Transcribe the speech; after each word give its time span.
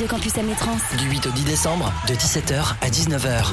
Radio 0.00 0.16
Campus. 0.16 0.32
Du 0.96 1.10
8 1.10 1.26
au 1.26 1.30
10 1.30 1.44
décembre, 1.44 1.92
de 2.08 2.14
17h 2.14 2.74
à 2.80 2.88
19h. 2.88 3.52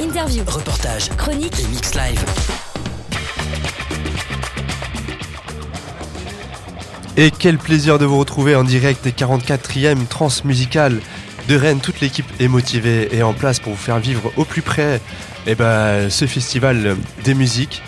Interview, 0.00 0.44
Reportage, 0.46 1.08
chronique, 1.16 1.58
et 1.58 1.66
mix 1.66 1.92
live. 1.96 2.24
Et 7.16 7.32
quel 7.32 7.58
plaisir 7.58 7.98
de 7.98 8.04
vous 8.04 8.20
retrouver 8.20 8.54
en 8.54 8.62
direct 8.62 9.02
des 9.02 9.10
44e 9.10 10.06
transmusicales 10.06 11.00
de 11.48 11.56
Rennes. 11.56 11.80
Toute 11.80 12.00
l'équipe 12.00 12.30
est 12.38 12.46
motivée 12.46 13.08
et 13.10 13.24
en 13.24 13.32
place 13.32 13.58
pour 13.58 13.72
vous 13.72 13.82
faire 13.82 13.98
vivre 13.98 14.30
au 14.36 14.44
plus 14.44 14.62
près 14.62 15.00
eh 15.48 15.56
ben, 15.56 16.10
ce 16.10 16.26
festival 16.26 16.96
des 17.24 17.34
musiques, 17.34 17.82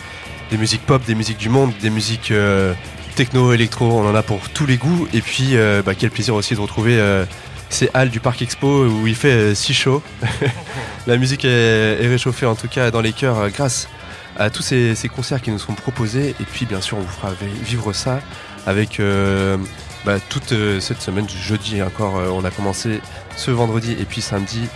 des 0.51 0.57
musiques 0.57 0.85
pop, 0.85 1.05
des 1.07 1.15
musiques 1.15 1.39
du 1.39 1.49
monde, 1.49 1.73
des 1.81 1.91
musiques 1.91 2.33
euh, 2.33 2.75
techno, 3.15 3.53
électro, 3.53 3.87
on 3.87 4.09
en 4.09 4.17
a 4.17 4.23
pour 4.25 4.49
tous 4.49 4.67
les 4.67 4.79
goûts. 4.79 5.07
Et 5.15 5.21
puis 5.21 5.51
euh, 5.53 5.81
bah, 5.83 5.95
quel 5.95 6.11
plaisir 6.11 6.35
aussi 6.35 6.57
de 6.57 6.61
retrouver 6.61 6.99
euh, 6.99 7.25
ces 7.73 7.91
halles 7.95 8.11
du 8.11 8.21
Parc 8.21 8.43
Expo 8.43 8.87
où 8.87 9.07
il 9.07 9.15
fait 9.15 9.33
euh, 9.33 9.55
si 9.55 9.75
chaud. 9.75 10.03
La 11.07 11.17
musique 11.17 11.45
est, 11.45 12.07
réchauffée 12.07 12.47
en 12.47 12.55
tout 12.55 12.69
cas 12.69 12.91
dans 12.91 13.01
les 13.01 13.13
cœurs 13.13 13.39
euh, 13.39 13.49
grâce 13.49 13.89
à 14.39 14.51
tous 14.51 14.63
ces, 14.63 14.95
concerts 15.15 15.43
qui 15.43 15.51
nous 15.51 15.59
sont 15.59 15.75
proposés. 15.75 16.35
Et 16.41 16.45
puis 16.45 16.67
bien 16.67 16.81
sûr 16.81 16.99
on 16.99 17.01
vous 17.01 17.09
fera 17.09 17.33
vi- 17.33 17.63
vivre 17.65 17.93
ça 17.93 18.21
avec 18.67 19.01
euh, 19.01 19.57
bah, 20.05 20.19
toute 20.29 20.55
cette 20.81 21.01
semaine, 21.01 21.27
jeudi 21.29 21.83
encore, 21.83 22.15
on 22.15 22.45
a 22.45 22.51
commencé 22.51 23.01
ce 23.37 23.51
vendredi 23.51 23.97
et 23.99 24.05
puis 24.05 24.21
samedi 24.21 24.69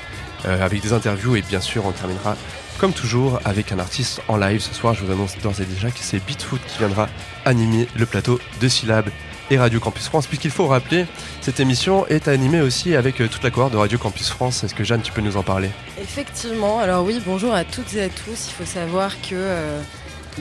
avec 0.45 0.81
des 0.81 0.93
interviews 0.93 1.37
et 1.37 1.43
bien 1.43 1.61
sûr 1.61 1.85
on 1.87 1.93
terminera 1.93 2.37
comme 2.79 2.93
toujours 2.93 3.41
avec 3.45 3.73
un 3.73 3.79
artiste 3.79 4.21
en 4.29 4.37
live. 4.37 4.61
Ce 4.61 4.73
soir 4.75 4.95
je 4.95 5.05
vous 5.05 5.13
annonce 5.13 5.37
d'ores 5.39 5.61
et 5.61 5.65
déjà 5.65 5.91
que 5.91 5.99
c'est 6.01 6.25
Beatfoot 6.25 6.61
qui 6.67 6.79
viendra 6.79 7.09
animer 7.45 7.89
le 7.97 8.07
plateau 8.07 8.39
de 8.61 8.69
Syllab 8.69 9.07
et 9.51 9.59
Radio 9.59 9.81
Campus 9.81 10.09
France 10.09 10.27
puisqu'il 10.27 10.51
faut 10.51 10.67
rappeler 10.67 11.07
cette 11.41 11.61
émission 11.61 12.07
est 12.07 12.29
animée 12.29 12.61
aussi 12.61 12.97
avec 12.97 13.21
euh, 13.21 13.29
toute 13.29 13.43
la 13.43 13.51
cohorte 13.51 13.73
de 13.73 13.77
Radio 13.79 13.99
Campus 13.99 14.31
France. 14.31 14.65
Est-ce 14.65 14.75
que 14.75 14.85
Jeanne 14.85 15.03
tu 15.03 15.13
peux 15.13 15.21
nous 15.21 15.37
en 15.37 15.43
parler? 15.43 15.71
Effectivement, 16.01 16.79
alors 16.79 17.05
oui, 17.05 17.21
bonjour 17.25 17.55
à 17.55 17.65
toutes 17.65 17.95
et 17.95 18.03
à 18.03 18.09
tous. 18.09 18.49
Il 18.49 18.53
faut 18.53 18.65
savoir 18.65 19.21
que 19.23 19.35
euh, 19.35 19.81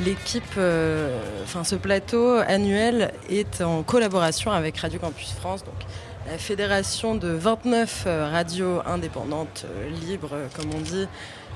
l'équipe, 0.03 0.43
euh, 0.57 1.19
enfin 1.43 1.63
ce 1.63 1.75
plateau 1.75 2.37
annuel 2.47 3.13
est 3.29 3.61
en 3.61 3.83
collaboration 3.83 4.51
avec 4.51 4.77
Radio 4.77 4.99
Campus 4.99 5.31
France, 5.33 5.63
donc 5.63 5.75
la 6.29 6.37
fédération 6.37 7.15
de 7.15 7.27
29 7.29 8.03
euh, 8.07 8.29
radios 8.29 8.81
indépendantes, 8.85 9.65
libres, 10.07 10.35
comme 10.55 10.73
on 10.75 10.81
dit, 10.81 11.07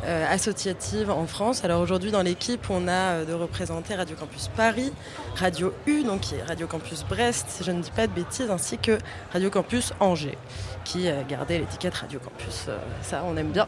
euh, 0.04 0.26
associatives 0.30 1.10
en 1.10 1.26
France. 1.28 1.64
Alors 1.64 1.82
aujourd'hui 1.82 2.12
dans 2.12 2.22
l'équipe, 2.22 2.70
on 2.70 2.88
a 2.88 2.92
euh, 2.92 3.26
de 3.26 3.34
représenter 3.34 3.96
Radio 3.96 4.16
Campus 4.16 4.50
Paris, 4.56 4.92
Radio 5.36 5.74
U, 5.88 6.04
donc 6.04 6.22
qui 6.22 6.36
Radio 6.48 6.68
Campus 6.68 7.04
Brest, 7.08 7.46
si 7.50 7.64
je 7.64 7.72
ne 7.72 7.82
dis 7.82 7.92
pas 7.92 8.08
de 8.08 8.14
bêtises, 8.14 8.50
ainsi 8.50 8.78
que 8.78 8.98
Radio 9.34 9.50
Campus 9.50 9.94
Angers, 10.00 10.38
qui 10.86 11.08
a 11.08 11.24
gardé 11.24 11.60
l'étiquette 11.60 11.96
Radio 11.96 12.20
Campus. 12.20 12.66
Euh, 12.68 12.78
ça, 13.02 13.24
on 13.26 13.36
aime 13.38 13.52
bien. 13.52 13.68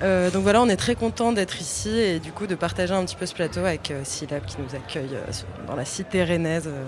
Euh, 0.00 0.30
donc 0.30 0.42
voilà, 0.42 0.62
on 0.62 0.68
est 0.68 0.76
très 0.76 0.94
content 0.94 1.32
d'être 1.32 1.60
ici 1.60 1.90
et 1.90 2.18
du 2.18 2.32
coup 2.32 2.46
de 2.46 2.54
partager 2.54 2.94
un 2.94 3.04
petit 3.04 3.16
peu 3.16 3.26
ce 3.26 3.34
plateau 3.34 3.60
avec 3.60 3.90
euh, 3.90 4.00
Syllab 4.04 4.44
qui 4.46 4.56
nous 4.58 4.74
accueille 4.74 5.14
euh, 5.14 5.66
dans 5.66 5.76
la 5.76 5.84
cité 5.84 6.24
rennaise, 6.24 6.64
euh, 6.66 6.84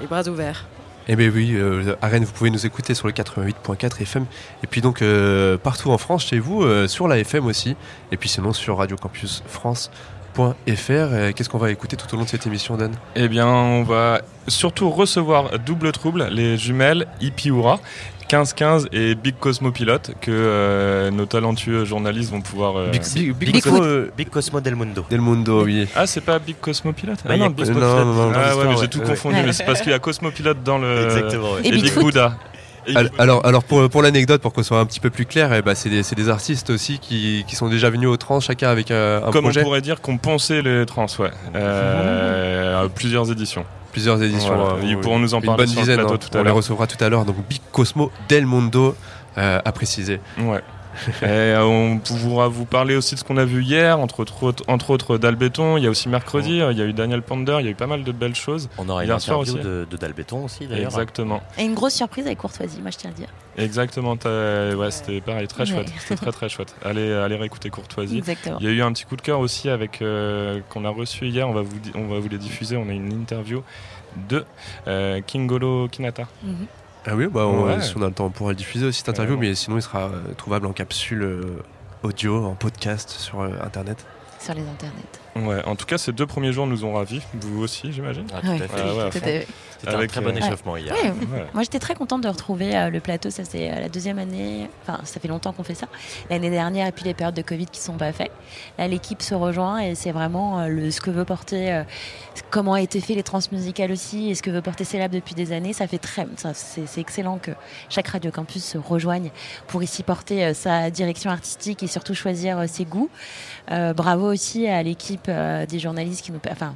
les 0.00 0.06
bras 0.06 0.28
ouverts. 0.28 0.66
Eh 1.06 1.16
bien 1.16 1.28
oui, 1.28 1.52
euh, 1.54 1.94
vous 2.02 2.32
pouvez 2.32 2.50
nous 2.50 2.64
écouter 2.64 2.94
sur 2.94 3.06
le 3.06 3.12
88.4 3.12 4.02
FM. 4.02 4.24
Et 4.62 4.66
puis 4.66 4.80
donc 4.80 5.02
euh, 5.02 5.58
partout 5.58 5.90
en 5.90 5.98
France, 5.98 6.26
chez 6.26 6.38
vous, 6.38 6.62
euh, 6.62 6.88
sur 6.88 7.08
la 7.08 7.18
FM 7.18 7.46
aussi. 7.46 7.76
Et 8.10 8.16
puis 8.16 8.28
sinon 8.28 8.52
sur 8.52 8.78
radiocampusfrance.fr. 8.78 9.90
Euh, 10.38 11.32
Qu'est-ce 11.32 11.48
qu'on 11.50 11.58
va 11.58 11.70
écouter 11.70 11.96
tout 11.96 12.12
au 12.14 12.16
long 12.16 12.24
de 12.24 12.28
cette 12.28 12.46
émission, 12.46 12.76
Dan? 12.76 12.92
Eh 13.16 13.28
bien, 13.28 13.46
on 13.46 13.82
va 13.82 14.22
surtout 14.48 14.90
recevoir 14.90 15.58
Double 15.58 15.92
Trouble, 15.92 16.28
les 16.30 16.56
jumelles 16.56 17.06
Ipiura, 17.20 17.80
15-15 18.28 18.86
et 18.92 19.14
Big 19.14 19.34
Cosmo 19.38 19.70
Pilote, 19.70 20.12
que 20.20 20.30
euh, 20.30 21.10
nos 21.10 21.26
talentueux 21.26 21.84
journalistes 21.84 22.30
vont 22.30 22.40
pouvoir. 22.40 22.76
euh, 22.78 22.90
Big, 22.90 23.02
Big, 23.14 23.32
Big 23.34 23.52
Big 23.52 23.62
Cosmo, 23.62 23.82
euh, 23.82 24.10
Big 24.16 24.28
Cosmo 24.30 24.60
del 24.60 24.76
Mundo. 24.76 25.04
Del 25.10 25.20
Mundo, 25.20 25.62
oui. 25.64 25.86
Ah, 25.94 26.06
c'est 26.06 26.20
pas 26.20 26.38
Big 26.38 26.56
Cosmo 26.60 26.92
Pilote 26.92 27.18
Bah, 27.26 27.36
il 27.36 27.42
y 27.42 27.44
a 27.44 27.48
Big 27.48 27.58
Cosmo 27.66 27.80
non, 27.80 27.86
Pilote 27.92 28.06
non, 28.06 28.30
non, 28.30 28.32
Ah 28.34 28.56
ouais, 28.56 28.64
mais 28.68 28.76
j'ai 28.80 28.88
tout 28.88 28.98
ouais. 29.00 29.06
confondu, 29.06 29.36
mais 29.44 29.52
c'est 29.52 29.64
parce 29.64 29.80
qu'il 29.80 29.90
y 29.90 29.94
a 29.94 29.98
Cosmo 29.98 30.30
Pilote 30.30 30.62
dans 30.64 30.78
le. 30.78 31.04
Exactement, 31.04 31.52
ouais. 31.52 31.60
Et 31.64 31.68
Et 31.68 31.72
Big. 31.72 31.94
Buddha. 31.94 32.36
Alors, 33.18 33.44
alors 33.46 33.64
pour, 33.64 33.88
pour 33.88 34.02
l'anecdote, 34.02 34.40
pour 34.42 34.52
qu'on 34.52 34.62
soit 34.62 34.78
un 34.80 34.86
petit 34.86 35.00
peu 35.00 35.10
plus 35.10 35.26
clair, 35.26 35.52
eh 35.54 35.62
ben, 35.62 35.74
c'est 35.74 35.88
des, 35.88 36.28
artistes 36.28 36.70
aussi 36.70 36.98
qui, 36.98 37.44
qui 37.46 37.56
sont 37.56 37.68
déjà 37.68 37.90
venus 37.90 38.08
au 38.08 38.16
trans, 38.16 38.40
chacun 38.40 38.68
avec 38.68 38.90
un, 38.90 39.22
un 39.26 39.30
Comme 39.30 39.44
projet, 39.44 39.60
on 39.60 39.64
pourrait 39.64 39.80
dire 39.80 40.00
qu'on 40.00 40.18
pensait 40.18 40.62
les 40.62 40.84
trans, 40.86 41.06
ouais. 41.18 41.30
Euh, 41.54 42.84
à 42.84 42.88
plusieurs 42.88 43.30
éditions. 43.30 43.64
plusieurs 43.92 44.22
éditions. 44.22 44.54
Voilà. 44.56 44.72
euh, 44.74 44.86
Ils 44.86 44.98
pourront 44.98 45.18
nous 45.18 45.34
en 45.34 45.40
une 45.40 45.46
parler 45.46 45.64
bonne 45.64 45.68
sur 45.68 45.80
le 45.80 45.82
dizaine, 45.82 45.98
plateau 46.00 46.14
hein. 46.14 46.18
tout 46.30 46.38
à 46.38 46.40
On 46.40 46.44
les 46.44 46.50
recevra 46.50 46.86
tout 46.86 47.02
à 47.02 47.08
l'heure. 47.08 47.24
Donc 47.24 47.36
Big 47.48 47.60
Cosmo 47.72 48.10
Del 48.28 48.46
Mundo, 48.46 48.96
euh, 49.38 49.60
à 49.64 49.72
préciser. 49.72 50.20
Ouais. 50.38 50.60
Et 51.22 51.24
euh, 51.26 51.62
on 51.64 51.98
pourra 51.98 52.48
vous 52.48 52.64
parler 52.64 52.96
aussi 52.96 53.14
de 53.14 53.20
ce 53.20 53.24
qu'on 53.24 53.36
a 53.36 53.44
vu 53.44 53.62
hier, 53.62 53.98
entre 54.00 54.20
autres, 54.20 54.54
entre 54.68 54.90
autres 54.90 55.18
Dalbéton. 55.18 55.76
Il 55.76 55.84
y 55.84 55.86
a 55.86 55.90
aussi 55.90 56.08
mercredi, 56.08 56.58
il 56.70 56.78
y 56.78 56.82
a 56.82 56.84
eu 56.84 56.92
Daniel 56.92 57.22
Pander, 57.22 57.56
il 57.60 57.64
y 57.66 57.68
a 57.68 57.72
eu 57.72 57.74
pas 57.74 57.86
mal 57.86 58.04
de 58.04 58.12
belles 58.12 58.34
choses. 58.34 58.68
On 58.78 58.88
aura 58.88 59.04
une 59.04 59.10
interview 59.10 59.42
aussi. 59.54 59.54
de, 59.54 59.86
de 59.90 59.96
Dalbéton 59.96 60.44
aussi 60.44 60.66
d'ailleurs. 60.66 60.86
Exactement. 60.86 61.42
Et 61.58 61.64
une 61.64 61.74
grosse 61.74 61.94
surprise 61.94 62.26
avec 62.26 62.38
Courtoisie, 62.38 62.80
moi 62.80 62.90
je 62.90 62.98
tiens 62.98 63.10
à 63.10 63.12
le 63.12 63.18
dire. 63.18 63.28
Exactement. 63.56 64.16
Ouais, 64.24 64.90
c'était 64.90 65.20
pareil, 65.20 65.46
très 65.48 65.60
Ouais. 65.64 65.66
chouette. 65.66 65.92
C'était 66.00 66.16
très 66.16 66.32
très 66.32 66.48
chouette. 66.48 66.74
Allez, 66.84 67.12
allez 67.12 67.36
réécouter 67.36 67.70
Courtoisie. 67.70 68.18
Exactement. 68.18 68.58
Il 68.60 68.66
y 68.66 68.68
a 68.68 68.72
eu 68.72 68.82
un 68.82 68.92
petit 68.92 69.04
coup 69.04 69.16
de 69.16 69.22
cœur 69.22 69.40
aussi 69.40 69.68
avec 69.68 70.02
euh, 70.02 70.60
qu'on 70.68 70.84
a 70.84 70.90
reçu 70.90 71.26
hier. 71.28 71.48
On 71.48 71.52
va 71.52 71.62
vous 71.62 71.76
on 71.94 72.08
va 72.08 72.18
vous 72.18 72.28
les 72.28 72.38
diffuser. 72.38 72.76
On 72.76 72.88
a 72.88 72.92
une 72.92 73.12
interview 73.12 73.62
de 74.28 74.44
euh, 74.86 75.20
Kingolo 75.26 75.88
Kinata. 75.88 76.24
Mhm. 76.42 76.66
Ah 77.06 77.14
oui, 77.14 77.26
bah 77.26 77.46
on, 77.46 77.66
Ouais. 77.66 77.80
si 77.82 77.96
on 77.96 78.02
a 78.02 78.06
le 78.06 78.12
temps, 78.12 78.26
on 78.26 78.30
pourra 78.30 78.50
le 78.50 78.56
diffuser 78.56 78.86
aussi 78.86 78.98
cette 79.00 79.08
interview, 79.10 79.36
mais 79.36 79.54
sinon 79.54 79.76
il 79.76 79.82
sera 79.82 80.04
euh, 80.08 80.32
trouvable 80.36 80.66
en 80.66 80.72
capsule 80.72 81.22
euh, 81.22 81.62
audio, 82.02 82.44
en 82.46 82.54
podcast 82.54 83.10
sur 83.10 83.40
euh, 83.40 83.50
internet. 83.62 84.04
Sur 84.40 84.54
les 84.54 84.62
internets. 84.62 85.20
Ouais. 85.36 85.62
En 85.64 85.74
tout 85.76 85.86
cas, 85.86 85.98
ces 85.98 86.12
deux 86.12 86.26
premiers 86.26 86.52
jours 86.52 86.66
nous 86.66 86.84
ont 86.84 86.94
ravis. 86.94 87.20
Vous 87.34 87.62
aussi, 87.62 87.92
j'imagine. 87.92 88.26
Ah, 88.32 88.40
tout 88.40 88.48
Ouais. 88.48 88.62
à 88.62 88.68
fait. 88.68 88.80
Ah 88.80 88.94
ouais. 88.94 89.10
C'était 89.12 89.46
un 89.86 89.98
Avec, 89.98 90.10
très 90.12 90.20
bon 90.22 90.30
euh, 90.30 90.38
échauffement 90.38 90.76
hier. 90.78 90.94
Ouais, 90.94 91.10
Ouais. 91.10 91.44
Moi 91.52 91.62
j'étais 91.62 91.78
très 91.80 91.94
contente 91.94 92.22
de 92.22 92.28
retrouver 92.28 92.74
euh, 92.74 92.88
le 92.88 93.00
plateau, 93.00 93.28
ça 93.28 93.44
c'est 93.44 93.70
euh, 93.70 93.80
la 93.80 93.88
deuxième 93.90 94.18
année, 94.18 94.70
enfin 94.82 95.00
ça 95.04 95.20
fait 95.20 95.28
longtemps 95.28 95.52
qu'on 95.52 95.62
fait 95.64 95.74
ça, 95.74 95.88
l'année 96.30 96.48
dernière 96.48 96.86
et 96.86 96.92
puis 96.92 97.04
les 97.04 97.12
périodes 97.12 97.34
de 97.34 97.42
Covid 97.42 97.66
qui 97.66 97.80
sont 97.80 97.92
pas 97.98 98.10
faites. 98.12 98.30
Là 98.78 98.88
l'équipe 98.88 99.20
se 99.20 99.34
rejoint 99.34 99.80
et 99.80 99.94
c'est 99.94 100.12
vraiment 100.12 100.60
euh, 100.60 100.68
le, 100.68 100.90
ce 100.90 101.02
que 101.02 101.10
veut 101.10 101.26
porter, 101.26 101.70
euh, 101.70 101.82
comment 102.50 102.72
a 102.74 102.80
été 102.80 102.98
fait 103.00 103.14
les 103.14 103.22
transmusicales 103.22 103.92
aussi 103.92 104.30
et 104.30 104.34
ce 104.34 104.42
que 104.42 104.50
veut 104.50 104.62
porter 104.62 104.84
Célab 104.84 105.10
depuis 105.12 105.34
des 105.34 105.52
années. 105.52 105.74
Ça 105.74 105.86
fait 105.86 105.98
très, 105.98 106.26
ça, 106.36 106.54
c'est 106.54 106.86
c'est 106.86 107.02
excellent 107.02 107.36
que 107.36 107.50
chaque 107.90 108.08
radio 108.08 108.30
campus 108.30 108.64
se 108.64 108.78
rejoigne 108.78 109.30
pour 109.66 109.82
ici 109.82 110.02
porter 110.02 110.46
euh, 110.46 110.54
sa 110.54 110.88
direction 110.90 111.30
artistique 111.30 111.82
et 111.82 111.88
surtout 111.88 112.14
choisir 112.14 112.58
euh, 112.60 112.66
ses 112.68 112.86
goûts. 112.86 113.10
Euh, 113.70 113.92
bravo 113.92 114.32
aussi 114.32 114.66
à 114.66 114.82
l'équipe 114.82 115.23
euh, 115.28 115.66
des 115.66 115.78
journalistes 115.78 116.24
qui 116.24 116.32
nous, 116.32 116.40
enfin 116.50 116.74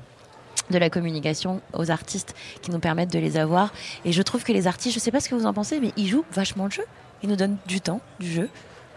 de 0.70 0.78
la 0.78 0.90
communication 0.90 1.60
aux 1.72 1.90
artistes 1.90 2.34
qui 2.62 2.70
nous 2.70 2.78
permettent 2.78 3.12
de 3.12 3.18
les 3.18 3.36
avoir. 3.36 3.72
Et 4.04 4.12
je 4.12 4.22
trouve 4.22 4.44
que 4.44 4.52
les 4.52 4.66
artistes, 4.66 4.94
je 4.94 5.00
sais 5.00 5.10
pas 5.10 5.20
ce 5.20 5.28
que 5.28 5.34
vous 5.34 5.46
en 5.46 5.54
pensez, 5.54 5.80
mais 5.80 5.92
ils 5.96 6.08
jouent 6.08 6.24
vachement 6.32 6.64
le 6.66 6.70
jeu. 6.70 6.84
Ils 7.22 7.28
nous 7.28 7.36
donnent 7.36 7.56
du 7.66 7.80
temps, 7.80 8.00
du 8.20 8.30
jeu. 8.30 8.48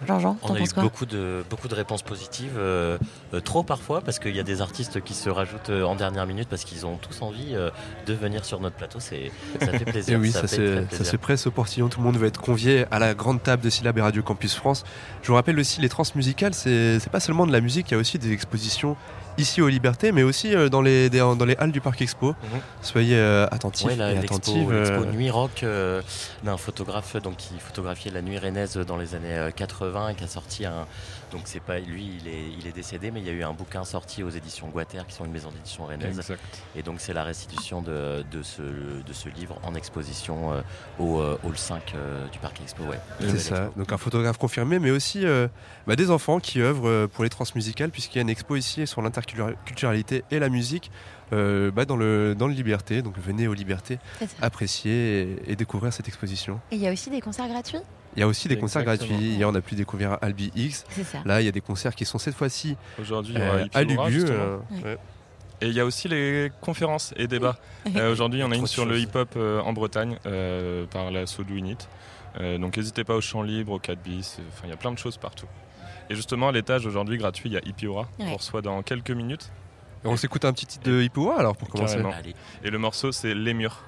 Jean-Jean, 0.07 0.38
On 0.41 0.56
a 0.56 0.59
eu 0.59 0.63
beaucoup 0.78 1.06
de, 1.06 1.44
beaucoup 1.47 1.67
de 1.67 1.75
réponses 1.75 2.01
positives, 2.01 2.56
euh, 2.57 2.97
euh, 3.35 3.39
trop 3.39 3.62
parfois, 3.62 4.01
parce 4.01 4.17
qu'il 4.17 4.35
y 4.35 4.39
a 4.39 4.44
des 4.44 4.62
artistes 4.62 5.01
qui 5.01 5.13
se 5.13 5.29
rajoutent 5.29 5.69
en 5.69 5.95
dernière 5.95 6.25
minute 6.25 6.47
parce 6.50 6.63
qu'ils 6.63 6.88
ont 6.88 6.97
tous 6.97 7.22
envie 7.22 7.53
euh, 7.53 7.69
de 8.07 8.13
venir 8.13 8.44
sur 8.44 8.59
notre 8.59 8.75
plateau. 8.75 9.00
C'est, 9.00 9.31
ça 9.59 9.68
fait 9.68 9.81
Et 9.88 9.91
plaisir. 9.91 10.19
oui, 10.19 10.31
ça, 10.31 10.47
fait 10.47 10.91
ça 10.91 11.03
se 11.03 11.18
presse 11.18 11.45
au 11.45 11.51
portillon, 11.51 11.88
tout 11.88 12.00
le 12.00 12.06
monde 12.06 12.18
veut 12.18 12.28
être 12.28 12.41
convié 12.41 12.85
à 12.89 12.97
la 12.97 13.13
grande 13.13 13.44
table 13.44 13.63
de 13.63 13.69
Syllab 13.69 13.95
et 13.97 14.01
Radio 14.01 14.24
Campus 14.24 14.56
France. 14.56 14.86
Je 15.21 15.27
vous 15.27 15.36
rappelle 15.36 15.59
aussi, 15.59 15.81
les 15.81 15.89
transmusicales, 15.89 16.56
c'est 16.56 17.00
c'est 17.00 17.12
pas 17.12 17.19
seulement 17.19 17.45
de 17.45 17.51
la 17.51 17.62
musique, 17.62 17.92
il 17.92 17.94
y 17.94 17.97
a 17.97 18.00
aussi 18.00 18.18
des 18.18 18.31
expositions 18.31 18.97
ici 19.42 19.62
aux 19.62 19.68
Libertés, 19.68 20.12
mais 20.12 20.24
aussi 20.24 20.56
euh, 20.56 20.70
dans 20.70 20.82
les, 20.82 21.10
dans 21.10 21.36
les 21.46 21.56
halles 21.58 21.72
du 21.72 21.82
Parc 21.82 22.02
Expo. 22.02 22.28
Mhm. 22.30 22.60
Soyez 22.82 23.18
euh, 23.18 23.48
attentifs 23.52 23.88
Ouais, 23.88 23.98
et 23.98 24.18
attentives. 24.18 24.72
l'expo 24.72 25.04
euh, 25.04 25.12
Nuit 25.12 25.30
Rock 25.30 25.66
d'un 26.44 26.58
photographe 26.58 27.16
donc, 27.18 27.38
qui 27.38 27.54
photographiait 27.60 28.12
la 28.12 28.22
nuit 28.22 28.38
rennaise 28.38 28.78
dans 28.78 28.98
les 28.98 29.16
années 29.16 29.34
euh, 29.38 29.52
80 29.52 30.10
et 30.10 30.16
qui 30.16 30.24
a 30.24 30.28
sorti 30.28 30.66
un. 30.66 30.86
Donc 31.31 31.42
c'est 31.45 31.60
pas 31.62 31.80
lui, 31.80 32.12
il 32.22 32.28
est, 32.28 32.51
il 32.60 32.68
est 32.68 32.72
décédé, 32.72 33.12
mais 33.12 33.22
il 33.22 33.25
y 33.25 33.30
a 33.30 33.33
eu 33.33 33.44
un 33.44 33.54
bouquin 33.54 33.83
sorti 33.83 34.24
aux 34.24 34.30
éditions 34.30 34.68
Guater, 34.68 35.06
qui 35.07 35.16
sont 35.16 35.25
une 35.25 35.31
maison 35.31 35.50
d'édition 35.50 35.86
rennaise. 35.86 36.18
Exact. 36.19 36.42
Et 36.75 36.83
donc 36.83 37.00
c'est 37.00 37.13
la 37.13 37.24
restitution 37.24 37.81
de, 37.81 38.24
de, 38.30 38.44
ce, 38.44 38.62
de 38.62 39.13
ce 39.13 39.30
livre 39.30 39.57
en 39.63 39.74
exposition 39.75 40.54
euh, 40.54 40.62
au 41.00 41.19
euh, 41.19 41.38
hall 41.44 41.57
5 41.57 41.94
euh, 41.95 42.28
du 42.28 42.39
Parc 42.39 42.60
Expo. 42.62 42.83
Ouais. 42.83 43.00
C'est 43.22 43.39
ça, 43.39 43.66
expo. 43.66 43.80
donc 43.80 43.92
un 43.92 43.98
photographe 43.98 44.38
confirmé, 44.38 44.80
mais 44.80 44.92
aussi 44.92 45.25
euh, 45.25 45.48
bah, 45.88 45.95
des 45.95 46.12
enfants 46.12 46.39
qui 46.39 46.62
œuvrent 46.62 47.07
pour 47.07 47.24
les 47.24 47.30
transmusicales, 47.30 47.92
puisqu'il 47.92 48.18
y 48.18 48.19
a 48.19 48.24
une 48.24 48.30
expo 48.30 48.56
ici 48.56 48.86
sur 48.86 49.01
l'interculturalité 49.01 50.24
et 50.31 50.39
la 50.39 50.50
musique 50.50 50.92
euh, 51.33 51.72
bah, 51.72 51.86
dans, 51.86 51.95
le, 51.95 52.36
dans 52.36 52.48
le 52.48 52.54
Liberté. 52.54 53.01
Donc 53.01 53.18
venez 53.18 53.48
aux 53.48 53.54
Libertés 53.54 54.00
apprécier 54.42 55.22
et, 55.48 55.51
et 55.51 55.56
découvrir 55.56 55.94
cette 55.94 56.07
exposition. 56.07 56.60
Et 56.72 56.75
il 56.75 56.81
y 56.81 56.88
a 56.88 56.92
aussi 56.92 57.10
des 57.10 57.22
concerts 57.22 57.48
gratuits? 57.48 57.80
Il 58.16 58.19
y 58.19 58.24
a 58.24 58.28
aussi 58.28 58.48
des 58.48 58.58
concerts 58.58 58.84
gratuits. 58.84 59.13
Hier, 59.16 59.48
on 59.48 59.56
a 59.56 59.62
pu 59.62 59.75
découvrir 59.75 60.18
Albi 60.22 60.52
X. 60.56 60.86
Là, 61.25 61.42
il 61.42 61.46
y 61.46 61.48
a 61.48 61.52
des 61.52 61.62
concerts 61.62 61.96
qui 61.96 62.06
sont 62.06 62.18
cette 62.18 62.36
fois-ci 62.36 62.75
Aujourd'hui, 63.00 63.36
euh, 63.38 63.66
à 63.74 64.10
justement. 64.10 64.36
euh, 64.38 64.58
Ouais. 64.72 64.84
ouais. 64.84 64.98
Et 65.63 65.68
il 65.68 65.74
y 65.74 65.80
a 65.80 65.86
aussi 65.86 66.08
les 66.08 66.52
conférences 66.60 67.13
et 67.18 67.28
débats. 67.28 67.56
Euh, 67.96 68.12
Aujourd'hui, 68.12 68.40
il 68.40 68.42
y 68.42 68.46
en 68.46 68.52
a 68.52 68.56
une 68.56 68.66
sur 68.68 68.86
le 68.86 68.98
hip-hop 68.98 69.30
euh, 69.38 69.62
en 69.62 69.74
Bretagne 69.74 70.18
euh, 70.25 70.86
par 70.88 71.12
la 71.12 71.28
So 71.28 71.44
Do 71.44 71.56
It. 71.56 71.88
Euh, 72.40 72.58
donc 72.58 72.78
n'hésitez 72.78 73.04
pas 73.04 73.13
au 73.16 73.22
champ 73.22 73.44
libre, 73.44 73.74
au 73.74 73.80
4 73.80 74.00
bis. 74.02 74.40
Enfin, 74.50 74.64
il 74.66 74.69
y 74.72 74.74
a 74.74 74.78
plein 74.78 74.92
de 74.92 74.98
choses 74.98 75.18
partout. 75.18 75.46
Et 76.10 76.16
justement, 76.16 76.50
à 76.50 76.52
l'étage 76.52 76.86
aujourd'hui 76.88 77.18
gratuit, 77.18 77.50
il 77.50 77.54
y 77.54 77.57
a 77.57 77.62
Hippie 77.64 77.86
Aura. 77.88 78.07
Ouais. 78.19 78.25
On 78.28 78.38
reçoit 78.38 78.62
dans 78.64 78.81
quelques 78.81 79.12
minutes. 79.12 79.52
Et 80.04 80.07
on 80.07 80.18
s'écoute 80.18 80.46
un 80.46 80.52
petit 80.54 80.66
titre 80.66 80.90
de 80.90 81.00
Hippoa 81.04 81.38
alors 81.38 81.56
pour 81.56 81.69
commencer. 81.69 81.98
Allez. 82.00 82.34
Et 82.64 82.72
le 82.72 82.78
morceau, 82.80 83.12
c'est 83.12 83.36
Les 83.36 83.54
Murs. 83.54 83.84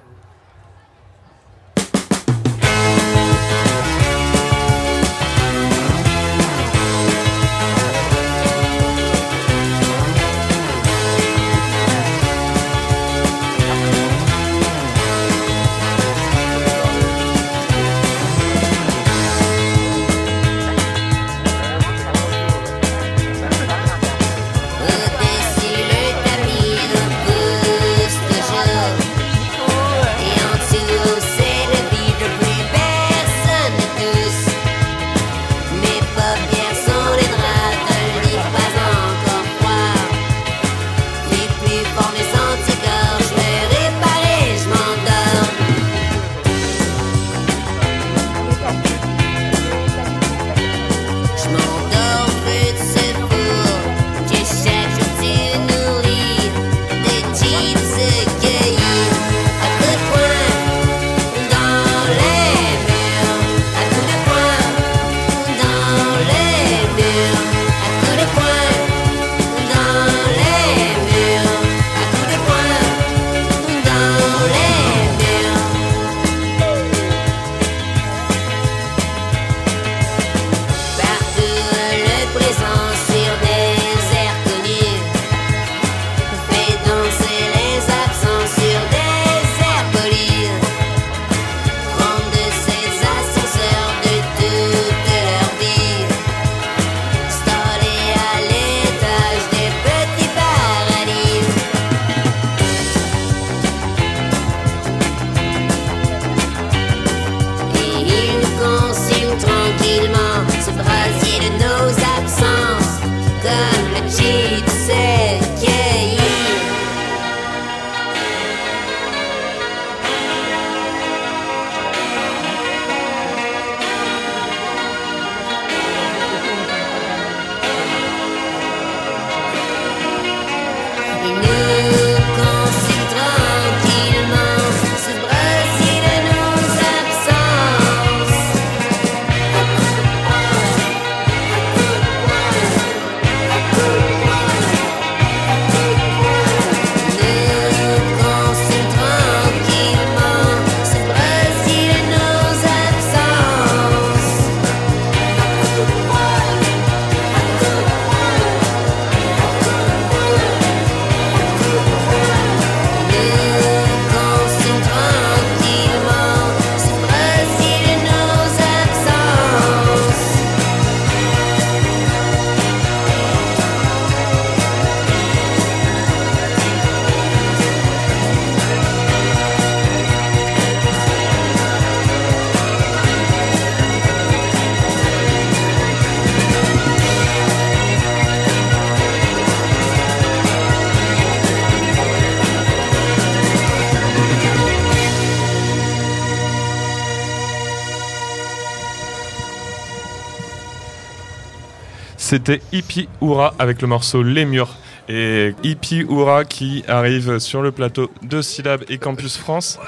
C'était 202.34 202.60
Hippie 202.72 203.08
Oura 203.20 203.54
avec 203.60 203.80
le 203.80 203.86
morceau 203.86 204.24
Les 204.24 204.44
Murs. 204.44 204.74
Et 205.08 205.54
Hippie 205.62 206.02
Oura 206.02 206.44
qui 206.44 206.82
arrive 206.88 207.38
sur 207.38 207.62
le 207.62 207.70
plateau 207.70 208.10
de 208.24 208.42
Syllab 208.42 208.82
et 208.88 208.98
Campus 208.98 209.36
France. 209.36 209.78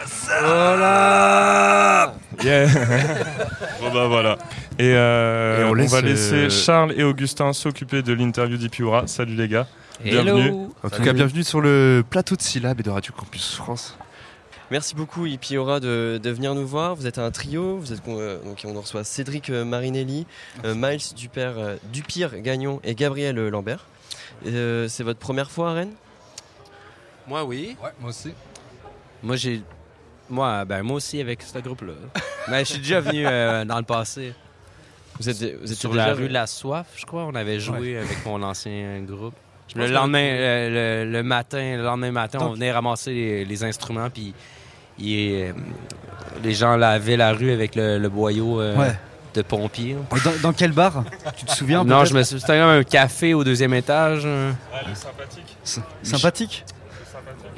Voilà 0.44 2.14
Yeah. 2.44 2.68
bon 3.80 3.92
bah 3.92 4.06
voilà. 4.06 4.38
Et, 4.78 4.92
euh, 4.94 5.62
Et 5.62 5.82
on 5.82 5.86
va 5.86 6.00
laisser 6.02 6.34
euh, 6.34 6.48
Charles 6.48 6.94
et 6.96 7.02
Augustin 7.02 7.52
s'occuper 7.52 8.02
de 8.02 8.12
l'interview 8.12 8.56
d'Hippie 8.56 8.84
Oura. 8.84 9.08
Salut 9.08 9.34
les 9.34 9.48
gars. 9.48 9.66
Bienvenue. 10.04 10.46
Hello 10.46 10.74
En 10.84 10.88
tout 10.88 11.02
cas, 11.02 11.14
bienvenue 11.14 11.42
sur 11.42 11.60
le 11.60 12.04
plateau 12.08 12.36
de 12.36 12.42
Syllab 12.42 12.78
et 12.78 12.84
de 12.84 12.90
Radio 12.90 13.12
Campus 13.16 13.56
France. 13.56 13.98
Merci 14.70 14.96
beaucoup 14.96 15.26
Ipiora 15.26 15.78
de, 15.78 16.18
de 16.20 16.30
venir 16.30 16.54
nous 16.54 16.66
voir. 16.66 16.96
Vous 16.96 17.06
êtes 17.06 17.18
un 17.18 17.30
trio, 17.30 17.78
vous 17.78 17.92
êtes, 17.92 18.00
euh, 18.08 18.42
donc 18.42 18.62
on 18.64 18.80
reçoit 18.80 19.04
Cédric 19.04 19.48
euh, 19.48 19.64
Marinelli, 19.64 20.26
euh, 20.64 20.74
Miles 20.74 21.14
Dupère, 21.14 21.56
euh, 21.56 21.76
Dupire 21.92 22.40
Gagnon 22.40 22.80
et 22.82 22.96
Gabriel 22.96 23.36
Lambert. 23.48 23.86
Euh, 24.44 24.88
c'est 24.88 25.04
votre 25.04 25.20
première 25.20 25.50
fois 25.52 25.70
à 25.70 25.74
Rennes? 25.74 25.94
Moi, 27.28 27.44
oui. 27.44 27.76
Ouais, 27.82 27.90
moi 28.00 28.10
aussi. 28.10 28.32
Moi, 29.22 29.36
j'ai. 29.36 29.62
Moi, 30.28 30.64
ben, 30.64 30.82
moi 30.82 30.96
aussi 30.96 31.20
avec 31.20 31.42
ce 31.42 31.58
groupe-là. 31.60 31.92
Mais 32.48 32.64
je 32.64 32.72
suis 32.72 32.78
déjà 32.78 33.00
venu 33.00 33.24
euh, 33.24 33.64
dans 33.64 33.78
le 33.78 33.84
passé. 33.84 34.34
Vous 35.20 35.28
êtes, 35.28 35.60
vous 35.60 35.72
êtes 35.72 35.78
Sur 35.78 35.94
la 35.94 36.12
rue 36.12 36.26
de 36.28 36.32
la 36.32 36.48
Soif, 36.48 36.88
je 36.96 37.06
crois. 37.06 37.24
On 37.24 37.34
avait 37.36 37.60
joué 37.60 37.98
avec 37.98 38.26
mon 38.26 38.42
ancien 38.42 39.00
groupe. 39.02 39.34
Le 39.74 39.86
lendemain, 39.88 40.68
le, 40.68 41.10
le 41.10 41.22
matin, 41.22 41.76
le 41.76 41.82
lendemain 41.82 42.10
matin, 42.12 42.38
on 42.42 42.52
venait 42.52 42.70
ramasser 42.72 43.12
les, 43.12 43.44
les 43.44 43.64
instruments, 43.64 44.10
puis 44.10 44.32
il- 44.98 45.54
les 46.42 46.52
gens 46.54 46.76
lavaient 46.76 47.16
la 47.16 47.32
rue 47.32 47.50
avec 47.52 47.74
le, 47.74 47.98
le 47.98 48.08
boyau 48.08 48.60
euh, 48.60 48.76
Ouais. 48.76 48.92
de 49.34 49.42
pompier. 49.42 49.96
Dans, 50.24 50.32
dans 50.42 50.52
quel 50.52 50.72
bar? 50.72 51.04
Tu 51.36 51.44
te 51.46 51.52
souviens 51.52 51.82
Non, 51.84 52.04
je 52.04 52.14
me 52.14 52.22
suis. 52.22 52.40
C'était 52.40 52.54
un 52.58 52.82
café 52.82 53.32
au 53.34 53.42
deuxième 53.44 53.74
étage. 53.74 54.22
euh. 54.24 54.52
sympathique. 54.94 55.56
S- 55.64 55.80
Sympathique? 56.02 56.64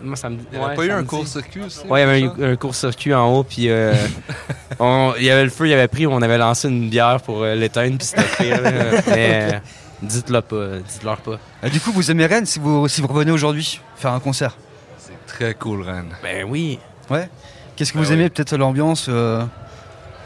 Moi, 0.03 0.15
ça 0.15 0.31
me. 0.31 0.39
Il 0.53 0.59
n'y 0.59 0.65
ouais, 0.65 0.75
pas 0.77 0.85
eu 0.85 0.91
un 0.93 1.03
court-circuit 1.05 1.63
aussi 1.63 1.81
Ouais, 1.89 2.01
il 2.01 2.07
y 2.07 2.09
avait 2.29 2.45
un, 2.47 2.53
un 2.53 2.57
court-circuit 2.57 3.13
en 3.15 3.27
haut, 3.35 3.43
puis 3.43 3.69
euh, 3.69 3.93
on- 4.79 5.13
il 5.19 5.25
y 5.25 5.31
avait 5.31 5.43
le 5.45 5.51
feu, 5.51 5.67
il 5.67 5.73
avait 5.73 5.89
pris, 5.89 6.07
on 6.07 6.23
avait 6.23 6.39
lancé 6.39 6.69
une 6.69 6.89
bière 6.89 7.21
pour 7.21 7.43
euh, 7.43 7.55
l'éteindre, 7.57 7.99
puis 7.99 8.07
c'était 8.07 8.23
pire. 8.39 8.61
Mais, 9.09 9.61
Dites-le 10.01 10.41
pas, 10.43 10.79
dites-leur 10.89 11.17
pas. 11.17 11.39
Et 11.65 11.71
du 11.71 11.81
coup, 11.81 11.91
vous 11.91 12.09
aimez 12.13 12.27
Rennes 12.27 12.47
si 12.47 12.61
vous, 12.61 12.87
si 12.87 13.01
vous 13.01 13.09
revenez 13.09 13.33
aujourd'hui 13.33 13.81
faire 13.97 14.13
un 14.13 14.21
concert? 14.21 14.57
C'est 14.99 15.27
très 15.27 15.55
cool, 15.55 15.83
Rennes. 15.83 16.15
Ben 16.23 16.47
oui. 16.49 16.79
Ouais. 17.11 17.29
Qu'est-ce 17.77 17.93
que 17.93 17.99
vous 17.99 18.09
oui. 18.09 18.15
aimez 18.15 18.29
Peut-être 18.31 18.57
l'ambiance 18.57 19.07
euh, 19.09 19.43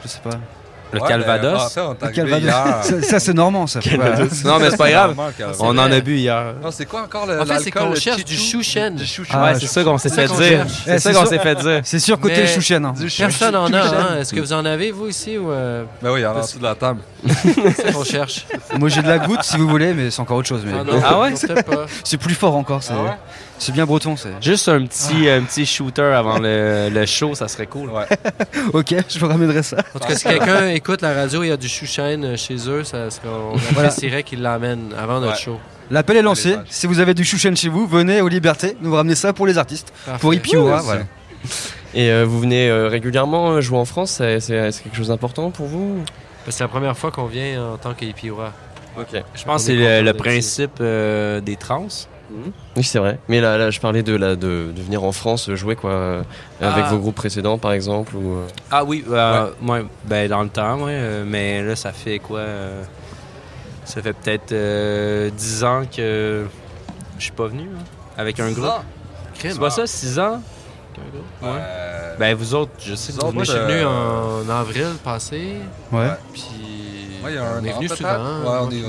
Je 0.03 0.09
sais 0.09 0.21
pas. 0.23 0.31
Le 0.95 1.01
Ouais, 1.01 1.09
Calvados. 1.09 1.75
ben, 1.75 1.97
est 2.03 2.07
Le 2.07 2.11
Calvados. 2.12 2.51
Ça, 2.83 3.01
ça, 3.03 3.19
c'est 3.19 3.33
normand, 3.33 3.67
ça. 3.67 3.81
Non, 4.45 4.59
mais 4.59 4.69
c'est 4.71 4.77
pas 4.77 4.91
grave. 4.91 5.17
On 5.59 5.71
en 5.79 5.91
a 5.91 6.01
bu 6.01 6.19
hier. 6.19 6.53
Non, 6.62 6.71
c'est 6.71 6.85
quoi 6.85 7.05
encore 7.05 7.25
le 7.25 7.41
En 7.41 7.47
fait, 7.47 7.61
c'est 7.61 7.71
qu'on 7.71 7.95
cherche 7.95 8.25
du 8.27 8.37
chouchen. 8.37 8.97
Du. 8.97 9.05
Ah, 9.31 9.45
ouais, 9.45 9.55
c'est 9.59 9.69
ça 9.69 9.85
qu'on 9.85 9.97
s'est 9.97 10.11
fait 10.11 10.29
ça 10.29 10.35
dire. 10.35 10.45
cherche. 10.67 10.73
C'est 10.85 10.95
Eh, 10.97 10.99
ça 10.99 11.15
qu'on 11.15 11.25
s'est 11.25 11.39
fait 11.39 11.55
dire. 11.55 11.81
C'est 11.85 11.99
sûr, 11.99 12.21
côté 12.21 12.47
chouchen. 12.47 12.85
hein. 12.85 12.93
Personne 13.17 13.57
en 13.57 13.73
a, 13.73 13.81
hein? 13.81 14.19
Est-ce 14.21 14.35
que 14.35 14.41
vous 14.41 14.53
en 14.53 14.67
avez, 14.67 14.91
vous, 14.91 15.09
ici, 15.09 15.39
ou 15.39 15.51
euh, 15.51 15.85
Ben 16.03 16.11
oui, 16.12 16.21
il 16.21 16.25
y 16.25 16.27
en 16.27 16.33
a 16.35 16.39
en 16.39 16.41
dessous 16.43 16.59
de 16.59 16.65
la 16.65 16.75
table. 16.75 17.01
c'est 17.27 17.73
ça 17.87 17.93
qu'on 17.93 18.05
cherche? 18.05 18.47
Moi, 18.79 18.91
j'ai 18.91 19.01
de 19.01 19.09
la 19.09 19.19
goutte 19.19 19.45
si 19.45 19.57
vous 19.57 19.69
voulez, 19.69 19.95
mais 19.95 20.11
c'est 20.11 20.21
encore 20.21 20.37
autre 20.37 20.49
chose. 20.49 20.61
Mais... 20.67 20.73
Ah 20.75 21.07
Ah 21.07 21.21
ouais? 21.21 21.33
C'est 22.05 22.19
plus 22.19 22.35
fort 22.35 22.55
encore. 22.55 22.83
C'est 23.62 23.71
Ah 23.71 23.75
bien 23.76 23.87
breton. 23.87 24.16
c'est 24.16 24.31
Juste 24.42 24.69
un 24.69 24.85
petit, 24.87 25.28
un 25.28 25.42
petit 25.42 25.64
shooter 25.64 26.02
avant 26.02 26.38
le, 26.40 26.88
le 26.92 27.07
show, 27.07 27.37
ça 27.37 27.47
serait 27.47 27.66
cool. 27.66 27.90
Ouais. 27.90 28.07
Ok, 28.73 28.95
je 29.09 29.19
vous 29.21 29.28
ramènerai 29.28 29.62
ça. 29.62 29.76
En 29.95 30.00
tout 30.00 30.09
cas, 30.09 30.16
si 30.16 30.25
quelqu'un 30.25 30.69
écoute 30.71 31.00
la 31.00 31.14
radio, 31.14 31.45
il 31.45 31.49
y 31.49 31.52
a 31.52 31.57
du 31.57 31.69
chouchen 31.69 32.25
euh, 32.25 32.37
chez 32.37 32.57
eux, 32.69 32.83
ça 32.83 33.09
serait, 33.11 33.28
on 33.28 33.57
Voilà. 33.57 33.88
apprécierait 33.88 34.25
qu'ils 34.25 34.42
l'amènent 34.42 34.92
avant 34.99 35.21
notre 35.21 35.35
Ouais. 35.35 35.38
show. 35.38 35.61
L'appel 35.92 36.16
est 36.16 36.23
lancé. 36.23 36.57
Si 36.71 36.88
vous 36.88 36.99
avez 36.99 37.14
du 37.14 37.25
chouchen 37.25 37.57
chez 37.57 37.69
vous, 37.69 37.87
venez 37.87 38.21
aux 38.21 38.28
Libertés. 38.28 38.76
Nous 38.81 38.92
ramener 38.95 39.14
ça 39.14 39.33
pour 39.33 39.47
les 39.47 39.59
artistes. 39.59 39.92
Parfait. 40.07 40.21
Pour 40.21 40.31
Oui, 40.31 40.40
voilà. 40.54 41.02
Et 41.95 42.11
euh, 42.11 42.25
vous 42.25 42.40
venez 42.40 42.69
euh, 42.69 42.88
régulièrement 42.88 43.61
jouer 43.61 43.78
en 43.78 43.85
France 43.85 44.23
C'est 44.40 44.49
quelque 44.83 44.97
chose 44.97 45.09
d'important 45.09 45.50
pour 45.50 45.66
vous 45.66 45.99
Ben, 46.47 46.50
C'est 46.50 46.64
la 46.64 46.69
première 46.69 46.97
fois 46.97 47.12
qu'on 47.12 47.26
vient 47.26 47.75
en 47.75 47.76
tant 47.76 47.95
qu'Ipiura. 47.95 48.52
Ok. 48.99 49.23
Je 49.35 49.45
pense 49.45 49.66
que 49.66 49.73
c'est 49.73 49.76
est 49.78 50.02
le, 50.02 50.14
principe 50.14 50.78
euh, 50.81 51.40
des 51.40 51.57
trans. 51.57 51.87
Oui, 52.77 52.83
c'est 52.85 52.99
vrai. 52.99 53.19
Mais 53.29 53.41
là, 53.41 53.59
là 53.59 53.71
je 53.71 53.81
parlais 53.81 54.03
de, 54.03 54.15
là, 54.15 54.37
de, 54.37 54.73
de 54.75 54.83
venir 54.83 55.03
en 55.05 55.12
France 55.12 55.49
euh, 55.49 55.57
jouer 55.57 55.77
quoi, 55.77 55.91
euh, 55.91 56.23
avec 56.61 56.85
Ah. 56.87 56.91
vos 56.91 56.99
groupes 56.99 57.15
précédents 57.15 57.59
par 57.59 57.73
exemple. 57.73 58.15
Ou, 58.17 58.37
euh, 58.37 58.47
Ah 58.71 58.85
oui, 58.85 59.05
euh, 59.11 59.51
ouais, 59.62 59.85
ben 60.05 60.29
dans 60.29 60.43
le 60.43 60.49
temps, 60.49 60.77
ouais, 60.85 60.93
euh, 60.95 61.25
mais 61.27 61.62
là, 61.62 61.77
ça 61.77 61.93
fait 61.93 62.19
quoi 62.19 62.39
euh, 62.41 62.83
Ça 63.85 64.01
fait 64.03 64.12
peut-être 64.12 64.53
euh, 64.53 65.31
10 65.31 65.65
ans 65.65 65.83
que 65.85 66.47
je 67.19 67.23
suis 67.23 67.33
pas 67.33 67.47
venu 67.49 67.69
hein, 67.75 67.83
avec 68.17 68.39
un 68.41 68.51
groupe. 68.53 68.71
C'est 69.39 69.59
pas 69.59 69.71
ça, 69.71 69.87
6 69.87 70.19
ans? 70.19 70.41
Ouais. 71.43 71.49
Ben 72.19 72.35
vous 72.37 72.55
autres, 72.55 72.73
je 72.79 72.95
sais 72.95 73.12
que 73.12 73.25
vous 73.25 73.33
Moi, 73.33 73.45
je 73.45 73.51
suis 73.53 73.61
venu 73.61 73.85
en 73.85 74.49
avril 74.49 74.87
passé, 75.03 75.57
Ouais. 75.91 76.09
puis 76.33 76.43
Ouais, 77.25 77.31
il 77.31 77.35
y 77.37 77.39
a 77.39 77.45
un 77.45 77.61
on 77.61 77.65
est 77.65 77.73
venu 77.73 77.89
souvent. 77.89 78.11
Ouais, 78.11 78.43
moi 78.43 78.62
on 78.69 78.71
est-. 78.71 78.83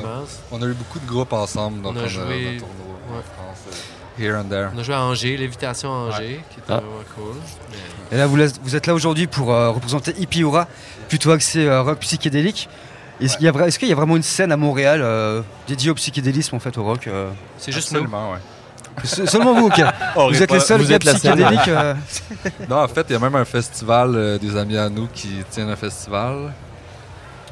On 0.51 0.61
a 0.61 0.65
eu 0.65 0.73
beaucoup 0.73 0.99
de 0.99 1.05
groupes 1.05 1.33
ensemble, 1.33 1.81
donc 1.83 1.93
On 1.93 1.99
a 1.99 2.01
on 2.01 2.05
a, 2.05 2.07
joué- 2.07 2.23
on 2.25 2.27
a 2.27 2.29
tourné 2.29 2.43
en 2.49 2.57
ouais. 2.57 2.59
France. 3.21 3.57
euh, 4.19 4.21
Here 4.23 4.35
and 4.37 4.43
there. 4.45 4.69
On 4.75 4.79
a 4.79 4.83
joué 4.83 4.93
à 4.95 5.01
Angers, 5.03 5.37
Lévitation 5.37 5.89
à 5.91 5.95
Angers, 6.09 6.39
qui 6.51 6.59
était 6.59 6.71
Ah. 6.71 6.75
vraiment 6.75 7.03
cool. 7.15 7.35
Mais- 7.71 8.15
Et 8.15 8.19
là, 8.19 8.27
vous, 8.27 8.75
êtes 8.75 8.85
là 8.87 8.93
aujourd'hui 8.93 9.25
pour 9.27 9.51
euh, 9.51 9.71
représenter 9.71 10.13
Ipiura, 10.19 10.67
plutôt 11.09 11.31
axé 11.31 11.65
euh, 11.65 11.81
rock 11.81 11.99
psychédélique. 11.99 12.69
Est-ce 13.21 13.37
qu'il 13.37 13.45
y, 13.45 13.49
a 13.49 13.51
vra- 13.51 13.67
est-ce 13.67 13.79
qu'il 13.79 13.87
y 13.87 13.91
a 13.91 13.95
vraiment 13.95 14.15
une 14.17 14.23
scène 14.23 14.51
à 14.51 14.57
Montréal 14.57 15.01
euh, 15.01 15.41
dédiée 15.67 15.89
au 15.91 15.95
psychédélisme, 15.95 16.55
en 16.55 16.59
fait, 16.59 16.77
au 16.77 16.83
rock 16.83 17.07
euh? 17.07 17.29
C'est 17.57 17.71
juste 17.71 17.91
nous. 17.91 17.99
Absolument, 17.99 18.31
ouais. 18.33 18.37
Se- 19.05 19.25
Seulement 19.25 19.53
vous, 19.55 19.67
ok. 19.67 19.81
On 20.15 20.27
Vous 20.29 20.41
êtes 20.43 20.49
pas. 20.49 20.55
les 20.55 20.61
seuls 20.61 20.81
vous 20.81 20.91
êtes 20.91 21.03
la 21.03 21.13
psychédéliques. 21.13 21.67
euh, 21.69 21.93
Non, 22.69 22.83
en 22.83 22.87
fait, 22.87 23.05
il 23.09 23.13
y 23.13 23.15
a 23.15 23.19
même 23.19 23.35
un 23.35 23.45
festival, 23.45 24.15
euh, 24.15 24.37
des 24.37 24.55
amis 24.57 24.77
à 24.77 24.89
nous 24.89 25.07
qui 25.07 25.43
tiennent 25.49 25.69
un 25.69 25.75
festival 25.75 26.53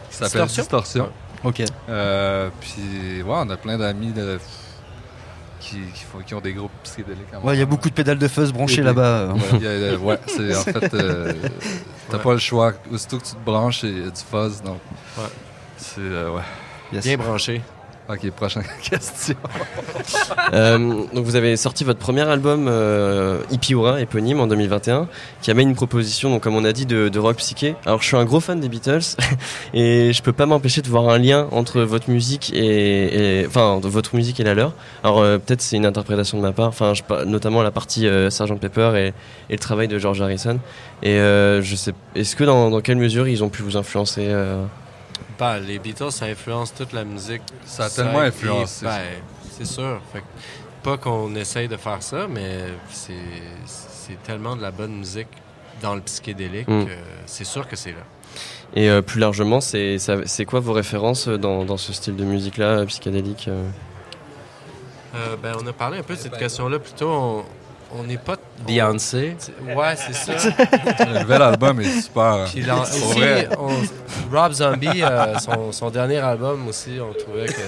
qui 0.09 0.17
s'appelle 0.17 0.45
Distorsion? 0.45 0.61
Distortion. 0.63 1.09
Ok. 1.43 1.63
Euh, 1.89 2.49
puis, 2.59 3.23
ouais, 3.23 3.23
on 3.35 3.49
a 3.49 3.57
plein 3.57 3.77
d'amis 3.79 4.11
de- 4.11 4.39
qui, 5.61 5.77
qui, 5.93 6.03
font- 6.03 6.19
qui 6.25 6.33
ont 6.33 6.41
des 6.41 6.53
groupes 6.53 6.71
psychédéliques. 6.83 7.31
à 7.33 7.39
Ouais, 7.39 7.55
il 7.55 7.59
y 7.59 7.61
a 7.61 7.65
beaucoup 7.65 7.89
de 7.89 7.93
pédales 7.93 8.17
de 8.17 8.27
fuzz 8.27 8.51
branchées 8.51 8.81
là-bas. 8.81 9.01
euh. 9.01 9.33
Il 9.59 9.65
a, 9.65 9.69
euh, 9.69 9.97
ouais, 9.97 10.19
c'est 10.27 10.55
en 10.55 10.61
fait, 10.63 10.93
euh, 10.93 11.33
t'as 12.09 12.17
Ouais. 12.17 12.23
pas 12.23 12.33
le 12.33 12.39
choix. 12.39 12.73
Aussitôt 12.91 13.17
que 13.19 13.23
tu 13.25 13.31
te 13.35 13.45
branches, 13.45 13.83
il 13.83 13.99
y 13.99 14.07
a 14.07 14.09
du 14.09 14.21
fuzz, 14.29 14.61
donc. 14.63 14.79
Ouais. 15.17 15.23
C'est, 15.77 15.99
euh, 15.99 16.31
ouais. 16.31 16.41
Yes. 16.91 17.05
Bien 17.05 17.17
branché. 17.17 17.61
Ok, 18.11 18.29
prochaine 18.31 18.63
question. 18.83 19.35
Euh, 20.53 20.77
donc 21.13 21.23
vous 21.23 21.35
avez 21.35 21.55
sorti 21.55 21.83
votre 21.83 21.99
premier 21.99 22.21
album 22.21 22.67
euh, 22.67 23.41
Ipiura, 23.51 24.01
éponyme, 24.01 24.41
en 24.41 24.47
2021, 24.47 25.07
qui 25.41 25.49
amène 25.49 25.69
une 25.69 25.75
proposition, 25.75 26.29
donc 26.29 26.41
comme 26.41 26.55
on 26.55 26.65
a 26.65 26.73
dit, 26.73 26.85
de, 26.85 27.19
rock 27.19 27.37
psyché. 27.37 27.75
Alors 27.85 28.01
je 28.01 28.07
suis 28.07 28.17
un 28.17 28.25
gros 28.25 28.39
fan 28.39 28.59
des 28.59 28.67
Beatles 28.67 29.15
et 29.73 30.11
je 30.11 30.21
peux 30.21 30.33
pas 30.33 30.45
m'empêcher 30.45 30.81
de 30.81 30.89
voir 30.89 31.07
un 31.07 31.17
lien 31.17 31.47
entre 31.51 31.81
votre 31.81 32.09
musique 32.09 32.51
et, 32.53 33.45
enfin 33.47 33.79
votre 33.81 34.15
musique 34.15 34.39
et 34.39 34.43
la 34.43 34.53
leur. 34.53 34.73
Alors 35.03 35.19
euh, 35.19 35.37
peut-être 35.37 35.61
c'est 35.61 35.77
une 35.77 35.85
interprétation 35.85 36.37
de 36.37 36.43
ma 36.43 36.51
part, 36.51 36.73
notamment 37.25 37.61
la 37.61 37.71
partie 37.71 38.07
euh, 38.07 38.29
Sgt 38.29 38.59
Pepper 38.59 38.91
et, 38.97 39.13
le 39.49 39.57
travail 39.57 39.87
de 39.87 39.97
George 39.97 40.21
Harrison. 40.21 40.59
Et 41.03 41.15
euh, 41.15 41.61
je 41.61 41.75
sais, 41.75 41.93
est-ce 42.15 42.35
que 42.35 42.43
dans, 42.43 42.81
quelle 42.81 42.97
mesure 42.97 43.27
ils 43.27 43.43
ont 43.43 43.49
pu 43.49 43.61
vous 43.61 43.77
influencer 43.77 44.27
Ben, 45.39 45.59
les 45.59 45.79
Beatles, 45.79 46.11
ça 46.11 46.25
influence 46.25 46.73
toute 46.73 46.93
la 46.93 47.03
musique. 47.03 47.41
Ça 47.65 47.85
a 47.85 47.89
tellement 47.89 48.19
influencé. 48.19 48.85
Ben, 48.85 49.01
c'est 49.57 49.65
sûr. 49.65 49.99
Fait 50.13 50.19
que 50.19 50.25
pas 50.83 50.97
qu'on 50.97 51.35
essaye 51.35 51.67
de 51.67 51.77
faire 51.77 52.01
ça, 52.01 52.27
mais 52.29 52.65
c'est 52.89 54.21
tellement 54.23 54.55
de 54.55 54.61
la 54.61 54.71
bonne 54.71 54.93
musique 54.97 55.27
dans 55.81 55.95
le 55.95 56.01
psychédélique 56.01 56.67
Mm. 56.67 56.85
c'est 57.25 57.43
sûr 57.43 57.67
que 57.67 57.75
c'est 57.75 57.91
là. 57.91 58.03
Et 58.75 58.89
euh, 58.89 59.01
plus 59.01 59.19
largement, 59.19 59.59
c'est 59.61 59.97
quoi 60.47 60.59
vos 60.59 60.73
références 60.73 61.27
dans, 61.27 61.65
dans 61.65 61.77
ce 61.77 61.91
style 61.93 62.15
de 62.15 62.23
musique-là, 62.23 62.65
euh, 62.79 62.85
psychédélique 62.85 63.47
euh? 63.47 63.67
Euh, 65.15 65.35
ben, 65.41 65.55
on 65.61 65.67
a 65.67 65.73
parlé 65.73 65.97
un 65.99 66.03
peu 66.03 66.15
de 66.15 66.19
cette 66.19 66.37
question-là. 66.37 66.79
Plutôt, 66.79 67.09
on- 67.09 67.45
on 67.97 68.03
n'est 68.03 68.17
pas. 68.17 68.35
Beyoncé. 68.65 69.35
on- 69.67 69.75
Ouais, 69.75 69.95
c'est 69.95 70.13
ça. 70.13 70.33
Le 71.05 71.19
nouvel 71.21 71.41
album 71.41 71.81
est 71.81 72.01
super. 72.01 72.45
Puis 72.51 72.61
là, 72.61 72.75
Pour 72.75 72.83
aussi, 73.09 73.19
vrai. 73.19 73.49
on- 73.57 74.35
Rob 74.35 74.51
Zombie, 74.53 75.01
euh, 75.03 75.37
son, 75.39 75.71
son 75.71 75.89
dernier 75.89 76.17
album 76.19 76.67
aussi, 76.67 76.99
on 77.01 77.11
trouvait 77.13 77.47
que 77.47 77.61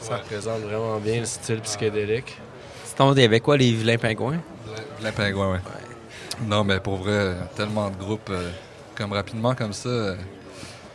ça 0.00 0.16
représente 0.18 0.60
vraiment 0.60 0.98
bien 0.98 1.20
le 1.20 1.26
style 1.26 1.60
psychédélique. 1.60 2.36
C'est 2.84 2.96
ton 2.96 3.10
avec 3.10 3.42
quoi 3.42 3.56
les 3.56 3.72
vilains 3.72 3.98
pingouins? 3.98 4.38
Plein 5.00 5.12
pingouin, 5.12 5.52
ouais. 5.54 5.60
Non, 6.46 6.64
mais 6.64 6.80
pour 6.80 6.96
vrai, 6.96 7.34
tellement 7.56 7.90
de 7.90 7.96
groupes, 7.96 8.30
euh, 8.30 8.50
comme 8.94 9.12
rapidement 9.12 9.54
comme 9.54 9.72
ça, 9.72 9.88
euh, 9.88 10.16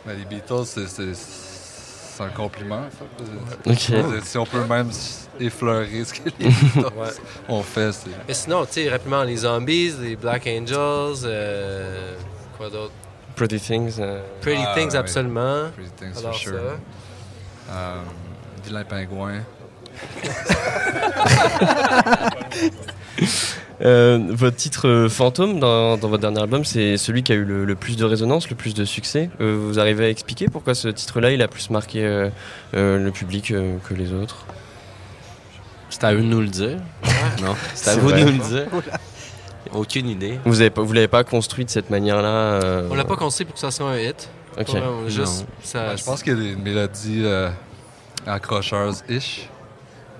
ben, 0.06 0.16
les 0.16 0.24
Beatles, 0.24 0.64
c'est- 0.66 0.88
c'est 2.14 2.22
un 2.24 2.28
compliment. 2.28 2.82
Si 3.74 4.36
on 4.38 4.44
peut 4.46 4.64
même 4.68 4.90
effleurer 5.40 6.04
ce 6.04 6.12
que 6.14 6.28
les 6.38 6.46
Ouais. 6.46 7.10
ont 7.48 7.62
fait, 7.62 7.90
c'est. 7.92 8.10
Mais 8.28 8.34
sinon, 8.34 8.64
tu 8.66 8.72
sais, 8.72 8.88
rapidement, 8.90 9.22
les 9.22 9.38
Zombies, 9.38 9.94
les 10.00 10.16
Black 10.16 10.46
Angels, 10.46 11.24
euh, 11.24 12.14
quoi 12.56 12.68
d'autre? 12.70 12.92
Pretty 13.34 13.58
Things. 13.58 13.94
euh, 13.98 14.20
Pretty 14.42 14.62
Ah, 14.66 14.74
Things, 14.76 14.94
absolument. 14.94 15.70
Pretty 15.74 15.90
Things, 15.96 16.18
Alors 16.18 16.32
for 16.32 16.40
sure. 16.40 16.60
ça. 17.68 17.74
Euh, 17.74 18.02
Vilain 18.64 18.84
pingouin. 18.84 19.40
Euh, 23.84 24.18
votre 24.28 24.56
titre 24.56 24.86
euh, 24.88 25.08
fantôme 25.08 25.58
dans, 25.58 25.96
dans 25.96 26.08
votre 26.08 26.20
dernier 26.20 26.40
album, 26.40 26.64
c'est 26.64 26.96
celui 26.96 27.22
qui 27.24 27.32
a 27.32 27.34
eu 27.34 27.44
le, 27.44 27.64
le 27.64 27.74
plus 27.74 27.96
de 27.96 28.04
résonance, 28.04 28.48
le 28.48 28.54
plus 28.54 28.74
de 28.74 28.84
succès. 28.84 29.28
Euh, 29.40 29.58
vous 29.60 29.80
arrivez 29.80 30.04
à 30.04 30.08
expliquer 30.08 30.46
pourquoi 30.46 30.74
ce 30.76 30.86
titre-là, 30.88 31.32
il 31.32 31.42
a 31.42 31.48
plus 31.48 31.68
marqué 31.70 32.04
euh, 32.04 32.28
euh, 32.74 32.98
le 33.02 33.10
public 33.10 33.50
euh, 33.50 33.76
que 33.88 33.94
les 33.94 34.12
autres? 34.12 34.46
C'est 35.90 36.04
à 36.04 36.14
eux 36.14 36.18
de 36.18 36.22
nous 36.22 36.40
le 36.40 36.46
dire. 36.48 36.78
Non, 37.42 37.54
c'est 37.74 37.90
à 37.90 37.96
vous 37.96 38.08
vrai. 38.08 38.20
de 38.24 38.30
nous 38.30 38.38
le 38.38 38.48
dire. 38.48 38.66
Aucune 39.72 40.08
idée. 40.08 40.38
Vous 40.44 40.60
avez 40.60 40.70
pas, 40.70 40.82
vous 40.82 40.92
l'avez 40.92 41.08
pas 41.08 41.24
construit 41.24 41.64
de 41.64 41.70
cette 41.70 41.90
manière-là 41.90 42.28
euh, 42.28 42.88
On 42.90 42.94
l'a 42.94 43.04
pas 43.04 43.16
construit 43.16 43.46
pour 43.46 43.54
que 43.54 43.60
ça 43.60 43.70
soit 43.70 43.90
un 43.90 43.98
hit. 43.98 44.28
Ok. 44.58 44.72
Pas 44.72 44.80
juste, 45.08 45.46
ça, 45.62 45.86
Ben, 45.88 45.96
je 45.96 46.04
pense 46.04 46.22
qu'il 46.22 46.34
y 46.34 46.36
a 46.36 46.54
des 46.54 46.56
mélodies 46.56 47.22
euh, 47.24 47.48
accrocheuses-ish 48.26 49.48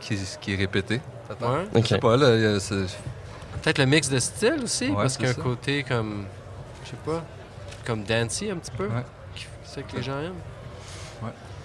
qui, 0.00 0.16
qui 0.40 0.54
est 0.54 0.56
répétée. 0.56 1.00
Ouais. 1.40 1.48
Je 1.74 1.78
Ok. 1.78 1.86
sais 1.86 1.98
pas, 1.98 2.16
là, 2.16 2.58
c'est- 2.60 2.74
Peut-être 3.62 3.78
le 3.78 3.86
mix 3.86 4.08
de 4.08 4.18
style 4.18 4.60
aussi, 4.64 4.88
Ouais, 4.88 4.94
parce 4.96 5.16
qu'il 5.16 5.26
y 5.26 5.28
a 5.28 5.32
un 5.32 5.34
ça. 5.34 5.42
côté 5.42 5.82
comme, 5.84 6.26
je 6.84 6.90
sais 6.90 6.96
pas, 7.04 7.24
comme 7.86 8.02
dancey 8.04 8.50
un 8.50 8.56
petit 8.56 8.72
peu. 8.72 8.86
Ouais. 8.88 9.04
C'est 9.64 9.86
que 9.86 9.96
les 9.96 10.02
gens 10.02 10.18
aiment. 10.20 10.34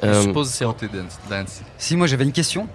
Euh, 0.04 0.14
Je 0.14 0.22
suppose 0.28 0.50
c'est 0.50 0.64
dancey. 1.30 1.64
Si 1.80 1.96
moi 1.98 2.06
j'avais 2.08 2.24
une 2.24 2.32
question, 2.32 2.68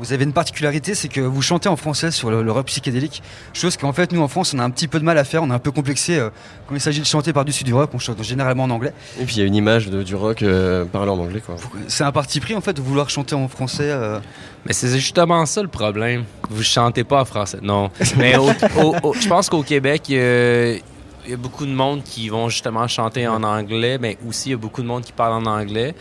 vous 0.00 0.12
avez 0.12 0.24
une 0.24 0.32
particularité, 0.32 0.94
c'est 0.94 1.08
que 1.08 1.20
vous 1.20 1.40
chantez 1.42 1.68
en 1.68 1.76
français 1.76 2.10
sur 2.10 2.30
le, 2.30 2.42
le 2.42 2.52
rock 2.52 2.66
psychédélique, 2.66 3.22
chose 3.54 3.76
qu'en 3.76 3.92
fait 3.92 4.12
nous 4.12 4.20
en 4.20 4.28
France 4.28 4.52
on 4.54 4.58
a 4.58 4.64
un 4.64 4.70
petit 4.70 4.88
peu 4.88 4.98
de 5.00 5.04
mal 5.04 5.16
à 5.18 5.24
faire, 5.24 5.42
on 5.42 5.50
est 5.50 5.54
un 5.54 5.58
peu 5.58 5.70
complexé 5.72 6.16
euh, 6.18 6.30
quand 6.68 6.74
il 6.74 6.80
s'agit 6.80 7.00
de 7.00 7.06
chanter 7.06 7.32
par-dessus 7.32 7.64
du 7.64 7.72
rock, 7.72 7.90
on 7.94 7.98
chante 7.98 8.22
généralement 8.22 8.64
en 8.64 8.70
anglais. 8.70 8.92
Et 9.20 9.24
puis 9.24 9.36
il 9.36 9.38
y 9.40 9.42
a 9.42 9.46
une 9.46 9.54
image 9.54 9.88
de- 9.88 10.02
du 10.02 10.14
rock 10.14 10.42
euh, 10.42 10.84
parlé 10.84 11.10
en 11.10 11.18
anglais, 11.18 11.40
quoi. 11.44 11.56
C'est 11.88 12.04
un 12.04 12.12
parti 12.12 12.40
pris 12.40 12.54
en 12.54 12.60
fait 12.60 12.74
de 12.74 12.82
vouloir 12.82 13.08
chanter 13.10 13.34
en 13.34 13.48
français. 13.48 13.88
euh, 13.90 14.18
Mais 14.66 14.72
c'est 14.72 14.88
justement 14.98 15.46
ça 15.46 15.62
le 15.62 15.68
problème. 15.68 16.24
Vous 16.50 16.62
chantez 16.62 17.04
pas 17.04 17.20
en 17.22 17.24
français. 17.24 17.58
Non. 17.62 17.90
Mais 18.18 18.36
au- 18.36 18.50
au- 18.82 18.96
au- 19.02 19.14
je 19.14 19.28
pense 19.28 19.48
qu'au 19.48 19.62
Québec, 19.62 20.02
il 20.08 20.16
y, 20.16 20.18
a, 20.18 20.72
il 20.72 21.30
y 21.30 21.32
a 21.32 21.36
beaucoup 21.36 21.64
de 21.66 21.72
monde 21.72 22.02
qui 22.04 22.28
vont 22.28 22.48
justement 22.48 22.86
chanter 22.88 23.26
en 23.26 23.42
anglais, 23.42 23.98
mais 23.98 24.16
aussi 24.28 24.50
il 24.50 24.52
y 24.52 24.54
a 24.54 24.58
beaucoup 24.58 24.82
de 24.82 24.86
monde 24.86 25.02
qui 25.04 25.12
parle 25.12 25.32
en 25.32 25.46
anglais. 25.50 25.94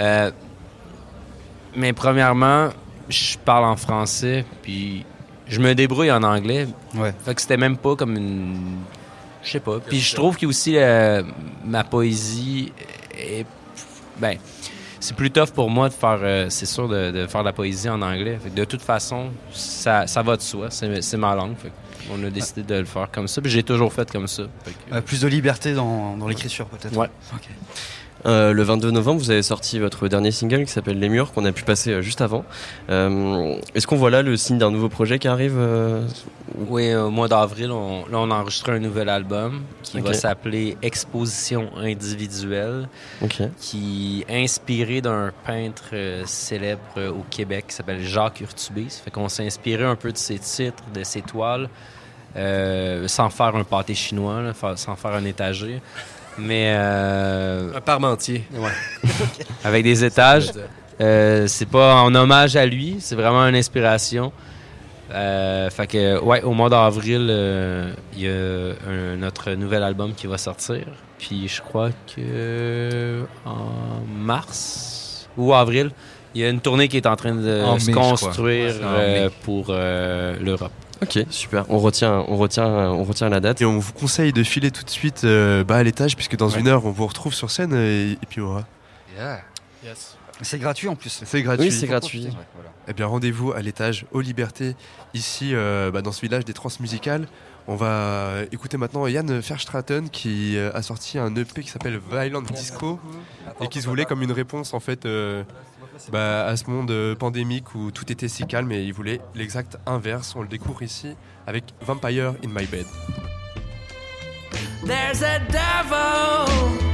Euh, 0.00 0.30
mais 1.74 1.92
premièrement, 1.92 2.68
je 3.08 3.38
parle 3.38 3.64
en 3.64 3.76
français, 3.76 4.44
puis 4.62 5.04
je 5.48 5.60
me 5.60 5.74
débrouille 5.74 6.10
en 6.10 6.22
anglais. 6.22 6.66
Ouais. 6.94 7.14
Fait 7.24 7.34
que 7.34 7.40
c'était 7.40 7.56
même 7.56 7.76
pas 7.76 7.94
comme 7.96 8.16
une. 8.16 8.78
Je 9.42 9.50
sais 9.52 9.60
pas. 9.60 9.78
Puis 9.80 10.00
je 10.00 10.14
trouve 10.14 10.36
que 10.36 10.46
aussi 10.46 10.76
euh, 10.76 11.22
ma 11.64 11.84
poésie 11.84 12.72
est. 13.16 13.46
Ben, 14.18 14.38
c'est 14.98 15.14
plus 15.14 15.30
tough 15.30 15.50
pour 15.54 15.70
moi 15.70 15.88
de 15.88 15.94
faire, 15.94 16.18
euh, 16.22 16.46
c'est 16.48 16.66
sûr, 16.66 16.88
de, 16.88 17.10
de 17.12 17.26
faire 17.26 17.42
de 17.42 17.46
la 17.46 17.52
poésie 17.52 17.88
en 17.88 18.00
anglais. 18.02 18.38
Fait 18.42 18.50
que 18.50 18.56
de 18.56 18.64
toute 18.64 18.82
façon, 18.82 19.30
ça, 19.52 20.06
ça 20.06 20.22
va 20.22 20.36
de 20.36 20.42
soi. 20.42 20.68
C'est 20.70 21.00
c'est 21.02 21.16
ma 21.18 21.34
langue. 21.34 21.54
Fait 21.56 21.70
on 22.12 22.22
a 22.24 22.30
décidé 22.30 22.62
de 22.62 22.74
le 22.76 22.84
faire 22.84 23.08
comme 23.10 23.26
ça. 23.28 23.40
Puis 23.42 23.50
j'ai 23.50 23.62
toujours 23.64 23.92
fait 23.92 24.10
comme 24.10 24.26
ça. 24.28 24.44
Fait 24.64 24.70
que- 24.72 24.94
Euh, 24.94 25.00
plus 25.00 25.20
de 25.20 25.26
liberté 25.28 25.74
dans, 25.74 26.16
dans 26.16 26.28
l'écriture 26.28 26.66
peut-être. 26.66 26.96
Ouais. 26.96 27.08
Ok. 27.34 27.48
Euh, 28.26 28.52
le 28.52 28.62
22 28.64 28.90
novembre, 28.90 29.20
vous 29.20 29.30
avez 29.30 29.42
sorti 29.42 29.78
votre 29.78 30.08
dernier 30.08 30.32
single 30.32 30.64
qui 30.64 30.72
s'appelle 30.72 30.98
Les 30.98 31.08
Murs, 31.08 31.32
qu'on 31.32 31.44
a 31.44 31.52
pu 31.52 31.62
passer 31.62 31.92
euh, 31.92 32.02
juste 32.02 32.20
avant. 32.20 32.44
Euh, 32.90 33.54
Est-ce 33.74 33.86
qu'on 33.86 33.96
voit 33.96 34.10
là 34.10 34.22
le 34.22 34.36
signe 34.36 34.58
d'un 34.58 34.70
nouveau 34.72 34.88
projet 34.88 35.18
qui 35.20 35.28
arrive 35.28 35.56
Oui, 36.68 36.92
au 36.94 37.10
mois 37.10 37.28
d'avril, 37.28 37.70
on, 37.70 38.00
là, 38.06 38.18
on 38.18 38.30
a 38.30 38.34
enregistré 38.34 38.72
un 38.72 38.80
nouvel 38.80 39.08
album 39.08 39.62
qui 39.82 40.00
va 40.00 40.12
s'appeler 40.12 40.76
Exposition 40.82 41.70
individuelle, 41.76 42.88
qui 43.60 44.24
est 44.28 44.42
inspiré 44.44 45.00
d'un 45.00 45.32
peintre 45.46 45.94
célèbre 46.24 46.80
au 47.10 47.24
Québec 47.30 47.66
qui 47.68 47.74
s'appelle 47.74 48.02
Jacques 48.02 48.40
Urtubis. 48.40 48.90
Ça 48.90 49.02
fait 49.04 49.10
qu'on 49.10 49.28
s'est 49.28 49.46
inspiré 49.46 49.84
un 49.84 49.96
peu 49.96 50.10
de 50.10 50.18
ses 50.18 50.38
titres, 50.38 50.82
de 50.92 51.04
ses 51.04 51.22
toiles, 51.22 51.68
euh, 52.36 53.08
sans 53.08 53.30
faire 53.30 53.56
un 53.56 53.64
pâté 53.64 53.94
chinois, 53.94 54.42
là, 54.42 54.52
sans 54.76 54.96
faire 54.96 55.12
un 55.12 55.24
étagé. 55.24 55.80
Mais. 56.38 56.74
euh, 56.76 57.72
Un 57.74 57.80
parmentier. 57.80 58.44
Ouais. 58.54 58.70
Avec 59.64 59.84
des 59.84 60.04
étages. 60.04 60.50
Euh, 61.00 61.46
c'est 61.46 61.68
pas 61.68 61.96
en 61.96 62.14
hommage 62.14 62.56
à 62.56 62.64
lui, 62.64 62.96
c'est 63.00 63.14
vraiment 63.16 63.42
une 63.46 63.56
inspiration. 63.56 64.32
Euh, 65.12 65.70
fait 65.70 65.86
que, 65.86 66.18
ouais, 66.20 66.42
au 66.42 66.52
mois 66.52 66.68
d'avril, 66.68 67.28
euh, 67.30 67.92
il 68.14 68.22
y 68.22 68.28
a 68.28 68.32
un- 68.90 69.16
notre 69.16 69.52
nouvel 69.52 69.82
album 69.82 70.14
qui 70.14 70.26
va 70.26 70.38
sortir. 70.38 70.84
Puis 71.18 71.48
je 71.48 71.60
crois 71.62 71.90
que 72.14 73.24
en 73.44 74.04
mars 74.10 75.28
ou 75.36 75.54
avril, 75.54 75.90
il 76.34 76.40
y 76.40 76.44
a 76.44 76.48
une 76.50 76.60
tournée 76.60 76.88
qui 76.88 76.96
est 76.96 77.06
en 77.06 77.16
train 77.16 77.34
de 77.34 77.62
En 77.64 77.78
se 77.78 77.86
mai, 77.86 77.92
construire 77.92 78.74
Ouais, 78.74 78.82
euh, 78.82 79.30
pour 79.44 79.66
euh, 79.70 80.36
l'Europe. 80.40 80.72
Ok, 81.02 81.18
super. 81.30 81.66
On 81.68 81.78
retient, 81.78 82.24
on 82.28 82.36
retient, 82.36 82.66
on 82.66 83.04
retient 83.04 83.28
la 83.28 83.40
date. 83.40 83.60
Et 83.60 83.64
on 83.66 83.78
vous 83.78 83.92
conseille 83.92 84.32
de 84.32 84.42
filer 84.42 84.70
tout 84.70 84.84
de 84.84 84.90
suite 84.90 85.24
euh, 85.24 85.62
bah, 85.64 85.76
à 85.76 85.82
l'étage, 85.82 86.16
puisque 86.16 86.36
dans 86.36 86.48
Ouais. 86.50 86.60
une 86.60 86.68
heure, 86.68 86.86
on 86.86 86.90
vous 86.90 87.06
retrouve 87.06 87.34
sur 87.34 87.50
scène 87.50 87.74
et, 87.74 88.12
et 88.12 88.26
puis 88.28 88.40
aura. 88.40 88.64
Yeah. 89.16 89.40
Yes. 89.84 90.16
C'est 90.42 90.58
gratuit 90.58 90.88
en 90.88 90.96
plus. 90.96 91.22
C'est 91.24 91.42
gratuit. 91.42 91.66
Oui, 91.66 91.72
c'est 91.72 91.86
gratuit. 91.86 92.28
Eh 92.88 92.92
bien, 92.92 93.06
rendez-vous 93.06 93.52
à 93.52 93.60
l'étage 93.62 94.04
aux 94.12 94.20
Libertés, 94.20 94.74
ici, 95.14 95.50
euh, 95.54 95.90
bah, 95.90 96.02
dans 96.02 96.12
ce 96.12 96.20
village 96.20 96.44
des 96.44 96.52
transmusicales. 96.52 97.26
On 97.68 97.74
va 97.74 98.42
écouter 98.52 98.76
maintenant 98.76 99.06
Yann 99.08 99.38
Verstraeten 99.40 100.08
qui 100.08 100.56
euh, 100.56 100.70
a 100.72 100.82
sorti 100.82 101.18
un 101.18 101.34
EP 101.34 101.62
qui 101.62 101.68
s'appelle 101.68 101.98
Violent 102.10 102.42
Disco 102.42 103.00
et 103.60 103.66
qui 103.68 103.80
se 103.82 103.88
voulait 103.88 104.04
comme 104.04 104.22
une 104.22 104.30
réponse 104.30 104.72
en 104.72 104.78
fait 104.78 105.04
euh, 105.04 105.42
bah, 106.10 106.46
à 106.46 106.56
ce 106.56 106.70
monde 106.70 106.90
euh, 106.90 107.14
pandémique 107.14 107.74
où 107.74 107.90
tout 107.90 108.10
était 108.10 108.28
si 108.28 108.46
calme 108.46 108.72
et 108.72 108.82
il 108.82 108.92
voulait 108.92 109.20
l'exact 109.34 109.78
inverse. 109.86 110.34
On 110.36 110.42
le 110.42 110.48
découvre 110.48 110.82
ici 110.82 111.16
avec 111.46 111.64
Vampire 111.80 112.34
in 112.44 112.48
My 112.48 112.66
Bed. 112.66 112.86
There's 114.84 115.22
a 115.22 115.40
devil. 115.50 116.86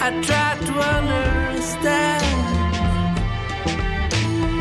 I 0.00 0.10
try 0.20 0.56
to 0.66 0.72
understand. 0.80 2.24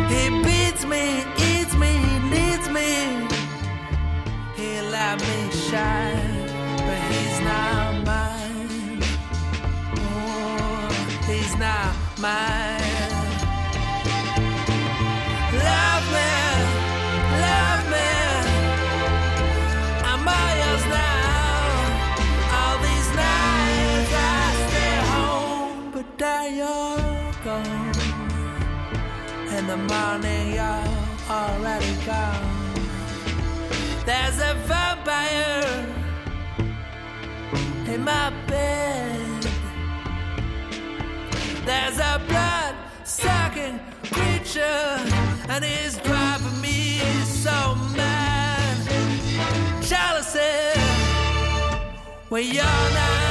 He 0.10 0.30
beats 0.44 0.86
me, 0.86 1.24
eats 1.38 1.76
me, 1.76 1.92
needs 2.30 2.70
me. 2.70 3.28
He 4.56 4.82
let 4.92 5.20
me 5.20 5.52
shine, 5.52 6.48
but 6.78 7.02
he's 7.12 7.40
not 7.42 8.06
mine. 8.06 9.02
Oh, 9.98 10.90
he's 11.28 11.58
not 11.58 11.96
mine. 12.22 13.03
The 29.74 29.96
morning 29.96 30.54
you're 30.54 30.88
already 31.30 31.96
gone. 32.06 32.76
There's 34.06 34.38
a 34.38 34.54
vampire 34.70 35.86
in 37.88 38.04
my 38.04 38.32
bed. 38.48 39.48
There's 41.66 41.98
a 41.98 42.22
blood 42.28 42.76
sucking 43.04 43.80
creature, 44.12 45.00
and 45.50 45.64
it's 45.64 45.98
driving 46.00 46.62
me 46.62 47.00
so 47.26 47.76
mad. 47.96 48.78
Jealousy 49.82 50.80
when 52.30 52.46
you're 52.46 52.64
not 52.64 53.23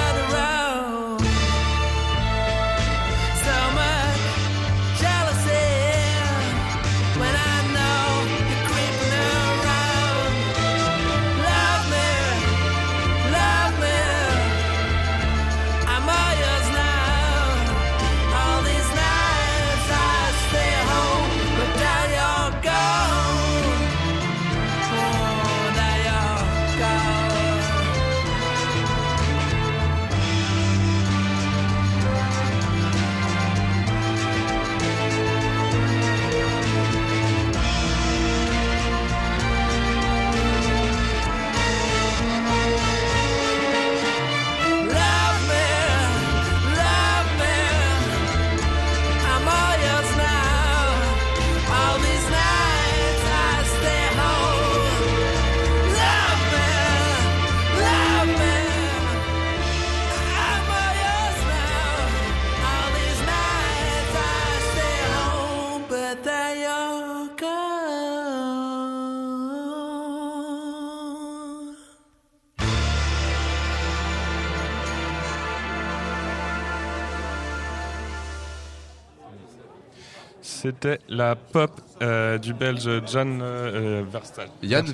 C'était 80.63 81.01
la 81.09 81.35
pop 81.35 81.73
euh, 82.03 82.39
du 82.39 82.55
belge 82.55 82.89
Jan 83.07 83.41
euh, 83.41 84.05
Verstal. 84.09 84.49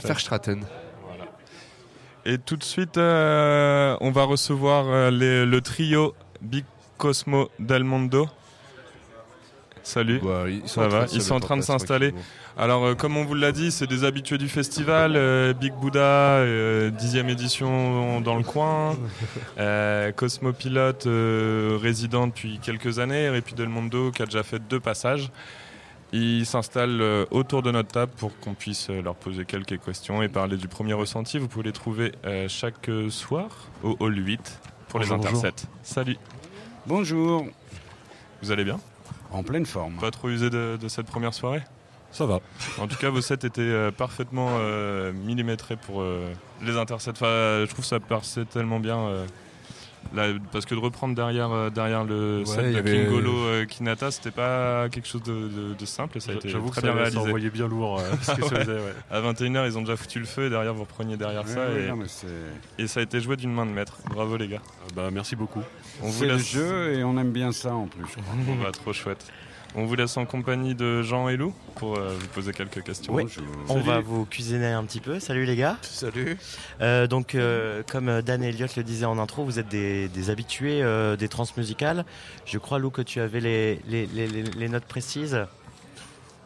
Verstraeten. 0.09 0.61
Voilà. 1.07 1.25
Et 2.25 2.39
tout 2.39 2.57
de 2.57 2.65
suite, 2.65 2.97
euh, 2.97 3.95
on 4.01 4.11
va 4.11 4.25
recevoir 4.25 4.87
euh, 4.89 5.11
les- 5.11 5.45
le 5.45 5.61
trio 5.61 6.15
Big 6.41 6.65
Cosmo 6.97 7.51
Del 7.59 7.85
Mondo. 7.85 8.29
Salut. 9.89 10.21
Bah, 10.23 10.45
ils 10.51 10.69
sont 10.69 10.83
Ça 10.83 10.87
en 10.87 10.89
train 10.91 11.01
va 11.01 11.07
Ils 11.15 11.23
sont 11.23 11.35
en 11.35 11.41
train 11.41 11.57
de 11.57 11.63
s'installer. 11.63 12.13
Alors, 12.59 12.85
euh, 12.85 12.95
comme 12.95 13.17
on 13.17 13.25
vous 13.25 13.33
l'a 13.35 13.53
dit, 13.53 13.73
c'est 13.73 13.87
des 13.87 14.05
habitués 14.05 14.37
du 14.37 14.49
festival. 14.51 15.15
euh, 15.17 15.55
Big 15.55 15.73
Buddha, 15.73 16.01
euh, 16.41 16.91
dixième 16.91 17.31
édition 17.31 18.21
dans 18.21 18.37
le 18.37 18.43
coin. 18.45 18.97
Euh, 19.59 20.13
Cosmopilote, 20.13 21.07
euh, 21.07 21.79
résident 21.81 22.27
depuis 22.27 22.59
quelques 22.61 22.99
années. 22.99 23.35
Et 23.35 23.41
puis 23.41 23.55
Del 23.55 23.69
Mondo, 23.71 24.11
qui 24.11 24.21
a 24.23 24.27
déjà 24.27 24.43
fait 24.43 24.59
deux 24.59 24.79
passages. 24.79 25.31
Ils 26.13 26.45
s'installent 26.45 27.03
autour 27.31 27.63
de 27.63 27.71
notre 27.71 27.89
table 27.89 28.13
pour 28.19 28.39
qu'on 28.41 28.53
puisse 28.55 28.89
leur 28.91 29.15
poser 29.15 29.47
quelques 29.47 29.81
questions 29.83 30.23
et 30.23 30.29
parler 30.29 30.59
du 30.59 30.69
premier 30.69 30.93
ressenti. 30.93 31.39
Vous 31.39 31.49
pouvez 31.49 31.65
les 31.65 31.73
trouver 31.73 32.13
chaque 32.49 32.91
soir 33.09 33.49
au 33.83 33.97
Hall 34.01 34.17
8 34.19 34.61
pour 34.89 35.01
les 35.01 35.07
Bonjour, 35.07 35.23
bonjour. 35.25 35.39
intersets. 35.47 35.67
Salut. 35.83 36.17
Bonjour. 36.87 37.47
Vous 38.43 38.51
allez 38.51 38.65
bien? 38.65 38.79
En 39.31 39.43
pleine 39.43 39.67
forme. 39.67 39.97
Pas 39.97 40.11
trop 40.11 40.29
usé 40.29 40.51
de, 40.51 40.79
de 40.81 40.89
cette 40.89 41.07
première 41.07 41.35
soirée? 41.35 41.63
Ça 42.11 42.25
va. 42.25 42.41
En 42.79 42.87
tout 42.87 42.97
cas, 42.97 43.11
vos 43.11 43.21
sets 43.21 43.47
étaient 43.47 43.61
euh, 43.61 43.91
parfaitement 43.91 44.49
euh, 44.61 45.13
millimétrés 45.13 45.77
pour 45.77 46.01
euh, 46.01 46.33
les 46.63 46.77
intersets. 46.77 47.11
Enfin, 47.11 47.65
je 47.65 47.67
trouve 47.67 47.85
ça 47.85 48.01
passait 48.01 48.47
tellement 48.47 48.81
bien. 48.81 49.27
Là, 50.15 50.27
parce 50.53 50.65
que 50.67 50.75
de 50.75 50.81
reprendre 50.81 51.15
derrière, 51.15 51.51
euh, 51.53 51.71
derrière 51.71 52.05
le 52.05 52.41
Ouais, 52.41 52.45
set 52.47 52.65
il 52.65 52.71
y 52.71 52.75
de 52.75 52.79
avait- 52.79 53.05
Kingolo 53.07 53.33
euh, 53.37 53.65
Kinata, 53.67 54.11
c'était 54.11 54.31
pas 54.31 54.89
quelque 54.89 55.07
chose 55.09 55.23
de, 55.23 55.33
de- 55.49 55.75
de 55.79 55.87
simple 55.87 56.17
et 56.17 56.21
ça 56.21 56.33
a 56.33 56.35
été 56.35 56.49
J'avoue 56.49 56.71
très 56.71 56.81
que 56.83 56.87
bien 56.93 57.05
ça- 57.05 57.11
ça 57.13 57.19
envoyait 57.21 57.51
bien 57.51 57.69
lourd, 57.69 58.01
euh, 58.01 58.03
ce 58.23 58.33
faisait, 58.49 58.73
ouais. 58.73 58.95
À 59.11 59.21
21h, 59.21 59.67
ils 59.67 59.77
ont 59.79 59.83
déjà 59.83 59.97
foutu 59.97 60.19
le 60.19 60.25
feu 60.27 60.47
et 60.47 60.51
derrière, 60.51 60.75
vous 60.75 60.83
repreniez 60.83 61.17
derrière 61.17 61.45
Ouais, 61.45 61.53
ça. 61.55 61.67
ouais, 61.69 61.83
et, 61.85 61.89
non, 61.89 61.97
mais 61.97 62.09
c'est- 62.09 62.27
et 62.79 62.87
ça 62.87 63.01
a 63.01 63.03
été 63.03 63.21
joué 63.21 63.37
d'une 63.37 63.53
main 63.53 63.67
de 63.67 63.71
maître. 63.73 63.99
Bravo 64.11 64.37
les 64.37 64.49
gars. 64.49 64.63
bah, 64.95 65.11
merci 65.13 65.37
beaucoup. 65.37 65.63
On 66.03 66.07
vous 66.09 66.13
C'est 66.21 66.27
le 66.27 66.35
laisse... 66.37 66.51
jeu 66.51 66.95
et 66.95 67.05
on 67.05 67.17
aime 67.19 67.33
bien 67.33 67.53
ça 67.53 67.75
en 67.75 67.87
plus. 67.87 68.05
je 68.07 68.13
crois. 68.23 68.35
Bon, 68.47 68.55
bah, 68.63 68.71
trop 68.73 68.93
chouette. 68.93 69.27
On 69.75 69.85
vous 69.85 69.95
laisse 69.95 70.17
en 70.17 70.25
compagnie 70.25 70.75
de 70.75 71.03
Jean 71.03 71.29
et 71.29 71.37
Lou 71.37 71.55
pour 71.75 71.97
euh, 71.99 72.17
vous 72.19 72.27
poser 72.29 72.53
quelques 72.53 72.83
questions. 72.83 73.13
Oui, 73.15 73.25
on 73.69 73.81
va 73.81 74.01
vous 74.01 74.25
cuisiner 74.25 74.67
un 74.67 74.83
petit 74.85 75.01
peu. 75.01 75.21
Salut 75.21 75.45
les 75.45 75.57
gars. 75.57 75.77
Salut. 75.83 76.39
Euh, 76.81 77.07
donc, 77.07 77.35
euh, 77.35 77.83
comme 77.89 78.23
Dan 78.23 78.43
et 78.43 78.49
Elliott 78.49 78.75
le 78.77 78.83
disaient 78.83 79.05
en 79.05 79.19
intro, 79.19 79.45
vous 79.45 79.59
êtes 79.59 79.69
des, 79.69 80.09
des 80.09 80.31
habitués 80.31 80.83
euh, 80.83 81.17
des 81.17 81.29
trans 81.29 81.45
musicales. 81.57 82.05
Je 82.47 82.59
crois, 82.59 82.79
Lou, 82.79 82.91
que 82.91 83.03
tu 83.03 83.21
avais 83.21 83.41
les, 83.41 83.81
les, 83.87 84.07
les- 84.07 84.27
les- 84.27 84.43
les 84.43 84.69
notes 84.69 84.87
précises. 84.87 85.39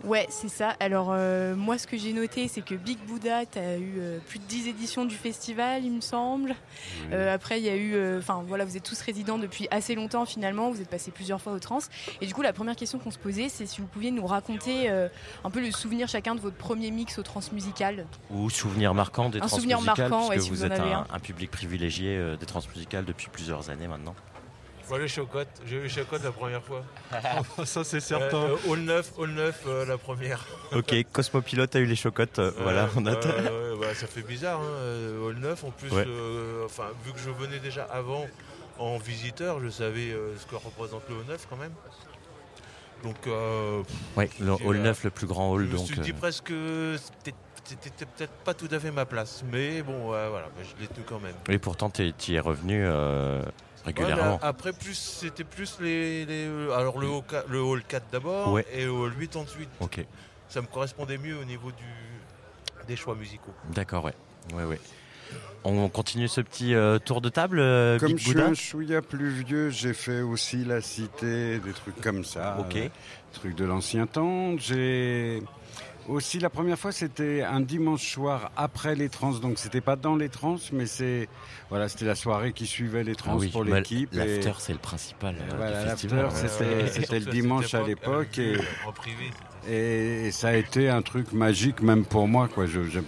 Ouais, 0.04 0.26
c'est 0.30 0.48
ça. 0.48 0.74
Alors, 0.80 1.10
euh, 1.12 1.54
moi, 1.54 1.78
ce 1.78 1.86
que 1.86 1.96
j'ai 1.96 2.12
noté, 2.12 2.48
c'est 2.48 2.62
que 2.62 2.74
Big 2.74 2.98
Buddha, 3.06 3.46
tu 3.46 3.58
as 3.58 3.76
eu 3.76 3.94
euh, 3.98 4.18
plus 4.26 4.38
de 4.40 4.44
10 4.44 4.68
éditions 4.68 5.04
du 5.04 5.14
festival, 5.14 5.84
il 5.84 5.92
me 5.92 6.00
semble. 6.00 6.56
Euh, 7.12 7.32
après, 7.32 7.60
il 7.60 7.64
y 7.64 7.68
a 7.68 7.76
eu. 7.76 8.18
Enfin, 8.18 8.44
voilà, 8.46 8.64
vous 8.64 8.76
êtes 8.76 8.82
tous 8.82 9.00
résidents 9.00 9.38
depuis 9.38 9.68
assez 9.70 9.94
longtemps, 9.94 10.26
finalement. 10.26 10.70
Vous 10.70 10.80
êtes 10.80 10.88
passés 10.88 11.10
plusieurs 11.10 11.40
fois 11.40 11.52
aux 11.52 11.58
trans. 11.58 11.78
Et 12.20 12.26
du 12.26 12.34
coup, 12.34 12.42
la 12.42 12.52
première 12.52 12.76
question 12.76 12.98
qu'on 12.98 13.10
se 13.10 13.18
posait, 13.18 13.48
c'est 13.48 13.66
si 13.66 13.80
vous 13.80 13.86
pouviez 13.86 14.10
nous 14.10 14.26
raconter 14.26 14.88
un 14.88 15.50
peu 15.50 15.60
le 15.60 15.70
souvenir 15.70 16.08
chacun 16.08 16.34
de 16.34 16.40
votre 16.40 16.56
premier 16.56 16.90
mix 16.90 17.18
au 17.18 17.22
trans 17.22 17.40
musical. 17.52 18.06
Ou 18.30 18.50
souvenir 18.50 18.94
marquant 18.94 19.28
des 19.28 19.38
trans 19.38 19.48
souvenir 19.48 19.78
musicales, 19.80 20.10
marquant, 20.10 20.28
ouais, 20.28 20.36
puisque 20.36 20.44
si 20.44 20.50
vous, 20.50 20.56
vous 20.56 20.64
êtes 20.64 20.80
un, 20.80 21.18
public 21.20 21.50
privilégié 21.50 22.36
des 22.38 22.46
trans 22.46 22.60
musicales 22.74 23.04
depuis 23.04 23.28
plusieurs 23.30 23.70
années 23.70 23.88
maintenant. 23.88 24.14
Moi, 24.92 24.98
les 24.98 25.08
chocottes. 25.08 25.48
J'ai 25.64 25.76
eu 25.76 25.82
les 25.84 25.88
chocottes 25.88 26.22
la 26.22 26.32
première 26.32 26.62
fois. 26.62 26.84
Ça, 27.64 27.82
c'est 27.82 28.00
certain. 28.00 28.42
Euh, 28.42 28.56
euh, 28.66 28.70
Hall 28.70 28.80
9, 28.80 29.12
Hall 29.16 29.30
9 29.30 29.62
euh, 29.66 29.86
la 29.86 29.96
première. 29.96 30.44
ok, 30.72 30.94
Cosmopilote 31.10 31.74
a 31.74 31.78
eu 31.78 31.86
les 31.86 31.96
chocottes. 31.96 32.38
euh, 32.38 32.52
voilà, 32.58 32.90
on 32.94 33.06
a. 33.06 33.14
Euh, 33.14 33.74
ouais, 33.78 33.94
ça 33.94 34.06
fait 34.06 34.20
bizarre, 34.20 34.60
hein, 34.60 34.66
euh, 34.68 35.26
Hall 35.26 35.36
9. 35.36 35.64
En 35.64 35.70
plus, 35.70 35.90
Ouais. 35.90 36.04
euh, 36.06 36.66
enfin, 36.66 36.88
vu 37.06 37.12
que 37.14 37.18
je 37.18 37.30
venais 37.30 37.58
déjà 37.58 37.84
avant 37.84 38.26
en 38.78 38.98
visiteur, 38.98 39.60
je 39.64 39.70
savais 39.70 40.10
euh, 40.10 40.36
ce 40.36 40.44
que 40.44 40.56
représente 40.56 41.04
le 41.08 41.14
Hall 41.14 41.24
9 41.26 41.46
quand 41.48 41.56
même. 41.56 41.72
Donc, 43.02 43.16
euh, 43.28 43.82
Ouais, 44.18 44.28
le 44.40 44.52
hall 44.52 44.76
euh, 44.76 44.82
9, 44.82 45.04
le 45.04 45.10
plus 45.10 45.26
grand 45.26 45.50
hall. 45.52 45.62
Je 45.68 45.72
me 45.72 45.76
donc, 45.78 45.86
suis 45.86 46.00
dit 46.00 46.10
euh, 46.10 46.20
presque 46.20 46.44
que 46.48 46.96
c'était 47.14 47.32
peut-être 48.04 48.34
pas 48.44 48.52
tout 48.52 48.68
à 48.70 48.78
fait 48.78 48.90
ma 48.90 49.06
place, 49.06 49.42
mais 49.50 49.80
bon, 49.80 50.08
voilà, 50.08 50.28
bah, 50.28 50.62
je 50.62 50.82
l'ai 50.82 50.86
tenu 50.86 51.02
quand 51.08 51.18
même. 51.18 51.34
Et 51.48 51.58
pourtant, 51.58 51.88
tu 51.88 52.02
y 52.02 52.34
es 52.34 52.40
revenu 52.40 52.84
euh, 52.84 53.40
régulièrement. 53.84 54.34
Ouais, 54.34 54.38
après, 54.42 54.72
plus 54.72 54.94
c'était 54.94 55.44
plus 55.44 55.78
les, 55.80 56.24
les- 56.26 56.46
alors 56.74 56.98
le 56.98 57.08
hall 57.08 57.22
4, 57.28 57.48
le 57.48 57.60
hall 57.60 57.82
4 57.86 58.06
d'abord 58.12 58.52
Ouais. 58.52 58.66
et 58.72 58.84
le 58.84 58.90
hall 58.90 59.12
8 59.18 59.36
ensuite. 59.36 59.68
Ok. 59.80 60.04
Ça 60.48 60.60
me 60.60 60.66
correspondait 60.66 61.18
mieux 61.18 61.36
au 61.38 61.44
niveau 61.44 61.70
du, 61.70 62.86
des 62.86 62.96
choix 62.96 63.14
musicaux. 63.14 63.52
D'accord, 63.70 64.04
ouais. 64.04 64.14
ouais, 64.54 64.64
ouais. 64.64 64.80
On 65.64 65.88
continue 65.88 66.26
ce 66.28 66.40
petit 66.40 66.74
euh, 66.74 66.98
tour 66.98 67.20
de 67.20 67.28
table, 67.28 67.58
euh, 67.60 67.98
Comme 67.98 68.08
Big 68.08 68.18
je 68.18 68.30
suis 68.30 68.40
un 68.40 68.52
chouïa 68.54 69.00
plus 69.00 69.30
vieux, 69.30 69.70
j'ai 69.70 69.94
fait 69.94 70.20
aussi 70.20 70.64
la 70.64 70.80
cité, 70.80 71.58
des 71.60 71.72
trucs 71.72 72.00
comme 72.00 72.24
ça. 72.24 72.56
Ok. 72.58 72.76
euh, 72.76 72.88
trucs 73.32 73.54
de 73.54 73.64
l'ancien 73.64 74.06
temps. 74.06 74.58
J'ai 74.58 75.40
aussi 76.08 76.38
la 76.38 76.50
première 76.50 76.78
fois, 76.78 76.92
c'était 76.92 77.42
un 77.42 77.60
dimanche 77.60 78.12
soir 78.12 78.50
après 78.56 78.94
les 78.94 79.08
trans, 79.08 79.32
donc 79.32 79.58
c'était 79.58 79.80
pas 79.80 79.96
dans 79.96 80.16
les 80.16 80.28
trans, 80.28 80.56
mais 80.72 80.86
c'est 80.86 81.28
voilà, 81.70 81.88
c'était 81.88 82.04
la 82.04 82.14
soirée 82.14 82.52
qui 82.52 82.66
suivait 82.66 83.04
les 83.04 83.14
trans 83.14 83.32
Ah 83.34 83.38
oui, 83.38 83.48
pour 83.48 83.64
l'équipe. 83.64 84.12
et- 84.12 84.16
l'after, 84.16 84.52
c'est 84.58 84.72
le 84.72 84.78
principal, 84.78 85.36
euh, 85.40 85.54
voilà, 85.56 85.80
du 85.80 85.86
l'after, 85.86 86.08
festival. 86.08 86.88
c'était 86.92 87.20
le 87.20 87.26
dimanche 87.30 87.74
à 87.74 87.80
époque, 87.88 87.88
l'époque 87.88 88.38
et 88.38 88.54
euh, 88.56 88.88
en 88.88 88.92
privé. 88.92 89.30
Et, 89.68 90.30
ça 90.32 90.48
a 90.48 90.54
été 90.54 90.88
un 90.88 91.02
truc 91.02 91.32
magique 91.32 91.82
même 91.82 92.04
pour 92.04 92.26
moi. 92.28 92.48
Quoi. 92.52 92.66
Je, 92.66 92.82
je- 92.84 93.00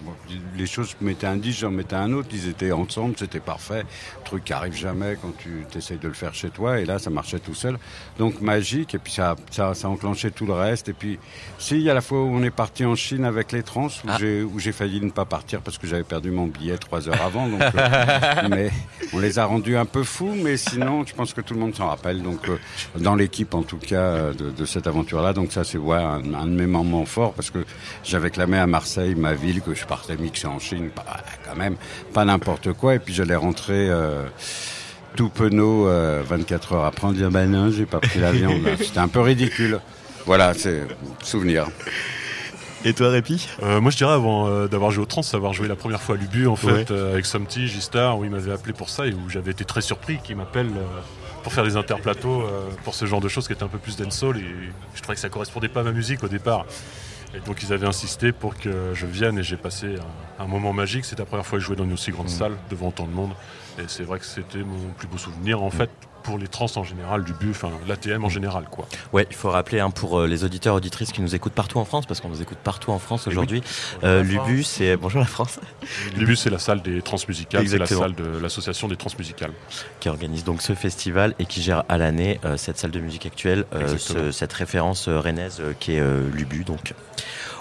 les 0.56 0.66
choses, 0.66 0.94
je 1.00 1.04
mettais 1.04 1.26
un 1.26 1.36
disque, 1.36 1.60
j'en 1.60 1.70
mettais 1.70 1.96
un 1.96 2.12
autre, 2.12 2.28
ils 2.32 2.48
étaient 2.48 2.72
ensemble, 2.72 3.14
c'était 3.18 3.40
parfait. 3.40 3.84
Truc 4.24 4.44
qui 4.44 4.52
arrive 4.52 4.74
jamais 4.76 5.16
quand 5.20 5.32
tu 5.38 5.64
essayes 5.76 5.98
de 5.98 6.08
le 6.08 6.14
faire 6.14 6.34
chez 6.34 6.50
toi. 6.50 6.80
Et 6.80 6.84
là, 6.84 6.98
ça 6.98 7.10
marchait 7.10 7.38
tout 7.38 7.54
seul. 7.54 7.78
Donc 8.18 8.40
magique. 8.40 8.94
Et 8.94 8.98
puis 8.98 9.12
ça, 9.12 9.36
ça, 9.50 9.74
ça 9.74 9.88
a 9.88 9.90
enclenché 9.90 10.30
tout 10.30 10.46
le 10.46 10.52
reste. 10.52 10.88
Et 10.88 10.92
puis, 10.92 11.18
si, 11.58 11.76
il 11.76 11.82
y 11.82 11.90
a 11.90 11.94
la 11.94 12.00
fois 12.00 12.18
où 12.22 12.26
on 12.28 12.42
est 12.42 12.50
parti 12.50 12.84
en 12.84 12.94
Chine 12.94 13.24
avec 13.24 13.52
les 13.52 13.62
trans, 13.62 13.86
où 13.86 14.08
Ah. 14.08 14.16
j'ai 14.18 14.72
failli 14.72 15.00
ne 15.00 15.10
pas 15.10 15.24
partir 15.24 15.60
parce 15.60 15.78
que 15.78 15.86
j'avais 15.86 16.04
perdu 16.04 16.30
mon 16.30 16.46
billet 16.46 16.76
trois 16.78 17.08
heures 17.08 17.22
avant. 17.22 17.48
Donc, 17.48 17.60
euh, 17.74 18.48
mais 18.48 18.70
on 19.12 19.18
les 19.18 19.38
a 19.38 19.44
rendus 19.46 19.76
un 19.76 19.86
peu 19.86 20.02
fous. 20.04 20.34
Mais 20.36 20.56
sinon, 20.56 21.04
je 21.06 21.14
pense 21.14 21.32
que 21.34 21.40
tout 21.40 21.54
le 21.54 21.60
monde 21.60 21.74
s'en 21.74 21.88
rappelle. 21.88 22.22
Donc, 22.22 22.48
euh, 22.48 22.56
dans 22.98 23.14
l'équipe, 23.16 23.54
en 23.54 23.62
tout 23.62 23.78
cas, 23.78 23.96
euh, 23.96 24.32
de, 24.34 24.50
de 24.50 24.64
cette 24.64 24.86
aventure-là. 24.86 25.32
Donc 25.32 25.52
ça, 25.52 25.64
c'est 25.64 25.78
ouais, 25.78 25.96
un, 25.96 26.22
un 26.34 26.43
de 26.46 26.52
mes 26.52 26.66
moments 26.66 27.04
forts 27.07 27.33
parce 27.35 27.50
que 27.50 27.64
j'avais 28.04 28.30
clamé 28.30 28.59
à 28.59 28.66
Marseille, 28.66 29.14
ma 29.14 29.35
ville, 29.35 29.61
que 29.61 29.74
je 29.74 29.85
partais 29.87 30.16
mixer 30.16 30.46
en 30.46 30.59
Chine. 30.59 30.90
Bah, 30.94 31.04
quand 31.48 31.57
même, 31.57 31.76
pas 32.12 32.24
n'importe 32.24 32.72
quoi. 32.72 32.94
Et 32.94 32.98
puis 32.98 33.14
j'allais 33.14 33.37
rentrer... 33.37 33.88
euh, 33.90 34.24
tout 35.16 35.28
penaud, 35.28 35.87
euh, 35.87 36.24
24 36.26 36.72
heures 36.72 36.85
après, 36.87 37.07
en 37.07 37.12
disant 37.12 37.30
ben 37.30 37.48
non, 37.48 37.70
j'ai 37.70 37.87
pas 37.87 38.00
pris 38.00 38.18
l'avion. 38.18 38.50
C'était 38.78 38.98
un 38.98 39.07
peu 39.07 39.20
ridicule. 39.20 39.78
Voilà, 40.26 40.54
c'est 40.54 40.88
souvenir. 41.22 41.68
Et 42.85 42.92
toi, 42.94 43.11
Répi? 43.11 43.46
Euh, 43.62 43.80
Moi, 43.80 43.92
je 43.92 43.96
dirais 43.96 44.12
avant 44.12 44.48
euh, 44.48 44.66
d'avoir 44.66 44.90
joué 44.90 45.04
au 45.04 45.07
trans, 45.07 45.22
avoir 45.33 45.52
joué 45.52 45.68
la 45.68 45.76
première 45.76 46.02
fois 46.02 46.16
à 46.16 46.18
l'Ubu, 46.18 46.48
en 46.48 46.57
fait, 46.57 46.66
Ouais. 46.66 46.87
euh, 46.90 47.12
avec 47.12 47.26
Somty, 47.26 47.68
Gistar, 47.68 48.18
où 48.18 48.24
il 48.24 48.30
m'avait 48.30 48.50
appelé 48.50 48.72
pour 48.72 48.88
ça 48.90 49.07
et 49.07 49.12
où 49.12 49.30
j'avais 49.30 49.52
été 49.52 49.64
très 49.64 49.83
surpris 49.83 50.18
qu'il 50.24 50.35
m'appelle 50.37 50.66
euh, 50.76 51.00
pour 51.44 51.52
faire 51.52 51.62
des 51.64 51.76
interplateaux 51.76 52.42
euh, 52.42 52.70
pour 52.83 52.94
ce 52.94 53.04
genre 53.04 53.20
de 53.20 53.28
choses 53.28 53.46
qui 53.46 53.52
étaient 53.52 53.62
un 53.62 53.68
peu 53.68 53.78
plus 53.78 53.96
dancehall 53.96 54.38
et 54.38 54.44
je 54.94 55.02
trouvais 55.02 55.14
que 55.14 55.20
ça 55.20 55.28
correspondait 55.28 55.68
pas 55.68 55.80
à 55.80 55.85
ma 55.85 55.92
musique 55.92 56.24
au 56.24 56.28
départ. 56.28 56.66
Et 57.35 57.40
donc 57.40 57.62
ils 57.62 57.72
avaient 57.72 57.87
insisté 57.87 58.33
pour 58.33 58.57
que 58.57 58.92
je 58.94 59.07
vienne 59.07 59.38
et 59.38 59.42
j'ai 59.42 59.57
passé 59.57 59.96
un, 60.40 60.44
un 60.44 60.46
moment 60.46 60.72
magique. 60.72 61.04
C'était 61.04 61.22
la 61.22 61.26
première 61.26 61.46
fois 61.46 61.59
que 61.59 61.62
je 61.62 61.66
jouais 61.66 61.76
dans 61.76 61.85
une 61.85 61.92
aussi 61.92 62.11
grande 62.11 62.30
salle 62.30 62.57
devant 62.70 62.88
autant 62.88 63.07
de 63.07 63.12
monde. 63.12 63.33
Et 63.78 63.85
c'est 63.88 64.04
vrai 64.04 64.18
que 64.18 64.24
c'était 64.24 64.62
mon 64.64 64.90
plus 64.96 65.07
beau 65.07 65.18
souvenir 65.18 65.62
en 65.62 65.70
fait 65.70 65.90
pour 66.24 66.38
les 66.38 66.48
trans 66.48 66.66
en 66.76 66.82
général, 66.84 67.22
du 67.22 67.32
bu, 67.34 67.50
enfin 67.50 67.70
l'ATM 67.87 68.24
en 68.24 68.28
général 68.28 68.64
quoi. 68.70 68.88
Ouais, 69.12 69.26
il 69.30 69.37
faut 69.37 69.50
rappeler 69.50 69.78
hein, 69.80 69.90
pour 69.90 70.18
euh, 70.18 70.26
les 70.26 70.42
auditeurs 70.42 70.74
auditrices 70.74 71.12
qui 71.12 71.22
nous 71.22 71.34
écoutent 71.34 71.52
partout 71.52 71.78
en 71.78 71.84
France, 71.84 72.06
parce 72.06 72.20
qu'on 72.20 72.28
nous 72.30 72.42
écoute 72.42 72.58
partout 72.64 72.90
en 72.90 72.98
France 72.98 73.22
Eh 73.26 73.28
oui. 73.28 73.32
aujourd'hui. 73.34 73.62
Euh, 74.02 74.22
L'UBU, 74.22 74.62
c'est 74.64 74.96
bonjour 74.96 75.20
la 75.20 75.26
France, 75.26 75.60
L'UBU 76.16 76.34
c'est 76.34 76.50
la 76.50 76.58
salle 76.58 76.82
des 76.82 77.00
trans 77.02 77.18
musicales, 77.28 77.68
c'est 77.68 77.78
la 77.78 77.87
salle 77.87 78.14
de 78.14 78.38
l'association 78.38 78.88
des 78.88 78.96
trans 78.96 79.10
musicales. 79.18 79.52
qui 80.00 80.08
organise 80.08 80.42
donc 80.44 80.62
ce 80.62 80.74
festival 80.74 81.34
et 81.38 81.44
qui 81.46 81.62
gère 81.62 81.84
à 81.88 81.98
l'année 81.98 82.40
euh, 82.44 82.56
cette 82.56 82.78
salle 82.78 82.90
de 82.90 83.00
musique 83.00 83.26
actuelle, 83.26 83.64
euh, 83.74 83.96
ce- 83.98 84.32
cette 84.32 84.52
référence 84.54 85.06
euh, 85.08 85.20
rennaise 85.20 85.58
euh, 85.60 85.72
qui 85.78 85.92
est 85.92 86.00
euh, 86.00 86.28
l'UBU. 86.32 86.64
Donc, 86.64 86.94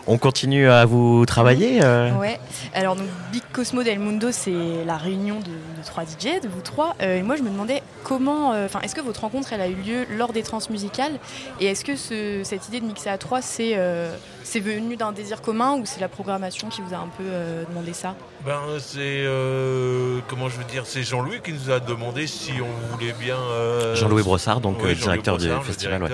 on 0.06 0.18
continue 0.18 0.68
à 0.70 0.86
vous 0.86 1.26
travailler. 1.26 1.80
euh, 1.84 2.12
Ouais, 2.20 2.39
alors 2.74 2.96
donc 2.96 3.08
Big 3.32 3.42
Cosmo 3.54 3.84
del 3.84 4.00
Mundo, 4.00 4.30
c'est 4.32 4.84
la 4.86 4.98
réunion 4.98 5.39
de, 5.39 5.46
de 5.46 5.86
trois 5.86 6.04
DJ, 6.04 6.42
de 6.42 6.48
vous 6.50 6.62
trois. 6.62 6.96
Euh, 7.02 7.18
et 7.20 7.24
moi, 7.24 7.36
je 7.38 7.42
me 7.44 7.50
demandais 7.50 7.82
comment, 8.04 8.52
euh, 8.54 8.66
enfin, 8.66 8.82
est-ce 8.82 8.96
que 8.96 9.02
votre 9.02 9.22
rencontre, 9.22 9.54
elle 9.54 9.62
a 9.62 9.68
eu 9.68 9.76
lieu 9.76 10.06
lors 10.18 10.34
des 10.34 10.44
trans 10.44 10.60
musicales? 10.70 11.13
Et 11.62 11.68
est-ce 11.68 11.86
que 11.86 11.96
ce- 11.96 12.42
cette 12.44 12.68
idée 12.68 12.80
de 12.82 12.86
mixer 12.86 13.10
à 13.10 13.18
trois, 13.18 13.42
c'est 13.42 13.74
euh, 13.78 14.13
c'est 14.44 14.60
venu 14.60 14.98
d'un 14.98 15.13
désir 15.13 15.42
commun 15.42 15.76
ou 15.76 15.84
c'est 15.86 16.02
la 16.02 16.10
programmation 16.10 16.68
qui 16.68 16.82
vous 16.82 16.94
a 16.94 16.98
un 16.98 17.10
peu 17.18 17.24
euh, 17.26 17.63
demandé 17.70 17.94
ça? 17.94 18.16
Ben, 18.46 18.60
c'est. 18.80 18.98
euh, 19.00 20.20
comment 20.28 20.50
je 20.50 20.58
veux 20.58 20.66
dire 20.66 20.84
C'est 20.86 21.04
Jean-Louis 21.04 21.39
qui 21.44 21.54
nous 21.54 21.72
a 21.72 21.80
demandé 21.80 22.28
si 22.28 22.52
on 22.62 22.94
voulait 22.94 23.13
bien. 23.20 23.38
euh, 23.38 23.96
Jean-Louis 23.96 24.24
Brossard, 24.24 24.60
donc, 24.60 24.78
euh, 24.84 24.94
directeur 24.94 25.38
du 25.38 25.48
Brossard, 25.48 25.63
festival, 25.66 26.04
ouais. 26.04 26.10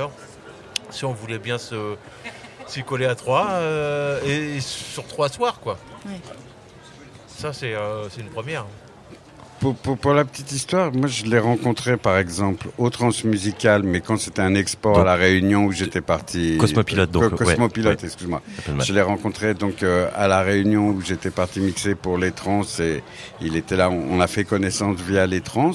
Si 0.91 1.05
on 1.05 1.13
voulait 1.13 1.37
bien 1.39 1.57
se- 1.59 1.95
s'y 2.69 2.83
coller 2.83 3.05
à 3.05 3.15
trois 3.15 3.47
euh, 3.49 4.19
et 4.23 4.59
sur 4.59 5.05
trois 5.05 5.29
soirs, 5.29 5.59
quoi. 5.59 5.77
Ouais. 6.05 6.19
Ça, 7.27 7.53
c'est 7.53 7.73
euh, 7.73 8.09
c'est 8.09 8.21
une 8.21 8.29
première. 8.29 8.65
Pour, 9.59 9.75
pour- 9.75 9.97
pour 9.97 10.13
la 10.13 10.23
petite 10.23 10.51
histoire, 10.53 10.93
moi 10.93 11.07
je 11.07 11.25
l'ai 11.25 11.37
rencontré 11.39 11.97
par 11.97 12.17
exemple 12.17 12.67
au 12.77 12.89
Transmusical, 12.89 13.83
mais 13.83 13.99
quand 13.99 14.17
c'était 14.17 14.41
un 14.41 14.55
export 14.55 14.99
à 14.99 15.03
la 15.03 15.15
Réunion 15.15 15.65
où 15.65 15.71
j'étais 15.73 15.99
parti. 16.01 16.55
Cosmopilote, 16.57 17.11
donc, 17.11 17.29
Co- 17.31 17.35
Cosmopilote, 17.35 17.99
ouais, 18.01 18.05
excuse-moi. 18.07 18.41
Je 18.81 18.93
l'ai 18.93 19.01
rencontré 19.01 19.53
donc 19.55 19.83
euh, 19.83 20.07
à 20.15 20.27
la 20.29 20.41
Réunion 20.41 20.87
où 20.89 21.01
j'étais 21.01 21.29
parti 21.31 21.59
mixer 21.59 21.95
pour 21.95 22.17
les 22.17 22.31
trans 22.31 22.61
et 22.79 23.03
il 23.41 23.57
était 23.57 23.75
là. 23.75 23.89
On, 23.89 24.17
on 24.17 24.21
a 24.21 24.27
fait 24.27 24.45
connaissance 24.45 24.97
via 25.01 25.27
les 25.27 25.41
trans. 25.41 25.71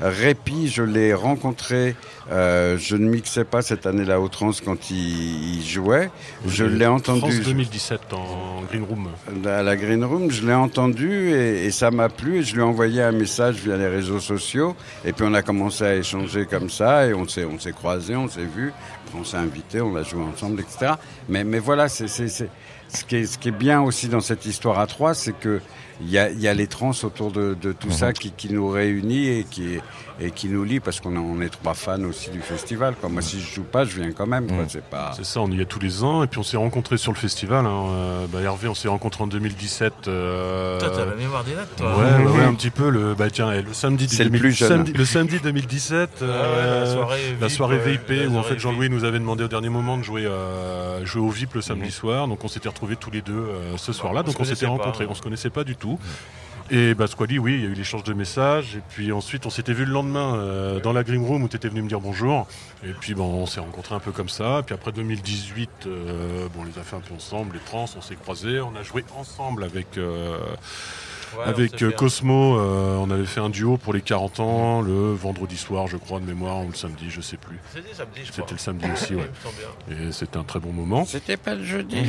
Répi, 0.00 0.68
je 0.68 0.82
l'ai 0.82 1.14
rencontré. 1.14 1.96
euh, 2.30 2.76
je 2.78 2.96
ne 2.96 3.08
mixais 3.08 3.44
pas 3.44 3.62
cette 3.62 3.86
année-là 3.86 4.20
au 4.20 4.28
trans 4.28 4.50
quand 4.64 4.90
il, 4.90 5.56
il 5.58 5.64
jouait. 5.66 6.10
Je 6.46 6.64
l'ai 6.64 6.86
entendu. 6.86 7.20
France 7.20 7.40
2017 7.40 8.00
en 8.12 8.62
Green 8.68 8.84
Room. 8.84 9.08
à 9.46 9.62
la 9.62 9.76
Green 9.76 10.04
Room, 10.04 10.30
je 10.30 10.46
l'ai 10.46 10.52
entendu 10.54 11.30
et, 11.34 11.64
et 11.66 11.70
ça 11.70 11.90
m'a 11.90 12.08
plu 12.08 12.38
et 12.38 12.42
je 12.42 12.54
lui 12.54 12.60
ai 12.60 12.64
envoyé 12.64 13.02
un 13.02 13.12
via 13.56 13.76
les 13.76 13.88
réseaux 13.88 14.20
sociaux. 14.20 14.76
Et 15.04 15.12
puis 15.12 15.24
on 15.26 15.34
a 15.34 15.42
commencé 15.42 15.84
à 15.84 15.94
échanger 15.94 16.46
comme 16.46 16.70
ça 16.70 17.06
et 17.06 17.14
on 17.14 17.26
s'est, 17.26 17.44
on 17.44 17.58
s'est 17.58 17.72
croisés, 17.72 18.16
on 18.16 18.28
s'est 18.28 18.44
vus, 18.44 18.72
on 19.18 19.24
s'est 19.24 19.36
invités, 19.36 19.80
on 19.80 19.94
a 19.96 20.02
joué 20.02 20.22
ensemble, 20.22 20.60
etc. 20.60 20.92
Mais, 21.28 21.44
mais 21.44 21.58
voilà, 21.58 21.88
c'est, 21.88 22.08
c'est, 22.08 22.28
c'est- 22.28 22.50
ce, 22.88 23.04
qui 23.04 23.16
est, 23.16 23.24
ce 23.26 23.38
qui 23.38 23.48
est 23.48 23.52
bien 23.52 23.80
aussi 23.80 24.08
dans 24.08 24.20
cette 24.20 24.44
histoire 24.44 24.78
à 24.78 24.86
trois, 24.86 25.14
c'est 25.14 25.32
que 25.32 25.60
il 26.04 26.10
y 26.10 26.18
a, 26.18 26.30
il 26.30 26.40
y 26.40 26.48
a 26.48 26.52
les 26.54 26.66
trans 26.66 26.90
autour 27.04 27.30
de, 27.30 27.54
de 27.60 27.70
tout 27.72 27.90
ça 27.92 28.12
qui, 28.12 28.32
qui 28.32 28.52
nous 28.52 28.68
réunit 28.68 29.28
et 29.28 29.44
qui, 29.48 29.78
et 30.20 30.30
qui 30.32 30.48
nous 30.48 30.64
lie 30.64 30.80
parce 30.80 31.00
qu'on 31.00 31.14
est- 31.14 31.18
on 31.18 31.40
est 31.40 31.48
trois 31.48 31.74
fans 31.74 32.02
aussi 32.02 32.28
du 32.30 32.40
festival. 32.40 32.94
Quoi. 33.00 33.08
Moi, 33.08 33.22
si 33.22 33.40
je 33.40 33.54
joue 33.54 33.62
pas, 33.62 33.84
je 33.84 34.00
viens 34.00 34.10
quand 34.10 34.26
même. 34.26 34.48
quoi. 34.48 34.64
C'est 34.68 34.82
pas. 34.84 35.12
C'est 35.16 35.24
ça, 35.24 35.40
on 35.40 35.50
y 35.52 35.60
est 35.60 35.64
tous 35.64 35.78
les 35.78 36.02
ans 36.02 36.24
et 36.24 36.26
puis 36.26 36.40
on 36.40 36.42
s'est 36.42 36.56
rencontrés 36.56 36.96
sur 36.98 37.12
le 37.12 37.16
festival. 37.18 37.66
hein. 37.66 37.84
Euh, 37.92 38.26
bah, 38.26 38.40
Hervé, 38.40 38.66
on 38.68 38.74
s'est 38.74 38.88
rencontrés 38.88 39.22
en 39.22 39.26
2017. 39.28 40.08
euh, 40.08 40.80
Toi, 40.80 40.90
t'as 40.90 41.04
la 41.06 41.14
mémoire 41.14 41.44
des 41.44 41.54
dates, 41.54 41.76
toi. 41.76 41.96
Ouais, 41.96 42.24
ouais, 42.24 42.30
ouais, 42.38 42.44
un 42.44 42.54
petit 42.54 42.70
peu. 42.70 42.88
Le, 42.90 43.14
bah, 43.14 43.30
tiens, 43.30 43.52
le 43.52 43.72
samedi, 43.72 44.08
C'est 44.08 44.24
le 44.24 44.30
2000 44.30 44.40
plus 44.40 44.52
jeune. 44.52 44.68
samedi- 44.68 44.92
le 44.94 45.04
samedi 45.04 45.38
2017, 45.40 46.10
euh, 46.22 46.82
Ah 46.82 46.84
la 46.84 46.92
soirée 46.92 47.36
la 47.40 47.46
VIP, 47.46 47.56
soirée 47.56 47.78
VIP, 47.78 48.08
la 48.10 48.28
où 48.28 48.38
en 48.38 48.42
fait 48.42 48.58
Jean-Louis 48.58 48.90
nous 48.90 49.01
avait 49.04 49.18
demandé 49.18 49.44
au 49.44 49.48
dernier 49.48 49.68
moment 49.68 49.96
de 49.98 50.02
jouer, 50.02 50.24
euh, 50.26 51.04
jouer 51.04 51.22
au 51.22 51.28
VIP 51.28 51.54
le 51.54 51.62
samedi 51.62 51.90
soir. 51.90 52.28
Donc 52.28 52.44
on 52.44 52.48
s'était 52.48 52.68
retrouvés 52.68 52.96
tous 52.96 53.10
les 53.10 53.22
deux 53.22 53.32
euh, 53.32 53.76
ce 53.76 53.92
soir-là. 53.92 54.20
on 54.20 54.24
Donc 54.30 54.40
on 54.40 54.44
s'était 54.44 54.66
rencontrés. 54.66 55.04
hein. 55.04 55.08
On 55.10 55.14
se 55.14 55.22
connaissait 55.22 55.50
pas 55.50 55.64
du 55.64 55.76
tout. 55.76 55.98
Et 56.70 56.94
bah, 56.94 57.06
Squally, 57.06 57.38
oui, 57.38 57.54
il 57.54 57.60
y 57.60 57.66
a 57.66 57.68
eu 57.68 57.74
l'échange 57.74 58.04
de 58.04 58.14
messages. 58.14 58.76
Et 58.76 58.82
puis 58.88 59.12
ensuite, 59.12 59.44
on 59.46 59.50
s'était 59.50 59.74
vu 59.74 59.84
le 59.84 59.92
lendemain 59.92 60.36
euh, 60.36 60.80
dans 60.80 60.92
la 60.92 61.02
Green 61.02 61.22
Room 61.24 61.42
où 61.42 61.48
tu 61.48 61.56
étais 61.56 61.68
venu 61.68 61.82
me 61.82 61.88
dire 61.88 62.00
bonjour. 62.00 62.46
Et 62.84 62.92
puis 62.92 63.14
bon, 63.14 63.24
on 63.24 63.46
s'est 63.46 63.60
rencontrés 63.60 63.94
un 63.94 64.00
peu 64.00 64.12
comme 64.12 64.28
ça. 64.30 64.60
Et 64.60 64.62
puis 64.62 64.74
après 64.74 64.92
2018, 64.92 65.70
euh, 65.86 66.48
bon, 66.54 66.62
on 66.62 66.64
les 66.64 66.78
a 66.78 66.82
fait 66.82 66.96
un 66.96 67.00
peu 67.00 67.14
ensemble, 67.14 67.54
les 67.54 67.60
trans, 67.60 67.86
on 67.96 68.00
s'est 68.00 68.14
croisés. 68.16 68.60
On 68.60 68.74
a 68.76 68.82
joué 68.82 69.04
ensemble 69.16 69.64
avec. 69.64 69.98
Ouais, 71.38 71.44
avec 71.44 71.82
euh, 71.82 71.90
Cosmo, 71.90 72.58
euh, 72.58 72.96
on 72.96 73.10
avait 73.10 73.26
fait 73.26 73.40
un 73.40 73.48
duo 73.50 73.76
pour 73.76 73.92
les 73.92 74.00
40 74.00 74.40
ans 74.40 74.80
le 74.80 75.12
vendredi 75.14 75.56
soir, 75.56 75.86
je 75.86 75.96
crois, 75.96 76.20
de 76.20 76.26
mémoire, 76.26 76.60
ou 76.64 76.68
le 76.68 76.74
samedi, 76.74 77.06
je 77.08 77.20
sais 77.20 77.36
plus. 77.36 77.58
C'était 77.72 77.94
samedi, 77.94 78.20
je 78.24 78.32
crois. 78.32 78.44
C'était 78.44 78.54
le 78.54 78.58
samedi 78.58 78.86
aussi, 78.92 79.14
ouais. 79.16 79.30
Et 79.90 80.12
c'était 80.12 80.36
un 80.36 80.44
très 80.44 80.60
bon 80.60 80.72
moment. 80.72 81.04
C'était 81.04 81.36
pas 81.36 81.54
le 81.54 81.64
jeudi. 81.64 82.02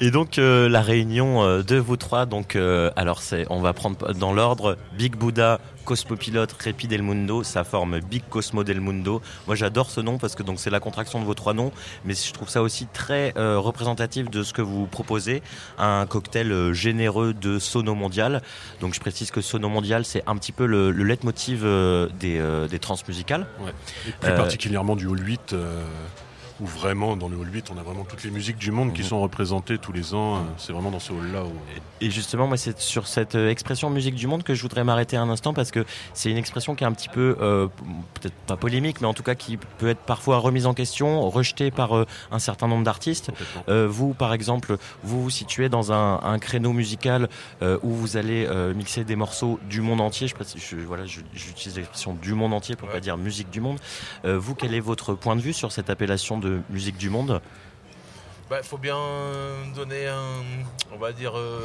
Et 0.00 0.10
donc 0.10 0.38
euh, 0.38 0.68
la 0.68 0.82
réunion 0.82 1.42
euh, 1.42 1.62
de 1.62 1.76
vous 1.76 1.96
trois, 1.96 2.26
donc 2.26 2.54
euh, 2.54 2.90
alors 2.96 3.22
c'est, 3.22 3.46
on 3.48 3.60
va 3.60 3.72
prendre 3.72 4.12
dans 4.12 4.34
l'ordre 4.34 4.76
Big 4.98 5.16
Buddha, 5.16 5.58
Cosmopilote, 5.86 6.52
Repi 6.62 6.88
del 6.88 7.02
Mundo, 7.02 7.44
ça 7.44 7.64
forme 7.64 8.00
Big 8.00 8.22
Cosmo 8.28 8.64
del 8.64 8.80
Mundo. 8.80 9.22
Moi 9.46 9.54
j'adore 9.54 9.88
ce 9.88 10.00
nom 10.00 10.18
parce 10.18 10.34
que 10.34 10.42
donc 10.42 10.58
c'est 10.58 10.68
la 10.68 10.80
contraction 10.80 11.20
de 11.20 11.24
vos 11.24 11.34
trois 11.34 11.54
noms, 11.54 11.72
mais 12.04 12.14
je 12.14 12.32
trouve 12.32 12.50
ça 12.50 12.60
aussi 12.60 12.86
très 12.92 13.32
euh, 13.38 13.58
représentatif 13.58 14.28
de 14.28 14.42
ce 14.42 14.52
que 14.52 14.62
vous 14.62 14.86
proposez, 14.86 15.42
un 15.78 16.04
cocktail 16.06 16.50
euh, 16.52 16.72
généreux 16.74 17.32
de 17.32 17.58
Sono 17.58 17.94
Mondial. 17.94 18.42
Donc 18.80 18.94
je 18.94 19.00
précise 19.00 19.30
que 19.30 19.40
Sono 19.40 19.68
Mondial 19.68 20.04
c'est 20.04 20.24
un 20.26 20.36
petit 20.36 20.52
peu 20.52 20.66
le, 20.66 20.90
le 20.90 21.04
leitmotiv 21.04 21.62
euh, 21.64 22.08
des, 22.18 22.38
euh. 22.38 22.66
Ouais. 22.68 23.72
Et 24.08 24.12
plus 24.12 24.34
particulièrement 24.34 24.96
du 24.96 25.06
Hall 25.06 25.20
8, 25.24 25.52
euh, 25.52 25.84
où 26.60 26.66
vraiment, 26.66 27.16
dans 27.16 27.28
le 27.28 27.36
Hall 27.36 27.48
8, 27.52 27.70
on 27.74 27.78
a 27.78 27.82
vraiment 27.82 28.04
toutes 28.04 28.22
les 28.24 28.30
musiques 28.30 28.56
du 28.58 28.70
monde 28.70 28.92
qui 28.94 29.02
Mhm. 29.02 29.08
sont 29.08 29.20
représentées 29.20 29.78
tous 29.78 29.92
les 29.92 30.14
ans. 30.14 30.36
euh, 30.36 30.40
C'est 30.56 30.72
vraiment 30.72 30.90
dans 30.90 31.00
ce 31.00 31.12
hall-là. 31.12 31.44
où- 31.44 31.52
Et 32.00 32.10
justement, 32.10 32.46
moi, 32.46 32.56
c'est 32.56 32.78
sur 32.80 33.06
cette 33.06 33.34
euh, 33.34 33.50
expression 33.50 33.90
musique 33.90 34.14
du 34.14 34.26
monde 34.26 34.42
que 34.42 34.54
je 34.54 34.62
voudrais 34.62 34.84
m'arrêter 34.84 35.16
un 35.16 35.28
instant 35.28 35.52
parce 35.54 35.70
que 35.70 35.84
c'est 36.14 36.30
une 36.30 36.36
expression 36.36 36.74
qui 36.74 36.84
est 36.84 36.86
un 36.86 36.92
petit 36.92 37.08
peu, 37.08 37.36
euh, 37.40 37.68
peut-être 38.14 38.34
pas 38.46 38.56
polémique, 38.56 39.00
mais 39.00 39.06
en 39.06 39.14
tout 39.14 39.22
cas 39.22 39.34
qui 39.34 39.56
peut 39.56 39.88
être 39.88 40.00
parfois 40.00 40.38
remise 40.38 40.66
en 40.66 40.74
question, 40.74 41.28
rejetée 41.30 41.70
par 41.70 41.96
euh, 41.96 42.06
un 42.30 42.38
certain 42.38 42.68
nombre 42.68 42.84
d'artistes. 42.84 43.30
Euh, 43.68 43.86
vous, 43.88 44.14
par 44.14 44.32
exemple, 44.32 44.76
vous 45.02 45.22
vous 45.22 45.30
situez 45.30 45.68
dans 45.68 45.92
un, 45.92 46.20
un 46.22 46.38
créneau 46.38 46.72
musical 46.72 47.28
euh, 47.62 47.78
où 47.82 47.90
vous 47.90 48.16
allez 48.16 48.46
euh, 48.46 48.74
mixer 48.74 49.04
des 49.04 49.16
morceaux 49.16 49.58
du 49.68 49.80
monde 49.80 50.00
entier. 50.00 50.26
Je, 50.28 50.34
précise- 50.34 50.62
je- 50.70 50.76
voilà, 50.76 51.04
j'utilise 51.06 51.76
l'expression 51.76 52.14
du 52.14 52.34
monde 52.34 52.52
entier 52.52 52.76
pour 52.76 52.88
pas 52.88 53.00
dire 53.00 53.16
musique 53.16 53.50
du 53.50 53.60
monde. 53.60 53.78
Euh, 54.24 54.38
vous, 54.38 54.54
quel 54.54 54.74
est 54.74 54.80
votre 54.80 55.14
point 55.14 55.36
de 55.36 55.40
vue 55.40 55.52
sur 55.52 55.72
cette 55.72 55.90
appellation 55.90 56.38
de 56.38 56.45
musique 56.70 56.96
du 56.96 57.10
monde 57.10 57.40
Bah, 58.50 58.62
faut 58.62 58.78
bien 58.78 58.98
donner 59.74 60.06
un, 60.06 60.42
on 60.94 60.98
va 60.98 61.12
dire, 61.12 61.36
euh, 61.36 61.60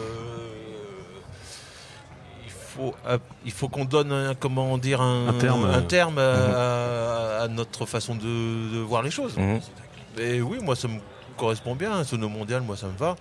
il 2.46 2.52
faut, 2.52 2.94
il 3.46 3.52
faut 3.52 3.70
qu'on 3.70 3.86
donne, 3.86 4.12
un, 4.12 4.36
comment 4.36 4.78
dire, 4.78 5.02
un, 5.02 5.28
Un 5.30 5.34
terme, 5.34 5.66
un 5.66 5.82
terme 5.82 6.18
à, 6.18 7.42
à 7.44 7.48
notre 7.48 7.86
façon 7.86 8.16
de, 8.16 8.74
de 8.74 8.80
voir 8.80 9.04
les 9.04 9.12
choses. 9.12 9.38
Mhm. 9.38 9.60
Et 10.18 10.42
oui, 10.42 10.60
moi, 10.62 10.76
ça 10.76 10.88
me 10.88 11.00
correspond 11.38 11.76
bien. 11.76 11.92
Un 11.94 12.04
sono 12.04 12.30
mondial, 12.30 12.62
moi, 12.62 12.76
ça 12.78 12.88
me 12.88 12.98
va. 12.98 13.16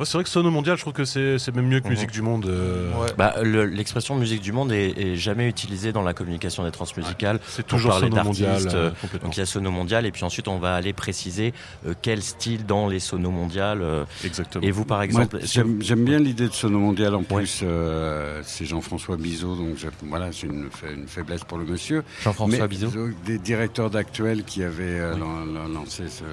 Ouais, 0.00 0.06
c'est 0.06 0.14
vrai 0.18 0.24
que 0.24 0.28
Sono 0.30 0.50
Mondial, 0.50 0.76
je 0.76 0.82
trouve 0.82 0.92
que 0.92 1.04
c'est 1.04 1.38
c'est 1.38 1.54
même 1.54 1.68
mieux 1.68 1.78
que 1.78 1.84
Mhm. 1.84 1.90
Musique 1.92 2.10
du 2.10 2.20
Monde. 2.20 2.46
euh, 2.46 2.90
Bah, 3.16 3.34
le- 3.42 3.64
L'expression 3.66 4.16
musique 4.16 4.40
du 4.42 4.50
monde 4.50 4.72
est, 4.72 4.90
est 4.98 5.14
jamais 5.16 5.48
utilisée 5.48 5.92
dans 5.92 6.02
la 6.02 6.14
communication 6.14 6.64
des 6.64 6.72
transmusicales. 6.72 7.38
c'est 7.46 7.64
toujours 7.64 7.92
parler 7.92 8.08
Sono 8.10 8.24
Mondial, 8.24 8.50
d'artistes, 8.50 8.74
euh, 8.74 8.90
euh. 9.14 9.18
Donc 9.22 9.36
il 9.36 9.40
y 9.40 9.42
a 9.42 9.46
sono 9.46 9.70
mondial 9.70 10.04
et 10.04 10.10
puis 10.10 10.24
ensuite 10.24 10.48
on 10.48 10.58
va 10.58 10.74
aller 10.74 10.92
préciser 10.92 11.54
euh, 11.86 11.94
quel 12.02 12.22
style 12.22 12.66
dans 12.66 12.88
les 12.88 12.98
sonos 12.98 13.30
mondiales. 13.30 13.82
euh, 13.82 14.04
Exactement. 14.24 14.64
Et 14.64 14.70
vous 14.72 14.84
par 14.84 15.00
exemple, 15.02 15.38
j'aime 15.44 15.80
j'aime 15.80 16.04
bien 16.04 16.18
l'idée 16.18 16.48
de 16.48 16.52
Sono 16.54 16.78
Mondial. 16.80 17.14
En 17.14 17.22
plus, 17.22 17.60
euh, 17.62 18.40
c'est 18.44 18.64
Jean-François 18.64 19.16
Bizot, 19.16 19.54
donc 19.54 19.76
j'ai- 19.76 19.88
voilà, 20.08 20.30
j'ai 20.32 20.48
une, 20.48 20.70
fa- 20.70 20.90
une 20.90 21.06
faiblesse 21.06 21.44
pour 21.44 21.58
le 21.58 21.66
monsieur. 21.66 22.02
Jean-François 22.24 22.58
Mais, 22.62 22.68
Bizot 22.68 22.90
Des 23.24 23.38
directeurs 23.38 23.90
d'actuel 23.90 24.42
qui 24.42 24.64
avaient 24.64 24.98
euh, 24.98 25.16
lan- 25.16 25.44
lan- 25.44 25.68
lancé 25.68 26.08
ce, 26.08 26.24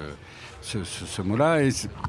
ce, 0.62 0.82
ce- 0.84 1.04
ce 1.04 1.22
mot-là. 1.22 1.58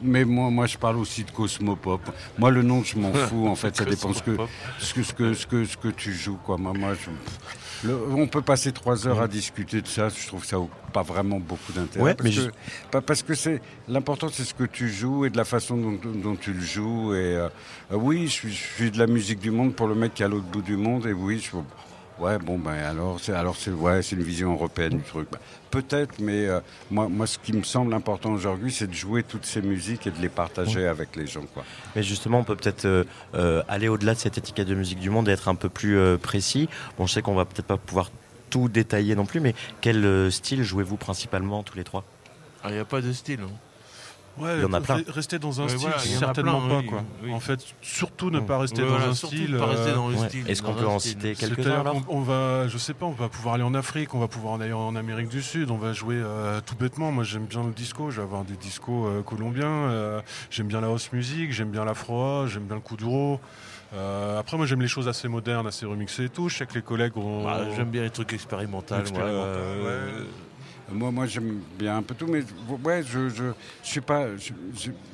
Mais 0.01 0.23
moi, 0.23 0.49
moi, 0.49 0.65
je 0.67 0.77
parle 0.77 0.97
aussi 0.97 1.23
de 1.23 1.31
Cosmopop. 1.31 2.01
Moi, 2.37 2.51
le 2.51 2.61
nom, 2.61 2.83
je 2.83 2.97
m'en 2.97 3.11
fous. 3.13 3.47
En 3.47 3.55
fait, 3.55 3.75
ça 3.75 3.83
dépend 3.85 4.13
ce 4.13 4.23
que, 4.23 4.37
ce 4.79 4.93
que, 4.93 5.03
ce 5.03 5.13
que, 5.13 5.33
ce 5.33 5.45
que, 5.47 5.65
ce 5.65 5.77
que 5.77 5.87
tu 5.89 6.13
joues. 6.13 6.37
Quoi. 6.45 6.57
Moi, 6.57 6.73
moi, 6.73 6.93
je- 6.93 7.09
le- 7.87 7.99
on 8.15 8.27
peut 8.27 8.41
passer 8.41 8.71
trois 8.71 9.07
heures 9.07 9.19
à 9.19 9.27
discuter 9.27 9.81
de 9.81 9.87
ça. 9.87 10.07
Je 10.07 10.27
trouve 10.27 10.41
que 10.41 10.47
ça 10.47 10.57
n'a 10.57 10.67
pas 10.93 11.01
vraiment 11.01 11.39
beaucoup 11.39 11.73
d'intérêt. 11.73 12.05
Ouais, 12.05 12.13
parce, 12.15 12.29
je- 12.29 12.99
parce 12.99 13.23
que 13.23 13.33
c'est 13.33 13.61
l'important, 13.89 14.29
c'est 14.31 14.45
ce 14.45 14.53
que 14.53 14.63
tu 14.63 14.87
joues 14.89 15.25
et 15.25 15.29
de 15.29 15.35
la 15.37 15.43
façon 15.45 15.75
dont, 15.75 15.99
dont 16.13 16.35
tu 16.37 16.53
le 16.53 16.61
joues. 16.61 17.13
Et 17.13 17.35
euh, 17.35 17.49
euh, 17.91 17.95
oui, 17.95 18.27
je 18.27 18.31
suis, 18.31 18.53
je 18.53 18.63
suis 18.75 18.91
de 18.91 18.99
la 18.99 19.07
musique 19.07 19.39
du 19.39 19.51
monde 19.51 19.75
pour 19.75 19.87
le 19.87 19.95
mec 19.95 20.13
qui 20.13 20.21
est 20.23 20.25
à 20.25 20.29
l'autre 20.29 20.45
bout 20.45 20.61
du 20.61 20.77
monde. 20.77 21.05
Et 21.07 21.13
oui, 21.13 21.39
je, 21.43 21.57
ouais, 22.19 22.37
bon 22.39 22.57
ben 22.57 22.73
alors, 22.73 23.19
c'est 23.19 23.33
alors 23.33 23.55
c'est 23.55 23.71
ouais, 23.71 24.01
c'est 24.01 24.15
une 24.15 24.23
vision 24.23 24.53
européenne 24.53 24.97
du 24.97 25.03
truc. 25.03 25.27
Peut-être, 25.71 26.19
mais 26.19 26.47
euh, 26.47 26.59
moi, 26.91 27.07
moi, 27.09 27.25
ce 27.25 27.39
qui 27.39 27.51
me 27.53 27.63
semble 27.63 27.93
important 27.93 28.31
aujourd'hui, 28.31 28.71
c'est 28.71 28.85
de 28.87 28.93
jouer 28.93 29.23
toutes 29.23 29.45
ces 29.45 29.61
musiques 29.61 30.05
et 30.05 30.11
de 30.11 30.21
les 30.21 30.29
partager 30.29 30.87
avec 30.87 31.15
les 31.15 31.25
gens, 31.25 31.45
quoi. 31.53 31.63
Mais 31.95 32.03
justement, 32.03 32.39
on 32.39 32.43
peut 32.43 32.55
peut-être 32.55 32.85
euh, 32.85 33.03
euh, 33.33 33.63
aller 33.67 33.87
au-delà 33.87 34.13
de 34.13 34.19
cette 34.19 34.37
étiquette 34.37 34.67
de 34.67 34.75
musique 34.75 34.99
du 34.99 35.09
monde 35.09 35.27
et 35.29 35.31
être 35.31 35.47
un 35.47 35.55
peu 35.55 35.69
plus 35.69 35.97
euh, 35.97 36.17
précis. 36.17 36.69
Bon, 36.97 37.07
je 37.07 37.13
sais 37.13 37.21
qu'on 37.23 37.33
va 37.33 37.45
peut-être 37.45 37.65
pas 37.65 37.77
pouvoir 37.77 38.11
tout 38.51 38.69
détailler 38.69 39.15
non 39.15 39.25
plus, 39.25 39.39
mais 39.39 39.55
quel 39.81 40.05
euh, 40.05 40.29
style 40.29 40.61
jouez-vous 40.63 40.97
principalement 40.97 41.63
tous 41.63 41.75
les 41.75 41.83
trois? 41.83 42.03
Ah, 42.63 42.67
Il 42.69 42.75
n'y 42.75 42.79
a 42.79 42.85
pas 42.85 43.01
de 43.01 43.11
style. 43.11 43.39
hein. 43.41 43.49
Ouais, 44.37 44.55
Il 44.57 44.61
y 44.63 44.65
en 44.65 44.73
a 44.73 44.81
plein. 44.81 44.97
re- 44.97 45.11
Rester 45.11 45.37
dans 45.37 45.61
un 45.61 45.65
Ouais, 45.65 45.69
style, 45.69 45.81
voilà, 45.81 45.99
certainement 45.99 46.59
plein, 46.61 46.69
pas. 46.69 46.79
oui, 46.79 46.85
quoi. 46.87 47.03
oui. 47.23 47.33
En 47.33 47.39
fait, 47.39 47.59
surtout 47.83 48.31
ne 48.31 48.39
pas 48.39 48.57
rester 48.57 48.81
Ouais, 48.81 48.89
dans 48.89 48.95
un 48.95 49.13
surtout 49.13 49.35
style. 49.35 49.55
Ouais. 49.55 50.43
Est-ce 50.51 50.63
qu'on 50.63 50.73
peut 50.73 50.87
en 50.87 50.97
citer 50.99 51.35
quelques-uns 51.35 51.83
qu'on- 51.83 52.03
on 52.07 52.21
va, 52.21 52.67
je 52.67 52.77
sais 52.79 52.93
pas, 52.95 53.05
on 53.05 53.11
va 53.11 53.29
pouvoir 53.29 53.55
aller 53.55 53.63
en 53.63 53.75
Afrique, 53.75 54.15
on 54.15 54.19
va 54.19 54.27
pouvoir 54.27 54.59
aller 54.59 54.73
en 54.73 54.95
Amérique 54.95 55.27
du 55.29 55.41
Sud, 55.43 55.69
on 55.69 55.77
va 55.77 55.93
jouer 55.93 56.15
euh, 56.17 56.59
tout 56.65 56.75
bêtement. 56.75 57.11
Moi, 57.11 57.23
j'aime 57.23 57.45
bien 57.45 57.63
le 57.63 57.71
disco, 57.73 58.09
je 58.09 58.17
vais 58.17 58.23
avoir 58.23 58.43
des 58.43 58.55
discos 58.55 59.05
euh, 59.07 59.21
colombiens. 59.21 59.67
euh, 59.67 60.21
j'aime 60.49 60.67
bien 60.67 60.81
la 60.81 60.87
house 60.87 61.11
music, 61.13 61.51
j'aime 61.51 61.69
bien 61.69 61.85
l'afro, 61.85 62.47
j'aime 62.47 62.63
bien 62.63 62.75
le 62.75 62.81
kuduro. 62.81 63.39
Euh, 63.95 64.39
après, 64.39 64.57
moi, 64.57 64.65
j'aime 64.65 64.81
les 64.81 64.87
choses 64.87 65.07
assez 65.07 65.27
modernes, 65.27 65.67
assez 65.67 65.85
remixées 65.85 66.23
et 66.23 66.29
tout. 66.29 66.49
Je 66.49 66.57
sais 66.57 66.65
que 66.65 66.73
les 66.73 66.81
collègues 66.81 67.15
ont. 67.17 67.43
Bah, 67.43 67.61
J'aime 67.75 67.91
bien 67.91 68.01
les 68.01 68.09
trucs 68.09 68.33
expérimentaux. 68.33 68.95
Expérimental, 68.95 69.35
moi, 69.37 69.45
euh, 69.91 70.19
ouais. 70.21 70.25
Moi, 70.91 71.11
moi, 71.11 71.25
j'aime 71.25 71.61
bien 71.79 71.97
un 71.97 72.03
peu 72.03 72.13
tout, 72.13 72.27
mais 72.27 72.43
ouais, 72.83 73.01
je, 73.03 73.29
je, 73.29 73.45
je 73.83 73.89
suis 73.89 74.01
pas, 74.01 74.27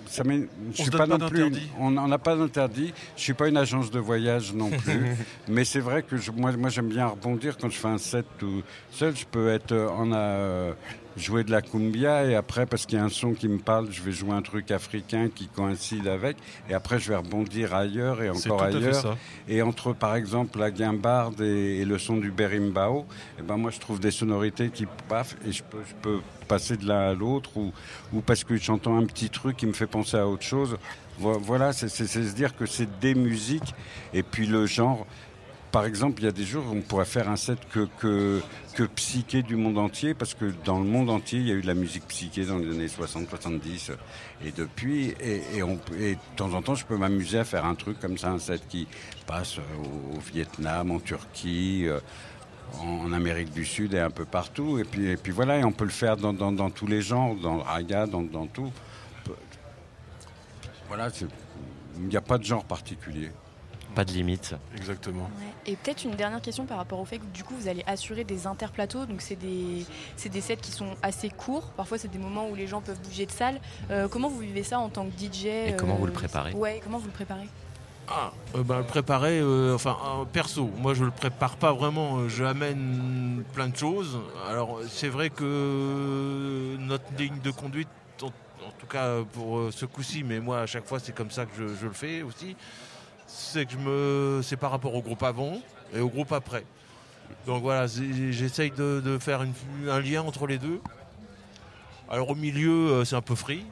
ça 0.09 0.23
je 0.23 0.31
On 0.31 0.73
suis 0.73 0.91
pas 0.91 1.05
non 1.07 1.17
plus. 1.29 1.43
On 1.79 1.91
n'en 1.91 2.11
a 2.11 2.17
pas 2.17 2.35
d'interdit. 2.35 2.93
Je 3.15 3.21
suis 3.21 3.33
pas 3.33 3.47
une 3.47 3.57
agence 3.57 3.91
de 3.91 3.99
voyage 3.99 4.53
non 4.53 4.69
plus, 4.69 5.15
mais 5.47 5.63
c'est 5.63 5.79
vrai 5.79 6.03
que 6.03 6.17
je- 6.17 6.31
moi, 6.31 6.51
moi, 6.53 6.69
j'aime 6.69 6.89
bien 6.89 7.07
rebondir 7.07 7.57
quand 7.57 7.69
je 7.69 7.77
fais 7.77 7.87
un 7.87 7.97
set 7.99 8.25
tout 8.37 8.63
seul. 8.91 9.15
Je 9.15 9.25
peux 9.25 9.49
être 9.49 9.71
euh, 9.71 9.87
en 9.89 10.11
a 10.11 10.73
jouer 11.17 11.43
de 11.43 11.51
la 11.51 11.61
cumbia 11.61 12.23
et 12.25 12.35
après 12.35 12.65
parce 12.65 12.85
qu'il 12.85 12.97
y 12.97 13.01
a 13.01 13.03
un 13.03 13.09
son 13.09 13.33
qui 13.33 13.49
me 13.49 13.57
parle, 13.57 13.87
je 13.91 14.01
vais 14.01 14.11
jouer 14.11 14.31
un 14.31 14.41
truc 14.41 14.71
africain 14.71 15.27
qui 15.33 15.47
coïncide 15.47 16.07
avec 16.07 16.37
et 16.69 16.73
après 16.73 16.97
je 16.97 17.09
vais 17.09 17.17
rebondir 17.17 17.73
ailleurs 17.75 18.21
et 18.21 18.29
encore 18.29 18.59
ailleurs. 18.77 19.17
Et 19.49 19.61
entre, 19.61 19.91
par 19.93 20.15
exemple, 20.15 20.59
la 20.59 20.71
guimbarde 20.71 21.41
et, 21.41 21.79
et 21.79 21.85
le 21.85 21.97
son 21.97 22.17
du 22.17 22.31
berimbau, 22.31 23.05
eh 23.37 23.41
ben 23.41 23.57
moi, 23.57 23.69
je 23.71 23.79
trouve 23.79 23.99
des 23.99 24.11
sonorités 24.11 24.69
qui 24.69 24.85
paf, 25.09 25.35
et 25.45 25.51
je 25.51 25.61
peux, 25.63 25.79
je 25.87 25.93
peux 26.01 26.19
passer 26.49 26.75
de 26.75 26.85
l'un 26.85 27.11
à 27.11 27.13
l'autre, 27.13 27.55
ou, 27.55 27.71
ou 28.11 28.19
parce 28.19 28.43
que 28.43 28.57
j'entends 28.57 28.97
un 28.97 29.05
petit 29.05 29.29
truc 29.29 29.55
qui 29.55 29.65
me 29.67 29.73
fait 29.73 29.87
penser 29.87 30.17
à 30.17 30.27
autre 30.27 30.43
chose. 30.43 30.75
Vo- 31.19 31.39
Voilà, 31.39 31.71
c'est 31.71 31.87
se 31.89 32.33
dire 32.35 32.57
que 32.57 32.65
c'est 32.65 32.99
des 32.99 33.15
musiques, 33.15 33.73
et 34.13 34.23
puis 34.23 34.45
le 34.47 34.65
genre. 34.65 35.05
par 35.71 35.85
exemple, 35.85 36.21
il 36.23 36.25
y 36.25 36.27
a 36.27 36.31
des 36.31 36.45
jours 36.45 36.65
où 36.67 36.75
on 36.75 36.81
pourrait 36.81 37.05
faire 37.05 37.29
un 37.29 37.35
set 37.35 37.59
que, 37.71 37.87
que, 37.99 38.41
que 38.73 38.83
psyché 38.85 39.43
du 39.43 39.55
monde 39.55 39.77
entier, 39.77 40.15
parce 40.15 40.33
que 40.33 40.51
dans 40.65 40.79
le 40.79 40.85
monde 40.85 41.11
entier, 41.11 41.37
il 41.39 41.47
y 41.47 41.51
a 41.51 41.53
eu 41.53 41.61
de 41.61 41.67
la 41.67 41.75
musique 41.75 42.07
psyché 42.07 42.43
dans 42.45 42.57
les 42.57 42.71
années 42.71 42.87
60-70 42.87 43.91
et 44.43 44.51
depuis. 44.51 45.13
Et, 45.21 45.43
et, 45.57 45.61
on, 45.63 45.77
et 45.99 46.15
de 46.15 46.19
temps 46.35 46.53
en 46.53 46.63
temps, 46.63 46.73
je 46.73 46.85
peux 46.85 46.97
m'amuser 46.97 47.37
à 47.37 47.43
faire 47.43 47.65
un 47.65 47.75
truc 47.75 47.99
comme 47.99 48.17
ça, 48.17 48.29
un 48.31 48.39
set 48.39 48.63
qui 48.67 48.87
passe 49.27 49.59
au, 49.59 50.15
au 50.17 50.19
Vietnam, 50.33 50.89
en 50.89 50.99
Turquie. 50.99 51.85
Euh, 52.75 53.05
en 53.07 53.13
Amérique 53.13 53.51
du 53.51 53.65
Sud 53.65 53.93
et 53.93 53.99
un 53.99 54.09
peu 54.09 54.25
partout. 54.25 54.79
Et 54.79 54.83
puis, 54.83 55.07
et 55.07 55.17
puis 55.17 55.31
voilà, 55.31 55.57
et 55.57 55.63
on 55.63 55.71
peut 55.71 55.85
le 55.85 55.89
faire 55.91 56.17
dans, 56.17 56.33
dans, 56.33 56.51
dans 56.51 56.69
tous 56.69 56.87
les 56.87 57.01
genres, 57.01 57.35
dans 57.35 57.55
le 57.55 57.61
raga, 57.61 58.05
dans, 58.05 58.21
dans 58.21 58.47
tout. 58.47 58.71
Voilà, 60.87 61.09
il 61.97 62.07
n'y 62.07 62.17
a 62.17 62.21
pas 62.21 62.37
de 62.37 62.43
genre 62.43 62.65
particulier. 62.65 63.31
Pas 63.95 64.05
de 64.05 64.11
limite. 64.11 64.55
Exactement. 64.75 65.29
Et 65.65 65.75
peut-être 65.75 66.03
une 66.03 66.11
dernière 66.15 66.41
question 66.41 66.65
par 66.65 66.77
rapport 66.77 66.99
au 66.99 67.05
fait 67.05 67.17
que 67.17 67.25
du 67.25 67.43
coup 67.43 67.55
vous 67.55 67.67
allez 67.67 67.83
assurer 67.87 68.23
des 68.23 68.45
interplateaux, 68.47 69.05
donc 69.05 69.21
c'est 69.21 69.35
des, 69.35 69.85
c'est 70.15 70.29
des 70.29 70.41
sets 70.41 70.57
qui 70.57 70.71
sont 70.71 70.95
assez 71.01 71.29
courts, 71.29 71.71
parfois 71.75 71.97
c'est 71.97 72.07
des 72.07 72.19
moments 72.19 72.47
où 72.49 72.55
les 72.55 72.67
gens 72.67 72.81
peuvent 72.81 73.01
bouger 73.01 73.25
de 73.25 73.31
salle. 73.31 73.59
Euh, 73.89 74.07
comment 74.07 74.29
vous 74.29 74.39
vivez 74.39 74.63
ça 74.63 74.79
en 74.79 74.89
tant 74.89 75.05
que 75.05 75.11
DJ 75.17 75.45
Et 75.45 75.75
comment 75.77 75.95
vous 75.95 76.05
le 76.05 76.11
préparez? 76.11 76.53
Ouais, 76.53 76.79
comment 76.83 76.99
vous 76.99 77.07
le 77.07 77.11
préparez? 77.11 77.47
Ah, 78.11 78.31
euh, 78.55 78.63
bah, 78.63 78.79
le 78.79 78.85
préparer, 78.85 79.39
euh, 79.39 79.75
enfin, 79.75 79.95
perso, 80.33 80.71
moi 80.77 80.95
je 80.95 81.03
le 81.03 81.11
prépare 81.11 81.57
pas 81.57 81.73
vraiment, 81.73 82.17
euh, 82.17 82.27
je 82.27 82.43
amène 82.43 83.43
plein 83.53 83.67
de 83.67 83.77
choses. 83.77 84.19
Alors, 84.47 84.79
c'est 84.89 85.09
vrai 85.09 85.29
que 85.29 86.75
notre 86.79 87.05
ligne 87.19 87.39
de 87.43 87.51
conduite, 87.51 87.87
en, 88.23 88.71
tout 88.79 88.87
cas 88.87 89.17
pour 89.33 89.71
ce 89.71 89.85
coup-ci, 89.85 90.23
mais 90.23 90.39
moi 90.39 90.61
à 90.61 90.65
chaque 90.65 90.85
fois 90.85 90.99
c'est 90.99 91.13
comme 91.13 91.29
ça 91.29 91.45
que 91.45 91.51
je, 91.55 91.85
le 91.85 91.93
fais 91.93 92.23
aussi, 92.23 92.55
c'est 93.27 93.65
que 93.65 93.73
je 93.73 93.77
me. 93.77 94.41
C'est 94.41 94.57
par 94.57 94.71
rapport 94.71 94.95
au 94.95 95.01
groupe 95.01 95.21
avant 95.21 95.59
et 95.93 95.99
au 95.99 96.09
groupe 96.09 96.31
après. 96.31 96.65
Donc 97.45 97.61
voilà, 97.61 97.85
j'essaye 97.87 98.71
de, 98.71 99.17
faire 99.19 99.41
un 99.87 99.99
lien 99.99 100.23
entre 100.23 100.47
les 100.47 100.57
deux. 100.57 100.81
Alors 102.09 102.31
au 102.31 102.35
milieu, 102.35 103.03
c'est 103.05 103.15
un 103.15 103.21
peu 103.21 103.35
free. 103.35 103.65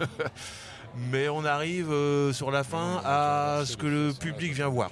Mais 1.10 1.28
on 1.28 1.44
arrive 1.44 1.90
euh, 1.90 2.32
sur 2.32 2.50
la 2.50 2.64
fin 2.64 3.00
à 3.04 3.62
ce 3.64 3.76
que 3.76 3.86
le 3.86 4.12
public 4.12 4.52
vient 4.52 4.68
voir. 4.68 4.90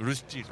Le 0.00 0.14
style. 0.14 0.44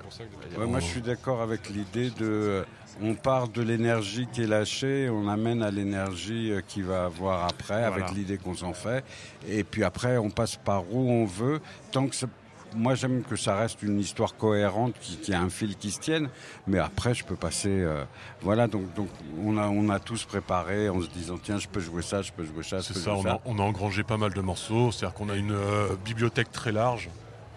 Ouais, 0.59 0.66
moi, 0.66 0.80
je 0.80 0.87
suis 0.87 1.02
d'accord 1.02 1.42
avec 1.42 1.68
l'idée 1.68 2.11
de. 2.11 2.14
euh, 2.24 2.64
On 3.02 3.14
part 3.14 3.48
de 3.48 3.61
l'énergie 3.61 4.26
qui 4.33 4.42
est 4.42 4.46
lâchée, 4.46 5.11
on 5.11 5.28
amène 5.28 5.62
à 5.62 5.70
l'énergie 5.70 6.50
euh, 6.52 6.61
qui 6.66 6.80
va 6.80 7.04
avoir 7.07 7.44
après, 7.44 7.88
Voilà. 7.88 8.07
avec 8.07 8.16
l'idée 8.16 8.38
qu'on 8.38 8.54
s'en 8.54 8.72
fait. 8.72 9.04
Et 9.48 9.64
puis 9.64 9.83
après, 9.85 10.16
on 10.16 10.30
passe 10.30 10.57
par 10.57 10.85
où 10.90 11.11
on 11.11 11.24
veut. 11.26 11.61
Tant 11.92 12.07
que 12.07 12.14
ça- 12.14 12.26
moi, 12.74 12.94
j'aime 12.94 13.22
que 13.22 13.37
ça 13.37 13.56
reste 13.56 13.82
une 13.82 13.98
histoire 14.00 14.37
cohérente, 14.37 14.94
qui, 15.00 15.16
qui 15.16 15.32
a 15.32 15.40
un 15.40 15.48
fil 15.50 15.76
qui 15.76 15.90
se 15.90 16.00
tienne. 16.00 16.28
Mais 16.66 16.78
après, 16.78 17.14
je 17.14 17.24
peux 17.24 17.37
passer. 17.37 17.68
euh, 17.70 18.04
voilà, 18.42 18.66
donc, 18.66 18.92
donc 18.94 19.08
on, 19.44 19.56
a, 19.58 19.68
on 19.68 19.88
a 19.88 19.98
tous 20.00 20.24
préparé 20.24 20.88
en 20.88 21.00
se 21.00 21.08
disant 21.08 21.38
tiens, 21.42 21.58
je 21.58 21.68
peux 21.68 21.80
jouer 21.80 22.02
ça, 22.02 22.22
je 22.22 22.32
peux 22.32 22.44
jouer 22.44 22.62
ça, 22.62 22.82
C'est 22.82 22.94
ça, 22.96 23.14
on 23.14 23.22
ça. 23.22 23.32
a, 23.34 23.40
on 23.44 23.58
a 23.58 23.62
engrangé 23.62 24.02
pas 24.02 24.16
mal 24.16 24.32
de 24.32 24.40
morceaux, 24.40 24.92
c'est-à-dire 24.92 25.14
qu'on 25.14 25.28
a 25.28 25.37
une 25.37 25.52
euh, 25.52 25.88
bibliothèque 26.04 26.50
très 26.52 26.72
large, 26.72 27.08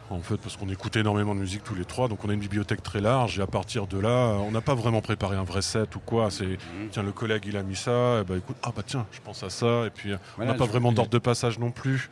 en 0.09 0.19
fait, 0.21 0.37
parce 0.37 0.55
qu'on 0.55 0.69
écoute 0.69 0.95
énormément 0.95 1.35
de 1.35 1.39
musique 1.41 1.63
tous 1.65 1.75
les 1.75 1.83
trois, 1.83 2.07
donc 2.07 2.23
on 2.23 2.29
a 2.29 2.33
une 2.33 2.39
bibliothèque 2.39 2.81
très 2.81 3.01
large, 3.01 3.39
et 3.39 3.41
à 3.41 3.47
partir 3.47 3.87
de 3.87 3.99
là, 3.99 4.09
euh, 4.09 4.37
on 4.37 4.51
n'a 4.51 4.61
pas 4.61 4.73
vraiment 4.75 5.01
préparé 5.01 5.35
un 5.35 5.43
vrai 5.43 5.61
set 5.61 5.95
ou 5.95 5.99
quoi, 5.99 6.31
c'est, 6.31 6.45
Mhm. 6.45 6.89
tiens, 6.91 7.03
le 7.03 7.11
collègue 7.11 7.43
il 7.45 7.57
a 7.57 7.63
mis 7.63 7.75
ça, 7.75 8.21
et 8.21 8.23
bah 8.23 8.37
écoute, 8.37 8.55
ah 8.63 8.71
bah 8.75 8.83
tiens, 8.85 9.05
je 9.11 9.19
pense 9.19 9.43
à 9.43 9.49
ça, 9.49 9.85
et 9.85 9.89
puis 9.89 10.11
Voilà, 10.37 10.51
on 10.51 10.53
n'a 10.53 10.57
pas 10.57 10.65
vraiment 10.65 10.91
d'ordre 10.93 11.11
de 11.11 11.17
passage 11.17 11.59
non 11.59 11.71
plus. 11.71 12.09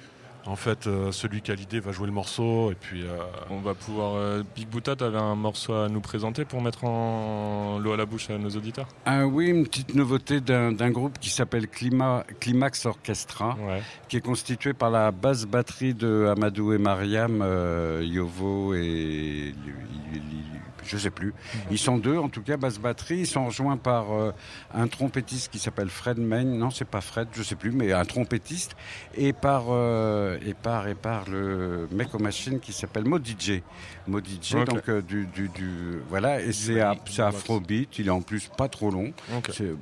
En 0.47 0.55
fait, 0.55 0.85
euh, 0.85 1.11
celui 1.11 1.41
qui 1.41 1.51
a 1.51 1.55
l'idée 1.55 1.79
va 1.79 1.91
jouer 1.91 2.05
le 2.05 2.13
morceau, 2.13 2.71
et 2.71 2.75
puis... 2.75 3.01
euh, 3.03 3.17
On 3.49 3.61
va 3.61 3.73
pouvoir. 3.73 4.13
euh, 4.15 4.43
Big 4.55 4.67
Buta, 4.67 4.95
t'avais 4.95 5.17
un 5.17 5.33
morceau 5.35 5.73
à 5.73 5.89
nous 5.89 6.01
présenter 6.01 6.45
pour 6.45 6.61
mettre 6.61 6.83
en 6.85 7.79
l'eau 7.79 7.93
à 7.93 7.97
la 7.97 8.05
bouche 8.05 8.29
à 8.29 8.37
nos 8.37 8.49
auditeurs? 8.49 8.87
Ah 9.07 9.25
oui, 9.25 9.47
une 9.47 9.65
petite 9.65 9.95
nouveauté 9.95 10.41
d'un 10.41 10.71
d'un 10.71 10.91
groupe 10.91 11.17
qui 11.19 11.31
s'appelle 11.31 11.65
Clima- 11.67 12.23
Climax 12.39 12.85
Orchestra, 12.85 13.57
qui 14.07 14.17
est 14.17 14.21
constitué 14.21 14.73
par 14.73 14.91
la 14.91 15.11
basse 15.11 15.45
batterie 15.45 15.95
de 15.95 16.27
Amadou 16.31 16.73
et 16.73 16.77
Mariam, 16.77 17.41
euh, 17.41 18.03
Yovo 18.05 18.75
et 18.75 19.55
je 20.85 20.97
sais 20.97 21.09
plus. 21.09 21.33
Ils 21.71 21.77
sont 21.77 21.97
deux, 21.97 22.17
en 22.17 22.29
tout 22.29 22.41
cas, 22.41 22.57
basse 22.57 22.79
batterie. 22.79 23.19
Ils 23.19 23.27
sont 23.27 23.45
rejoints 23.47 23.77
par 23.77 24.11
euh, 24.13 24.31
un 24.73 24.87
trompettiste 24.87 25.51
qui 25.51 25.59
s'appelle 25.59 25.89
Fred 25.89 26.17
Main. 26.17 26.43
Non, 26.43 26.69
c'est 26.71 26.85
pas 26.87 27.01
Fred, 27.01 27.27
je 27.33 27.43
sais 27.43 27.55
plus, 27.55 27.71
mais 27.71 27.91
un 27.93 28.05
trompettiste. 28.05 28.75
Et 29.15 29.33
par 29.33 29.65
euh, 29.69 30.37
et 30.45 30.53
par 30.53 30.87
et 30.87 30.95
par 30.95 31.29
le 31.29 31.87
mec 31.91 32.13
aux 32.13 32.19
machines 32.19 32.59
qui 32.59 32.73
s'appelle 32.73 33.05
Mo 33.05 33.17
DJ. 33.17 33.61
Mo 34.07 34.19
DJ, 34.19 34.55
Ok. 34.55 34.65
donc 34.67 34.89
euh, 34.89 35.01
du, 35.01 35.25
du, 35.27 35.49
du- 35.49 35.99
voilà. 36.09 36.41
Et 36.41 36.51
c'est 36.53 36.81
Afrobeat. 36.81 37.99
Il 37.99 38.07
est 38.07 38.11
en 38.11 38.21
plus 38.21 38.49
pas 38.57 38.67
trop 38.69 38.89
long. 38.91 39.13
C'est- 39.51 39.73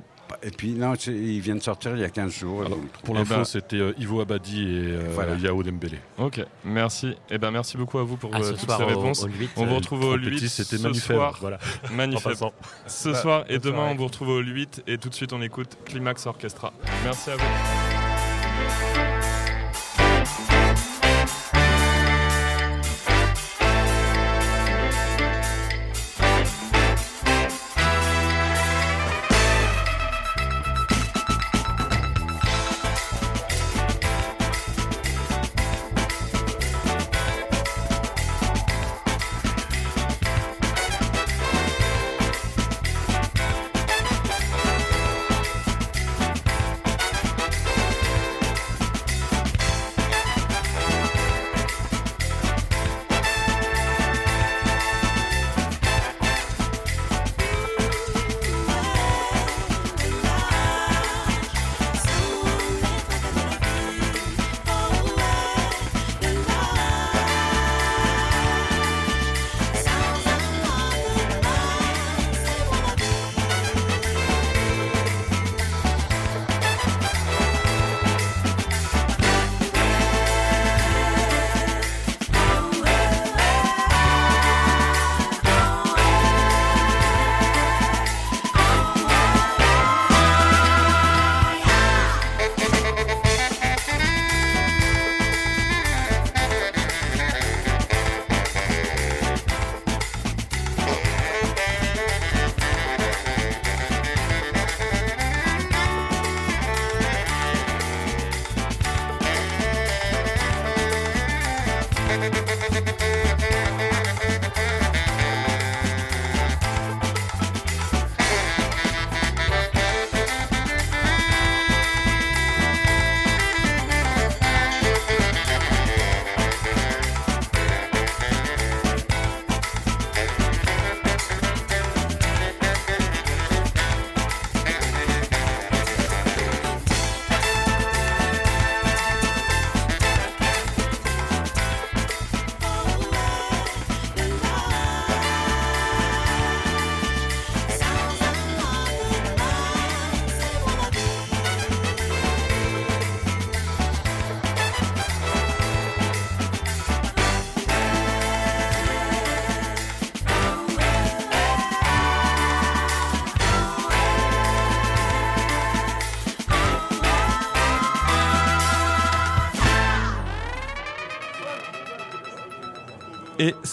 Et 0.42 0.50
puis 0.50 0.70
non, 0.72 0.94
c'est- 0.98 1.12
il 1.12 1.40
vient 1.40 1.54
de 1.54 1.62
sortir 1.62 1.92
il 1.94 2.00
y 2.00 2.04
a 2.04 2.10
15 2.10 2.32
jours. 2.32 2.64
donc- 2.68 2.88
Pour 3.04 3.14
Eh 3.16 3.18
l'info, 3.18 3.34
ben- 3.36 3.44
c'était 3.44 3.76
euh, 3.76 3.92
Ivo 3.98 4.20
Abadi 4.20 4.62
et 4.62 4.66
euh, 4.92 5.08
Voilà. 5.14 5.34
Yao 5.36 5.62
Dembélé. 5.62 5.98
Ok, 6.18 6.40
merci. 6.64 7.14
Et 7.30 7.38
ben 7.38 7.50
merci 7.50 7.76
beaucoup 7.76 7.98
à 7.98 8.02
vous 8.04 8.16
pour 8.16 8.34
euh, 8.34 8.52
toutes 8.52 8.70
ces 8.70 8.84
réponses. 8.84 9.24
au 9.24 9.28
Huit, 9.28 9.50
on 9.56 9.66
vous 9.66 9.74
retrouve 9.76 10.04
au 10.04 10.16
trompettiste, 10.16 10.58
8 10.58 10.64
c'était 10.64 10.94
soir. 10.94 11.38
voilà. 11.40 11.58
Magnifique. 11.92 12.32
Ce 12.86 13.08
Bah, 13.10 13.14
soir 13.22 13.44
et 13.48 13.58
demain 13.58 13.88
on 13.90 13.94
vous 13.94 14.04
retrouve 14.06 14.28
au 14.28 14.38
8 14.40 14.82
et 14.86 14.98
tout 14.98 15.08
de 15.08 15.14
suite 15.14 15.32
on 15.32 15.40
écoute 15.42 15.76
Climax 15.84 16.26
Orchestra. 16.26 16.72
Merci 17.04 17.30
à 17.30 17.36
vous. 17.36 19.13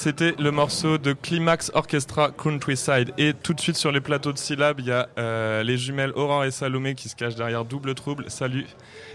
C'était 0.02 0.34
le 0.39 0.49
morceau 0.49 0.97
de 0.97 1.14
Climax 1.14 1.70
Orchestra 1.76 2.32
Countryside. 2.32 3.14
Et 3.20 3.34
tout 3.36 3.54
de 3.54 3.62
suite 3.62 3.76
sur 3.76 3.91
les 3.91 4.02
plateaux 4.02 4.34
de 4.34 4.38
syllabes, 4.39 4.80
il 4.80 4.88
y 4.88 4.91
a 4.91 5.08
euh, 5.20 5.62
les 5.62 5.78
jumelles 5.78 6.12
Aurore 6.16 6.43
et 6.45 6.49
Salomé 6.49 6.95
qui 6.95 7.08
se 7.08 7.16
cachent 7.16 7.36
derrière 7.36 7.66
Double 7.66 7.93
Trouble. 7.93 8.26
Salut. 8.28 8.66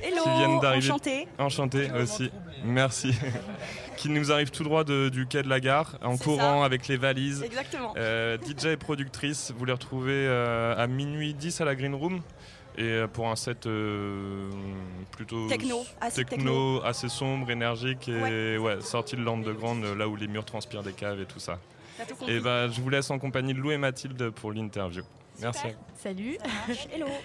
Hello, 0.00 0.22
qui 0.22 0.28
viennent 0.30 0.60
d'arriver. 0.60 0.86
enchanté. 0.88 1.28
Enchanté 1.38 1.88
aussi. 2.00 2.30
Merci. 2.64 3.12
qui 3.96 4.08
nous 4.10 4.30
arrive 4.30 4.50
tout 4.52 4.62
droit 4.62 4.84
de- 4.84 5.08
du 5.08 5.26
quai 5.26 5.42
de 5.42 5.48
la 5.48 5.58
gare, 5.58 5.96
en 6.04 6.16
C'est 6.16 6.22
courant 6.24 6.60
ça. 6.60 6.64
avec 6.64 6.86
les 6.86 6.96
valises. 6.96 7.42
Exactement. 7.42 7.92
Euh, 7.96 8.38
DJ 8.38 8.66
et 8.66 8.76
productrice, 8.76 9.52
vous 9.58 9.64
les 9.64 9.72
retrouvez 9.72 10.12
euh, 10.28 10.76
à 10.76 10.86
minuit 10.86 11.34
10 11.34 11.60
à 11.62 11.64
la 11.64 11.74
Green 11.74 11.94
Room. 11.96 12.20
Et 12.78 12.82
euh, 12.82 13.06
pour 13.06 13.28
un 13.28 13.36
set 13.36 13.66
euh, 13.66 14.50
plutôt 15.10 15.48
Techno, 15.48 15.84
assez 16.00 16.24
techno, 16.24 16.82
assez 16.84 17.08
sombre, 17.08 17.50
énergique 17.50 18.08
et 18.08 18.58
ouais. 18.58 18.80
sorti 18.82 19.16
de 19.16 19.22
l'underground, 19.22 19.82
euh, 19.84 19.94
là 19.94 20.06
où 20.06 20.16
les 20.16 20.28
murs 20.28 20.44
transpirent 20.44 20.82
des 20.82 20.92
caves 20.92 21.20
et 21.20 21.26
tout 21.26 21.38
ça. 21.38 21.58
Tout. 22.06 22.28
Et 22.28 22.40
ben, 22.40 22.70
je 22.70 22.80
vous 22.80 22.90
laisse 22.90 23.10
en 23.10 23.18
compagnie 23.18 23.54
de 23.54 23.58
Lou 23.58 23.70
et 23.70 23.78
Mathilde 23.78 24.28
pour 24.30 24.52
l'interview. 24.52 25.02
Merci. 25.40 25.68
Salut. 25.96 26.36
Hello. 26.92 27.06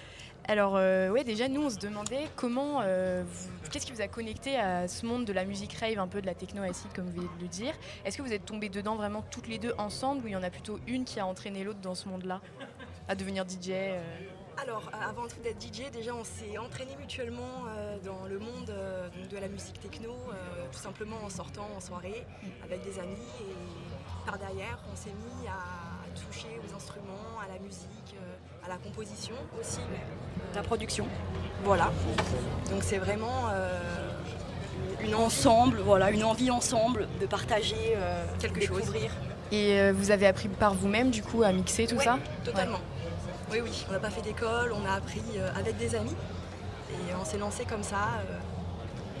Alors 0.48 0.74
euh, 0.76 1.10
ouais 1.10 1.22
déjà 1.22 1.48
nous 1.48 1.62
on 1.62 1.70
se 1.70 1.78
demandait 1.78 2.28
comment 2.34 2.80
euh, 2.82 3.22
qu'est-ce 3.70 3.86
qui 3.86 3.92
vous 3.92 4.00
a 4.00 4.08
connecté 4.08 4.56
à 4.56 4.88
ce 4.88 5.06
monde 5.06 5.24
de 5.24 5.32
la 5.32 5.44
musique 5.44 5.72
rave 5.74 6.00
un 6.00 6.08
peu 6.08 6.20
de 6.20 6.26
la 6.26 6.34
techno 6.34 6.62
acide 6.62 6.92
comme 6.94 7.04
vous 7.06 7.12
venez 7.12 7.28
de 7.38 7.42
le 7.42 7.48
dire 7.48 7.74
Est-ce 8.04 8.18
que 8.18 8.22
vous 8.22 8.32
êtes 8.32 8.44
tombées 8.44 8.68
dedans 8.68 8.96
vraiment 8.96 9.24
toutes 9.30 9.46
les 9.46 9.58
deux 9.58 9.72
ensemble 9.78 10.24
ou 10.24 10.26
il 10.26 10.32
y 10.32 10.36
en 10.36 10.42
a 10.42 10.50
plutôt 10.50 10.80
une 10.88 11.04
qui 11.04 11.20
a 11.20 11.26
entraîné 11.26 11.62
l'autre 11.62 11.78
dans 11.80 11.94
ce 11.94 12.08
monde-là 12.08 12.40
à 13.08 13.14
devenir 13.14 13.44
DJ 13.48 13.70
euh 13.70 14.02
Alors, 14.60 14.90
euh, 14.92 15.08
avant 15.08 15.26
d'être 15.42 15.60
DJ, 15.60 15.90
déjà 15.90 16.14
on 16.14 16.24
s'est 16.24 16.58
entraîné 16.58 16.96
mutuellement 16.98 17.64
euh, 17.68 17.96
dans 18.04 18.26
le 18.28 18.38
monde 18.38 18.70
euh, 18.70 19.08
de 19.30 19.38
la 19.38 19.48
musique 19.48 19.80
techno, 19.80 20.14
tout 20.70 20.78
simplement 20.78 21.16
en 21.24 21.30
sortant 21.30 21.68
en 21.76 21.80
soirée 21.80 22.26
avec 22.64 22.82
des 22.82 22.98
amis 22.98 23.16
et 23.40 24.26
par 24.26 24.38
derrière 24.38 24.78
on 24.92 24.96
s'est 24.96 25.10
mis 25.10 25.48
à 25.48 26.14
toucher 26.14 26.48
aux 26.66 26.74
instruments, 26.74 27.38
à 27.42 27.52
la 27.52 27.58
musique, 27.58 28.16
à 28.64 28.68
la 28.68 28.76
composition 28.76 29.34
aussi, 29.60 29.80
La 30.54 30.62
production. 30.62 31.06
Voilà. 31.64 31.90
Donc 32.70 32.82
c'est 32.82 32.98
vraiment 32.98 33.48
Une 35.00 35.14
ensemble, 35.14 35.78
voilà, 35.80 36.10
une 36.10 36.24
envie 36.24 36.50
ensemble 36.50 37.08
de 37.20 37.26
partager 37.26 37.96
Quelque 38.38 38.60
découvrir. 38.60 39.10
Et 39.52 39.78
euh, 39.78 39.92
vous 39.94 40.10
avez 40.10 40.26
appris 40.26 40.48
par 40.48 40.72
vous-même 40.72 41.10
du 41.10 41.22
coup 41.22 41.42
à 41.42 41.52
mixer 41.52 41.86
tout 41.86 41.96
Ouais, 41.96 42.04
ça? 42.04 42.18
Totalement. 42.42 42.80
Oui, 43.52 43.58
oui, 43.62 43.84
on 43.88 43.92
n'a 43.92 43.98
pas 43.98 44.10
fait 44.10 44.22
d'école, 44.22 44.72
on 44.72 44.88
a 44.88 44.94
appris 44.94 45.20
euh, 45.36 45.50
avec 45.58 45.76
des 45.76 45.94
amis 45.94 46.14
et 46.90 47.14
on 47.20 47.24
s'est 47.24 47.38
lancé 47.38 47.64
comme 47.64 47.82
ça 47.82 47.96
euh, 48.30 48.38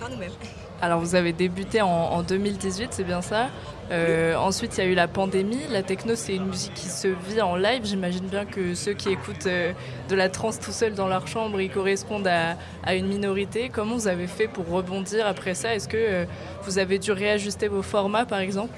par 0.00 0.08
nous-mêmes. 0.10 0.32
Alors 0.80 0.98
vous 0.98 1.14
avez 1.14 1.32
débuté 1.32 1.80
en, 1.80 1.88
en 1.88 2.22
2018, 2.22 2.88
c'est 2.92 3.04
bien 3.04 3.22
ça. 3.22 3.50
Euh, 3.92 4.34
Ensuite, 4.34 4.76
il 4.76 4.84
y 4.84 4.86
a 4.86 4.90
eu 4.90 4.94
la 4.94 5.06
pandémie. 5.06 5.60
La 5.70 5.82
techno, 5.84 6.16
c'est 6.16 6.34
une 6.34 6.46
musique 6.46 6.74
qui 6.74 6.88
se 6.88 7.06
vit 7.06 7.40
en 7.40 7.54
live. 7.54 7.84
J'imagine 7.84 8.26
bien 8.26 8.44
que 8.44 8.74
ceux 8.74 8.94
qui 8.94 9.10
écoutent 9.10 9.46
euh, 9.46 9.72
de 10.08 10.16
la 10.16 10.28
trance 10.28 10.58
tout 10.58 10.72
seuls 10.72 10.94
dans 10.94 11.06
leur 11.06 11.28
chambre, 11.28 11.60
ils 11.60 11.70
correspondent 11.70 12.26
à, 12.26 12.56
à 12.84 12.94
une 12.96 13.06
minorité. 13.06 13.68
Comment 13.68 13.94
vous 13.94 14.08
avez 14.08 14.26
fait 14.26 14.48
pour 14.48 14.68
rebondir 14.68 15.24
après 15.26 15.54
ça? 15.54 15.72
Est-ce 15.74 15.86
que 15.86 15.96
euh, 15.96 16.24
vous 16.64 16.78
avez 16.78 16.98
dû 16.98 17.12
réajuster 17.12 17.68
vos 17.68 17.82
formats, 17.82 18.24
par 18.26 18.40
exemple? 18.40 18.74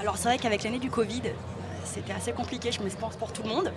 Alors 0.00 0.18
c'est 0.18 0.28
vrai 0.28 0.38
qu'avec 0.38 0.62
l'année 0.62 0.78
du 0.78 0.90
Covid, 0.90 1.22
c'était 1.86 2.12
assez 2.12 2.32
compliqué, 2.32 2.70
je 2.72 2.80
me 2.82 2.88
pense 2.90 3.16
pour 3.16 3.32
tout 3.32 3.42
le 3.42 3.48
monde. 3.48 3.72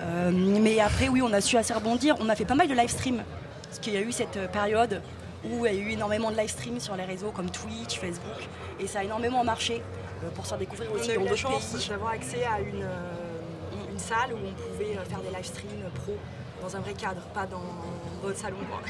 Euh, 0.00 0.30
mais 0.32 0.80
après, 0.80 1.08
oui, 1.08 1.20
on 1.22 1.32
a 1.32 1.40
su 1.40 1.56
assez 1.56 1.74
rebondir. 1.74 2.16
On 2.20 2.28
a 2.28 2.34
fait 2.36 2.44
pas 2.44 2.54
mal 2.54 2.68
de 2.68 2.74
live 2.74 2.88
stream. 2.90 3.22
Parce 3.64 3.78
qu'il 3.78 3.92
y 3.92 3.96
a 3.96 4.00
eu 4.00 4.12
cette 4.12 4.36
euh, 4.36 4.48
période 4.48 5.02
où 5.44 5.64
il 5.66 5.72
y 5.74 5.76
a 5.76 5.78
eu 5.78 5.90
énormément 5.90 6.30
de 6.30 6.36
live 6.36 6.48
stream 6.50 6.80
sur 6.80 6.96
les 6.96 7.04
réseaux 7.04 7.30
comme 7.30 7.50
Twitch, 7.50 7.98
Facebook. 7.98 8.48
Et 8.78 8.86
ça 8.86 9.00
a 9.00 9.04
énormément 9.04 9.44
marché 9.44 9.82
euh, 10.24 10.28
pour 10.34 10.44
se 10.44 10.50
faire 10.50 10.58
découvrir 10.58 10.90
On 10.92 10.96
aussi 10.98 11.10
a 11.10 11.14
eu 11.14 11.18
dans 11.18 11.24
la 11.24 11.30
d'autres 11.30 11.40
chance 11.42 11.66
pays. 11.76 11.88
d'avoir 11.88 12.10
accès 12.12 12.44
à 12.44 12.60
une, 12.60 12.82
euh, 12.82 13.90
une 13.92 13.98
salle 13.98 14.32
où 14.32 14.38
on 14.44 14.52
pouvait 14.72 14.94
faire 15.08 15.20
des 15.20 15.34
live 15.36 15.44
streams 15.46 15.70
pro 15.94 16.16
dans 16.62 16.76
un 16.76 16.80
vrai 16.80 16.92
cadre, 16.92 17.22
pas 17.32 17.46
dans 17.46 17.62
votre 18.22 18.38
salon. 18.38 18.56
quoi. 18.68 18.80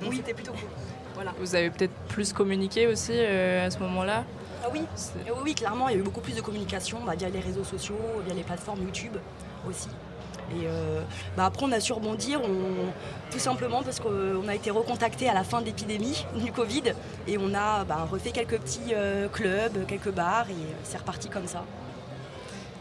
Donc 0.02 0.14
c'était 0.14 0.32
plutôt 0.32 0.52
cool. 0.52 0.68
Voilà. 1.14 1.32
Vous 1.38 1.54
avez 1.54 1.68
peut-être 1.70 1.92
plus 2.08 2.32
communiqué 2.32 2.86
aussi 2.86 3.12
euh, 3.14 3.66
à 3.66 3.70
ce 3.70 3.78
moment-là? 3.80 4.24
Ah 4.62 4.68
oui, 4.72 4.82
Eh 5.26 5.30
oui, 5.30 5.38
oui, 5.44 5.54
clairement, 5.54 5.88
il 5.88 5.94
y 5.94 5.98
a 5.98 6.00
eu 6.00 6.02
beaucoup 6.04 6.20
plus 6.20 6.34
de 6.36 6.40
communication 6.40 6.98
bah, 7.06 7.14
via 7.16 7.28
les 7.28 7.40
réseaux 7.40 7.64
sociaux, 7.64 7.96
via 8.26 8.34
les 8.34 8.42
plateformes 8.42 8.82
YouTube 8.82 9.16
aussi. 9.68 9.88
Et 10.52 10.66
euh, 10.66 11.00
bah, 11.36 11.44
après, 11.46 11.64
on 11.64 11.72
a 11.72 11.80
su 11.80 11.92
rebondir, 11.92 12.40
on- 12.42 12.90
tout 13.30 13.38
simplement 13.38 13.82
parce 13.82 14.00
qu'on 14.00 14.48
a 14.48 14.54
été 14.54 14.70
recontacté 14.70 15.28
à 15.28 15.34
la 15.34 15.44
fin 15.44 15.60
de 15.60 15.66
l'épidémie 15.66 16.26
du 16.44 16.50
Covid 16.52 16.82
et 17.28 17.38
on 17.38 17.54
a 17.54 17.84
bah, 17.84 18.06
refait 18.10 18.32
quelques 18.32 18.58
petits 18.58 18.92
euh, 18.94 19.28
clubs, 19.28 19.86
quelques 19.86 20.10
bars 20.12 20.46
et 20.50 20.52
euh, 20.52 20.74
c'est 20.82 20.98
reparti 20.98 21.28
comme 21.28 21.46
ça. 21.46 21.62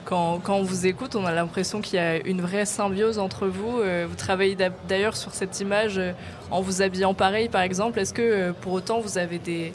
Quand, 0.06 0.40
quand 0.44 0.56
on 0.56 0.64
vous 0.64 0.88
écoute, 0.88 1.16
on 1.16 1.26
a 1.26 1.32
l'impression 1.32 1.82
qu'il 1.82 1.96
y 1.98 2.02
a 2.02 2.16
une 2.26 2.42
vraie 2.42 2.66
symbiose 2.66 3.20
entre 3.20 3.46
vous. 3.48 3.78
Vous 4.08 4.16
travaillez 4.16 4.56
d'a- 4.56 4.72
d'ailleurs 4.88 5.16
sur 5.16 5.36
cette 5.36 5.60
image 5.60 6.02
en 6.50 6.62
vous 6.62 6.82
habillant 6.82 7.14
pareil, 7.14 7.48
par 7.48 7.62
exemple. 7.62 8.00
Est-ce 8.00 8.14
que 8.16 8.52
pour 8.62 8.74
autant 8.74 9.02
vous 9.02 9.20
avez 9.20 9.38
des, 9.38 9.72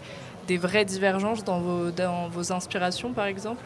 des 0.47 0.59
vraies 0.59 0.85
divergences 0.85 1.45
dans 1.45 1.61
vos, 1.61 1.91
dans 1.91 2.29
vos 2.29 2.53
inspirations, 2.53 3.13
par 3.13 3.27
exemple 3.27 3.63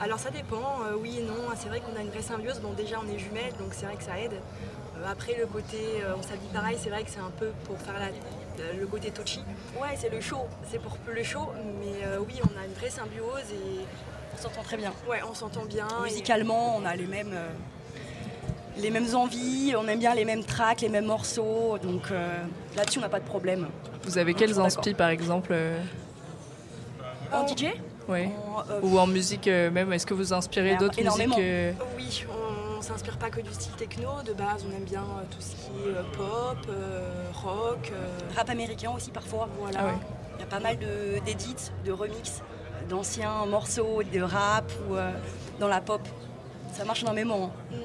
Alors 0.00 0.18
ça 0.18 0.30
dépend, 0.30 0.80
euh, 0.86 0.96
oui 1.00 1.18
et 1.18 1.22
non. 1.22 1.34
C'est 1.56 1.68
vrai 1.68 1.80
qu'on 1.80 1.98
a 1.98 2.02
une 2.02 2.10
vraie 2.10 2.22
symbiose. 2.22 2.60
Bon, 2.60 2.72
déjà 2.72 2.96
on 3.04 3.08
est 3.14 3.18
jumelles, 3.18 3.52
donc 3.58 3.68
c'est 3.72 3.86
vrai 3.86 3.96
que 3.96 4.02
ça 4.04 4.18
aide. 4.18 4.34
Euh, 4.34 5.10
après 5.10 5.36
le 5.38 5.46
côté, 5.46 5.78
euh, 6.02 6.14
on 6.18 6.22
s'habille 6.22 6.48
pareil, 6.52 6.76
c'est 6.80 6.90
vrai 6.90 7.02
que 7.04 7.10
c'est 7.10 7.20
un 7.20 7.32
peu 7.38 7.48
pour 7.64 7.78
faire 7.78 7.94
la- 7.98 8.72
le 8.78 8.86
côté 8.86 9.10
touchy. 9.10 9.40
Ouais, 9.80 9.96
c'est 9.96 10.10
le 10.10 10.20
show, 10.20 10.42
c'est 10.70 10.80
pour 10.80 10.96
le 11.12 11.22
show, 11.24 11.48
mais 11.80 12.04
euh, 12.06 12.18
oui, 12.26 12.34
on 12.42 12.60
a 12.60 12.64
une 12.66 12.72
vraie 12.74 12.90
symbiose 12.90 13.50
et 13.52 13.80
on 14.32 14.40
s'entend 14.40 14.62
très 14.62 14.76
bien. 14.76 14.92
Ouais, 15.08 15.20
on 15.28 15.34
s'entend 15.34 15.64
bien. 15.64 15.88
et- 16.00 16.04
Musicalement, 16.04 16.76
on 16.76 16.84
a 16.84 16.94
les 16.94 17.06
mêmes, 17.06 17.32
euh, 17.32 17.48
les 18.78 18.90
mêmes 18.90 19.14
envies, 19.14 19.74
on 19.76 19.86
aime 19.88 19.98
bien 19.98 20.14
les 20.14 20.24
mêmes 20.24 20.44
tracks, 20.44 20.80
les 20.80 20.88
mêmes 20.88 21.06
morceaux, 21.06 21.78
donc 21.82 22.10
euh, 22.10 22.36
là-dessus 22.76 22.98
on 22.98 23.02
n'a 23.02 23.08
pas 23.08 23.20
de 23.20 23.24
problème. 23.26 23.66
Vous 24.04 24.18
avez 24.18 24.34
quels 24.34 24.58
inspi, 24.60 24.94
par 24.94 25.08
exemple 25.10 25.50
euh, 25.52 25.80
En 27.32 27.46
DJ 27.46 27.66
Oui. 28.08 28.26
En, 28.54 28.60
euh, 28.70 28.80
Ou 28.82 28.98
en 28.98 29.06
musique 29.06 29.48
euh, 29.48 29.70
même 29.70 29.92
Est-ce 29.92 30.06
que 30.06 30.14
vous 30.14 30.32
inspirez 30.32 30.72
d'autres 30.76 30.96
musiques 30.96 31.00
énormément. 31.00 31.36
euh, 31.38 31.72
Oui, 31.96 32.24
on, 32.28 32.78
on 32.78 32.82
s'inspire 32.82 33.16
pas 33.16 33.30
que 33.30 33.40
du 33.40 33.52
style 33.52 33.72
techno. 33.74 34.08
De 34.26 34.32
base, 34.34 34.64
on 34.70 34.76
aime 34.76 34.84
bien 34.84 35.00
euh, 35.02 35.22
tout 35.30 35.40
ce 35.40 35.50
qui 35.56 35.88
est 35.88 35.96
euh, 35.96 36.02
pop, 36.16 36.66
euh, 36.68 37.30
rock. 37.32 37.92
euh, 37.92 38.06
Rap 38.36 38.50
américain 38.50 38.92
aussi 38.94 39.10
parfois. 39.10 39.48
Voilà. 39.58 39.78
Ah 39.80 39.86
ouais. 39.86 39.92
Il 40.36 40.40
y 40.40 40.42
a 40.42 40.46
pas 40.46 40.60
mal 40.60 40.76
de- 40.78 41.24
d'édits, 41.24 41.54
de, 41.86 41.92
remix 41.92 42.42
d'anciens 42.90 43.46
morceaux 43.46 44.02
de 44.02 44.20
rap 44.20 44.70
ou 44.90 44.96
euh, 44.96 45.10
dans 45.60 45.68
la 45.68 45.80
pop. 45.80 46.02
Ça 46.76 46.84
marche 46.84 47.02
énormément. 47.02 47.52
hein. 47.72 47.76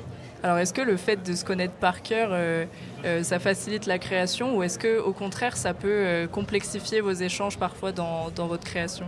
Alors, 0.43 0.57
est-ce 0.57 0.73
que 0.73 0.81
le 0.81 0.95
fait 0.95 1.17
de 1.17 1.33
se 1.35 1.43
connaître 1.43 1.73
par 1.73 2.01
cœur, 2.01 2.29
euh, 2.31 2.65
euh, 3.03 3.23
ça 3.23 3.39
facilite 3.39 3.85
la 3.87 3.99
création 3.99 4.55
ou 4.55 4.63
est-ce 4.63 4.79
que, 4.79 4.97
au 4.99 5.11
contraire, 5.11 5.57
ça 5.57 5.73
peut 5.73 5.87
euh, 5.89 6.27
complexifier 6.27 7.01
vos 7.01 7.11
échanges 7.11 7.57
parfois 7.57 7.91
dans, 7.91 8.29
dans 8.29 8.47
votre 8.47 8.63
création? 8.63 9.05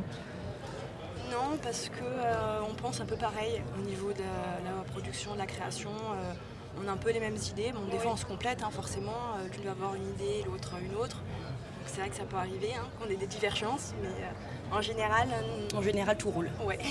Non, 1.31 1.57
parce 1.63 1.87
que 1.89 2.03
euh, 2.03 2.59
on 2.69 2.73
pense 2.73 2.99
un 2.99 3.05
peu 3.05 3.15
pareil 3.15 3.61
au 3.79 3.87
niveau 3.87 4.11
de 4.11 4.19
la, 4.19 4.71
la 4.77 4.83
production, 4.91 5.33
de 5.33 5.37
la 5.37 5.45
création. 5.45 5.89
euh, 5.91 6.33
on 6.83 6.87
a 6.87 6.91
un 6.91 6.97
peu 6.97 7.11
les 7.11 7.19
mêmes 7.19 7.37
idées. 7.49 7.71
Bon, 7.73 7.81
des 7.91 7.97
fois, 7.97 8.11
on 8.13 8.17
se 8.17 8.25
complète, 8.25 8.61
hein, 8.63 8.69
forcément. 8.71 9.11
Euh, 9.37 9.47
L'une 9.55 9.65
va 9.65 9.71
avoir 9.71 9.95
une 9.95 10.09
idée, 10.09 10.43
l'autre 10.45 10.73
une 10.81 10.95
autre. 10.95 11.17
Donc 11.17 11.85
c'est 11.87 12.01
vrai 12.01 12.09
que 12.09 12.15
ça 12.15 12.23
peut 12.23 12.37
arriver, 12.37 12.71
hein, 12.77 12.87
qu'on 12.99 13.09
ait 13.09 13.15
des 13.15 13.27
divergences, 13.27 13.93
mais 14.01 14.07
euh, 14.09 14.75
en 14.77 14.81
général, 14.81 15.27
euh, 15.31 15.77
En 15.77 15.81
général, 15.81 16.17
tout 16.17 16.29
roule. 16.29 16.49
Ouais. 16.65 16.77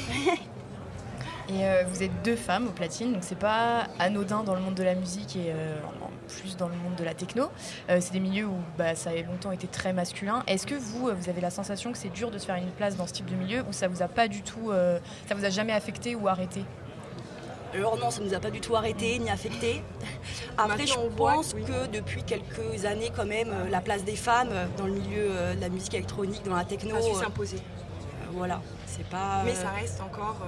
Et 1.50 1.64
euh, 1.64 1.82
vous 1.88 2.04
êtes 2.04 2.22
deux 2.22 2.36
femmes 2.36 2.68
au 2.68 2.70
platine, 2.70 3.12
donc 3.12 3.24
c'est 3.24 3.38
pas 3.38 3.88
anodin 3.98 4.44
dans 4.44 4.54
le 4.54 4.60
monde 4.60 4.74
de 4.76 4.84
la 4.84 4.94
musique 4.94 5.34
et 5.34 5.50
euh, 5.50 5.74
en 6.00 6.10
plus 6.28 6.56
dans 6.56 6.68
le 6.68 6.76
monde 6.76 6.94
de 6.96 7.02
la 7.02 7.12
techno. 7.12 7.50
Euh, 7.88 7.98
c'est 8.00 8.12
des 8.12 8.20
milieux 8.20 8.46
où 8.46 8.56
bah, 8.78 8.94
ça 8.94 9.10
a 9.10 9.14
longtemps 9.14 9.50
été 9.50 9.66
très 9.66 9.92
masculin. 9.92 10.44
Est-ce 10.46 10.64
que 10.64 10.76
vous, 10.76 11.10
vous 11.12 11.28
avez 11.28 11.40
la 11.40 11.50
sensation 11.50 11.90
que 11.90 11.98
c'est 11.98 12.12
dur 12.12 12.30
de 12.30 12.38
se 12.38 12.46
faire 12.46 12.54
une 12.54 12.70
place 12.70 12.96
dans 12.96 13.08
ce 13.08 13.14
type 13.14 13.26
de 13.26 13.34
milieu 13.34 13.62
ou 13.68 13.72
ça 13.72 13.88
vous 13.88 14.00
a 14.00 14.06
pas 14.06 14.28
du 14.28 14.42
tout, 14.42 14.70
euh, 14.70 15.00
ça 15.28 15.34
vous 15.34 15.44
a 15.44 15.50
jamais 15.50 15.72
affecté 15.72 16.14
ou 16.14 16.28
arrêté? 16.28 16.62
Alors 17.74 17.98
non, 17.98 18.10
ça 18.10 18.20
nous 18.22 18.34
a 18.34 18.38
pas 18.38 18.50
du 18.50 18.60
tout 18.60 18.76
arrêté 18.76 19.18
ni 19.18 19.28
affecté. 19.28 19.82
Après, 20.58 20.86
je 20.86 20.94
pense 21.16 21.54
que 21.54 21.88
depuis 21.88 22.22
quelques 22.22 22.84
années, 22.84 23.10
quand 23.14 23.26
même, 23.26 23.52
la 23.70 23.80
place 23.80 24.04
des 24.04 24.16
femmes 24.16 24.50
dans 24.76 24.86
le 24.86 24.92
milieu 24.92 25.28
de 25.56 25.60
la 25.60 25.68
musique 25.68 25.94
électronique, 25.94 26.42
dans 26.44 26.56
la 26.56 26.64
techno, 26.64 26.94
a 26.96 27.02
su 27.02 27.14
s'imposer. 27.14 27.56
euh, 27.58 28.30
voilà, 28.32 28.60
c'est 28.86 29.06
pas. 29.06 29.42
Mais 29.44 29.54
ça 29.54 29.70
reste 29.70 30.00
encore 30.00 30.38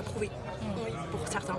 à 0.00 0.02
prouver, 0.02 0.30
oui, 0.84 0.92
pour 1.10 1.20
certains. 1.28 1.58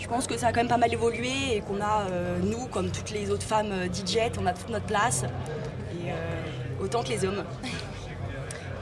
Je 0.00 0.06
pense 0.06 0.26
que 0.26 0.36
ça 0.36 0.48
a 0.48 0.52
quand 0.52 0.60
même 0.60 0.68
pas 0.68 0.76
mal 0.76 0.92
évolué 0.92 1.56
et 1.56 1.60
qu'on 1.60 1.80
a, 1.80 2.06
euh, 2.10 2.38
nous, 2.42 2.66
comme 2.66 2.90
toutes 2.90 3.10
les 3.10 3.30
autres 3.30 3.42
femmes 3.42 3.72
euh, 3.72 3.88
DJ, 3.92 4.18
on 4.40 4.46
a 4.46 4.52
toute 4.52 4.68
notre 4.68 4.86
place. 4.86 5.24
Et 5.24 6.10
euh, 6.10 6.14
autant 6.84 7.02
que 7.02 7.08
les 7.08 7.24
hommes. 7.24 7.42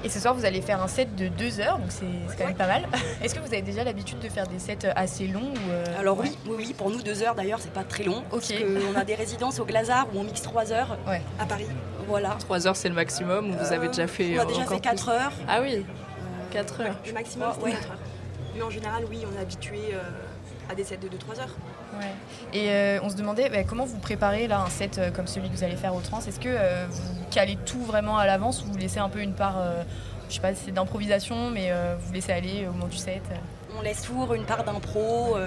Et 0.03 0.09
ce 0.09 0.19
soir, 0.19 0.35
vous 0.35 0.45
allez 0.47 0.63
faire 0.63 0.83
un 0.83 0.89
set 0.89 1.15
de 1.15 1.29
deux 1.29 1.61
heures, 1.61 1.79
donc 1.79 1.91
c'est 1.91 2.07
quand 2.39 2.47
même 2.47 2.57
pas 2.57 2.67
mal. 2.67 2.87
Est-ce 3.23 3.35
que 3.35 3.41
vous 3.41 3.47
avez 3.47 3.61
déjà 3.63 3.85
l'habitude 3.85 4.19
de 4.19 4.29
faire 4.29 4.47
des 4.47 4.59
sets 4.59 4.87
assez 4.97 5.27
longs 5.27 5.53
ou 5.53 5.71
euh, 5.71 5.85
Alors 5.99 6.19
oui, 6.19 6.37
oui, 6.47 6.55
oui, 6.57 6.75
pour 6.77 6.91
nous 6.91 7.03
deux 7.03 7.23
heures 7.23 7.35
d'ailleurs, 7.35 7.61
c'est 7.61 7.73
pas 7.73 7.85
très 7.85 8.05
long. 8.05 8.23
Parce 8.31 8.51
qu'on 8.51 8.99
a 8.99 9.05
des 9.05 9.15
résidences 9.15 9.59
au 9.59 9.65
Glazard 9.65 10.07
où 10.15 10.19
on 10.19 10.25
mixe 10.25 10.43
trois 10.43 10.73
heures 10.73 10.99
à 11.39 11.47
Paris. 11.47 11.67
Voilà. 12.09 12.31
3 12.41 12.67
heures, 12.67 12.77
c'est 12.77 12.89
le 12.89 12.95
maximum 12.95 13.51
ou 13.51 13.53
vous 13.53 13.73
avez 13.73 13.87
déjà 13.87 14.09
fait 14.09 14.37
on 14.37 14.43
a 14.43 14.45
déjà 14.45 14.63
encore 14.63 14.75
fait 14.75 14.81
quatre 14.81 15.09
heures. 15.11 15.33
Ah 15.47 15.61
oui 15.63 15.85
4 16.51 16.81
heures. 16.81 16.97
Le 17.07 17.13
maximum, 17.13 17.51
ouais. 17.63 17.71
4 17.71 17.91
heures. 17.91 17.99
Mais 18.55 18.63
en 18.63 18.71
général, 18.71 19.05
oui, 19.09 19.25
on 19.31 19.37
est 19.39 19.41
habitué 19.41 19.79
euh, 19.93 20.01
à 20.71 20.75
des 20.75 20.85
sets 20.85 20.97
de 20.99 21.09
2-3 21.09 21.41
heures. 21.41 21.57
Ouais. 21.99 22.07
Et 22.53 22.71
euh, 22.71 22.99
on 23.03 23.09
se 23.09 23.17
demandait 23.17 23.49
bah, 23.49 23.65
comment 23.65 23.85
vous 23.85 23.99
préparez 23.99 24.47
là 24.49 24.61
un 24.61 24.71
set 24.71 24.99
euh, 24.99 25.11
comme 25.11 25.27
celui 25.27 25.49
que 25.49 25.55
vous 25.57 25.65
allez 25.65 25.77
faire 25.77 25.95
au 25.95 26.01
trans? 26.01 26.19
Est-ce 26.21 26.41
que 26.41 26.49
euh, 26.49 26.87
vous 26.89 27.25
calez 27.31 27.57
tout 27.67 27.83
vraiment 27.83 28.19
à 28.19 28.27
l'avance 28.27 28.63
ou 28.63 28.73
vous 28.73 28.79
laissez 28.79 28.99
un 28.99 29.09
peu 29.09 29.21
une 29.21 29.35
part, 29.35 29.59
euh, 29.59 29.83
je 30.29 30.35
sais 30.35 30.41
pas 30.41 30.55
si 30.55 30.65
c'est 30.67 30.73
d'improvisation, 30.73 31.51
mais 31.51 31.69
euh, 31.71 31.97
vous 32.01 32.13
laissez 32.13 32.33
aller 32.33 32.67
au 32.69 32.73
moment 32.73 32.87
du 32.89 32.97
set? 32.97 33.23
Euh 33.31 33.35
On 33.79 33.83
laisse 33.83 34.03
toujours 34.03 34.35
une 34.35 34.45
part 34.45 34.65
d'impro. 34.65 35.37
euh, 35.37 35.47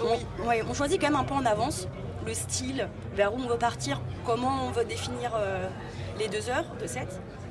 on, 0.00 0.46
ouais, 0.48 0.62
on 0.68 0.74
choisit 0.74 1.00
quand 1.00 1.08
même 1.10 1.20
un 1.20 1.24
peu 1.24 1.34
en 1.34 1.44
avance 1.46 1.88
le 2.24 2.34
style, 2.34 2.86
vers 3.16 3.34
où 3.34 3.38
on 3.44 3.48
veut 3.48 3.58
partir, 3.58 4.00
comment 4.24 4.66
on 4.66 4.70
veut 4.70 4.84
définir 4.84 5.32
euh, 5.34 5.66
les 6.20 6.28
deux 6.28 6.48
heures 6.48 6.66
de 6.80 6.86
set. 6.86 7.08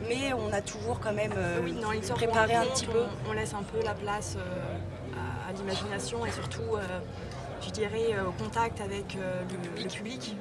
Mais 0.07 0.33
on 0.33 0.51
a 0.53 0.61
toujours 0.61 0.99
quand 0.99 1.13
même 1.13 1.31
euh, 1.37 1.59
Oui, 1.63 1.73
dans 1.81 1.91
les 1.91 2.01
sortes 2.01 2.19
préparé 2.19 2.55
un 2.55 2.63
compte, 2.63 2.73
petit 2.73 2.85
peu. 2.87 3.03
On, 3.27 3.29
on 3.29 3.33
laisse 3.33 3.53
un 3.53 3.63
peu 3.63 3.83
la 3.83 3.93
place 3.93 4.35
euh, 4.37 4.77
à, 5.47 5.49
à 5.49 5.53
l'imagination 5.53 6.25
et 6.25 6.31
surtout, 6.31 6.75
euh, 6.75 6.79
je 7.65 7.69
dirais, 7.71 8.13
euh, 8.13 8.25
au 8.25 8.31
contact 8.31 8.81
avec 8.81 9.15
euh, 9.15 9.41
le, 9.77 9.83
le 9.83 9.87
public, 9.89 10.35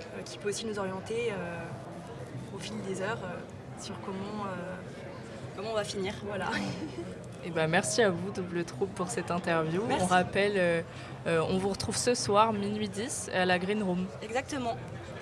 euh, 0.00 0.22
qui 0.24 0.38
peut 0.38 0.48
aussi 0.48 0.66
nous 0.66 0.78
orienter 0.78 1.30
euh, 1.32 2.54
au 2.54 2.58
fil 2.58 2.74
des 2.82 3.00
heures 3.02 3.18
euh, 3.24 3.80
sur 3.82 3.94
comment, 4.00 4.44
euh, 4.46 4.74
comment 5.56 5.70
on 5.70 5.74
va 5.74 5.84
finir. 5.84 6.14
Voilà. 6.26 6.46
Eh 7.44 7.50
ben, 7.50 7.68
merci 7.68 8.02
à 8.02 8.10
vous, 8.10 8.32
Double 8.32 8.64
Troupe, 8.64 8.92
pour 8.96 9.08
cette 9.08 9.30
interview. 9.30 9.80
Merci. 9.86 10.02
On 10.04 10.06
rappelle, 10.08 10.52
euh, 10.56 10.82
euh, 11.28 11.40
on 11.48 11.56
vous 11.56 11.68
retrouve 11.68 11.96
ce 11.96 12.12
soir, 12.12 12.52
minuit 12.52 12.88
10, 12.88 13.30
à 13.32 13.44
la 13.46 13.60
Green 13.60 13.80
Room. 13.80 14.06
Exactement. 14.22 14.76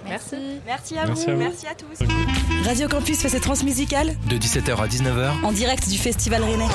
Merci. 0.09 0.37
Merci 0.67 0.99
à 0.99 1.07
Merci 1.07 1.25
vous. 1.27 1.31
à 1.31 1.35
vous. 1.35 1.41
Merci 1.41 1.67
à 1.67 1.75
tous. 1.75 2.67
Radio 2.67 2.89
Campus 2.89 3.19
fait 3.21 3.29
ses 3.29 3.41
transmusicales 3.41 4.15
De 4.29 4.37
17h 4.37 4.77
à 4.77 4.87
19h, 4.87 5.45
en 5.45 5.53
direct 5.53 5.89
du 5.89 5.99
Festival 5.99 6.43
Rennais. 6.43 6.67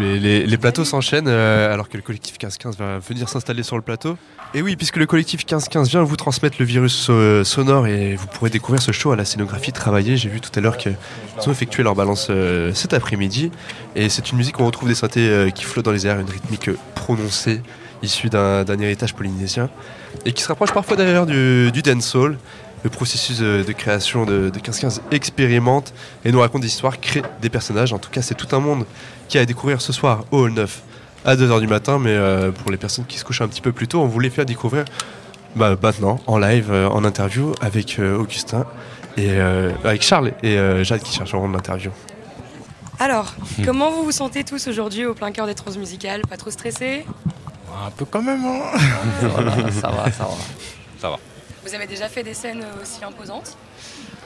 Les, 0.00 0.18
les- 0.18 0.46
les 0.46 0.58
plateaux 0.58 0.84
s'enchaînent 0.84 1.28
euh, 1.28 1.72
alors 1.72 1.88
que 1.88 1.96
le 1.96 2.02
collectif 2.02 2.32
1515 2.34 2.78
va 2.78 2.98
venir 2.98 3.28
s'installer 3.28 3.62
sur 3.62 3.76
le 3.76 3.82
plateau. 3.82 4.16
Et 4.54 4.62
oui, 4.62 4.76
puisque 4.76 4.96
le 4.96 5.06
collectif 5.06 5.40
1515 5.40 5.88
vient 5.90 6.02
vous 6.02 6.16
transmettre 6.16 6.56
le 6.58 6.64
virus 6.64 7.08
euh, 7.10 7.44
sonore 7.44 7.86
et 7.86 8.16
vous 8.16 8.26
pourrez 8.26 8.50
découvrir 8.50 8.80
ce 8.82 8.92
show 8.92 9.12
à 9.12 9.16
la 9.16 9.24
scénographie 9.24 9.72
travaillée. 9.72 10.16
J'ai 10.16 10.30
vu 10.30 10.40
tout 10.40 10.50
à 10.56 10.60
l'heure 10.60 10.78
qu'ils 10.78 10.96
ont 11.46 11.50
effectué 11.52 11.82
leur 11.82 11.94
balance 11.94 12.28
euh, 12.30 12.72
cet 12.74 12.92
après-midi. 12.94 13.52
Et 13.94 14.08
c'est 14.08 14.30
une 14.32 14.38
musique 14.38 14.58
où 14.58 14.62
on 14.62 14.66
retrouve 14.66 14.88
des 14.88 14.94
synthés 14.96 15.28
euh, 15.28 15.50
qui 15.50 15.64
flottent 15.64 15.84
dans 15.84 15.92
les 15.92 16.06
airs, 16.06 16.18
une 16.18 16.30
rythmique 16.30 16.70
prononcée 16.94 17.60
issue 18.04 18.28
d'un 18.28 18.64
d'un 18.64 18.78
héritage 18.78 19.14
polynésien 19.14 19.68
et 20.24 20.32
qui 20.32 20.42
se 20.42 20.48
rapproche 20.48 20.72
parfois 20.72 20.96
d'ailleurs 20.96 21.26
du, 21.26 21.70
du 21.72 21.82
dancehall. 21.82 22.38
Le 22.84 22.90
processus 22.90 23.38
de 23.38 23.72
création 23.72 24.26
de, 24.26 24.50
de 24.50 24.56
1515 24.56 25.00
expérimente 25.10 25.94
et 26.22 26.30
nous 26.30 26.40
raconte 26.40 26.60
des 26.60 26.68
histoires, 26.68 27.00
crée 27.00 27.22
des 27.40 27.48
personnages. 27.48 27.94
En 27.94 27.98
tout 27.98 28.10
cas, 28.10 28.20
c'est 28.20 28.34
tout 28.34 28.54
un 28.54 28.60
monde 28.60 28.84
qui 29.28 29.38
est 29.38 29.40
à 29.40 29.46
découvrir 29.46 29.80
ce 29.80 29.90
soir 29.90 30.24
au 30.30 30.40
Hall 30.40 30.52
9 30.52 30.82
à 31.24 31.34
2h 31.34 31.60
du 31.60 31.66
matin. 31.66 31.98
Mais 31.98 32.10
euh, 32.10 32.50
pour 32.50 32.70
les 32.70 32.76
personnes 32.76 33.06
qui 33.06 33.18
se 33.18 33.24
couchent 33.24 33.40
un 33.40 33.48
petit 33.48 33.62
peu 33.62 33.72
plus 33.72 33.88
tôt, 33.88 34.02
on 34.02 34.06
voulait 34.06 34.28
faire 34.28 34.44
découvrir 34.44 34.84
bah, 35.56 35.76
maintenant, 35.82 36.20
en 36.26 36.36
live, 36.36 36.70
euh, 36.70 36.88
en 36.88 37.04
interview 37.04 37.52
avec 37.62 37.98
euh, 37.98 38.18
Augustin 38.18 38.66
et 39.16 39.30
euh, 39.30 39.70
avec 39.84 40.02
Charles 40.02 40.32
et 40.42 40.58
euh, 40.58 40.84
Jade 40.84 41.02
qui 41.02 41.14
chercheront 41.14 41.48
l'interview. 41.48 41.90
Alors, 42.98 43.34
comment 43.64 43.90
vous 43.90 44.04
vous 44.04 44.12
sentez 44.12 44.44
tous 44.44 44.68
aujourd'hui 44.68 45.04
au 45.04 45.14
plein 45.14 45.32
cœur 45.32 45.46
des 45.46 45.54
transmusicales 45.54 46.22
Pas 46.28 46.36
trop 46.36 46.50
stressés? 46.50 47.04
Un 47.86 47.90
peu 47.90 48.04
quand 48.04 48.22
même, 48.22 48.44
hein 48.44 48.60
Voilà, 49.20 49.70
ça 49.72 49.88
va, 49.88 50.10
ça 50.12 50.24
va. 50.24 50.36
Ça 50.98 51.10
va. 51.10 51.18
Vous 51.64 51.74
avez 51.74 51.86
déjà 51.86 52.08
fait 52.08 52.22
des 52.22 52.34
scènes 52.34 52.64
aussi 52.82 53.02
imposantes 53.04 53.56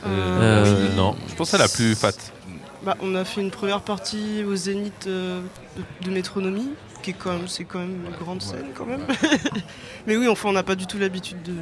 Euh, 0.07 0.94
non. 0.94 1.16
Je 1.28 1.34
pense 1.34 1.55
à 1.55 1.59
la 1.59 1.68
plus 1.68 1.94
fat. 1.94 2.12
Bah, 2.84 2.96
on 3.01 3.14
a 3.14 3.24
fait 3.24 3.40
une 3.40 3.51
première 3.51 3.80
partie 3.80 4.44
au 4.44 4.55
Zénith 4.55 5.07
euh, 5.07 5.40
de, 5.76 6.07
de 6.07 6.11
Métronomie, 6.14 6.70
qui 7.03 7.11
est 7.11 7.14
quand 7.14 7.32
même, 7.32 7.49
c'est 7.49 7.64
quand 7.64 7.80
même 7.80 8.05
une 8.07 8.16
grande 8.16 8.42
scène 8.42 8.66
quand 8.74 8.86
même. 8.86 9.05
Mais 10.07 10.16
oui, 10.16 10.28
enfin, 10.28 10.51
on 10.51 10.53
n'a 10.53 10.62
pas 10.62 10.76
du 10.76 10.86
tout 10.86 10.99
l'habitude 10.99 11.42
de, 11.42 11.55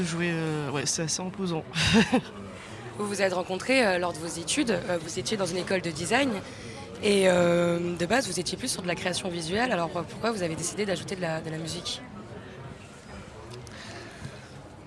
de 0.00 0.04
jouer. 0.06 0.30
euh, 0.32 0.70
ouais, 0.70 0.82
c'est 0.86 1.02
assez 1.02 1.20
imposant. 1.22 1.64
Vous 2.98 3.06
vous 3.06 3.22
êtes 3.22 3.32
rencontrés 3.32 3.84
euh, 3.86 3.98
lors 3.98 4.12
de 4.12 4.18
vos 4.18 4.26
études, 4.28 4.72
euh, 4.72 4.98
vous 5.02 5.18
étiez 5.18 5.36
dans 5.38 5.46
une 5.46 5.56
école 5.56 5.80
de 5.80 5.90
design 5.90 6.28
et 7.02 7.24
euh, 7.26 7.96
de 7.98 8.06
base 8.06 8.26
vous 8.26 8.38
étiez 8.38 8.58
plus 8.58 8.68
sur 8.68 8.82
de 8.82 8.86
la 8.86 8.94
création 8.94 9.28
visuelle, 9.28 9.72
alors 9.72 9.90
euh, 9.96 10.02
pourquoi 10.08 10.30
vous 10.32 10.42
avez 10.42 10.54
décidé 10.54 10.84
d'ajouter 10.84 11.16
de 11.16 11.22
la, 11.22 11.40
musique? 11.58 12.02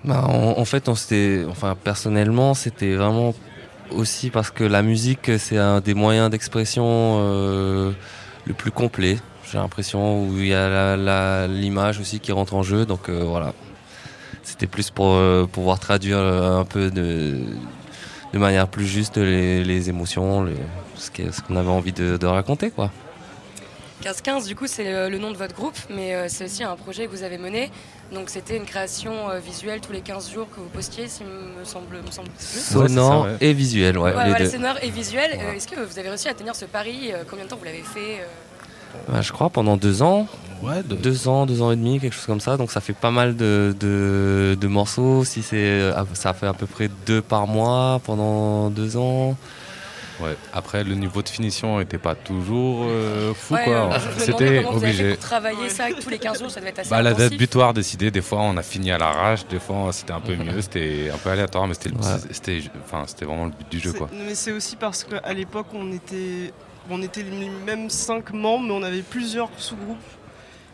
Bah, 0.04 0.24
en, 0.26 0.64
fait, 0.64 0.88
enfin, 0.88 1.76
personnellement, 1.82 2.54
c'était 2.54 2.94
vraiment 2.94 3.34
aussi 3.90 4.30
parce 4.30 4.50
que 4.50 4.62
la 4.62 4.82
musique, 4.82 5.30
c'est 5.38 5.56
un 5.56 5.80
des 5.80 5.94
moyens 5.94 6.30
d'expression 6.30 6.84
euh, 6.86 7.92
le 8.44 8.54
plus 8.54 8.70
complet. 8.70 9.18
J'ai 9.50 9.58
l'impression 9.58 10.26
où 10.26 10.38
il 10.38 10.48
y 10.48 10.54
a 10.54 11.46
l'image 11.46 12.00
aussi 12.00 12.20
qui 12.20 12.32
rentre 12.32 12.54
en 12.54 12.62
jeu. 12.62 12.86
Donc 12.86 13.08
voilà, 13.08 13.54
c'était 14.42 14.66
plus 14.66 14.90
pour 14.90 15.18
pouvoir 15.48 15.78
traduire 15.78 16.18
un 16.18 16.64
peu 16.64 16.90
de, 16.90 17.38
de 18.34 18.38
manière 18.40 18.66
plus 18.66 18.86
juste 18.86 19.16
les, 19.16 19.62
les 19.62 19.88
émotions, 19.88 20.48
ce 20.98 21.40
qu'on 21.42 21.54
avait 21.54 21.68
envie 21.68 21.92
de, 21.92 22.16
de 22.16 22.26
raconter, 22.26 22.70
quoi. 22.70 22.90
15-15 24.02 24.48
du 24.48 24.56
coup 24.56 24.66
c'est 24.66 25.08
le, 25.08 25.18
nom 25.18 25.30
de 25.30 25.36
votre 25.36 25.54
groupe, 25.54 25.78
mais 25.88 26.14
euh, 26.14 26.26
c'est 26.28 26.44
aussi 26.44 26.62
un 26.64 26.74
projet 26.76 27.06
que 27.06 27.12
vous 27.12 27.22
avez 27.22 27.38
mené. 27.38 27.70
Donc 28.12 28.28
c'était 28.28 28.56
une 28.56 28.64
création 28.66 29.30
euh, 29.30 29.38
visuelle 29.38 29.80
tous 29.80 29.92
les 29.92 30.00
15 30.00 30.30
jours 30.32 30.48
que 30.50 30.56
vous 30.60 30.68
postiez, 30.68 31.06
s'il 31.08 31.26
me 31.26 31.64
semble, 31.64 32.02
me 32.02 32.10
semble 32.10 32.28
plus. 32.28 32.44
Sonore 32.60 33.28
et 33.40 33.52
visuel, 33.54 33.96
ouais, 33.96 34.10
les 34.10 34.14
voilà, 34.14 34.38
deux. 34.40 34.50
sonore 34.50 34.76
et 34.82 34.90
visuel. 34.90 35.30
Euh, 35.40 35.52
Est-ce 35.52 35.68
que 35.68 35.80
vous 35.80 35.98
avez 35.98 36.08
réussi 36.08 36.28
à 36.28 36.34
tenir 36.34 36.54
ce 36.56 36.64
pari 36.66 37.12
Euh, 37.12 37.22
Combien 37.30 37.44
de 37.44 37.50
temps 37.50 37.56
vous 37.56 37.64
l'avez 37.64 37.82
fait 37.82 38.20
euh 38.20 38.26
Bah, 39.08 39.20
je 39.20 39.32
crois 39.32 39.50
pendant 39.50 39.76
deux 39.76 40.02
ans. 40.02 40.26
deux... 40.86 41.28
ans, 41.28 41.44
deux 41.46 41.60
ans 41.62 41.70
et 41.72 41.76
demi, 41.76 42.00
quelque 42.00 42.14
chose 42.14 42.26
comme 42.26 42.40
ça. 42.40 42.56
Donc 42.56 42.70
ça 42.70 42.80
fait 42.80 42.92
pas 42.94 43.10
mal 43.10 43.36
de, 43.36 43.74
de, 43.78 44.56
de 44.60 44.66
morceaux. 44.66 45.24
Si 45.24 45.42
c'est, 45.42 45.90
ah, 45.94 46.04
ça 46.14 46.32
fait 46.32 46.46
à 46.46 46.54
peu 46.54 46.66
près 46.66 46.88
deux 47.06 47.20
par 47.22 47.46
mois 47.46 48.00
pendant 48.04 48.70
deux 48.70 48.96
ans. 48.96 49.36
Ouais. 50.20 50.36
Après, 50.52 50.84
le 50.84 50.94
niveau 50.94 51.22
de 51.22 51.28
finition 51.28 51.80
n'était 51.80 51.98
pas 51.98 52.14
toujours 52.14 52.84
euh, 52.88 53.34
fou, 53.34 53.54
Ouais, 53.54 53.64
quoi. 53.64 53.74
euh, 53.94 53.98
C'était 54.16 54.62
comment 54.62 54.78
vous 54.78 54.84
avez 54.84 54.92
fait 54.92 55.00
obligé. 55.02 55.10
pour 55.16 55.24
travailler 55.24 55.68
ça 55.68 55.86
tous 56.00 56.08
les 56.08 56.18
15 56.20 56.38
jours, 56.38 56.50
ça 56.52 56.60
devait 56.60 56.70
être 56.70 56.78
assez 56.78 56.90
Bah, 56.90 57.02
la 57.02 57.14
date 57.14 57.34
butoir 57.36 57.74
décidée, 57.74 58.12
des 58.12 58.22
fois 58.22 58.38
on 58.42 58.56
a 58.56 58.62
fini 58.62 58.92
à 58.92 58.96
l'arrache, 58.98 59.44
des 59.48 59.58
fois 59.58 59.90
c'était 59.92 60.12
un 60.12 60.20
peu 60.20 60.36
mieux, 60.36 60.60
c'était 60.62 61.10
un 61.12 61.18
peu 61.18 61.30
aléatoire, 61.30 61.66
mais 61.66 61.74
c'était 61.74 61.88
le- 61.88 61.96
c'était 62.30 62.60
enfin, 62.84 63.02
c'était 63.08 63.24
vraiment 63.24 63.46
le 63.46 63.50
but 63.50 63.68
du 63.68 63.80
jeu. 63.80 63.92
Quoi. 63.92 64.08
Mais 64.24 64.36
c'est 64.36 64.52
aussi 64.52 64.76
parce 64.76 65.02
qu'à 65.02 65.32
l'époque, 65.34 65.66
on 65.74 65.92
était, 65.92 66.52
on 66.90 67.02
était 67.02 67.22
les 67.22 67.48
mêmes 67.48 67.90
cinq 67.90 68.32
membres, 68.32 68.64
mais 68.66 68.72
on 68.74 68.82
avait 68.82 69.02
plusieurs 69.02 69.50
sous-groupes. 69.56 69.96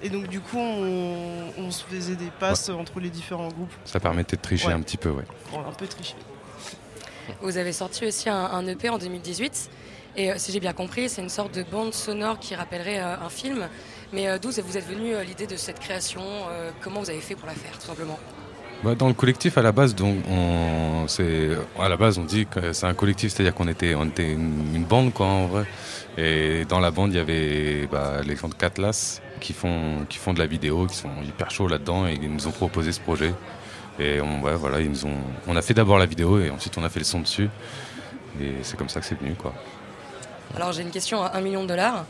Et 0.02 0.08
donc, 0.08 0.28
du 0.28 0.40
coup, 0.40 0.58
on, 0.58 1.52
on 1.58 1.70
se 1.70 1.84
faisait 1.84 2.16
des 2.16 2.30
passes 2.38 2.68
entre 2.70 3.00
les 3.00 3.10
différents 3.10 3.48
groupes. 3.48 3.72
Ça 3.84 4.00
permettait 4.00 4.36
de 4.36 4.40
tricher 4.42 4.68
Ouais. 4.68 4.72
un 4.72 4.80
petit 4.80 4.96
peu, 4.96 5.10
ouais. 5.10 5.24
On 5.52 5.58
a 5.62 5.66
un 5.68 5.72
peu 5.72 5.86
triché. 5.86 6.14
Vous 7.42 7.58
avez 7.58 7.72
sorti 7.72 8.06
aussi 8.06 8.28
un, 8.28 8.34
un 8.44 8.66
EP 8.66 8.88
en 8.88 8.98
2018. 8.98 9.70
Et 10.16 10.30
euh, 10.32 10.34
si 10.38 10.52
j'ai 10.52 10.60
bien 10.60 10.72
compris, 10.72 11.08
c'est 11.08 11.22
une 11.22 11.28
sorte 11.28 11.54
de 11.54 11.62
bande 11.62 11.92
sonore 11.94 12.38
qui 12.38 12.54
rappellerait 12.54 12.98
euh, 12.98 13.16
un 13.24 13.28
film. 13.28 13.68
Mais 14.12 14.26
euh, 14.26 14.38
d'où 14.38 14.50
vous 14.50 14.76
êtes 14.78 14.86
venu 14.88 15.14
euh, 15.14 15.22
l'idée 15.22 15.46
de 15.46 15.56
cette 15.56 15.78
création 15.78 16.22
euh, 16.50 16.70
Comment 16.80 17.00
vous 17.00 17.10
avez 17.10 17.20
fait 17.20 17.36
pour 17.36 17.46
la 17.46 17.54
faire, 17.54 17.72
tout 17.78 17.86
simplement? 17.86 18.18
Bah, 18.82 18.94
dans 18.94 19.08
le 19.08 19.14
collectif, 19.14 19.58
à 19.58 19.62
la 19.62 19.72
base, 19.72 19.94
donc, 19.94 20.16
on, 20.28 21.04
c'est, 21.06 21.50
à 21.78 21.88
la 21.90 21.96
base, 21.98 22.16
on 22.18 22.24
dit 22.24 22.46
que 22.46 22.72
c'est 22.72 22.86
un 22.86 22.94
collectif, 22.94 23.30
c'est-à-dire 23.32 23.54
qu'on 23.54 23.68
était, 23.68 23.94
on 23.94 24.06
était 24.06 24.32
une, 24.32 24.74
une 24.74 24.84
bande, 24.84 25.12
quoi, 25.12 25.26
en 25.26 25.46
vrai. 25.46 25.64
Et 26.22 26.66
dans 26.68 26.80
la 26.80 26.90
bande, 26.90 27.12
il 27.12 27.16
y 27.16 27.20
avait 27.20 27.86
bah, 27.90 28.20
les 28.22 28.36
gens 28.36 28.48
de 28.48 28.54
Catlas 28.54 29.20
qui 29.40 29.54
font, 29.54 30.04
qui 30.06 30.18
font 30.18 30.34
de 30.34 30.38
la 30.38 30.46
vidéo, 30.46 30.86
qui 30.86 30.96
sont 30.96 31.08
hyper 31.24 31.50
chauds 31.50 31.66
là-dedans, 31.66 32.06
et 32.06 32.18
ils 32.20 32.30
nous 32.30 32.46
ont 32.46 32.50
proposé 32.50 32.92
ce 32.92 33.00
projet. 33.00 33.32
Et 33.98 34.20
on, 34.20 34.42
ouais, 34.42 34.54
voilà, 34.54 34.80
ils 34.80 34.90
nous 34.90 35.06
ont, 35.06 35.16
on 35.46 35.56
a 35.56 35.62
fait 35.62 35.72
d'abord 35.72 35.98
la 35.98 36.04
vidéo, 36.04 36.38
et 36.38 36.50
ensuite 36.50 36.76
on 36.76 36.84
a 36.84 36.90
fait 36.90 36.98
le 36.98 37.06
son 37.06 37.20
dessus. 37.20 37.48
Et 38.40 38.52
c'est 38.62 38.76
comme 38.76 38.90
ça 38.90 39.00
que 39.00 39.06
c'est 39.06 39.18
venu, 39.18 39.34
quoi. 39.34 39.54
Alors 40.56 40.72
j'ai 40.72 40.82
une 40.82 40.90
question 40.90 41.22
à 41.22 41.36
1 41.36 41.40
million 41.40 41.62
de 41.62 41.68
dollars. 41.68 42.04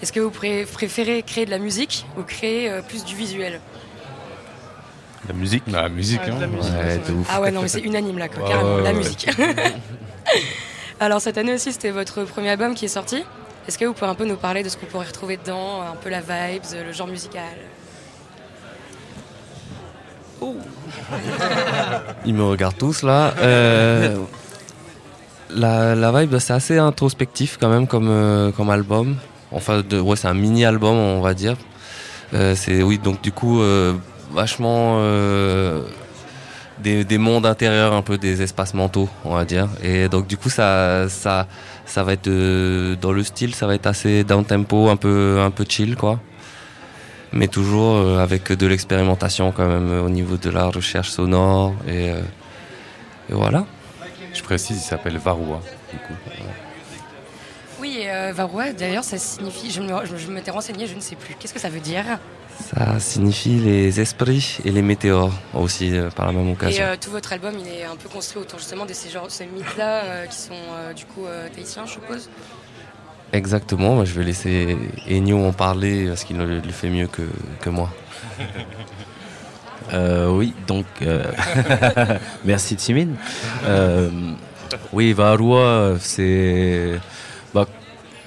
Est-ce 0.00 0.12
que 0.12 0.20
vous 0.20 0.30
pré- 0.30 0.64
préférez 0.70 1.22
créer 1.24 1.46
de 1.46 1.50
la 1.50 1.58
musique 1.58 2.06
ou 2.18 2.22
créer 2.22 2.70
euh, 2.70 2.82
plus 2.82 3.04
du 3.04 3.16
visuel? 3.16 3.60
La 5.26 5.34
musique? 5.34 5.64
La 5.66 5.88
musique, 5.88 6.20
la 6.26 6.34
hein. 6.34 6.46
musique, 6.46 6.72
Ouais, 6.72 7.00
ouf. 7.18 7.26
Ah 7.32 7.40
ouais, 7.40 7.50
non, 7.50 7.62
mais 7.62 7.68
c'est 7.68 7.80
unanime 7.80 8.18
là, 8.18 8.28
quoi, 8.28 8.46
carrément, 8.46 8.76
ouais, 8.76 8.82
la 8.82 8.90
ouais. 8.90 8.96
musique. 8.98 9.28
Alors 11.00 11.20
cette 11.20 11.36
année 11.38 11.54
aussi, 11.54 11.72
c'était 11.72 11.90
votre 11.90 12.24
premier 12.24 12.50
album 12.50 12.74
qui 12.74 12.84
est 12.84 12.88
sorti. 12.88 13.24
Est-ce 13.68 13.78
que 13.78 13.84
vous 13.84 13.94
pouvez 13.94 14.10
un 14.10 14.14
peu 14.14 14.24
nous 14.24 14.36
parler 14.36 14.62
de 14.62 14.68
ce 14.68 14.76
qu'on 14.76 14.86
pourrait 14.86 15.06
retrouver 15.06 15.36
dedans, 15.36 15.82
un 15.82 15.96
peu 15.96 16.08
la 16.08 16.20
vibes, 16.20 16.62
le 16.86 16.92
genre 16.92 17.08
musical? 17.08 17.42
Ils 22.26 22.34
me 22.34 22.44
regardent 22.44 22.76
tous 22.76 23.02
là. 23.02 23.34
Euh, 23.38 24.16
la, 25.50 26.12
vibe, 26.12 26.38
c'est 26.38 26.52
assez 26.52 26.78
introspectif 26.78 27.58
quand 27.60 27.68
même 27.68 27.86
comme, 27.86 28.08
euh, 28.08 28.52
comme 28.52 28.70
album. 28.70 29.16
Enfin, 29.52 29.82
ouais, 29.90 30.16
c'est 30.16 30.28
un 30.28 30.34
mini-album, 30.34 30.96
on 30.96 31.20
va 31.20 31.34
dire. 31.34 31.56
Euh, 32.34 32.54
c'est 32.56 32.82
oui, 32.82 32.98
donc 32.98 33.20
du 33.22 33.32
coup, 33.32 33.60
vachement 34.32 35.00
des, 36.78 37.04
des 37.04 37.18
mondes 37.18 37.46
intérieurs, 37.46 37.92
un 37.92 38.02
peu 38.02 38.18
des 38.18 38.42
espaces 38.42 38.74
mentaux, 38.74 39.08
on 39.24 39.34
va 39.34 39.44
dire. 39.44 39.68
Et 39.82 40.08
donc 40.08 40.26
du 40.26 40.36
coup, 40.36 40.50
ça, 40.50 41.08
ça, 41.08 41.46
ça 41.86 42.02
va 42.04 42.12
être 42.12 42.26
euh, 42.28 42.96
dans 43.00 43.12
le 43.12 43.22
style, 43.22 43.54
ça 43.54 43.66
va 43.66 43.74
être 43.74 43.86
assez 43.86 44.24
down 44.24 44.44
tempo, 44.44 44.88
un 44.88 44.96
peu, 44.96 45.38
un 45.40 45.50
peu 45.50 45.64
chill, 45.68 45.96
quoi. 45.96 46.20
Mais 47.32 47.48
toujours 47.48 47.96
euh, 47.96 48.18
avec 48.22 48.52
de 48.52 48.66
l'expérimentation 48.66 49.52
quand 49.52 49.66
même 49.66 50.04
au 50.04 50.08
niveau 50.08 50.36
de 50.36 50.50
la 50.50 50.66
recherche 50.66 51.10
sonore 51.10 51.74
et, 51.86 52.10
euh, 52.10 52.20
et 53.30 53.34
voilà. 53.34 53.64
Je 54.34 54.42
précise, 54.42 54.76
il 54.78 54.80
s'appelle 54.86 55.16
Varoua. 55.18 55.60
Du 55.92 55.98
coup. 55.98 56.12
Oui, 57.80 58.02
euh, 58.06 58.32
Varroa, 58.34 58.72
d'ailleurs, 58.72 59.04
ça 59.04 59.18
signifie. 59.18 59.70
Je, 59.70 59.80
me- 59.82 60.04
je- 60.06 60.16
je 60.16 60.30
m'étais 60.30 60.50
renseignée, 60.50 60.86
je 60.86 60.94
ne 60.94 61.00
sais 61.00 61.16
plus. 61.16 61.34
Qu'est-ce 61.38 61.52
que 61.54 61.60
ça 61.60 61.68
veut 61.68 61.80
dire? 61.80 62.04
Ça 62.58 62.98
signifie 62.98 63.58
les 63.58 64.00
esprits 64.00 64.58
et 64.64 64.70
les 64.70 64.82
météores 64.82 65.32
aussi 65.54 65.94
euh, 65.96 66.10
par 66.10 66.26
la 66.26 66.32
même 66.32 66.48
Et 66.48 66.52
occasion. 66.52 66.84
euh, 66.84 66.96
tout 67.00 67.10
votre 67.10 67.32
album, 67.32 67.54
il 67.60 67.68
est 67.68 67.84
un 67.84 67.96
peu 67.96 68.08
construit 68.08 68.40
autour 68.42 68.58
justement 68.58 68.86
de 68.86 68.92
ces, 68.92 69.10
genres- 69.10 69.30
ces 69.30 69.46
mythes-là 69.46 70.04
euh, 70.04 70.26
qui 70.26 70.36
sont 70.38 70.52
euh, 70.74 70.92
du 70.92 71.04
coup 71.04 71.26
euh, 71.26 71.48
tahitiens, 71.54 71.84
je 71.86 71.92
suppose. 71.92 72.28
Exactement, 73.32 73.94
moi, 73.96 74.04
je 74.04 74.12
vais 74.14 74.24
laisser 74.24 74.76
Ennio 75.08 75.44
en 75.44 75.52
parler 75.52 76.06
parce 76.08 76.24
qu'il 76.24 76.38
le, 76.38 76.60
le 76.60 76.72
fait 76.72 76.88
mieux 76.88 77.08
que, 77.08 77.22
que 77.60 77.70
moi. 77.70 77.90
Euh, 79.92 80.28
oui, 80.30 80.52
donc 80.66 80.86
euh, 81.02 81.22
merci 82.44 82.74
Timine. 82.76 83.14
Euh, 83.64 84.10
oui, 84.92 85.12
Varua, 85.12 85.94
c'est 86.00 86.98
bah, 87.54 87.66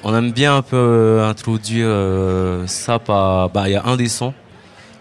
on 0.04 0.16
aime 0.16 0.32
bien 0.32 0.56
un 0.56 0.62
peu 0.62 0.78
euh, 0.78 1.30
introduire 1.30 1.88
euh, 1.88 2.66
ça 2.68 3.00
par 3.00 3.50
bah 3.50 3.68
il 3.68 3.74
y 3.74 3.76
a 3.76 3.86
un 3.86 3.98
des 3.98 4.08
sons 4.08 4.34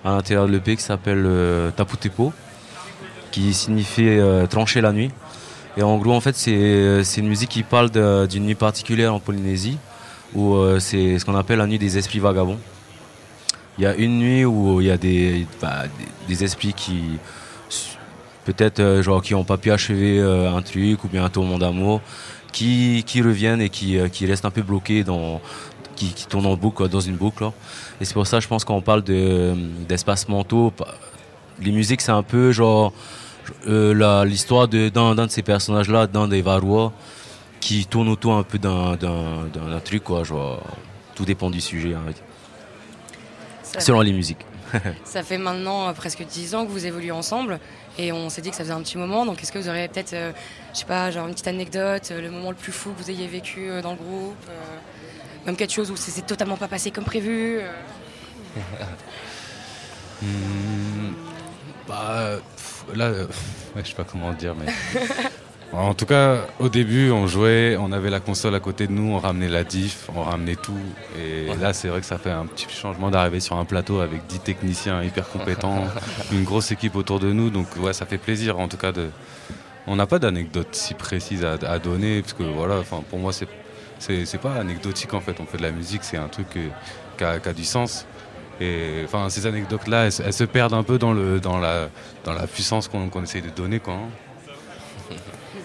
à 0.05 0.11
l'intérieur 0.11 0.47
de 0.47 0.53
l'EP 0.53 0.77
qui 0.77 0.83
s'appelle 0.83 1.25
euh, 1.25 1.71
Taputepo 1.71 2.33
qui 3.31 3.53
signifie 3.53 4.19
trancher 4.49 4.81
la 4.81 4.91
nuit. 4.91 5.11
Et 5.77 5.83
en 5.83 5.99
gros, 5.99 6.15
en 6.15 6.21
fait, 6.21 6.35
c'est 6.35 7.21
une 7.21 7.29
musique 7.29 7.51
qui 7.51 7.63
parle 7.63 7.91
d'une 8.27 8.45
nuit 8.45 8.55
particulière 8.55 9.15
en 9.15 9.21
Polynésie 9.21 9.77
où 10.35 10.57
c'est 10.81 11.19
ce 11.19 11.25
qu'on 11.27 11.37
appelle 11.37 11.59
la 11.59 11.67
nuit 11.67 11.79
des 11.79 11.99
esprits 11.99 12.21
vagabonds. 12.21 12.59
Il 13.77 13.85
y 13.85 13.87
a 13.87 13.95
une 13.95 14.19
nuit 14.19 14.47
où 14.47 14.81
il 14.81 14.87
y 14.87 14.91
a 14.91 14.97
des, 14.97 15.47
bah, 15.61 15.85
esprits 16.41 16.73
qui 16.73 17.19
peut-être 18.47 19.21
qui 19.21 19.35
n'ont 19.35 19.45
pas 19.45 19.59
pu 19.59 19.71
achever 19.71 20.21
un 20.23 20.63
truc 20.63 21.05
ou 21.05 21.09
bien 21.09 21.23
un 21.27 21.29
tourment 21.29 21.59
d'amour, 21.59 22.01
qui, 22.53 23.05
qui 23.07 23.23
reviennent 23.23 23.61
et 23.61 23.69
qui, 23.69 23.99
euh, 23.99 24.09
qui 24.09 24.27
restent 24.27 24.45
un 24.45 24.51
peu 24.51 24.63
bloqués 24.63 25.05
dans 25.05 25.41
qui, 25.97 26.13
qui 26.13 26.27
tournent 26.27 26.47
en 26.47 26.57
boucle, 26.57 26.89
dans 26.89 27.01
une 27.01 27.17
boucle. 27.17 27.43
là. 27.43 27.53
Et 28.01 28.05
c'est 28.05 28.15
pour 28.15 28.27
ça, 28.27 28.39
je 28.41 28.47
pense, 28.47 28.65
quand 28.65 28.77
on 28.77 28.81
parle 28.83 29.03
de, 29.03 29.55
d'espaces 29.89 30.29
mentaux, 30.29 30.73
les 31.61 31.73
musiques, 31.73 32.01
c'est 32.01 32.13
un 32.13 32.23
peu 32.23 32.53
genre 32.53 32.93
euh, 33.67 33.95
la- 33.95 34.25
l'histoire 34.25 34.69
de, 34.69 34.89
d'un, 34.89 35.15
d'un 35.15 35.27
de 35.27 35.31
ces 35.31 35.43
personnages-là, 35.43 36.07
d'un 36.07 36.29
des 36.29 36.43
Varois, 36.43 36.93
qui 37.61 37.87
tourne 37.87 38.09
autour 38.09 38.35
un 38.35 38.45
peu 38.45 38.59
d'un, 38.59 38.95
d'un, 38.97 39.81
truc, 39.85 40.05
quoi, 40.05 40.23
genre, 40.23 40.63
tout 41.17 41.25
dépend 41.25 41.51
du 41.51 41.61
sujet, 41.61 41.95
hein, 41.95 42.13
selon 43.79 44.01
les 44.01 44.13
musiques. 44.13 44.45
Ça 45.05 45.23
fait 45.23 45.39
maintenant 45.39 45.89
euh, 45.89 45.93
presque 45.93 46.25
10 46.25 46.55
ans 46.55 46.67
que 46.67 46.71
vous 46.71 46.87
évoluez 46.87 47.11
ensemble 47.11 47.59
et 47.99 48.13
on 48.13 48.31
s'est 48.31 48.41
dit 48.41 48.51
que 48.51 48.57
ça 48.57 48.63
faisait 48.63 48.73
un 48.73 48.81
petit 48.81 48.97
moment. 48.97 49.27
Donc 49.27 49.43
est-ce 49.43 49.53
que 49.53 49.59
vous 49.59 49.69
auriez 49.69 49.89
peut-être, 49.89 50.13
euh, 50.15 50.33
je 50.73 50.79
sais 50.79 50.85
pas, 50.87 51.11
genre 51.11 51.27
une 51.27 51.33
petite 51.33 51.49
anecdote, 51.49 52.09
euh, 52.11 52.21
le 52.21 52.31
moment 52.31 52.51
le 52.51 52.57
plus 52.57 52.73
fou 52.73 52.93
que 52.93 53.03
vous 53.03 53.11
ayez 53.11 53.27
vécu 53.27 53.69
euh, 53.69 53.83
dans 53.83 53.91
le 53.91 53.97
groupe 53.97 54.37
Même 55.47 55.57
quelque 55.57 55.73
chose 55.73 55.91
où 55.91 55.97
c'est 55.97 56.27
totalement 56.27 56.57
pas 56.57 56.69
passé 56.69 56.91
comme 56.91 57.05
prévu. 57.05 57.61
Hmm, 60.21 61.13
bah, 61.87 62.41
pff, 62.57 62.85
là, 62.97 63.13
ouais, 63.13 63.27
je 63.85 63.89
sais 63.91 63.95
pas 63.95 64.03
comment 64.03 64.33
dire, 64.33 64.53
mais. 64.57 64.67
En 65.73 65.93
tout 65.93 66.07
cas, 66.07 66.47
au 66.61 66.71
début, 66.71 67.11
on 67.11 67.27
jouait, 67.27 67.77
on 67.79 67.93
avait 67.93 68.09
la 68.09 68.21
console 68.21 68.55
à 68.55 68.61
côté 68.61 68.87
de 68.87 68.93
nous, 68.93 69.13
on 69.13 69.19
ramenait 69.19 69.49
la 69.51 69.65
diff, 69.65 70.09
on 70.17 70.23
ramenait 70.23 70.57
tout. 70.57 70.73
Et 71.19 71.55
là, 71.61 71.75
c'est 71.75 71.89
vrai 71.89 72.01
que 72.01 72.07
ça 72.07 72.17
fait 72.17 72.31
un 72.31 72.47
petit 72.47 72.67
changement 72.71 73.11
d'arriver 73.11 73.39
sur 73.41 73.57
un 73.57 73.67
plateau 73.67 74.01
avec 74.01 74.27
10 74.27 74.41
techniciens 74.41 75.03
hyper 75.03 75.29
compétents, 75.29 75.85
une 76.33 76.45
grosse 76.45 76.73
équipe 76.73 76.97
autour 76.97 77.21
de 77.21 77.33
nous. 77.33 77.51
Donc, 77.51 77.67
ouais, 77.81 77.93
ça 77.93 78.07
fait 78.07 78.17
plaisir, 78.19 78.59
en 78.59 78.67
tout 78.69 78.79
cas, 78.79 78.93
de. 78.93 79.09
On 79.87 79.97
n'a 79.97 80.07
pas 80.07 80.19
d'anecdote 80.19 80.69
si 80.73 80.95
précise 80.95 81.45
à, 81.45 81.53
à 81.67 81.79
donner, 81.79 82.23
parce 82.23 82.33
que 82.35 82.43
voilà, 82.45 82.77
pour 83.11 83.19
moi, 83.19 83.33
c'est 83.33 83.49
c'est 84.01 84.39
pas 84.41 84.55
anecdotique 84.55 85.13
en 85.13 85.21
fait. 85.21 85.35
On 85.41 85.45
fait 85.45 85.59
de 85.59 85.63
la 85.63 85.73
musique, 85.73 86.05
c'est 86.05 86.17
un 86.19 86.29
truc 86.29 86.47
euh, 86.57 86.69
qui 87.41 87.49
a, 87.49 87.53
du 87.53 87.65
sens. 87.65 88.07
Et 88.61 89.03
enfin, 89.05 89.29
ces 89.29 89.45
anecdotes-là, 89.47 90.05
elles, 90.07 90.13
se- 90.13 90.23
elles 90.23 90.33
se 90.33 90.45
perdent 90.45 90.75
un 90.75 90.85
peu 90.85 90.99
dans, 90.99 91.13
le, 91.13 91.41
dans, 91.41 91.59
la, 91.59 91.89
dans 92.25 92.33
la 92.33 92.47
puissance 92.47 92.87
qu'on 92.87 93.09
qu'on 93.09 93.25
essaye 93.25 93.43
de 93.43 93.51
donner. 93.51 93.81
Quoi, 93.81 93.95
hein. 93.95 94.09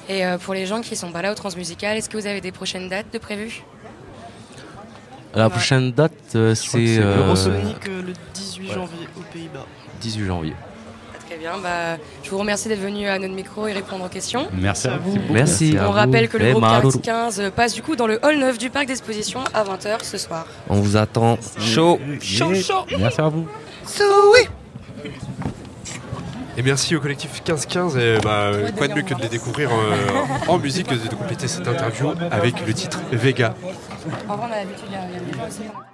Et 0.09 0.25
euh, 0.25 0.37
pour 0.37 0.53
les 0.53 0.65
gens 0.65 0.81
qui 0.81 0.95
sont 0.95 1.11
pas 1.11 1.21
là 1.21 1.31
au 1.31 1.35
Transmusical, 1.35 1.97
est-ce 1.97 2.09
que 2.09 2.17
vous 2.17 2.27
avez 2.27 2.41
des 2.41 2.51
prochaines 2.51 2.89
dates 2.89 3.11
de 3.13 3.17
prévues? 3.17 3.63
La 5.35 5.49
prochaine 5.49 5.91
date, 5.91 6.13
euh, 6.35 6.53
c'est. 6.53 6.85
c'est 6.85 6.99
euh, 6.99 7.25
Eurosonic 7.25 7.87
euh, 7.87 8.01
le 8.03 8.13
18 8.33 8.67
ouais. 8.67 8.73
janvier 8.73 9.07
aux 9.17 9.33
Pays-Bas. 9.33 9.65
18 10.01 10.25
janvier. 10.25 10.53
Très 11.27 11.37
bien, 11.37 11.53
bah, 11.63 11.97
je 12.21 12.29
vous 12.29 12.37
remercie 12.37 12.67
d'être 12.67 12.81
venu 12.81 13.07
à 13.07 13.17
notre 13.17 13.33
micro 13.33 13.65
et 13.65 13.73
répondre 13.73 14.05
aux 14.05 14.09
questions. 14.09 14.47
Merci 14.53 14.87
à 14.89 14.97
vous. 14.97 15.17
Merci. 15.31 15.75
On 15.79 15.89
rappelle 15.89 16.29
que 16.29 16.37
le 16.37 16.51
groupe 16.51 16.61
Marou. 16.61 16.91
15 16.91 17.51
passe 17.55 17.73
du 17.73 17.81
coup 17.81 17.95
dans 17.95 18.05
le 18.05 18.19
hall 18.23 18.37
9 18.37 18.57
du 18.59 18.69
parc 18.69 18.87
d'exposition 18.87 19.39
à 19.53 19.63
20h 19.63 20.03
ce 20.03 20.17
soir. 20.19 20.45
On 20.69 20.81
vous 20.81 20.97
attend 20.97 21.39
chaud. 21.57 21.99
Chaud, 22.21 22.53
chaud. 22.53 22.85
Merci 22.99 23.21
à 23.21 23.29
vous. 23.29 23.47
Et 26.57 26.61
merci 26.61 26.95
au 26.95 26.99
collectif 26.99 27.33
1515. 27.33 27.97
Et 27.97 28.17
bah, 28.23 28.51
quoi 28.77 28.87
de 28.87 28.93
mieux 28.93 29.01
que 29.01 29.13
de 29.13 29.21
les 29.21 29.29
découvrir 29.29 29.69
euh, 29.71 30.47
en 30.47 30.59
musique 30.59 30.87
que 30.87 30.95
de 30.95 31.15
compléter 31.15 31.47
cette 31.47 31.67
interview 31.67 32.13
avec 32.31 32.65
le 32.65 32.73
titre 32.73 33.01
Vega. 33.11 33.55
En 34.27 34.35
vrai, 34.35 34.47
on 34.49 34.53
a 34.53 34.57
l'habitude, 34.57 34.85
il 34.87 34.93
y 34.93 34.95
a 34.95 35.07
il 35.07 35.13
y 35.13 35.15
a 35.15 35.19
des 35.19 35.37
gens 35.37 35.47
aussi. 35.47 35.92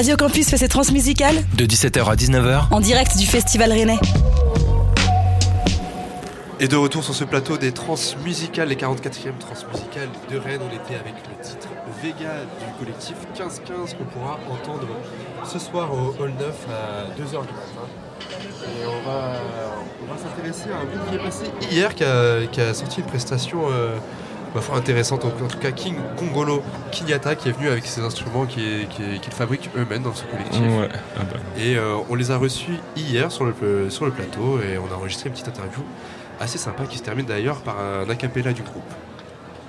Radio 0.00 0.16
Campus 0.16 0.48
fait 0.48 0.56
ses 0.56 0.68
transmusicales 0.68 1.44
De 1.58 1.66
17h 1.66 2.02
à 2.10 2.14
19h, 2.14 2.68
en 2.70 2.80
direct 2.80 3.18
du 3.18 3.26
Festival 3.26 3.70
Rennais. 3.70 3.98
Et 6.58 6.68
de 6.68 6.76
retour 6.76 7.04
sur 7.04 7.14
ce 7.14 7.24
plateau 7.24 7.58
des 7.58 7.72
transmusicales, 7.72 8.68
les 8.68 8.76
44e 8.76 9.36
transmusicales 9.38 10.08
de 10.30 10.38
Rennes, 10.38 10.62
on 10.62 10.74
était 10.74 10.98
avec 10.98 11.16
le 11.28 11.44
titre 11.44 11.68
Vega 12.02 12.32
du 12.58 12.78
collectif 12.78 13.14
1515 13.34 13.92
qu'on 13.98 14.04
pourra 14.04 14.40
entendre 14.50 14.88
ce 15.44 15.58
soir 15.58 15.92
au 15.92 16.16
Hall 16.18 16.32
9 16.38 16.66
à 16.70 17.20
2h 17.20 17.28
du 17.28 17.52
matin. 17.52 17.86
Et 18.30 18.86
on 18.86 19.06
va, 19.06 19.32
on 20.02 20.14
va 20.14 20.18
s'intéresser 20.18 20.70
à 20.70 20.80
un 20.80 20.84
groupe 20.86 21.10
qui 21.10 21.14
est 21.16 21.18
passé 21.18 21.44
hier, 21.70 21.94
qui 21.94 22.04
a, 22.04 22.46
qui 22.46 22.62
a 22.62 22.72
sorti 22.72 23.00
une 23.00 23.06
prestation 23.06 23.64
euh, 23.70 23.98
foi 24.58 24.76
intéressante, 24.76 25.24
en, 25.24 25.28
en 25.28 25.48
tout 25.48 25.58
cas 25.58 25.70
King 25.70 25.94
Kongolo 26.16 26.62
Kinyata 26.90 27.36
qui 27.36 27.48
est 27.48 27.52
venu 27.52 27.68
avec 27.68 27.86
ses 27.86 28.00
instruments 28.02 28.46
qu'il 28.46 28.88
qui, 28.88 29.20
qui 29.20 29.30
fabrique 29.30 29.70
eux-mêmes 29.76 30.02
dans 30.02 30.14
ce 30.14 30.24
collectif. 30.24 30.60
Ouais, 30.60 30.88
ah 31.16 31.20
bah. 31.30 31.38
Et 31.56 31.76
euh, 31.76 31.98
on 32.08 32.16
les 32.16 32.32
a 32.32 32.36
reçus 32.36 32.78
hier 32.96 33.30
sur 33.30 33.44
le, 33.44 33.54
sur 33.90 34.06
le 34.06 34.10
plateau 34.10 34.58
et 34.58 34.78
on 34.78 34.92
a 34.92 34.96
enregistré 34.96 35.28
une 35.28 35.34
petite 35.34 35.48
interview 35.48 35.82
assez 36.40 36.58
sympa 36.58 36.84
qui 36.84 36.98
se 36.98 37.02
termine 37.04 37.26
d'ailleurs 37.26 37.60
par 37.60 37.76
un 37.78 38.08
acapella 38.10 38.52
du 38.52 38.62
groupe. 38.62 38.82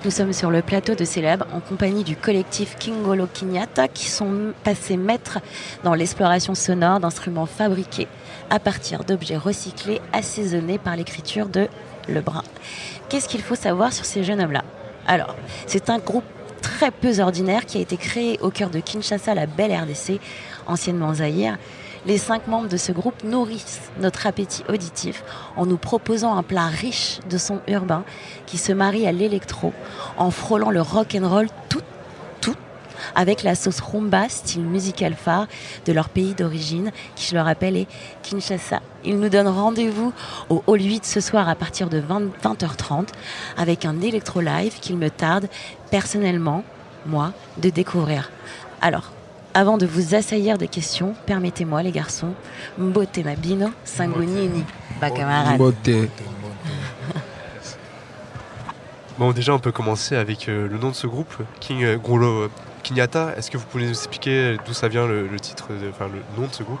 Nous 0.04 0.10
sommes 0.10 0.32
sur 0.32 0.50
le 0.50 0.62
plateau 0.62 0.96
de 0.96 1.04
Célèbre 1.04 1.46
en 1.54 1.60
compagnie 1.60 2.02
du 2.02 2.16
collectif 2.16 2.76
Kingolo 2.76 3.28
Kinyata 3.32 3.86
qui 3.86 4.08
sont 4.08 4.52
passés 4.64 4.96
maîtres 4.96 5.38
dans 5.84 5.94
l'exploration 5.94 6.56
sonore 6.56 6.98
d'instruments 6.98 7.46
fabriqués 7.46 8.08
à 8.50 8.58
partir 8.58 9.04
d'objets 9.04 9.36
recyclés 9.36 10.00
assaisonnés 10.12 10.78
par 10.78 10.96
l'écriture 10.96 11.46
de 11.46 11.68
Lebrun. 12.08 12.42
Qu'est-ce 13.08 13.28
qu'il 13.28 13.42
faut 13.42 13.54
savoir 13.54 13.92
sur 13.92 14.04
ces 14.04 14.24
jeunes 14.24 14.40
hommes-là? 14.40 14.64
Alors, 15.06 15.36
c'est 15.66 15.90
un 15.90 15.98
groupe 15.98 16.24
très 16.60 16.90
peu 16.90 17.20
ordinaire 17.20 17.66
qui 17.66 17.78
a 17.78 17.80
été 17.80 17.96
créé 17.96 18.38
au 18.40 18.50
cœur 18.50 18.70
de 18.70 18.80
Kinshasa, 18.80 19.34
la 19.34 19.46
belle 19.46 19.72
RDC, 19.72 20.20
anciennement 20.66 21.14
Zaïre. 21.14 21.58
Les 22.04 22.18
cinq 22.18 22.48
membres 22.48 22.68
de 22.68 22.76
ce 22.76 22.90
groupe 22.90 23.22
nourrissent 23.22 23.80
notre 24.00 24.26
appétit 24.26 24.64
auditif 24.68 25.22
en 25.56 25.66
nous 25.66 25.76
proposant 25.76 26.36
un 26.36 26.42
plat 26.42 26.66
riche 26.66 27.20
de 27.30 27.38
sons 27.38 27.60
urbains 27.68 28.04
qui 28.46 28.58
se 28.58 28.72
marie 28.72 29.06
à 29.06 29.12
l'électro 29.12 29.72
en 30.16 30.30
frôlant 30.32 30.70
le 30.70 30.80
rock 30.80 31.16
and 31.20 31.28
roll 31.28 31.46
tout, 31.68 31.82
avec 33.14 33.42
la 33.42 33.54
sauce 33.54 33.80
rumba, 33.80 34.28
style 34.28 34.62
musical 34.62 35.14
phare 35.14 35.46
de 35.86 35.92
leur 35.92 36.08
pays 36.08 36.34
d'origine, 36.34 36.90
qui 37.16 37.26
je 37.26 37.34
le 37.34 37.40
rappelle 37.40 37.76
est 37.76 37.86
Kinshasa. 38.22 38.80
Ils 39.04 39.18
nous 39.18 39.28
donnent 39.28 39.48
rendez-vous 39.48 40.12
au 40.48 40.62
Hall 40.66 40.80
8 40.80 41.04
ce 41.04 41.20
soir 41.20 41.48
à 41.48 41.54
partir 41.54 41.88
de 41.88 41.98
20, 41.98 42.22
20h30 42.42 43.08
avec 43.56 43.84
un 43.84 44.00
électro 44.00 44.40
live 44.40 44.78
qu'il 44.80 44.96
me 44.96 45.10
tarde 45.10 45.48
personnellement, 45.90 46.64
moi, 47.06 47.32
de 47.58 47.70
découvrir. 47.70 48.30
Alors, 48.80 49.12
avant 49.54 49.76
de 49.76 49.86
vous 49.86 50.14
assaillir 50.14 50.56
des 50.56 50.68
questions, 50.68 51.14
permettez-moi, 51.26 51.82
les 51.82 51.92
garçons, 51.92 52.32
Mbote 52.78 53.18
Mabino, 53.18 53.68
Sangonini, 53.84 54.64
Bakamarade. 55.00 55.60
Bon, 59.18 59.32
déjà, 59.32 59.54
on 59.54 59.58
peut 59.58 59.72
commencer 59.72 60.16
avec 60.16 60.48
euh, 60.48 60.66
le 60.68 60.78
nom 60.78 60.88
de 60.88 60.94
ce 60.94 61.06
groupe, 61.06 61.34
King 61.60 61.84
euh, 61.84 61.96
Grolo 61.98 62.48
Kinyata. 62.82 63.34
Est-ce 63.36 63.50
que 63.50 63.56
vous 63.56 63.66
pouvez 63.66 63.84
nous 63.84 63.90
expliquer 63.90 64.56
d'où 64.66 64.72
ça 64.72 64.88
vient 64.88 65.06
le, 65.06 65.28
titre, 65.40 65.68
enfin 65.90 66.08
le 66.08 66.20
nom 66.40 66.48
de 66.48 66.52
ce 66.52 66.62
groupe? 66.62 66.80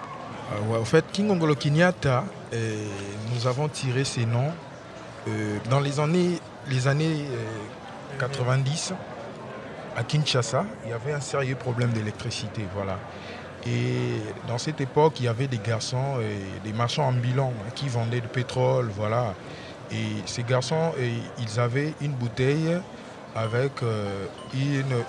Euh, 0.52 0.80
en 0.80 0.84
fait, 0.84 1.04
King 1.12 1.30
Ongolo 1.30 1.54
Kinyata, 1.54 2.24
euh, 2.52 2.86
nous 3.34 3.46
avons 3.46 3.68
tiré 3.68 4.04
ces 4.04 4.26
noms 4.26 4.52
euh, 5.28 5.58
dans 5.70 5.80
les 5.80 6.00
années, 6.00 6.38
les 6.68 6.88
années 6.88 7.24
euh, 7.30 8.18
90 8.18 8.94
à 9.96 10.04
Kinshasa. 10.04 10.64
Il 10.84 10.90
y 10.90 10.92
avait 10.92 11.12
un 11.12 11.20
sérieux 11.20 11.54
problème 11.56 11.90
d'électricité, 11.90 12.66
voilà. 12.74 12.98
Et 13.66 14.20
dans 14.48 14.58
cette 14.58 14.80
époque, 14.80 15.20
il 15.20 15.26
y 15.26 15.28
avait 15.28 15.46
des 15.46 15.58
garçons, 15.58 16.16
euh, 16.18 16.36
des 16.64 16.72
marchands 16.72 17.06
ambulants 17.08 17.52
hein, 17.60 17.70
qui 17.74 17.88
vendaient 17.88 18.20
du 18.20 18.28
pétrole, 18.28 18.90
voilà. 18.94 19.34
Et 19.92 20.22
ces 20.26 20.42
garçons, 20.42 20.92
euh, 20.98 21.18
ils 21.38 21.60
avaient 21.60 21.94
une 22.00 22.12
bouteille 22.12 22.78
avec 23.34 23.82
euh, 23.82 24.26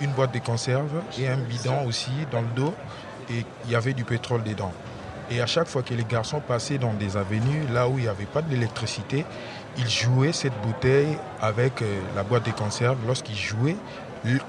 une, 0.01 0.11
boîte 0.11 0.34
de 0.34 0.39
conserve 0.39 1.01
et 1.19 1.28
un 1.28 1.38
bidon 1.38 1.86
aussi 1.86 2.11
dans 2.32 2.41
le 2.41 2.47
dos. 2.55 2.74
Et 3.30 3.45
il 3.65 3.71
y 3.71 3.76
avait 3.76 3.93
du 3.93 4.03
pétrole 4.03 4.43
dedans. 4.43 4.71
Et 5.32 5.41
à 5.41 5.45
chaque 5.45 5.67
fois 5.67 5.82
que 5.82 5.93
les 5.93 6.03
garçons 6.03 6.41
passaient 6.45 6.78
dans 6.78 6.93
des 6.93 7.15
avenues, 7.15 7.63
là 7.71 7.88
où 7.88 7.97
il 7.97 8.03
n'y 8.03 8.07
avait 8.07 8.26
pas 8.26 8.41
d'électricité, 8.41 9.26
ils 9.78 9.89
jouaient 9.89 10.34
cette 10.34 10.53
bouteille 10.61 11.17
avec 11.41 11.82
euh, 11.82 11.99
la 12.15 12.24
boîte 12.24 12.45
de 12.45 12.51
conserve. 12.51 12.97
Lorsqu'ils 13.07 13.38
jouaient, 13.38 13.78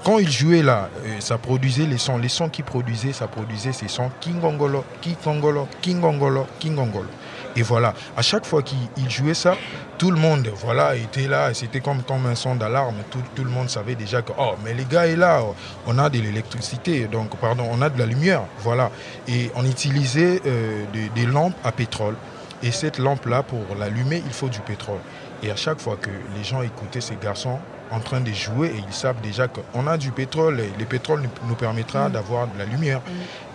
quand 0.03 0.19
ils 0.19 0.31
jouaient 0.31 0.61
là, 0.61 0.89
euh, 1.05 1.19
ça 1.19 1.37
produisait 1.37 1.85
les 1.85 1.97
sons. 1.97 2.17
Les 2.17 2.29
sons 2.29 2.49
qu'ils 2.49 2.65
produisaient, 2.65 3.13
ça 3.13 3.27
produisait 3.27 3.73
ces 3.73 3.87
sons 3.87 4.09
Kingongolo, 4.21 4.83
Kingongolo, 5.01 5.67
Kingongolo, 5.81 6.45
Kingongolo. 6.59 7.09
Et 7.55 7.61
voilà, 7.61 7.93
à 8.17 8.21
chaque 8.21 8.45
fois 8.45 8.61
qu'ils 8.61 8.77
ils 8.97 9.09
jouaient 9.09 9.33
ça, 9.33 9.55
tout 9.97 10.11
le 10.11 10.17
monde 10.17 10.49
voilà, 10.55 10.95
était 10.95 11.27
là. 11.27 11.53
C'était 11.53 11.79
comme, 11.79 12.01
un 12.09 12.35
son 12.35 12.55
d'alarme. 12.55 12.97
Tout, 13.09 13.43
le 13.43 13.49
monde 13.49 13.69
savait 13.69 13.95
déjà 13.95 14.21
que, 14.21 14.33
oh, 14.37 14.55
mais 14.63 14.73
les 14.73 14.85
gars 14.85 15.07
est 15.07 15.15
là, 15.15 15.41
oh, 15.41 15.55
on 15.87 15.97
a 15.97 16.09
de 16.09 16.19
l'électricité, 16.19 17.07
donc, 17.07 17.35
pardon, 17.37 17.65
on 17.71 17.81
a 17.81 17.89
de 17.89 17.97
la 17.97 18.05
lumière. 18.05 18.41
Voilà. 18.59 18.91
Et 19.27 19.51
on 19.55 19.65
utilisait 19.65 20.41
euh, 20.45 20.83
des, 20.91 21.09
des 21.09 21.25
lampes 21.25 21.55
à 21.63 21.71
pétrole. 21.71 22.15
Et 22.61 22.71
cette 22.71 22.97
lampe-là, 22.97 23.43
pour 23.43 23.63
l'allumer, 23.79 24.21
il 24.25 24.33
faut 24.33 24.49
du 24.49 24.59
pétrole. 24.59 24.99
Et 25.43 25.51
à 25.51 25.55
chaque 25.55 25.79
fois 25.79 25.97
que 25.97 26.09
les 26.35 26.43
gens 26.43 26.61
écoutaient 26.61 27.01
ces 27.01 27.15
garçons 27.15 27.59
en 27.91 27.99
train 27.99 28.19
de 28.19 28.31
jouer, 28.31 28.67
et 28.67 28.83
ils 28.87 28.93
savent 28.93 29.21
déjà 29.21 29.47
qu'on 29.47 29.87
a 29.87 29.97
du 29.97 30.11
pétrole, 30.11 30.59
et 30.59 30.71
le 30.77 30.85
pétrole 30.85 31.23
nous, 31.47 31.55
permettra 31.55 32.09
d'avoir 32.09 32.47
de 32.47 32.57
la 32.57 32.65
lumière. 32.65 33.01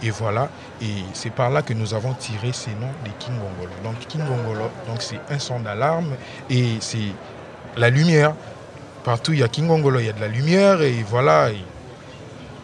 Et 0.03 0.11
voilà, 0.11 0.49
et 0.81 1.05
c'est 1.14 1.31
par 1.31 1.51
là 1.51 1.62
que 1.62 1.74
nous 1.74 1.95
avons 1.95 2.14
tiré 2.14 2.53
ces 2.53 2.70
noms 2.70 2.93
des 3.05 3.11
King 3.18 3.35
Gongolo. 3.35 3.72
Donc 3.83 3.99
King 4.07 4.22
Gongolo, 4.24 4.70
donc 4.87 5.03
c'est 5.03 5.20
un 5.28 5.39
son 5.39 5.61
d'alarme, 5.61 6.14
et 6.49 6.76
c'est 6.81 7.12
la 7.76 7.91
lumière. 7.91 8.35
Partout 9.05 9.33
il 9.33 9.41
y 9.41 9.43
a 9.43 9.49
King 9.49 9.66
Gongolo, 9.66 9.99
il 9.99 10.07
y 10.07 10.11
a 10.11 10.12
de 10.12 10.20
la 10.20 10.28
lumière, 10.28 10.83
et 10.83 11.05
voilà, 11.09 11.49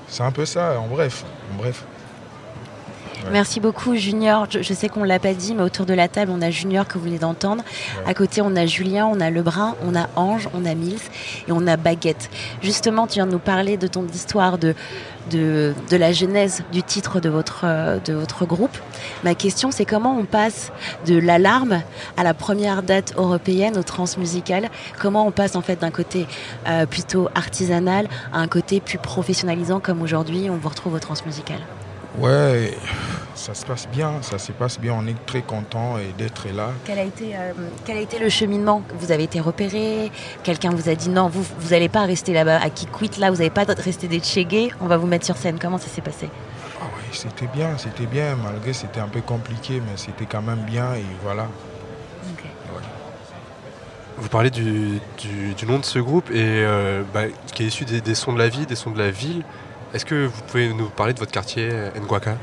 c'est 0.09 0.23
un 0.23 0.33
peu 0.33 0.47
ça, 0.47 0.79
en 0.79 0.87
bref. 0.87 1.25
En 1.53 1.57
bref. 1.57 1.85
Ouais. 3.27 3.33
Merci 3.33 3.61
beaucoup 3.61 3.95
Junior. 3.97 4.47
Je, 4.51 4.62
je 4.62 4.72
sais 4.74 4.89
qu'on 4.89 5.01
ne 5.01 5.07
l'a 5.07 5.18
pas 5.18 5.35
dit, 5.35 5.55
mais 5.55 5.62
autour 5.62 5.87
de 5.87 5.95
la 5.95 6.09
table, 6.09 6.31
on 6.35 6.41
a 6.43 6.51
Junior 6.51 6.87
que 6.87 6.99
vous 6.99 7.05
venez 7.05 7.18
d'entendre. 7.18 7.62
À 8.07 8.14
côté, 8.14 8.41
on 8.41 8.55
a 8.57 8.66
Julien, 8.66 9.07
on 9.07 9.20
a 9.20 9.31
Lebrun, 9.31 9.74
on 9.85 9.95
a 9.95 10.09
Ange, 10.16 10.49
on 10.55 10.64
a 10.64 10.74
Mills 10.74 11.01
et 11.49 11.53
on 11.53 11.66
a 11.66 11.77
Baguette. 11.77 12.31
Justement, 12.62 13.07
tu 13.07 13.14
viens 13.14 13.27
de 13.27 13.33
nous 13.33 13.39
parler 13.39 13.77
de 13.77 13.87
ton 13.87 14.07
histoire, 14.07 14.59
de, 14.59 14.74
de, 15.31 15.74
de 15.91 15.97
la 15.97 16.12
genèse 16.12 16.62
du 16.72 16.83
titre 16.83 17.20
de 17.20 17.29
votre, 17.29 17.62
euh, 17.64 17.99
de 17.99 18.12
votre 18.14 18.47
groupe. 18.47 18.77
Ma 19.24 19.35
question, 19.35 19.70
c'est 19.70 19.85
comment 19.85 20.16
on 20.16 20.24
passe 20.24 20.72
de 21.07 21.18
l'alarme 21.18 21.83
à 22.16 22.22
la 22.22 22.35
première 22.35 22.83
date 22.83 23.14
européenne 23.16 23.77
au 23.77 23.83
transmusical? 23.83 24.70
Comment 24.99 25.27
on 25.27 25.33
passe 25.33 25.57
en 25.57 25.62
fait 25.62 25.81
d'un 25.81 25.91
côté 25.91 26.27
euh, 26.68 26.87
plutôt 26.87 27.29
artisanal 27.35 28.09
à 28.33 28.39
un 28.39 28.49
côté 28.49 28.81
plus 28.81 28.99
professionnalisant 28.99 29.81
comme 29.81 30.03
aujourd'hui 30.03 30.49
on 30.51 30.57
vous 30.57 30.68
retrouve 30.68 30.95
au 30.95 30.99
transmusical? 31.01 31.59
Ouais, 32.19 32.73
ça 33.35 33.53
se 33.55 33.67
passe 33.67 33.87
bien, 33.93 34.23
ça 34.23 34.39
se 34.39 34.51
passe 34.53 34.81
bien. 34.81 34.95
On 34.99 35.07
est 35.07 35.27
très 35.27 35.43
content 35.43 35.97
d'être 36.17 36.49
là. 36.55 36.71
Quel 36.87 36.99
a 36.99 37.03
été, 37.03 37.37
euh, 37.37 37.53
quel 37.85 37.99
a 37.99 38.01
été 38.01 38.19
le 38.19 38.31
cheminement? 38.31 38.83
Vous 38.99 39.12
avez 39.12 39.25
été 39.25 39.39
repéré? 39.39 40.11
Quelqu'un 40.43 40.71
vous 40.71 40.89
a 40.89 40.95
dit 40.95 41.11
non, 41.11 41.29
vous 41.29 41.45
vous 41.59 41.71
n'allez 41.71 41.91
pas 41.91 42.05
rester 42.07 42.33
là-bas 42.33 42.59
à 42.62 42.71
qui 42.71 42.87
quitte 42.87 43.19
là, 43.19 43.31
vous 43.31 43.37
n'allez 43.37 43.51
pas 43.51 43.64
rester 43.64 44.09
des 44.09 44.21
Tchégués, 44.21 44.71
on 44.81 44.87
va 44.87 44.97
vous 44.97 45.07
mettre 45.07 45.27
sur 45.27 45.37
scène. 45.37 45.59
Comment 45.61 45.77
ça 45.79 45.89
s'est 45.89 46.01
passé? 46.01 46.31
Ah 46.81 46.85
ouais, 46.85 46.91
c'était 47.12 47.49
bien, 47.49 47.77
c'était 47.77 48.07
bien, 48.07 48.35
malgré 48.43 48.73
c'était 48.73 49.01
un 49.01 49.09
peu 49.09 49.21
compliqué, 49.21 49.83
mais 49.85 49.97
c'était 49.97 50.27
quand 50.27 50.43
même 50.43 50.61
bien 50.64 50.95
et 50.95 51.05
voilà. 51.23 51.47
Vous 54.19 54.31
parlez 54.31 54.49
du, 54.49 54.99
du- 55.19 55.53
du 55.53 55.67
nom 55.67 55.79
de 55.79 55.85
ce 55.85 55.99
groupe 55.99 56.31
et 56.31 56.37
euh, 56.41 57.03
bah, 57.12 57.25
qui 57.55 57.64
est 57.64 57.67
issu 57.67 57.85
des, 57.85 58.01
des 58.01 58.14
sons 58.14 58.33
de 58.33 58.39
la 58.39 58.49
vie, 58.49 58.64
des 58.64 58.75
sons 58.75 58.91
de 58.91 58.99
la 58.99 59.11
ville. 59.11 59.43
Est-ce 59.95 60.05
que 60.05 60.26
vous 60.26 60.43
pouvez 60.49 60.72
nous 60.72 60.89
parler 60.91 61.12
de 61.14 61.18
votre 61.18 61.32
quartier 61.32 61.70
Nguaka 62.01 62.37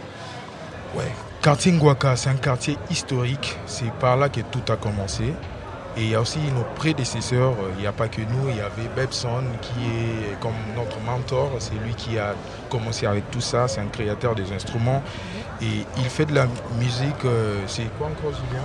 Ouais. 0.95 1.11
Quartier 1.41 1.71
Ngwaka, 1.73 2.15
c'est 2.15 2.29
un 2.29 2.35
quartier 2.35 2.77
historique. 2.89 3.57
C'est 3.65 3.91
par 3.93 4.15
là 4.15 4.29
que 4.29 4.39
tout 4.41 4.61
a 4.71 4.77
commencé. 4.77 5.33
Et 5.95 6.01
il 6.01 6.09
y 6.09 6.15
a 6.15 6.21
aussi 6.21 6.39
nos 6.55 6.63
prédécesseurs. 6.75 7.53
Il 7.75 7.81
n'y 7.81 7.87
a 7.87 7.91
pas 7.91 8.07
que 8.07 8.21
nous. 8.21 8.49
Il 8.49 8.55
y 8.57 8.61
avait 8.61 8.87
Bebson 8.95 9.43
qui 9.61 9.83
est 9.83 10.39
comme 10.39 10.53
notre 10.75 10.99
mentor. 11.01 11.51
C'est 11.59 11.75
lui 11.75 11.93
qui 11.95 12.17
a 12.17 12.33
commencé 12.69 13.05
avec 13.05 13.29
tout 13.29 13.41
ça. 13.41 13.67
C'est 13.67 13.81
un 13.81 13.87
créateur 13.87 14.35
des 14.35 14.51
instruments. 14.53 15.03
Et 15.61 15.85
il 15.97 16.05
fait 16.05 16.25
de 16.25 16.33
la 16.33 16.47
musique. 16.79 17.25
euh, 17.25 17.59
c'est 17.67 17.91
quoi 17.97 18.07
encore, 18.07 18.31
Julien? 18.31 18.63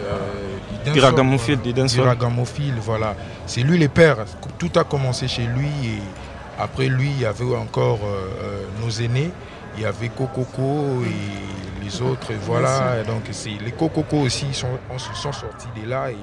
Euh, 0.00 0.16
euh, 0.86 0.94
Iragamophile, 1.98 2.74
voilà. 2.80 3.14
C'est 3.46 3.60
lui 3.60 3.78
le 3.78 3.88
père. 3.88 4.16
Tout 4.58 4.70
a 4.76 4.84
commencé 4.84 5.28
chez 5.28 5.44
lui. 5.44 5.68
Et 5.84 5.98
après 6.62 6.88
lui, 6.88 7.10
il 7.10 7.20
y 7.20 7.26
avait 7.26 7.56
encore 7.56 8.00
euh, 8.04 8.28
euh, 8.42 8.64
nos 8.82 8.90
aînés. 8.90 9.30
Il 9.76 9.82
y 9.82 9.86
avait 9.86 10.08
Kokoko 10.10 11.02
et 11.04 11.82
les 11.84 12.02
autres. 12.02 12.30
et 12.30 12.36
Voilà. 12.36 13.00
Et 13.00 13.04
donc, 13.04 13.22
c'est 13.32 13.50
les 13.64 13.72
Kokoko 13.72 14.18
aussi 14.18 14.52
sont, 14.52 14.68
ont- 14.90 14.98
sont 14.98 15.32
sortis 15.32 15.68
de 15.80 15.88
là. 15.88 16.10
Et, 16.10 16.16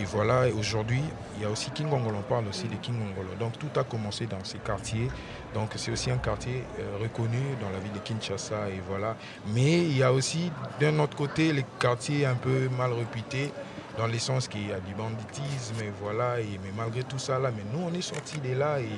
Et 0.00 0.04
voilà, 0.04 0.46
et 0.46 0.52
aujourd'hui, 0.52 1.02
il 1.36 1.42
y 1.42 1.44
a 1.44 1.50
aussi 1.50 1.72
King 1.72 1.88
Ongolo, 1.92 2.18
on 2.18 2.22
parle 2.22 2.46
aussi 2.48 2.68
de 2.68 2.76
King 2.76 2.94
Ongolo. 2.94 3.34
Donc 3.40 3.58
tout 3.58 3.72
a 3.76 3.82
commencé 3.82 4.26
dans 4.26 4.44
ces 4.44 4.58
quartiers. 4.58 5.08
Donc 5.52 5.70
c'est 5.74 5.90
aussi 5.90 6.12
un 6.12 6.18
quartier 6.18 6.62
euh, 6.78 7.02
reconnu 7.02 7.42
dans 7.60 7.70
la 7.70 7.80
ville 7.80 7.92
de 7.92 7.98
Kinshasa. 7.98 8.68
Et 8.68 8.80
voilà. 8.88 9.16
Mais 9.52 9.78
il 9.78 9.96
y 9.98 10.04
a 10.04 10.12
aussi 10.12 10.52
d'un 10.80 10.96
autre 11.00 11.16
côté 11.16 11.52
les 11.52 11.64
quartiers 11.80 12.24
un 12.24 12.36
peu 12.36 12.68
mal 12.78 12.92
réputés 12.92 13.50
dans 13.98 14.06
le 14.06 14.18
sens 14.18 14.48
qu'il 14.48 14.68
y 14.68 14.72
a 14.72 14.80
du 14.80 14.94
banditisme, 14.94 15.76
et 15.82 15.92
voilà, 16.00 16.40
et, 16.40 16.58
mais 16.62 16.70
malgré 16.76 17.02
tout 17.02 17.18
ça, 17.18 17.38
là, 17.38 17.50
mais 17.54 17.64
nous, 17.72 17.86
on 17.86 17.92
est 17.92 18.02
sortis 18.02 18.38
de 18.38 18.54
là 18.54 18.80
et 18.80 18.88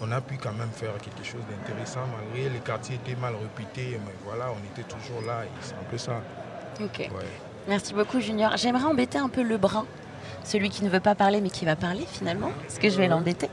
on 0.00 0.10
a 0.12 0.20
pu 0.20 0.36
quand 0.36 0.52
même 0.52 0.70
faire 0.70 0.96
quelque 0.98 1.24
chose 1.24 1.42
d'intéressant, 1.50 2.00
malgré 2.16 2.48
les 2.48 2.60
quartiers 2.60 2.96
étaient 2.96 3.20
mal 3.20 3.34
réputés, 3.34 3.98
mais 4.04 4.14
voilà, 4.24 4.46
on 4.50 4.64
était 4.72 4.88
toujours 4.88 5.22
là, 5.26 5.44
et 5.44 5.48
c'est 5.60 5.74
un 5.74 5.90
peu 5.90 5.98
ça. 5.98 6.20
Ok. 6.80 6.98
Ouais. 6.98 7.26
Merci 7.66 7.92
beaucoup, 7.92 8.20
Junior. 8.20 8.56
J'aimerais 8.56 8.84
embêter 8.84 9.18
un 9.18 9.28
peu 9.28 9.42
le 9.42 9.58
brun, 9.58 9.84
celui 10.48 10.70
qui 10.70 10.82
ne 10.82 10.88
veut 10.88 11.00
pas 11.00 11.14
parler 11.14 11.40
mais 11.40 11.50
qui 11.50 11.64
va 11.64 11.76
parler 11.76 12.04
finalement, 12.10 12.50
parce 12.62 12.78
que 12.78 12.88
je 12.88 12.96
vais 12.96 13.06
l'embêter. 13.06 13.48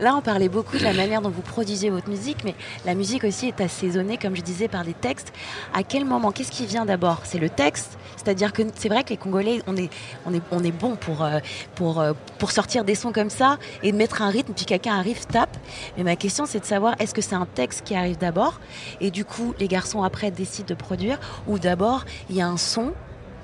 Là, 0.00 0.14
on 0.16 0.20
parlait 0.20 0.48
beaucoup 0.48 0.76
de 0.76 0.84
la 0.84 0.92
manière 0.92 1.22
dont 1.22 1.30
vous 1.30 1.42
produisez 1.42 1.90
votre 1.90 2.08
musique, 2.08 2.44
mais 2.44 2.54
la 2.84 2.94
musique 2.94 3.24
aussi 3.24 3.48
est 3.48 3.60
assaisonnée, 3.60 4.16
comme 4.16 4.36
je 4.36 4.42
disais, 4.42 4.68
par 4.68 4.84
des 4.84 4.94
textes. 4.94 5.32
À 5.74 5.82
quel 5.82 6.04
moment 6.04 6.32
Qu'est-ce 6.32 6.52
qui 6.52 6.66
vient 6.66 6.84
d'abord? 6.84 7.20
C'est 7.24 7.38
le 7.38 7.48
texte? 7.48 7.98
C'est-à-dire 8.16 8.52
que 8.52 8.62
c'est 8.74 8.88
vrai 8.88 9.04
que 9.04 9.10
les 9.10 9.16
Congolais, 9.16 9.62
on 9.66 9.76
est, 9.76 9.90
on 10.26 10.34
est, 10.34 10.42
on 10.50 10.62
est 10.62 10.72
bon 10.72 10.96
pour, 10.96 11.24
euh, 11.24 11.38
pour, 11.74 12.00
euh, 12.00 12.12
pour 12.38 12.50
sortir 12.50 12.84
des 12.84 12.94
sons 12.94 13.12
comme 13.12 13.30
ça 13.30 13.58
et 13.82 13.92
mettre 13.92 14.22
un 14.22 14.28
rythme, 14.28 14.52
puis 14.54 14.66
quelqu'un 14.66 14.98
arrive, 14.98 15.24
tape. 15.26 15.56
Mais 15.96 16.04
ma 16.04 16.16
question, 16.16 16.46
c'est 16.46 16.60
de 16.60 16.64
savoir, 16.64 16.94
est-ce 17.00 17.14
que 17.14 17.22
c'est 17.22 17.34
un 17.34 17.46
texte 17.46 17.84
qui 17.84 17.94
arrive 17.94 18.18
d'abord 18.18 18.60
Et 19.00 19.10
du 19.10 19.24
coup, 19.24 19.54
les 19.58 19.68
garçons 19.68 20.02
après 20.02 20.30
décident 20.30 20.68
de 20.68 20.74
produire, 20.74 21.18
ou 21.46 21.58
d'abord, 21.58 22.04
il 22.28 22.36
y 22.36 22.40
a 22.40 22.46
un 22.46 22.56
son 22.56 22.92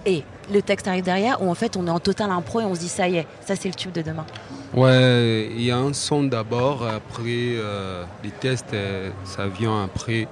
et 0.06 0.22
le 0.52 0.62
texte 0.62 0.88
arrive 0.88 1.04
derrière, 1.04 1.42
où 1.42 1.50
en 1.50 1.54
fait 1.54 1.76
on 1.76 1.86
est 1.86 1.90
en 1.90 2.00
total 2.00 2.30
impro 2.30 2.60
et 2.60 2.64
on 2.64 2.74
se 2.74 2.80
dit 2.80 2.88
ça 2.88 3.08
y 3.08 3.16
est, 3.16 3.26
ça 3.44 3.56
c'est 3.56 3.68
le 3.68 3.74
tube 3.74 3.92
de 3.92 4.02
demain. 4.02 4.26
Ouais, 4.74 5.50
il 5.54 5.62
y 5.62 5.70
a 5.70 5.78
un 5.78 5.92
son 5.92 6.24
d'abord, 6.24 6.84
après 6.84 7.22
euh, 7.56 8.04
les 8.24 8.30
tests, 8.30 8.74
euh, 8.74 9.10
ça 9.24 9.46
vient 9.46 9.84
après, 9.84 10.26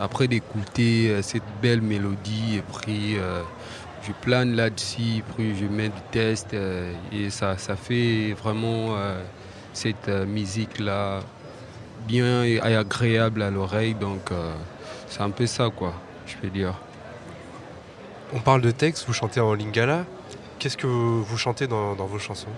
après 0.00 0.26
d'écouter 0.26 1.10
euh, 1.10 1.22
cette 1.22 1.44
belle 1.62 1.82
mélodie, 1.82 2.56
et 2.56 2.62
puis 2.62 3.16
je 4.02 4.12
plane 4.22 4.54
là-dessus, 4.54 5.22
puis 5.36 5.56
je 5.56 5.66
mets 5.66 5.88
du 5.88 6.00
test, 6.10 6.54
et 7.12 7.30
ça, 7.30 7.56
ça 7.58 7.76
fait 7.76 8.34
vraiment 8.40 8.96
cette 9.72 10.08
musique-là 10.08 11.20
bien 12.06 12.44
et 12.44 12.60
agréable 12.60 13.42
à 13.42 13.50
l'oreille, 13.50 13.94
donc 13.94 14.30
c'est 15.08 15.22
un 15.22 15.30
peu 15.30 15.46
ça 15.46 15.70
quoi, 15.74 15.92
je 16.24 16.36
peux 16.36 16.48
dire. 16.48 16.74
On 18.32 18.40
parle 18.40 18.60
de 18.60 18.70
texte, 18.72 19.04
vous 19.06 19.12
chantez 19.12 19.40
en 19.40 19.54
lingala. 19.54 20.04
Qu'est-ce 20.58 20.76
que 20.76 20.86
vous 20.86 21.38
chantez 21.38 21.66
dans, 21.66 21.94
dans 21.94 22.06
vos 22.06 22.18
chansons? 22.18 22.48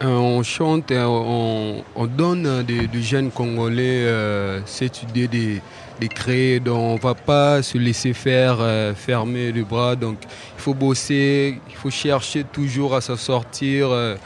Euh, 0.00 0.06
on 0.06 0.42
chante, 0.42 0.90
on, 0.90 1.82
on 1.94 2.06
donne 2.06 2.46
à 2.46 2.62
des, 2.62 2.86
des 2.86 3.02
jeunes 3.02 3.30
Congolais 3.30 4.04
euh, 4.06 4.60
cette 4.64 5.02
idée 5.02 5.28
de, 5.28 5.58
de 6.00 6.06
créer. 6.06 6.60
Donc 6.60 6.78
on 6.78 6.94
ne 6.94 7.00
va 7.00 7.14
pas 7.14 7.62
se 7.62 7.78
laisser 7.78 8.12
faire, 8.12 8.58
euh, 8.60 8.94
fermer 8.94 9.52
les 9.52 9.62
bras. 9.62 9.96
Donc 9.96 10.18
il 10.22 10.60
faut 10.62 10.74
bosser, 10.74 11.60
il 11.68 11.74
faut 11.74 11.90
chercher 11.90 12.44
toujours 12.44 12.94
à 12.94 13.00
s'en 13.00 13.16
sortir. 13.16 13.90
euh, 13.90 14.16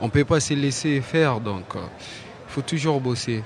on 0.00 0.06
ne 0.06 0.10
peut 0.10 0.24
pas 0.24 0.40
se 0.40 0.54
laisser 0.54 1.00
faire. 1.00 1.40
Donc 1.40 1.76
euh, 1.76 1.80
il 2.48 2.52
faut 2.52 2.62
toujours 2.62 3.00
bosser. 3.00 3.42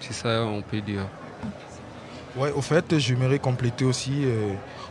C'est 0.00 0.14
ça, 0.14 0.44
on 0.44 0.62
peut 0.62 0.80
dire. 0.80 1.06
Ouais, 2.36 2.50
au 2.50 2.62
fait, 2.62 2.98
j'aimerais 2.98 3.38
compléter 3.38 3.84
aussi. 3.84 4.24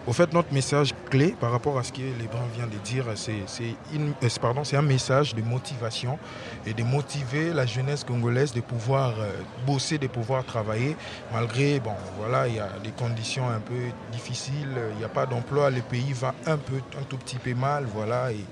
Au 0.07 0.13
fait, 0.13 0.33
notre 0.33 0.51
message 0.53 0.93
clé 1.09 1.35
par 1.39 1.51
rapport 1.51 1.77
à 1.77 1.83
ce 1.83 1.91
que 1.91 2.01
Lebron 2.01 2.45
vient 2.55 2.65
de 2.65 2.77
dire, 2.77 3.05
euh, 3.07 3.15
c'est 3.15 4.75
un 4.75 4.81
message 4.81 5.35
de 5.35 5.41
motivation 5.41 6.17
et 6.65 6.73
de 6.73 6.83
motiver 6.83 7.53
la 7.53 7.65
jeunesse 7.65 8.03
congolaise 8.03 8.53
de 8.53 8.61
pouvoir 8.61 9.13
euh, 9.19 9.31
bosser, 9.65 9.97
de 9.97 10.07
pouvoir 10.07 10.43
travailler, 10.43 10.95
malgré, 11.31 11.79
bon, 11.79 11.93
voilà, 12.17 12.47
il 12.47 12.55
y 12.55 12.59
a 12.59 12.69
des 12.83 12.91
conditions 12.91 13.47
un 13.47 13.59
peu 13.59 13.91
difficiles, 14.11 14.75
il 14.93 14.97
n'y 14.97 15.03
a 15.03 15.09
pas 15.09 15.25
d'emploi, 15.25 15.69
le 15.69 15.81
pays 15.81 16.13
va 16.13 16.33
un 16.47 16.57
peu, 16.57 16.77
un 16.99 17.03
tout 17.03 17.17
petit 17.17 17.37
peu 17.37 17.53
mal, 17.53 17.85
voilà, 17.85 18.31
et, 18.31 18.45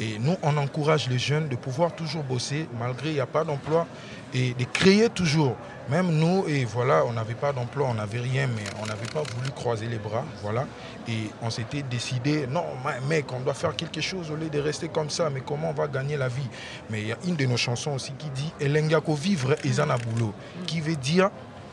et 0.00 0.18
nous, 0.18 0.36
on 0.42 0.56
encourage 0.56 1.08
les 1.08 1.18
jeunes 1.18 1.48
de 1.48 1.56
pouvoir 1.56 1.94
toujours 1.94 2.22
bosser, 2.22 2.68
malgré 2.78 3.10
il 3.10 3.14
n'y 3.14 3.20
a 3.20 3.26
pas 3.26 3.44
d'emploi, 3.44 3.86
et 4.32 4.54
de 4.54 4.64
créer 4.64 5.08
toujours. 5.08 5.56
Même 5.90 6.10
nous, 6.10 6.44
et 6.48 6.64
voilà, 6.64 7.04
on 7.04 7.12
n'avait 7.12 7.34
pas 7.34 7.52
d'emploi, 7.52 7.88
on 7.90 7.94
n'avait 7.94 8.20
rien, 8.20 8.46
mais 8.46 8.64
on 8.82 8.86
n'avait 8.86 9.06
pas 9.06 9.22
voulu 9.34 9.50
croiser 9.50 9.86
les 9.86 9.98
bras, 9.98 10.24
voilà. 10.42 10.66
Et 11.06 11.30
on 11.42 11.50
s'était 11.50 11.82
décidé, 11.82 12.46
non, 12.46 12.64
mec, 13.06 13.26
on 13.32 13.40
doit 13.40 13.52
faire 13.52 13.76
quelque 13.76 14.00
chose 14.00 14.30
au 14.30 14.36
lieu 14.36 14.48
de 14.48 14.58
rester 14.58 14.88
comme 14.88 15.10
ça, 15.10 15.28
mais 15.28 15.42
comment 15.42 15.70
on 15.70 15.74
va 15.74 15.86
gagner 15.86 16.16
la 16.16 16.28
vie? 16.28 16.48
Mais 16.88 17.02
il 17.02 17.08
y 17.08 17.12
a 17.12 17.18
une 17.26 17.36
de 17.36 17.44
nos 17.44 17.58
chansons 17.58 17.92
aussi 17.92 18.12
qui 18.12 18.30
dit 18.30 18.50
Elengako 18.60 19.14
vivre 19.14 19.56
et 19.62 19.70
boulot, 20.08 20.32
qui 20.66 20.80
veut 20.80 20.96
dire 20.96 21.30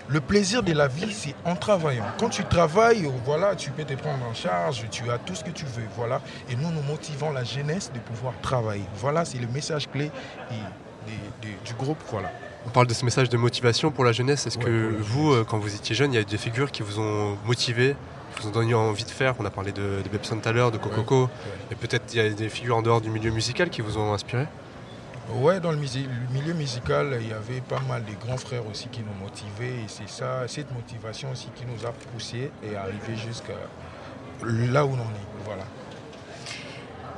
le 0.10 0.20
plaisir 0.20 0.62
de 0.62 0.74
la 0.74 0.90
vie, 0.90 1.14
c'est 1.14 1.36
en 1.46 1.56
travaillant. 1.56 2.04
Quand 2.20 2.28
tu 2.28 2.44
travailles, 2.44 3.10
voilà, 3.24 3.56
tu 3.56 3.72
peux 3.72 3.86
te 3.86 3.94
prendre 3.94 4.26
en 4.26 4.34
charge, 4.34 4.86
tu 4.92 5.10
as 5.10 5.18
tout 5.20 5.36
ce 5.36 5.44
que 5.46 5.52
tu 5.52 5.64
veux, 5.64 5.88
voilà. 5.96 6.20
Et 6.50 6.56
nous, 6.58 6.70
nous 6.70 6.82
motivons 6.82 7.32
la 7.32 7.46
jeunesse 7.46 7.90
de 7.94 8.00
pouvoir 8.00 8.34
travailler. 8.42 8.84
Voilà, 8.96 9.24
c'est 9.24 9.38
le 9.38 9.48
message 9.48 9.90
clé 9.90 10.12
du 11.66 11.74
groupe, 11.76 12.04
voilà. 12.10 12.30
On 12.66 12.70
parle 12.70 12.88
de 12.88 12.94
ce 12.94 13.04
message 13.06 13.30
de 13.30 13.38
motivation 13.38 13.92
pour 13.92 14.04
la 14.04 14.12
jeunesse. 14.12 14.46
Est-ce 14.48 14.58
Ouais, 14.60 14.66
que 14.66 14.96
vous, 15.00 15.32
euh, 15.32 15.44
quand 15.48 15.58
vous 15.58 15.74
étiez 15.74 15.96
jeune, 15.96 16.14
il 16.14 16.16
y 16.16 16.20
a 16.20 16.22
eu 16.22 16.26
des 16.26 16.38
figures 16.38 16.72
qui 16.72 16.84
vous 16.84 17.00
ont 17.00 17.38
motivé, 17.46 17.96
qui 18.36 18.42
vous 18.44 18.50
ont 18.50 18.52
donné 18.52 18.74
envie 18.74 19.04
de 19.04 19.10
faire? 19.10 19.36
On 19.40 19.46
a 19.46 19.50
parlé 19.50 19.72
de, 19.72 20.02
de 20.04 20.10
Bebson 20.12 20.38
tout 20.38 20.48
à 20.48 20.52
l'heure, 20.52 20.72
de 20.72 20.78
Cococo. 20.78 21.30
Et 21.72 21.76
peut-être 21.76 22.14
il 22.14 22.18
y 22.18 22.20
a 22.26 22.30
des 22.30 22.50
figures 22.50 22.78
en 22.78 22.82
dehors 22.82 23.02
du 23.02 23.10
milieu 23.10 23.32
musical 23.32 23.70
qui 23.70 23.82
vous 23.82 23.98
ont 23.98 24.14
inspiré? 24.14 24.46
Ouais, 25.34 25.60
dans 25.60 25.72
le, 25.72 25.78
milieu 25.78 26.54
musical, 26.54 27.18
il 27.22 27.30
y 27.30 27.34
avait 27.34 27.62
pas 27.62 27.80
mal 27.88 28.04
de 28.04 28.12
grands 28.26 28.38
frères 28.38 28.68
aussi 28.68 28.90
qui 28.90 29.00
nous 29.02 29.24
motivaient. 29.24 29.84
Et 29.84 29.88
c'est 29.88 30.10
ça, 30.10 30.44
cette 30.48 30.72
motivation 30.74 31.32
aussi 31.32 31.48
qui 31.56 31.64
nous 31.66 31.86
a 31.86 31.92
poussés 31.92 32.52
et 32.64 32.76
arrivé 32.76 33.16
jusqu'à 33.16 33.54
là 34.44 34.86
où 34.86 34.90
on 34.90 34.96
est. 34.96 35.46
Voilà. 35.46 35.64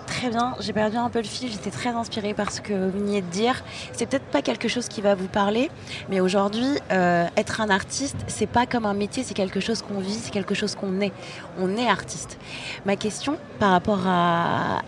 Très 0.05 0.29
bien, 0.29 0.53
j'ai 0.59 0.73
perdu 0.73 0.97
un 0.97 1.09
peu 1.09 1.19
le 1.19 1.27
fil, 1.27 1.49
j'étais 1.51 1.69
très 1.69 1.89
inspirée 1.89 2.33
par 2.33 2.51
ce 2.51 2.61
que 2.61 2.73
vous 2.73 2.91
veniez 2.91 3.21
de 3.21 3.27
dire. 3.27 3.63
C'est 3.93 4.05
peut-être 4.05 4.25
pas 4.25 4.41
quelque 4.41 4.67
chose 4.67 4.87
qui 4.87 5.01
va 5.01 5.15
vous 5.15 5.27
parler, 5.27 5.69
mais 6.09 6.19
aujourd'hui, 6.19 6.79
euh, 6.91 7.25
être 7.37 7.61
un 7.61 7.69
artiste, 7.69 8.17
c'est 8.27 8.47
pas 8.47 8.65
comme 8.65 8.85
un 8.85 8.93
métier, 8.93 9.23
c'est 9.23 9.33
quelque 9.33 9.59
chose 9.59 9.81
qu'on 9.81 9.99
vit, 9.99 10.13
c'est 10.13 10.31
quelque 10.31 10.55
chose 10.55 10.75
qu'on 10.75 10.99
est. 11.01 11.11
On 11.59 11.77
est 11.77 11.87
artiste. 11.87 12.37
Ma 12.85 12.95
question 12.95 13.37
par 13.59 13.71
rapport 13.71 14.07
à, 14.07 14.81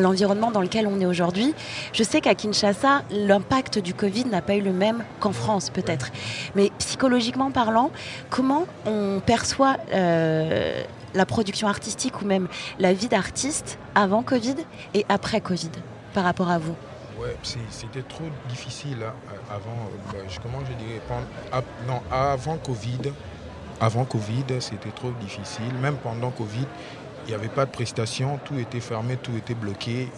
l'environnement 0.00 0.52
dans 0.52 0.62
lequel 0.62 0.86
on 0.86 1.00
est 1.00 1.06
aujourd'hui, 1.06 1.54
je 1.92 2.04
sais 2.04 2.20
qu'à 2.20 2.34
Kinshasa, 2.34 3.02
l'impact 3.10 3.78
du 3.78 3.92
Covid 3.92 4.26
n'a 4.26 4.42
pas 4.42 4.54
eu 4.54 4.60
le 4.60 4.72
même 4.72 5.04
qu'en 5.18 5.32
France 5.32 5.70
peut-être. 5.70 6.10
Mais 6.54 6.70
psychologiquement 6.78 7.50
parlant, 7.50 7.90
comment 8.30 8.66
on 8.86 9.20
perçoit 9.24 9.76
euh, 9.92 10.82
la 11.14 11.26
production 11.26 11.68
artistique 11.68 12.20
ou 12.22 12.24
même 12.24 12.48
la 12.78 12.92
vie 12.92 13.08
d'artiste 13.08 13.78
avant 13.94 14.22
Covid 14.22 14.56
et 14.94 15.04
après 15.08 15.40
Covid 15.40 15.70
par 16.14 16.24
rapport 16.24 16.50
à 16.50 16.58
vous 16.58 16.74
Ouais, 17.20 17.36
c'était 17.70 18.02
trop 18.02 18.24
difficile 18.48 18.98
hein, 19.02 19.12
avant. 19.50 19.70
euh, 19.72 20.12
bah, 20.12 20.18
je- 20.28 20.38
comment 20.40 20.60
je 20.60 20.72
pendant- 21.08 21.26
ap- 21.50 21.64
Non, 21.86 22.00
avant 22.12 22.56
Covid, 22.58 23.10
avant 23.80 24.04
Covid, 24.04 24.44
c'était 24.60 24.90
trop 24.92 25.10
difficile. 25.20 25.74
Même 25.82 25.96
pendant 25.96 26.30
Covid, 26.30 26.66
il 27.26 27.30
n'y 27.30 27.34
avait 27.34 27.48
pas 27.48 27.66
de 27.66 27.70
prestations, 27.70 28.38
tout 28.44 28.56
était 28.58 28.78
fermé, 28.80 29.16
tout 29.16 29.36
était 29.36 29.54
bloqué. 29.54 30.12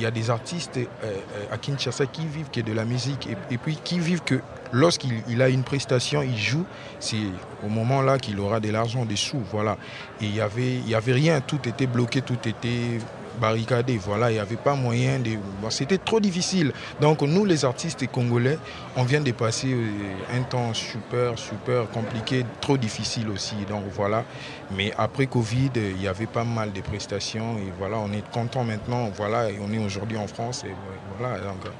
Il 0.00 0.04
y 0.04 0.06
a 0.06 0.10
des 0.10 0.30
artistes 0.30 0.78
euh, 0.78 0.86
euh, 1.04 1.44
à 1.52 1.58
Kinshasa 1.58 2.06
qui 2.06 2.26
vivent 2.26 2.50
que 2.50 2.62
de 2.62 2.72
la 2.72 2.86
musique 2.86 3.28
et, 3.50 3.58
puis 3.58 3.78
qui 3.84 3.98
vivent 3.98 4.22
que 4.22 4.40
lorsqu'il 4.72 5.12
il 5.28 5.42
a 5.42 5.50
une 5.50 5.62
prestation, 5.62 6.22
il 6.22 6.38
joue, 6.38 6.64
c'est 7.00 7.18
au 7.62 7.68
moment 7.68 8.00
là 8.00 8.18
qu'il 8.18 8.40
aura 8.40 8.60
de 8.60 8.70
l'argent, 8.70 9.04
des 9.04 9.16
sous, 9.16 9.42
voilà. 9.52 9.76
Et 10.22 10.24
il 10.24 10.34
y 10.34 10.40
avait 10.40 11.12
rien, 11.12 11.42
tout 11.42 11.60
était 11.68 11.86
bloqué, 11.86 12.22
tout 12.22 12.38
était 12.48 12.98
barricadé, 13.38 13.98
voilà, 13.98 14.30
il 14.30 14.34
n'y 14.34 14.40
avait 14.40 14.56
pas 14.56 14.74
moyen 14.74 15.18
de... 15.18 15.30
C'était 15.70 15.98
trop 15.98 16.20
difficile. 16.20 16.72
Donc 17.00 17.22
nous, 17.22 17.44
les 17.44 17.64
artistes 17.64 18.06
congolais, 18.10 18.58
on 18.96 19.04
vient 19.04 19.20
de 19.20 19.32
passer 19.32 19.72
euh, 19.72 20.36
un 20.36 20.42
temps 20.42 20.74
super, 20.74 21.38
super 21.38 21.88
compliqué, 21.90 22.44
trop 22.60 22.76
difficile 22.76 23.28
aussi. 23.28 23.56
Donc 23.68 23.84
voilà. 23.92 24.24
Mais 24.70 24.92
après 24.98 25.26
Covid, 25.26 25.70
euh, 25.76 25.92
il 25.94 26.02
y 26.02 26.08
avait 26.08 26.26
pas 26.26 26.44
mal 26.44 26.72
de 26.72 26.80
prestations 26.80 27.58
et 27.58 27.72
voilà, 27.78 27.98
on 27.98 28.12
est 28.12 28.28
content 28.30 28.64
maintenant, 28.64 29.10
voilà, 29.14 29.50
et 29.50 29.58
on 29.60 29.72
est 29.72 29.84
aujourd'hui 29.84 30.16
en 30.16 30.26
France 30.26 30.64
et 30.64 30.74
voilà. 31.18 31.38
Donc 31.38 31.72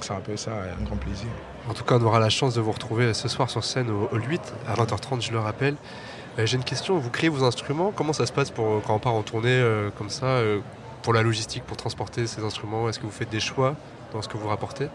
c'est 0.00 0.12
un 0.12 0.20
peu 0.20 0.36
ça, 0.36 0.52
un 0.78 0.84
grand 0.84 0.96
plaisir. 0.96 1.28
En 1.68 1.74
tout 1.74 1.84
cas, 1.84 1.96
on 1.98 2.02
aura 2.02 2.20
la 2.20 2.28
chance 2.28 2.54
de 2.54 2.60
vous 2.60 2.72
retrouver 2.72 3.12
ce 3.14 3.28
soir 3.28 3.50
sur 3.50 3.64
scène 3.64 3.90
au, 3.90 4.08
au 4.12 4.18
8 4.18 4.40
à 4.68 4.74
20h30, 4.74 5.20
je 5.20 5.32
le 5.32 5.40
rappelle. 5.40 5.76
Euh, 6.38 6.44
J'ai 6.44 6.56
une 6.56 6.64
question, 6.64 6.98
vous 6.98 7.10
créez 7.10 7.30
vos 7.30 7.44
instruments, 7.44 7.92
comment 7.94 8.12
ça 8.12 8.26
se 8.26 8.32
passe 8.32 8.50
pour, 8.50 8.82
quand 8.82 8.94
on 8.94 8.98
part 8.98 9.14
en 9.14 9.22
tournée 9.22 9.48
euh, 9.48 9.90
comme 9.96 10.10
ça, 10.10 10.26
euh, 10.26 10.60
pour 11.02 11.14
la 11.14 11.22
logistique, 11.22 11.64
pour 11.64 11.76
transporter 11.76 12.26
ces 12.26 12.42
instruments? 12.44 12.88
Est-ce 12.88 12.98
que 12.98 13.04
vous 13.04 13.10
faites 13.10 13.30
des 13.30 13.40
choix 13.40 13.74
dans 14.12 14.20
ce 14.20 14.28
que 14.28 14.36
vous 14.36 14.48
rapportez? 14.48 14.88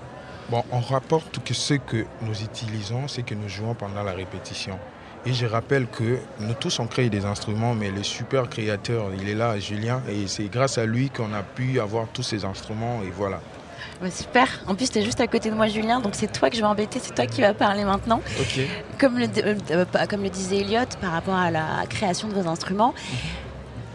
Bon, 0.50 0.64
on 0.72 0.80
rapporte 0.80 1.44
que 1.44 1.54
ce 1.54 1.76
que 1.76 2.06
nous 2.22 2.42
utilisons, 2.44 3.08
c'est 3.08 3.24
que 3.24 3.34
nous 3.34 3.50
jouons 3.50 3.74
pendant 3.74 4.04
la 4.04 4.12
répétition. 4.12 4.78
Et 5.26 5.34
je 5.34 5.46
rappelle 5.46 5.88
que 5.88 6.20
nous 6.39 6.54
tous 6.54 6.80
on 6.80 6.88
crée 6.88 7.10
des 7.10 7.26
instruments, 7.26 7.74
mais 7.74 7.92
le 7.92 8.04
super 8.04 8.50
créateur, 8.50 9.12
il 9.20 9.30
est 9.30 9.36
là, 9.36 9.58
Julien, 9.60 10.02
et 10.10 10.28
c'est 10.28 10.46
grâce 10.46 10.78
à 10.78 10.86
lui 10.86 11.10
qu'on 11.10 11.34
a 11.34 11.44
pu 11.44 11.80
avoir 11.80 12.08
tous 12.08 12.24
ces 12.24 12.46
instruments, 12.46 13.02
et 13.04 13.12
voilà. 13.12 13.39
Ouais, 14.02 14.10
super. 14.10 14.47
En 14.68 14.74
plus, 14.74 14.89
tu 14.89 14.97
es 14.99 15.04
juste 15.04 15.22
à 15.22 15.28
côté 15.28 15.49
de 15.52 15.56
moi, 15.56 15.68
Julien, 15.68 15.99
donc 15.99 16.16
c'est 16.16 16.32
toi 16.32 16.49
que 16.49 16.56
je 16.56 16.62
vais 16.62 16.68
embêter, 16.68 16.99
c'est 17.02 17.14
toi 17.14 17.28
qui 17.28 17.41
vas 17.41 17.54
parler 17.54 17.84
maintenant. 17.84 18.22
Ok. 18.39 18.62
Comme 18.99 19.20
le, 19.20 19.28
euh, 19.45 19.56
euh, 19.72 19.86
comme 20.10 20.24
le 20.24 20.30
disait 20.30 20.58
Elliot 20.58 20.86
par 20.99 21.12
rapport 21.12 21.36
à 21.36 21.52
la 21.52 21.86
création 21.88 22.28
de 22.28 22.34
vos 22.34 22.47
instruments, 22.47 22.95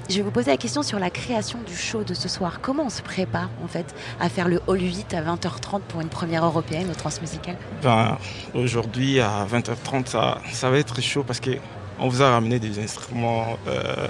je 0.09 0.17
vais 0.19 0.23
vous 0.23 0.31
poser 0.31 0.53
la 0.53 0.57
question 0.57 0.85
sur 0.85 1.01
la 1.01 1.11
création 1.11 1.59
du 1.67 1.75
show 1.75 2.05
de 2.05 2.15
ce 2.15 2.29
soir. 2.29 2.61
Comment 2.63 2.85
on 2.85 2.91
se 2.91 3.03
prépare 3.03 3.51
en 3.65 3.67
fait 3.67 3.95
à 4.21 4.29
faire 4.29 4.47
le 4.47 4.61
Hall 4.69 4.81
8 4.81 5.15
à 5.15 5.23
20h30 5.23 5.81
pour 5.89 6.01
une 6.01 6.09
première 6.09 6.45
européenne 6.45 6.89
au 6.89 6.95
Transmusical 6.95 7.57
Ben, 7.83 8.17
aujourd'hui, 8.55 9.19
à 9.19 9.45
20h30, 9.51 10.07
ça, 10.07 10.39
ça 10.53 10.71
va 10.71 10.79
être 10.79 11.01
chaud 11.01 11.25
parce 11.25 11.41
qu'on 11.41 12.09
vous 12.09 12.23
a 12.23 12.31
ramené 12.31 12.61
des 12.61 12.79
instruments 12.79 13.59
euh, 13.67 14.07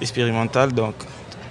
expérimentaux. 0.00 0.68
Donc, 0.68 0.94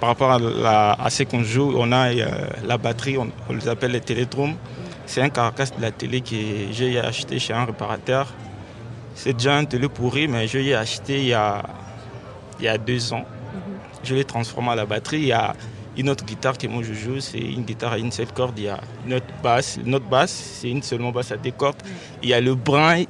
par 0.00 0.08
rapport 0.10 0.30
à, 0.30 0.38
la- 0.38 0.92
à 0.92 1.10
ce 1.10 1.22
qu'on 1.24 1.42
joue, 1.42 1.72
on 1.76 1.90
a 1.92 2.08
euh, 2.12 2.26
la 2.66 2.78
batterie, 2.78 3.18
on, 3.18 3.28
on 3.48 3.52
les 3.52 3.68
appelle 3.68 3.92
les 3.92 4.00
télédromes. 4.00 4.54
C'est 5.06 5.22
un 5.22 5.28
carcasse 5.30 5.74
de 5.76 5.80
la 5.82 5.90
télé 5.90 6.20
que 6.20 6.36
j'ai 6.70 6.98
acheté 7.00 7.38
chez 7.38 7.52
un 7.54 7.64
réparateur. 7.64 8.32
C'est 9.14 9.32
déjà 9.32 9.56
un 9.56 9.64
télé 9.64 9.88
pourri, 9.88 10.28
mais 10.28 10.46
je 10.46 10.58
l'ai 10.58 10.74
acheté 10.74 11.18
il 11.20 11.26
y 11.28 11.34
a, 11.34 11.62
il 12.60 12.66
y 12.66 12.68
a 12.68 12.78
deux 12.78 13.12
ans. 13.12 13.24
Je 14.04 14.14
l'ai 14.14 14.24
transformé 14.24 14.70
à 14.70 14.74
la 14.76 14.86
batterie. 14.86 15.18
Il 15.20 15.26
y 15.26 15.32
a 15.32 15.54
une 15.96 16.08
autre 16.10 16.24
guitare 16.24 16.56
que 16.56 16.66
moi 16.68 16.82
je 16.84 16.92
joue, 16.92 17.18
c'est 17.20 17.38
une 17.38 17.62
guitare 17.62 17.94
à 17.94 17.98
une 17.98 18.12
seule 18.12 18.30
corde. 18.32 18.56
Il 18.58 18.64
y 18.64 18.68
a 18.68 18.78
une 19.06 19.14
autre 19.14 19.26
basse. 19.42 19.78
Notre 19.84 20.04
basse, 20.06 20.30
c'est 20.60 20.70
une 20.70 20.82
seulement 20.82 21.10
basse 21.10 21.32
à 21.32 21.36
deux 21.36 21.50
cordes. 21.50 21.82
Il 22.22 22.28
y 22.28 22.34
a 22.34 22.40
le 22.40 22.54
brin 22.54 23.02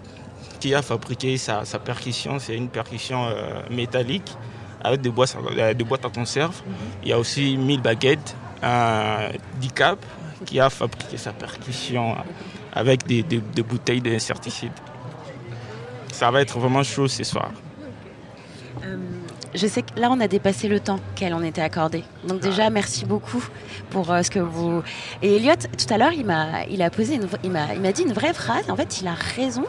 qui 0.61 0.75
a 0.75 0.81
fabriqué 0.81 1.37
sa, 1.37 1.65
sa 1.65 1.79
percussion. 1.79 2.39
C'est 2.39 2.57
une 2.57 2.69
percussion 2.69 3.27
euh, 3.27 3.61
métallique 3.71 4.33
avec 4.83 5.01
des 5.01 5.11
boîtes, 5.11 5.37
euh, 5.57 5.75
des 5.75 5.85
boîtes 5.85 6.05
à 6.05 6.11
conserve. 6.11 6.61
Il 7.03 7.09
y 7.09 7.13
a 7.13 7.19
aussi 7.19 7.57
1000 7.57 7.81
baguettes, 7.83 8.35
un 8.63 9.29
DICAP 9.61 9.99
qui 10.47 10.61
a 10.61 10.71
fabriqué 10.71 11.17
sa 11.17 11.33
percussion 11.33 12.17
avec 12.73 13.07
des, 13.07 13.23
des- 13.23 13.41
des 13.41 13.63
bouteilles 13.63 14.01
d'insecticides. 14.01 14.73
Ça 16.13 16.31
va 16.31 16.41
être 16.43 16.59
vraiment 16.59 16.83
chaud 16.83 17.09
ce 17.09 17.25
soir. 17.25 17.51
Je 19.61 19.67
sais 19.67 19.83
que 19.83 19.99
là, 19.99 20.09
on 20.13 20.21
a 20.21 20.29
dépassé 20.29 20.69
le 20.69 20.79
temps 20.79 21.01
qu'elle 21.17 21.35
en 21.35 21.43
était 21.43 21.61
accordé. 21.61 22.05
Donc 22.23 22.39
déjà, 22.39 22.71
merci 22.71 23.05
beaucoup 23.05 23.45
pour 23.91 24.09
euh, 24.13 24.23
ce 24.23 24.31
que 24.31 24.39
vous... 24.39 24.83
Et 25.21 25.35
Elliot, 25.35 25.57
tout 25.57 25.93
à 25.93 25.99
l'heure, 25.99 26.13
il 26.13 26.25
m'a, 26.25 26.65
il 26.71 26.81
a 26.81 26.91
posé, 26.91 27.17
une 27.17 27.27
il 27.43 27.51
m'a, 27.51 27.75
il 27.75 27.81
m'a 27.81 27.91
dit 27.91 28.03
une 28.03 28.13
vraie 28.13 28.33
phrase. 28.33 28.71
En 28.71 28.77
fait, 28.77 29.01
il 29.01 29.09
a 29.09 29.15
raison. 29.15 29.65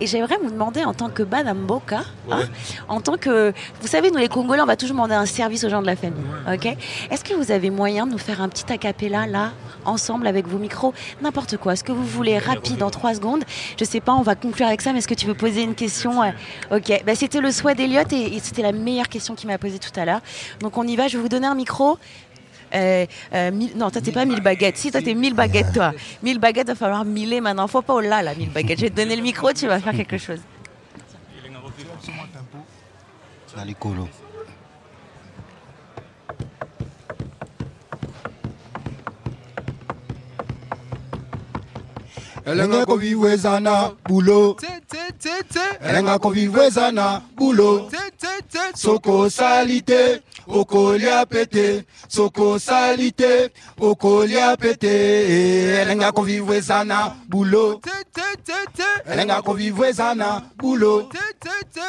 Et 0.00 0.06
j'aimerais 0.06 0.36
vous 0.40 0.52
demander, 0.52 0.84
en 0.84 0.94
tant 0.94 1.08
que 1.08 1.24
Banamboka, 1.24 2.02
hein, 2.30 2.44
en 2.86 3.00
tant 3.00 3.16
que... 3.16 3.52
Vous 3.80 3.88
savez, 3.88 4.12
nous 4.12 4.18
les 4.18 4.28
Congolais, 4.28 4.62
on 4.62 4.66
va 4.66 4.76
toujours 4.76 4.94
demander 4.94 5.16
un 5.16 5.26
service 5.26 5.64
aux 5.64 5.68
gens 5.68 5.82
de 5.82 5.86
la 5.86 5.96
famille. 5.96 6.22
Ok? 6.52 6.66
Est-ce 7.10 7.24
que 7.24 7.34
vous 7.34 7.50
avez 7.50 7.70
moyen 7.70 8.06
de 8.06 8.12
nous 8.12 8.18
faire 8.18 8.40
un 8.40 8.48
petit 8.48 8.72
acapella, 8.72 9.26
là, 9.26 9.50
ensemble, 9.84 10.28
avec 10.28 10.46
vos 10.46 10.58
micros? 10.58 10.94
N'importe 11.22 11.56
quoi. 11.56 11.74
Ce 11.74 11.82
que 11.82 11.90
vous 11.90 12.06
voulez, 12.06 12.38
rapide, 12.38 12.84
en 12.84 12.90
trois 12.90 13.14
secondes? 13.14 13.42
Je 13.80 13.84
sais 13.84 14.00
pas, 14.00 14.12
on 14.12 14.22
va 14.22 14.36
conclure 14.36 14.68
avec 14.68 14.80
ça, 14.80 14.92
mais 14.92 15.00
est-ce 15.00 15.08
que 15.08 15.14
tu 15.14 15.26
veux 15.26 15.34
poser 15.34 15.62
une 15.62 15.74
question? 15.74 16.20
Ok. 16.70 17.02
Bah, 17.04 17.16
c'était 17.16 17.40
le 17.40 17.50
souhait 17.50 17.74
d'Elliot 17.74 18.02
et, 18.12 18.36
et 18.36 18.38
c'était 18.38 18.62
la 18.62 18.70
meilleure 18.70 19.08
question 19.08 19.23
qu'il 19.34 19.48
m'a 19.48 19.56
posée 19.56 19.78
tout 19.78 19.98
à 19.98 20.04
l'heure. 20.04 20.20
Donc 20.60 20.76
on 20.76 20.86
y 20.86 20.96
va, 20.96 21.08
je 21.08 21.16
vais 21.16 21.22
vous 21.22 21.30
donner 21.30 21.46
un 21.46 21.54
micro. 21.54 21.98
Euh, 22.74 23.06
euh, 23.32 23.50
mille- 23.52 23.76
non, 23.76 23.90
toi 23.90 24.02
t'es 24.02 24.12
pas 24.12 24.24
1000 24.26 24.40
baguettes. 24.42 24.76
Si, 24.76 24.90
toi 24.90 25.00
t'es 25.00 25.14
1000 25.14 25.32
baguettes, 25.34 25.72
toi. 25.72 25.92
1000 26.22 26.38
baguettes, 26.38 26.66
va 26.66 26.74
falloir 26.74 27.04
miller 27.06 27.40
maintenant. 27.40 27.68
Faut 27.68 27.82
pas 27.82 27.94
au 27.94 28.00
là, 28.00 28.20
là, 28.20 28.34
1000 28.34 28.50
baguettes. 28.50 28.78
Je 28.80 28.84
vais 28.86 28.90
te 28.90 28.96
donner 28.96 29.16
le 29.16 29.22
micro, 29.22 29.52
tu 29.52 29.66
vas 29.66 29.78
faire 29.80 29.94
quelque 29.94 30.18
chose. 30.18 30.40
Elenga 42.46 42.86
koviwezana 42.86 43.90
bulo. 44.08 44.56
Elenga 45.80 46.18
koviwezana 46.18 47.22
bulo. 47.36 47.90
Soko 48.74 49.30
sali 49.30 49.82
te 49.82 50.20
okolia 50.46 51.26
pete. 51.26 51.84
Soko 52.08 52.58
sali 52.58 53.12
te 53.12 53.50
okolia 53.80 54.56
pete. 54.56 55.80
Elenga 55.82 56.12
koviwezana 56.12 57.14
bulo. 57.28 57.80
Elenga 59.06 59.42
koviwezana 59.42 60.42
bulo. 60.56 61.10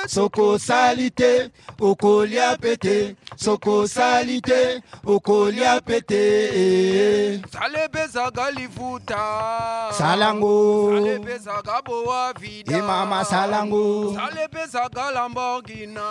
Soko 0.07 0.59
sali 0.59 1.11
te 1.11 1.49
okolia 1.79 2.57
pete 2.57 3.15
soko 3.35 3.87
sali 3.87 4.41
te 4.41 4.81
okolia 5.05 5.81
pete 5.81 7.41
salebezaka 7.51 8.51
lifuta. 8.51 9.91
Salango. 9.91 10.89
salebezaka 10.91 11.81
boa 11.81 12.33
vida. 12.39 12.77
E 12.77 12.81
mama 12.81 13.23
salango. 13.25 14.13
salebezaka 14.13 15.11
lamborgina 15.11 16.01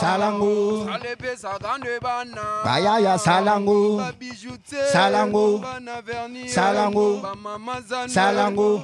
Salango. 0.00 0.86
salebezaka 0.86 1.78
ndebana. 1.78 2.42
Bayaya 2.64 3.18
salango. 3.18 4.02
Salango. 4.92 5.62
salango. 6.48 7.22
salango. 8.08 8.82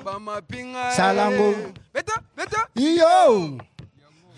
salango. 0.97 1.55
Iyo 2.75 3.59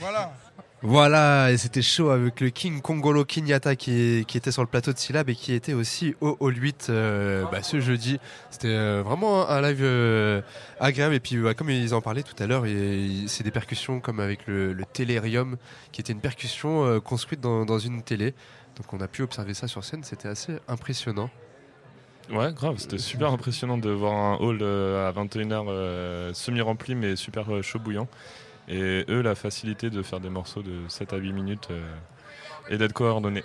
Voilà. 0.01 0.44
Voilà, 0.87 1.51
et 1.51 1.57
c'était 1.57 1.81
chaud 1.81 2.11
avec 2.11 2.43
le 2.43 2.51
King 2.51 2.83
Kongolo 2.83 3.25
Kinyata 3.25 3.75
qui, 3.75 4.19
était 4.35 4.53
sur 4.53 4.61
le 4.61 4.69
plateau 4.69 4.93
de 4.93 4.99
Syllab 4.99 5.31
et 5.31 5.35
qui 5.35 5.55
était 5.55 5.73
aussi 5.73 6.15
au 6.21 6.37
Hall 6.41 6.55
8 6.59 6.89
euh, 6.91 7.45
bah, 7.51 7.63
ce 7.63 7.81
jeudi. 7.81 8.21
C'était 8.51 8.69
euh, 8.69 9.03
vraiment 9.03 9.49
un 9.49 9.63
live 9.63 9.81
euh, 9.81 10.43
agréable. 10.79 11.15
Et 11.15 11.21
puis, 11.21 11.39
bah, 11.39 11.55
comme 11.55 11.71
ils 11.71 11.95
en 11.95 12.03
parlaient 12.03 12.23
tout 12.23 12.35
à 12.39 12.47
l'heure, 12.47 12.65
c'est 13.29 13.43
des 13.43 13.51
percussions 13.51 13.99
comme 14.01 14.21
avec 14.21 14.47
le, 14.47 14.75
le 14.75 14.85
Télérium, 14.85 15.57
qui 15.91 16.03
était 16.03 16.13
une 16.13 16.21
percussion 16.21 17.01
construite 17.01 17.41
dans, 17.41 17.65
dans 17.65 17.79
une 17.79 18.03
télé. 18.03 18.35
Donc, 18.77 18.93
on 18.93 19.01
a 19.01 19.09
pu 19.09 19.23
observer 19.23 19.55
ça 19.55 19.67
sur 19.69 19.83
scène. 19.85 20.05
C'était 20.05 20.29
assez 20.29 20.53
impressionnant. 20.69 21.31
Ouais, 22.31 22.53
grave, 22.53 22.77
c'était 22.79 22.99
super 22.99 23.33
impressionnant 23.33 23.77
de 23.77 23.91
voir 23.91 24.15
un 24.15 24.37
hall 24.37 24.63
à 24.63 25.13
21h 25.13 25.67
euh, 25.69 26.33
semi-rempli 26.33 26.95
mais 26.95 27.17
super 27.17 27.63
chaud 27.63 27.79
bouillant. 27.79 28.09
Et 28.69 29.05
eux, 29.09 29.21
la 29.21 29.35
facilité 29.35 29.91
de 29.91 30.03
faire 30.03 30.21
des 30.21 30.31
morceaux 30.31 30.63
de 30.63 30.89
7 30.89 31.13
à 31.13 31.17
8 31.17 31.33
minutes 31.33 31.69
euh, 31.71 31.95
et 32.69 32.79
d'être 32.79 32.93
coordonnés. 32.93 33.45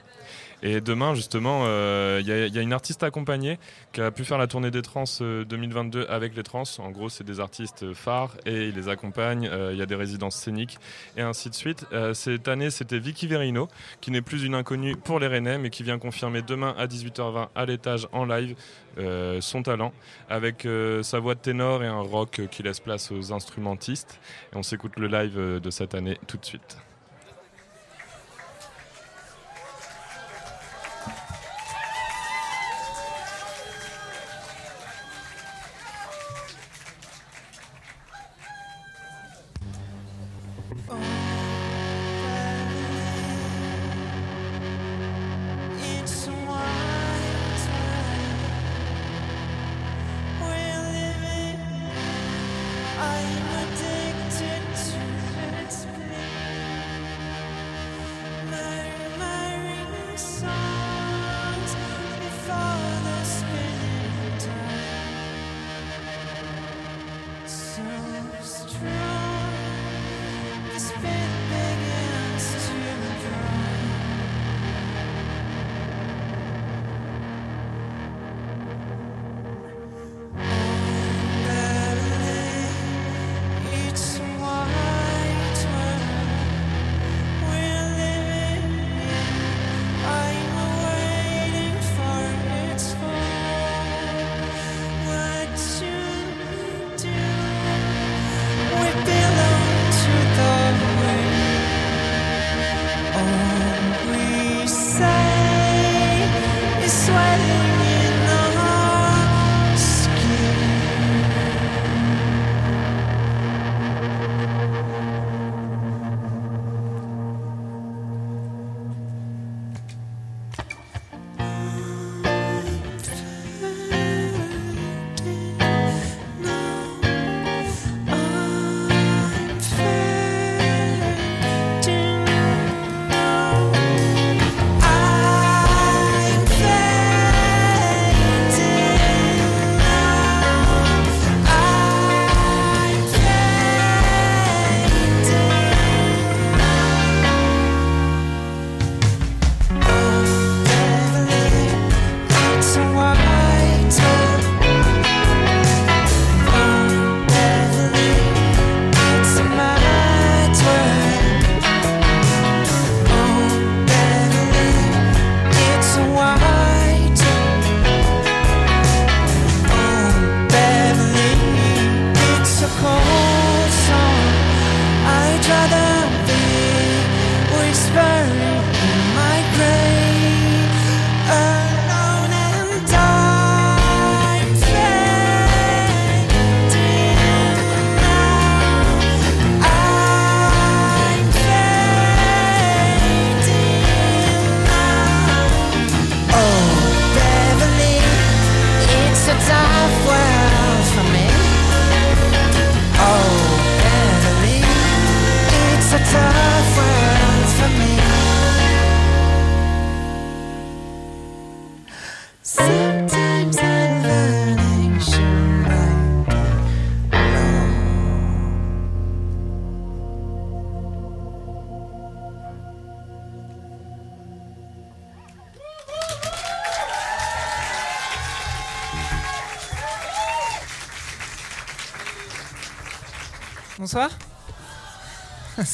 Et 0.62 0.82
demain, 0.82 1.16
justement, 1.16 1.62
euh, 1.66 2.18
il 2.22 2.28
y, 2.28 2.32
a- 2.34 2.46
il 2.48 2.54
y 2.54 2.60
a 2.60 2.62
une 2.62 2.74
artiste 2.74 3.02
accompagnée 3.04 3.58
qui 3.94 4.02
a 4.02 4.12
pu 4.12 4.26
faire 4.26 4.38
la 4.38 4.48
tournée 4.48 4.72
des 4.72 4.82
trans 4.82 5.06
euh, 5.22 5.46
2022 5.46 6.06
avec 6.10 6.36
les 6.36 6.44
trans. 6.44 6.64
En 6.80 6.92
gros, 6.92 7.08
c'est 7.08 7.24
des 7.24 7.40
artistes 7.40 7.94
phares 7.94 8.36
et 8.46 8.68
ils 8.68 8.76
les 8.76 8.90
accompagnent. 8.90 9.48
Euh, 9.52 9.70
Il 9.72 9.78
y 9.80 9.82
a 9.82 9.86
des 9.86 9.96
résidences 9.96 10.36
scéniques 10.36 10.78
et 11.16 11.22
ainsi 11.22 11.50
de 11.50 11.56
suite. 11.56 11.86
Euh, 11.94 12.14
cette 12.14 12.48
année, 12.50 12.72
c'était 12.72 13.00
Vicky 13.00 13.26
Verino, 13.28 13.70
qui 14.02 14.12
n'est 14.12 14.22
plus 14.22 14.44
une 14.44 14.54
inconnue 14.54 14.98
pour 14.98 15.20
les 15.20 15.28
Rennais, 15.28 15.58
mais 15.58 15.70
qui 15.70 15.84
vient 15.84 15.98
confirmer 15.98 16.42
demain 16.42 16.76
à 16.78 16.88
18h20 16.88 17.48
à 17.56 17.66
l'étage 17.66 18.08
en 18.12 18.26
live 18.26 18.56
euh, 18.98 19.40
son 19.40 19.64
talent 19.64 19.94
avec 20.30 20.66
euh, 20.66 21.04
sa 21.04 21.20
voix 21.20 21.36
de 21.36 21.40
ténor 21.40 21.84
et 21.84 21.88
un 21.88 22.02
rock 22.02 22.40
euh, 22.40 22.48
qui 22.48 22.64
laisse 22.64 22.82
place 22.82 23.12
aux 23.12 23.32
instrumentistes. 23.32 24.20
Et 24.52 24.58
on 24.58 24.64
s'écoute 24.64 24.94
le 24.98 25.08
live 25.08 25.38
euh, 25.38 25.60
de 25.62 25.70
cette 25.70 25.96
année 25.96 26.18
tout 26.28 26.36
de 26.38 26.46
suite. 26.46 26.78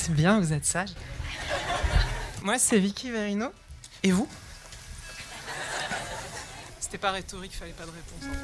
Bien, 0.09 0.39
vous 0.39 0.53
êtes 0.53 0.65
sage. 0.65 0.89
Moi, 2.43 2.59
c'est 2.59 2.79
Vicky 2.79 3.09
Verino. 3.09 3.51
Et 4.03 4.11
vous? 4.11 4.27
C'était 6.79 6.97
pas 6.97 7.11
rhétorique, 7.11 7.55
fallait 7.55 7.71
pas 7.71 7.85
de 7.85 7.91
réponse. 7.91 8.37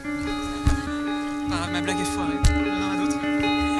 en 1.46 1.50
grave, 1.50 1.72
ma 1.72 1.82
blague 1.82 2.00
est 2.00 2.06
foirée. 2.06 2.34
Il 2.50 2.68
y 2.68 2.72
en 2.72 2.88
aura 2.88 2.98
d'autres. 2.98 3.71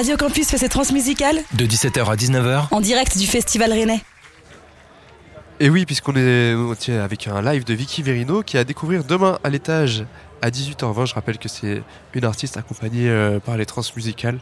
Radio 0.00 0.16
Campus 0.16 0.48
fait 0.48 0.56
ses 0.56 0.70
transmusicales 0.70 1.40
De 1.52 1.66
17h 1.66 2.10
à 2.10 2.16
19h, 2.16 2.68
en 2.70 2.80
direct 2.80 3.18
du 3.18 3.26
Festival 3.26 3.70
Rennais. 3.70 4.00
Et 5.60 5.68
oui, 5.68 5.84
puisqu'on 5.84 6.16
est 6.16 6.54
avec 6.88 7.28
un 7.28 7.42
live 7.42 7.64
de 7.64 7.74
Vicky 7.74 8.02
Verino 8.02 8.42
qui 8.42 8.56
est 8.56 8.60
à 8.60 8.64
découvrir 8.64 9.04
demain 9.04 9.38
à 9.44 9.50
l'étage 9.50 10.06
à 10.40 10.48
18h20. 10.48 11.04
Je 11.04 11.12
rappelle 11.14 11.36
que 11.36 11.50
c'est 11.50 11.82
une 12.14 12.24
artiste 12.24 12.56
accompagnée 12.56 13.10
euh, 13.10 13.40
par 13.40 13.58
les 13.58 13.66
transmusicales. 13.66 14.38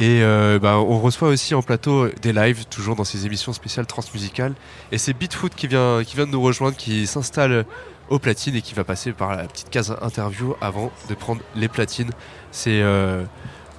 Et 0.00 0.20
euh, 0.20 0.58
bah, 0.58 0.76
on 0.76 1.00
reçoit 1.00 1.28
aussi 1.28 1.54
en 1.54 1.62
plateau 1.62 2.10
des 2.20 2.34
lives, 2.34 2.66
toujours 2.66 2.94
dans 2.94 3.04
ces 3.04 3.24
émissions 3.24 3.54
spéciales 3.54 3.86
transmusicales. 3.86 4.52
Et 4.92 4.98
c'est 4.98 5.14
Beatfoot 5.14 5.54
qui 5.54 5.66
vient, 5.66 6.04
qui 6.04 6.16
vient 6.16 6.26
de 6.26 6.32
nous 6.32 6.42
rejoindre, 6.42 6.76
qui 6.76 7.06
s'installe 7.06 7.64
aux 8.10 8.18
platines 8.18 8.54
et 8.54 8.60
qui 8.60 8.74
va 8.74 8.84
passer 8.84 9.12
par 9.12 9.34
la 9.34 9.44
petite 9.44 9.70
case 9.70 9.96
interview 10.02 10.54
avant 10.60 10.92
de 11.08 11.14
prendre 11.14 11.40
les 11.56 11.68
platines. 11.68 12.10
C'est 12.50 12.82
euh, 12.82 13.24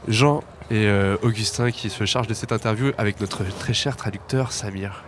Jean 0.07 0.43
et 0.71 0.87
euh, 0.87 1.17
Augustin 1.21 1.71
qui 1.71 1.89
se 1.89 2.05
chargent 2.05 2.27
de 2.27 2.33
cette 2.33 2.51
interview 2.51 2.91
avec 2.97 3.19
notre 3.19 3.43
très 3.43 3.73
cher 3.73 3.95
traducteur 3.95 4.51
Samir. 4.51 5.03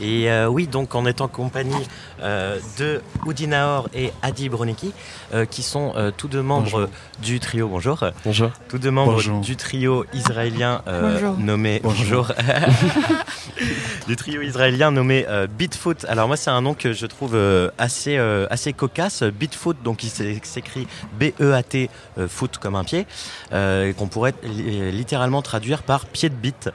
Et 0.00 0.30
euh, 0.30 0.46
oui, 0.48 0.66
donc 0.66 0.94
en 0.94 1.06
compagnie 1.28 1.86
euh, 2.24 2.58
de 2.78 3.00
Oudinaor 3.26 3.88
et 3.94 4.10
Adi 4.22 4.48
Bronicki, 4.48 4.92
euh, 5.32 5.44
qui 5.44 5.62
sont 5.62 5.92
euh, 5.96 6.10
tous 6.16 6.26
deux 6.28 6.42
membres 6.42 6.70
Bonjour. 6.70 6.88
du 7.22 7.38
trio. 7.40 7.68
Bonjour. 7.68 8.02
Bonjour. 8.24 8.50
Tous 8.68 8.78
deux 8.78 8.90
membres 8.90 9.12
Bonjour. 9.12 9.40
du 9.40 9.54
trio 9.56 10.04
israélien 10.14 10.82
euh, 10.88 11.32
nommé. 11.38 11.80
Bonjour. 11.84 12.32
du 14.08 14.16
trio 14.16 14.42
israélien 14.42 14.90
nommé 14.90 15.26
euh, 15.28 15.46
Beatfoot. 15.46 16.04
Alors 16.08 16.26
moi, 16.26 16.36
c'est 16.36 16.50
un 16.50 16.60
nom 16.60 16.74
que 16.74 16.92
je 16.92 17.06
trouve 17.06 17.34
euh, 17.34 17.70
assez 17.78 18.16
euh, 18.16 18.46
assez 18.50 18.72
cocasse. 18.72 19.22
Beatfoot, 19.22 19.76
donc 19.82 20.02
il 20.02 20.08
s'é- 20.10 20.40
s'écrit 20.42 20.86
B-E-A-T, 21.18 21.88
euh, 22.18 22.28
foot 22.28 22.58
comme 22.58 22.74
un 22.74 22.84
pied, 22.84 23.06
euh, 23.52 23.92
qu'on 23.92 24.08
pourrait 24.08 24.34
li- 24.42 24.90
littéralement 24.92 25.42
traduire 25.42 25.82
par 25.82 26.06
pied 26.06 26.28
de 26.28 26.34
beat. 26.34 26.70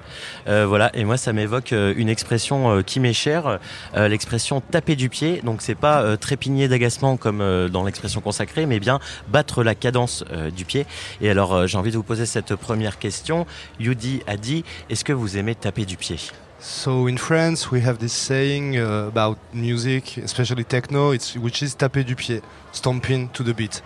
Euh, 0.47 0.65
voilà. 0.67 0.89
Et 0.95 1.03
moi, 1.03 1.17
ça 1.17 1.33
m'évoque 1.33 1.73
euh, 1.73 1.93
une 1.97 2.07
expression 2.09 2.71
euh, 2.71 2.81
qui 2.81 2.99
m'est 3.01 3.09
m'est 3.09 3.13
chère, 3.13 3.57
euh, 3.95 4.07
l'expression 4.07 4.61
taper 4.61 4.95
du 4.95 5.09
pied. 5.09 5.38
Donc 5.43 5.61
c'est 5.61 5.75
pas 5.75 6.01
euh, 6.01 6.17
trépigner 6.17 6.67
d'agacement 6.67 7.17
comme 7.17 7.41
euh, 7.41 7.69
dans 7.69 7.83
l'expression 7.83 8.21
consacrée, 8.21 8.65
mais 8.65 8.79
bien 8.79 8.99
battre 9.27 9.63
la 9.63 9.75
cadence 9.75 10.23
euh, 10.31 10.51
du 10.51 10.65
pied. 10.65 10.85
Et 11.21 11.29
alors 11.29 11.67
j'ai 11.67 11.77
envie 11.77 11.91
de 11.91 11.97
vous 11.97 12.03
poser 12.03 12.25
cette 12.25 12.55
première 12.55 12.99
question. 12.99 13.45
Yudi 13.79 14.21
a 14.27 14.37
dit, 14.37 14.63
est-ce 14.89 15.03
que 15.03 15.13
vous 15.13 15.37
aimez 15.37 15.55
taper 15.55 15.85
du 15.85 15.97
pied? 15.97 16.17
So 16.61 17.07
in 17.07 17.15
France, 17.15 17.71
we 17.71 17.81
have 17.85 17.99
this 17.99 18.11
saying 18.11 18.75
uh, 18.75 19.07
about 19.07 19.37
music, 19.53 20.19
especially 20.21 20.65
techno, 20.65 21.13
it's, 21.13 21.37
which 21.37 21.61
is 21.61 21.73
taper 21.77 22.03
du 22.03 22.15
pied, 22.15 22.41
stomping 22.73 23.29
to 23.29 23.43
the 23.43 23.55
beat. 23.55 23.81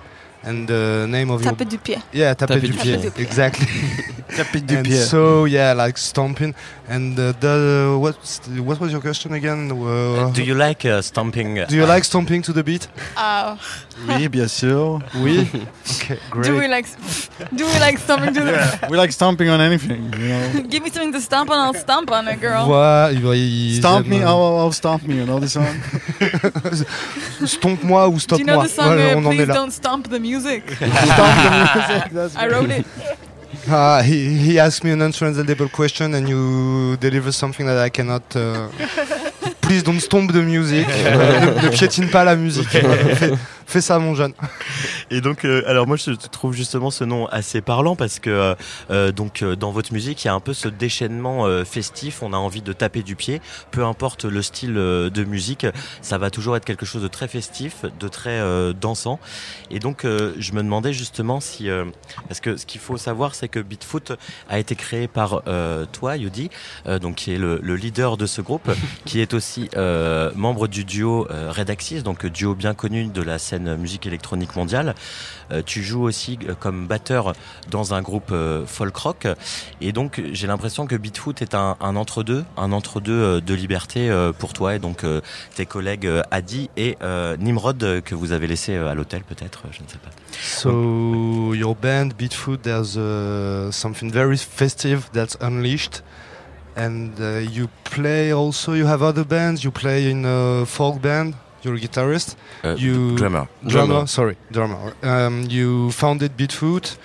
And 0.45 0.68
the 0.68 1.06
name 1.07 1.32
of 1.32 1.41
Taper 1.41 1.64
your... 1.64 1.70
du 1.72 1.78
pied. 1.78 2.02
Yeah, 2.11 2.34
taper, 2.36 2.56
Taper 2.56 2.68
du 2.68 2.74
du 2.74 2.80
pied. 2.80 3.02
pied. 3.14 3.18
Exactly. 3.20 3.65
taper 4.36 4.60
du 4.60 4.76
and 4.78 4.86
pied. 4.86 5.06
So 5.07 5.45
yeah, 5.45 5.74
like 5.74 5.98
stomping. 5.98 6.53
And 6.90 7.18
uh, 7.18 7.32
the 7.40 7.98
what 7.98 8.80
was 8.82 8.91
your 8.91 8.99
question 8.99 9.32
again? 9.34 9.72
Uh, 9.72 10.32
Do 10.34 10.44
you 10.44 10.53
like 10.53 10.84
uh, 10.84 11.02
stomping? 11.02 11.56
Do 11.70 11.76
you 11.76 11.86
like 11.86 12.03
stomping 12.03 12.41
to 12.44 12.52
the 12.53 12.61
beat? 12.64 12.88
Uh, 13.15 13.56
Oui, 14.07 14.28
bien 14.28 14.48
sûr. 14.48 14.99
Oui? 15.22 15.48
okay, 16.02 16.18
great. 16.32 16.45
do 16.48 16.57
we 16.57 16.68
like 16.68 16.88
do 17.56 17.64
we 17.65 17.80
like 17.80 17.98
stomping 17.99 18.34
to 18.34 18.41
the 18.41 18.52
Yeah, 18.52 18.90
we 18.90 18.98
like 18.98 19.11
stomping 19.14 19.49
on 19.49 19.61
anything. 19.61 20.11
You 20.18 20.28
know? 20.28 20.64
Give 20.70 20.84
me 20.84 20.90
something 20.90 21.14
to 21.14 21.22
stomp 21.22 21.49
on, 21.52 21.57
I'll 21.60 21.74
stomp 21.80 22.11
on 22.11 22.28
it, 22.28 22.41
girl. 22.41 22.65
Voilà, 22.65 23.11
il 23.14 23.22
va- 23.22 23.36
il- 23.36 23.78
Stomp 23.78 24.07
me, 24.07 24.24
oh, 24.26 24.30
oh, 24.34 24.65
oh, 24.65 24.72
stomp 24.72 25.03
me, 25.07 25.15
you 25.18 25.26
know 25.26 25.40
the 25.40 25.48
song? 25.48 25.78
Stomp-moi 27.45 28.07
ou 28.10 28.14
Do 28.14 28.20
stop-moi. 28.20 28.40
you 28.40 28.45
know 28.45 28.64
the 28.64 28.70
song 28.70 28.86
Voilà, 28.88 29.14
uh, 29.14 29.18
on 29.18 29.26
en 29.26 29.32
est 29.32 29.36
Please 29.36 29.48
là. 29.48 29.53
Don't 29.53 29.72
Stomp 29.72 30.10
the 30.10 30.20
Music? 30.20 30.32
Stomp 30.39 30.65
the 31.43 31.49
music, 31.51 32.11
that's 32.11 32.35
I 32.35 32.47
wrote 32.47 32.69
it. 32.72 32.85
Ah, 33.69 34.01
he, 34.01 34.38
he 34.38 34.60
asked 34.60 34.84
me 34.84 34.91
an 34.91 35.01
untranslatable 35.01 35.69
question 35.69 36.14
and 36.15 36.27
you 36.27 36.97
deliver 36.97 37.31
something 37.31 37.65
that 37.65 37.77
I 37.77 37.89
cannot. 37.89 38.35
uh, 38.35 38.68
Please 39.61 39.84
don't 39.84 39.99
stomp 40.01 40.31
the 40.34 40.41
music. 40.41 40.88
Ne, 41.03 41.61
ne 41.64 41.69
piétine 41.69 42.10
pas 42.10 42.23
la 42.26 42.35
musique. 42.35 42.76
Fais, 43.73 43.81
ça, 43.81 43.99
mon 43.99 44.15
jeune. 44.15 44.33
Et 45.11 45.21
donc, 45.21 45.45
euh, 45.45 45.63
alors 45.67 45.87
moi 45.87 45.97
je 45.97 46.11
trouve 46.11 46.53
justement 46.53 46.91
ce 46.91 47.03
nom 47.03 47.27
assez 47.27 47.61
parlant 47.61 47.95
parce 47.95 48.19
que 48.19 48.29
euh, 48.29 48.55
euh, 48.91 49.11
donc 49.11 49.43
dans 49.43 49.71
votre 49.71 49.93
musique 49.93 50.23
il 50.23 50.27
y 50.27 50.29
a 50.29 50.33
un 50.33 50.39
peu 50.39 50.53
ce 50.53 50.67
déchaînement 50.67 51.45
festif. 51.65 52.23
On 52.23 52.33
a 52.33 52.37
envie 52.37 52.61
de 52.61 52.73
taper 52.73 53.03
du 53.03 53.15
pied, 53.15 53.41
peu 53.71 53.83
importe 53.85 54.25
le 54.25 54.41
style 54.41 54.73
de 54.73 55.23
musique, 55.23 55.65
ça 56.01 56.17
va 56.17 56.29
toujours 56.29 56.55
être 56.55 56.65
quelque 56.65 56.85
chose 56.85 57.01
de 57.01 57.07
très 57.07 57.27
festif, 57.27 57.85
de 57.99 58.07
très 58.07 58.41
dansant. 58.73 59.19
Et 59.69 59.79
donc 59.79 60.03
je 60.03 60.51
me 60.53 60.63
demandais 60.63 60.93
justement 60.93 61.39
si 61.39 61.69
parce 62.27 62.39
que 62.39 62.57
ce 62.57 62.65
qu'il 62.65 62.81
faut 62.81 62.97
savoir 62.97 63.35
c'est 63.35 63.47
que 63.47 63.59
Beatfoot 63.59 64.13
a 64.49 64.59
été 64.59 64.75
créé 64.75 65.07
par 65.07 65.43
toi, 65.91 66.15
euh, 66.87 66.99
donc 66.99 67.15
qui 67.15 67.33
est 67.33 67.37
le, 67.37 67.59
le 67.61 67.75
leader 67.75 68.17
de 68.17 68.25
ce 68.25 68.41
groupe, 68.41 68.71
qui 69.05 69.19
est 69.19 69.33
aussi 69.33 69.69
membre 70.35 70.67
du 70.67 70.85
duo 70.85 71.27
euh, 71.29 71.51
Red 71.51 71.69
Axis, 71.69 72.03
donc 72.03 72.25
duo 72.25 72.55
bien 72.55 72.73
connu 72.73 73.05
de 73.05 73.21
la 73.21 73.37
scène 73.37 73.62
musique 73.77 74.06
électronique 74.06 74.56
mondiale. 74.56 74.95
Euh, 75.52 75.61
tu 75.65 75.84
joues 75.84 76.03
aussi 76.03 76.40
euh, 76.48 76.53
comme 76.60 76.88
batteur 76.88 77.34
dans 77.69 77.94
un 77.94 78.02
groupe 78.02 78.31
euh, 78.31 78.65
folk 78.65 78.95
rock, 78.95 79.27
et 79.81 79.91
donc 79.91 80.22
j'ai 80.31 80.48
l'impression 80.48 80.88
que 80.88 80.95
Beatfoot 80.95 81.41
est 81.41 81.56
un, 81.56 81.76
entre-deux, 81.80 82.45
un 82.57 82.72
entre-deux 82.72 83.41
de 83.41 83.53
liberté 83.53 84.10
pour 84.40 84.53
toi 84.53 84.76
et 84.76 84.80
donc 84.80 85.06
tes 85.56 85.65
collègues 85.65 86.10
Adi 86.31 86.69
et 86.77 86.98
Nimrod 87.40 88.02
que 88.03 88.15
vous 88.15 88.31
avez 88.31 88.48
laissé 88.48 88.76
à 88.76 88.94
l'hôtel 88.94 89.23
peut-être, 89.23 89.64
je 89.72 89.84
ne 89.84 89.88
sais 89.88 89.98
pas. 89.98 90.10
So 90.41 91.53
your 91.53 91.76
band 91.76 92.10
Beatfoot, 92.18 92.61
there's 92.64 92.98
uh, 92.98 93.72
something 93.72 94.11
very 94.11 94.38
festive 94.38 95.10
that's 95.14 95.38
unleashed, 95.41 96.03
and 96.76 97.11
uh, 97.19 97.40
you 97.40 97.68
play 97.84 98.31
also. 98.34 98.73
You 98.73 98.88
have 98.88 99.02
other 99.02 99.26
bands? 99.26 99.64
You 99.64 99.72
play 99.72 100.10
in 100.10 100.26
a 100.26 100.65
folk 100.65 101.02
band? 101.02 101.34
You're 101.64 101.76
a 101.76 101.80
guitarist. 101.80 102.35
Uh, 102.64 102.76
you 102.77 103.15
drummer. 103.18 103.48
Drummer. 103.65 103.88
Drummer. 103.94 104.07
Sorry, 104.07 104.35
drummer. 104.52 104.94
Um, 105.02 105.45
you 105.49 105.91
founded 105.91 106.38
Beatfoot. 106.38 106.98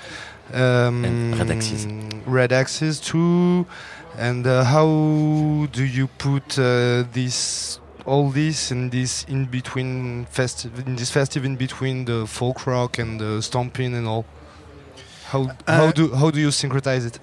Um, 0.52 1.04
And 1.04 1.38
Red 1.38 1.50
Axis. 1.50 1.86
Red 2.26 2.52
Axis 2.52 2.98
too. 3.00 3.66
And 4.18 4.46
uh, 4.46 4.64
how 4.64 5.66
do 5.72 5.84
you 5.84 6.08
put 6.18 6.58
uh, 6.58 7.04
this? 7.12 7.78
All 8.04 8.30
this 8.30 8.70
in 8.72 8.88
this 8.90 9.24
in 9.28 9.44
between 9.44 10.24
festive 10.30 10.78
in 10.86 10.96
this 10.96 11.10
festive 11.10 11.44
in 11.44 11.56
between 11.56 12.06
the 12.06 12.26
folk 12.26 12.66
rock 12.66 12.98
and 12.98 13.20
the 13.20 13.42
stomping 13.42 13.94
and 13.94 14.06
all. 14.06 14.24
How 15.30 15.44
how 15.66 15.84
Uh, 15.88 15.92
do 15.92 16.14
how 16.14 16.30
do 16.30 16.40
you 16.40 16.48
syncretize 16.50 17.04
it? 17.06 17.20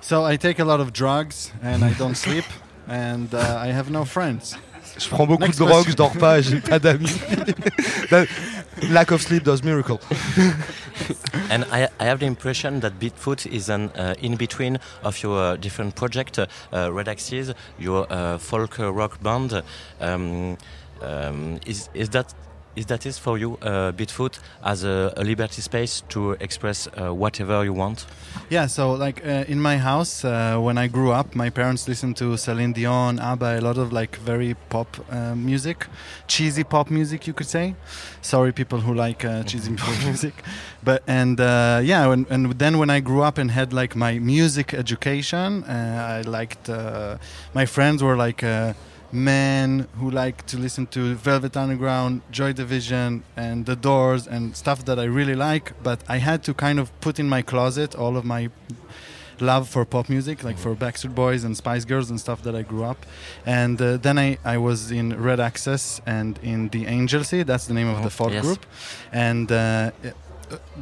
So 0.00 0.24
I 0.32 0.36
take 0.36 0.58
a 0.58 0.64
lot 0.64 0.80
of 0.80 0.92
drugs 0.92 1.52
and 1.62 1.84
I 1.84 1.92
don't 1.98 2.16
sleep 2.26 2.44
and 2.88 3.32
uh, 3.32 3.38
I 3.68 3.72
have 3.72 3.90
no 3.92 4.04
friends. 4.04 4.56
Je 4.98 5.08
prends 5.08 5.26
beaucoup 5.26 5.42
Next 5.42 5.58
de 5.58 5.64
drogue, 5.64 5.86
je 5.88 5.94
dors 5.94 6.12
pas, 6.12 6.40
j'ai 6.40 6.60
pas 6.60 6.78
d'amis. 6.78 7.18
Lack 8.90 9.12
of 9.12 9.22
sleep 9.22 9.44
does 9.44 9.62
miracle. 9.62 9.98
And 11.50 11.64
I, 11.70 11.88
I 12.00 12.04
have 12.04 12.18
the 12.20 12.26
impression 12.26 12.80
that 12.80 12.98
Beatfoot 12.98 13.46
is 13.46 13.68
an 13.68 13.90
uh, 13.90 14.14
in 14.20 14.36
between 14.36 14.78
of 15.02 15.22
your 15.22 15.38
uh, 15.38 15.56
different 15.56 15.94
project, 15.94 16.38
uh, 16.38 16.46
Red 16.92 17.08
Axis, 17.08 17.52
your 17.78 18.06
uh, 18.10 18.38
folk 18.38 18.78
rock 18.78 19.22
band. 19.22 19.62
Um, 20.00 20.56
um, 21.02 21.58
is 21.66 21.88
is 21.94 22.10
that 22.10 22.34
is 22.76 22.86
that 22.86 23.06
is 23.06 23.18
for 23.18 23.38
you, 23.38 23.58
uh, 23.62 23.92
Beatfoot, 23.92 24.38
as 24.64 24.84
a, 24.84 25.12
a 25.16 25.24
liberty 25.24 25.60
space 25.60 26.02
to 26.08 26.32
express 26.32 26.88
uh, 26.88 27.12
whatever 27.14 27.64
you 27.64 27.72
want? 27.72 28.06
Yeah, 28.48 28.66
so 28.66 28.92
like 28.92 29.24
uh, 29.26 29.44
in 29.48 29.60
my 29.60 29.78
house, 29.78 30.24
uh, 30.24 30.58
when 30.58 30.78
I 30.78 30.86
grew 30.86 31.12
up, 31.12 31.34
my 31.34 31.50
parents 31.50 31.86
listened 31.86 32.16
to 32.18 32.36
Celine 32.36 32.72
Dion, 32.72 33.18
ABBA, 33.18 33.58
a 33.58 33.60
lot 33.60 33.78
of 33.78 33.92
like 33.92 34.16
very 34.16 34.54
pop 34.70 34.96
uh, 35.10 35.34
music, 35.34 35.86
cheesy 36.26 36.64
pop 36.64 36.90
music, 36.90 37.26
you 37.26 37.34
could 37.34 37.48
say. 37.48 37.74
Sorry, 38.22 38.52
people 38.52 38.80
who 38.80 38.94
like 38.94 39.24
uh, 39.24 39.42
cheesy 39.50 39.74
pop 39.76 39.94
music, 40.04 40.34
but 40.82 41.02
and 41.06 41.40
uh, 41.40 41.80
yeah, 41.82 42.06
when, 42.06 42.26
and 42.30 42.52
then 42.52 42.78
when 42.78 42.90
I 42.90 43.00
grew 43.00 43.22
up 43.22 43.38
and 43.38 43.50
had 43.50 43.72
like 43.72 43.94
my 43.94 44.18
music 44.18 44.72
education, 44.72 45.64
uh, 45.64 46.22
I 46.24 46.28
liked 46.28 46.68
uh, 46.68 47.18
my 47.54 47.66
friends 47.66 48.02
were 48.02 48.16
like. 48.16 48.42
Men 49.12 49.86
who 49.98 50.10
like 50.10 50.46
to 50.46 50.56
listen 50.56 50.86
to 50.88 51.14
Velvet 51.14 51.56
Underground, 51.56 52.22
Joy 52.30 52.52
Division, 52.52 53.22
and 53.36 53.66
The 53.66 53.76
Doors, 53.76 54.26
and 54.26 54.56
stuff 54.56 54.84
that 54.86 54.98
I 54.98 55.04
really 55.04 55.34
like. 55.34 55.72
But 55.82 56.02
I 56.08 56.16
had 56.16 56.42
to 56.44 56.54
kind 56.54 56.80
of 56.80 56.98
put 57.00 57.18
in 57.18 57.28
my 57.28 57.42
closet 57.42 57.94
all 57.94 58.16
of 58.16 58.24
my 58.24 58.50
love 59.40 59.68
for 59.68 59.84
pop 59.84 60.08
music, 60.08 60.44
like 60.44 60.56
for 60.56 60.74
Backstreet 60.74 61.14
Boys 61.14 61.44
and 61.44 61.56
Spice 61.56 61.84
Girls 61.84 62.10
and 62.10 62.18
stuff 62.18 62.42
that 62.42 62.54
I 62.54 62.62
grew 62.62 62.84
up. 62.84 63.04
And 63.44 63.80
uh, 63.80 63.96
then 63.96 64.18
I, 64.18 64.38
I 64.44 64.56
was 64.58 64.90
in 64.90 65.20
Red 65.20 65.40
Access 65.40 66.00
and 66.06 66.38
in 66.42 66.68
the 66.68 66.84
Angelcy, 66.86 67.44
that's 67.44 67.66
the 67.66 67.74
name 67.74 67.88
of 67.88 68.02
the 68.02 68.10
folk 68.10 68.32
yes. 68.32 68.44
group. 68.44 68.64
And 69.12 69.50
uh, 69.50 69.90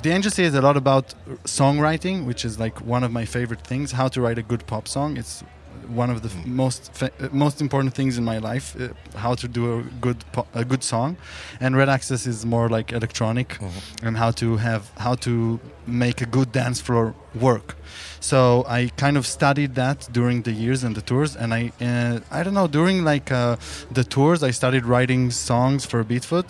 the 0.03 0.11
Agency 0.11 0.45
is 0.45 0.55
a 0.55 0.63
lot 0.63 0.77
about 0.77 1.15
songwriting, 1.45 2.27
which 2.27 2.45
is 2.45 2.59
like 2.59 2.81
one 2.81 3.03
of 3.05 3.13
my 3.13 3.25
favorite 3.25 3.63
things. 3.67 3.93
How 3.93 4.09
to 4.09 4.21
write 4.21 4.39
a 4.39 4.43
good 4.43 4.67
pop 4.67 4.89
song. 4.89 5.17
It's 5.17 5.43
one 5.91 6.11
of 6.11 6.23
the 6.23 6.29
f- 6.29 6.47
most 6.47 7.03
uh, 7.03 7.09
most 7.33 7.61
important 7.61 7.95
things 7.95 8.17
in 8.19 8.25
my 8.25 8.39
life. 8.39 8.77
Uh, 8.81 8.89
how 9.19 9.35
to 9.35 9.47
do 9.49 9.79
a 9.79 9.83
good 10.01 10.17
po- 10.33 10.47
a 10.55 10.65
good 10.65 10.83
song, 10.83 11.17
and 11.61 11.77
Red 11.77 11.89
Access 11.89 12.27
is 12.27 12.45
more 12.45 12.69
like 12.69 12.93
electronic, 12.93 13.59
and 14.03 14.17
how 14.17 14.31
to 14.33 14.57
have 14.57 14.83
how 14.99 15.15
to 15.27 15.59
make 15.87 16.21
a 16.23 16.27
good 16.27 16.53
dance 16.53 16.81
floor 16.81 17.15
work. 17.35 17.77
So 18.21 18.65
I 18.69 18.91
kind 18.97 19.17
of 19.17 19.27
studied 19.27 19.75
that 19.75 20.09
during 20.13 20.43
the 20.43 20.53
years 20.53 20.85
and 20.85 20.95
the 20.95 21.03
tours, 21.03 21.37
and 21.37 21.53
I 21.55 21.73
uh, 21.81 22.21
I 22.31 22.43
don't 22.45 22.55
know 22.55 22.69
during 22.69 23.05
like 23.05 23.31
uh, 23.33 23.57
the 23.91 24.05
tours 24.05 24.43
I 24.43 24.53
started 24.53 24.85
writing 24.85 25.31
songs 25.31 25.87
for 25.87 26.05
Beatfoot 26.05 26.49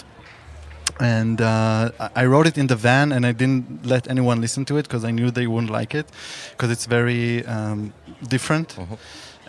and 0.98 1.40
uh, 1.40 1.90
I- 1.98 2.10
I 2.22 2.24
wrote 2.26 2.46
it 2.46 2.58
in 2.58 2.66
the 2.66 2.76
van 2.76 3.12
and 3.12 3.24
I 3.24 3.32
didn't 3.32 3.86
let 3.86 4.08
anyone 4.10 4.40
listen 4.40 4.64
to 4.66 4.76
it 4.76 4.82
because 4.82 5.04
I 5.04 5.10
knew 5.10 5.30
they 5.30 5.46
wouldn't 5.46 5.72
like 5.72 5.94
it 5.94 6.06
because 6.50 6.70
it's 6.70 6.86
very 6.86 7.44
um, 7.46 7.92
different. 8.28 8.76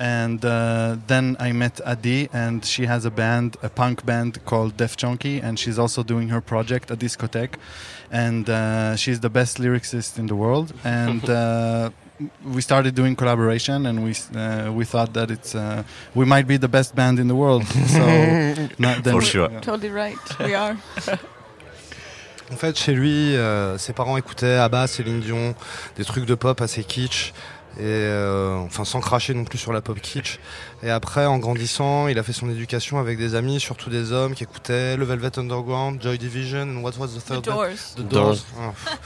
And 0.02 0.44
uh, 0.44 0.96
then 1.06 1.36
I 1.40 1.52
met 1.52 1.80
Adi, 1.86 2.28
and 2.34 2.66
she 2.66 2.88
has 2.88 3.06
a 3.06 3.12
band, 3.12 3.56
a 3.62 3.70
punk 3.70 4.04
band 4.04 4.44
called 4.46 4.76
Def 4.76 4.96
Chunky, 4.98 5.40
and 5.40 5.60
she's 5.60 5.78
also 5.78 6.02
doing 6.02 6.30
her 6.30 6.42
project, 6.42 6.90
a 6.90 6.96
discotheque. 6.96 7.54
And 8.12 8.50
uh, 8.50 8.96
she's 8.96 9.20
the 9.20 9.30
best 9.30 9.60
lyricist 9.60 10.18
in 10.18 10.26
the 10.26 10.34
world. 10.36 10.74
And 10.84 11.24
uh, 11.30 11.92
we 12.44 12.62
started 12.62 12.96
doing 12.96 13.16
collaboration, 13.16 13.86
and 13.86 14.04
we 14.04 14.14
uh, 14.36 14.72
we 14.74 14.86
thought 14.86 15.14
that 15.14 15.30
it's 15.30 15.54
uh, 15.54 15.84
we 16.16 16.26
might 16.26 16.48
be 16.48 16.58
the 16.58 16.68
best 16.68 16.96
band 16.96 17.20
in 17.20 17.28
the 17.28 17.36
world. 17.36 17.64
So 17.96 18.00
not- 18.80 19.04
then- 19.04 19.22
yeah. 19.22 19.60
Totally 19.62 19.92
right. 19.92 20.40
We 20.40 20.56
are. 20.56 20.76
En 22.52 22.58
fait, 22.58 22.76
chez 22.78 22.94
lui, 22.94 23.36
euh, 23.38 23.78
ses 23.78 23.94
parents 23.94 24.18
écoutaient 24.18 24.58
Abba, 24.58 24.86
Céline 24.88 25.22
Dion, 25.22 25.56
des 25.96 26.04
trucs 26.04 26.26
de 26.26 26.36
pop 26.36 26.60
assez 26.60 26.84
kitsch. 26.84 27.32
Et 27.78 27.84
euh, 27.84 28.58
enfin, 28.58 28.84
sans 28.84 29.00
cracher 29.00 29.34
non 29.34 29.44
plus 29.46 29.58
sur 29.58 29.72
la 29.72 29.82
pop 29.82 30.00
kitsch. 30.00 30.40
Et 30.84 30.90
après, 30.90 31.26
en 31.26 31.38
grandissant, 31.38 32.08
il 32.08 32.20
a 32.20 32.24
fait 32.24 32.34
son 32.34 32.50
éducation 32.50 33.00
avec 33.00 33.18
des 33.18 33.34
amis, 33.36 33.60
surtout 33.60 33.90
des 33.90 34.12
hommes 34.12 34.34
qui 34.34 34.44
écoutaient 34.44 34.98
le 34.98 35.06
Velvet 35.06 35.40
Underground, 35.40 36.02
Joy 36.02 36.18
Division, 36.18 36.64
and 36.64 36.82
what 36.82 36.92
was 37.00 37.08
the 37.10 37.24
third 37.24 37.46
band? 37.46 37.54
Doors. 37.56 37.70
The 37.96 38.00
The 38.02 38.08
Doors. 38.08 38.26
Doors. 38.26 38.74
Pff. 38.86 38.98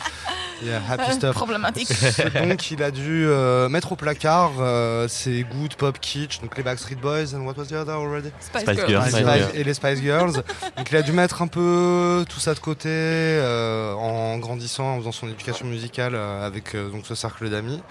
Yeah, 0.64 0.80
happy 0.90 1.12
stuff. 1.12 1.36
Problématique. 1.36 1.90
donc 2.48 2.72
il 2.72 2.82
a 2.82 2.90
dû 2.90 3.26
euh, 3.28 3.68
mettre 3.68 3.92
au 3.92 3.96
placard 3.98 4.54
euh, 4.60 5.06
ses 5.10 5.44
goûts 5.44 5.68
de 5.68 5.76
pop 5.76 6.00
kitsch, 6.00 6.40
donc 6.42 6.56
les 6.56 6.64
Backstreet 6.64 6.96
Boys 6.96 7.36
and 7.36 7.42
what 7.42 7.56
was 7.58 7.66
the 7.66 7.74
other 7.74 7.96
already? 7.96 8.30
Spice 8.40 8.62
Spice 8.62 8.76
Girls. 8.78 8.88
Girls. 8.88 9.10
Spice- 9.10 9.20
Spice 9.20 9.38
Girls. 9.38 9.52
et 9.54 9.64
les 9.66 9.74
Spice 9.74 10.00
Girls. 10.02 10.34
donc 10.78 10.90
il 10.92 10.96
a 10.96 11.02
dû 11.02 11.12
mettre 11.12 11.42
un 11.42 11.48
peu 11.48 12.26
tout 12.30 12.40
ça 12.40 12.54
de 12.54 12.60
côté 12.60 12.88
euh, 12.90 13.94
en 13.96 14.38
grandissant, 14.38 14.96
en 14.96 15.00
faisant 15.00 15.12
son 15.12 15.28
éducation 15.28 15.68
musicale 15.68 16.16
euh, 16.16 16.48
avec 16.48 16.74
euh, 16.74 16.90
donc 16.90 17.06
ce 17.06 17.16
cercle 17.16 17.50
d'amis. 17.50 17.82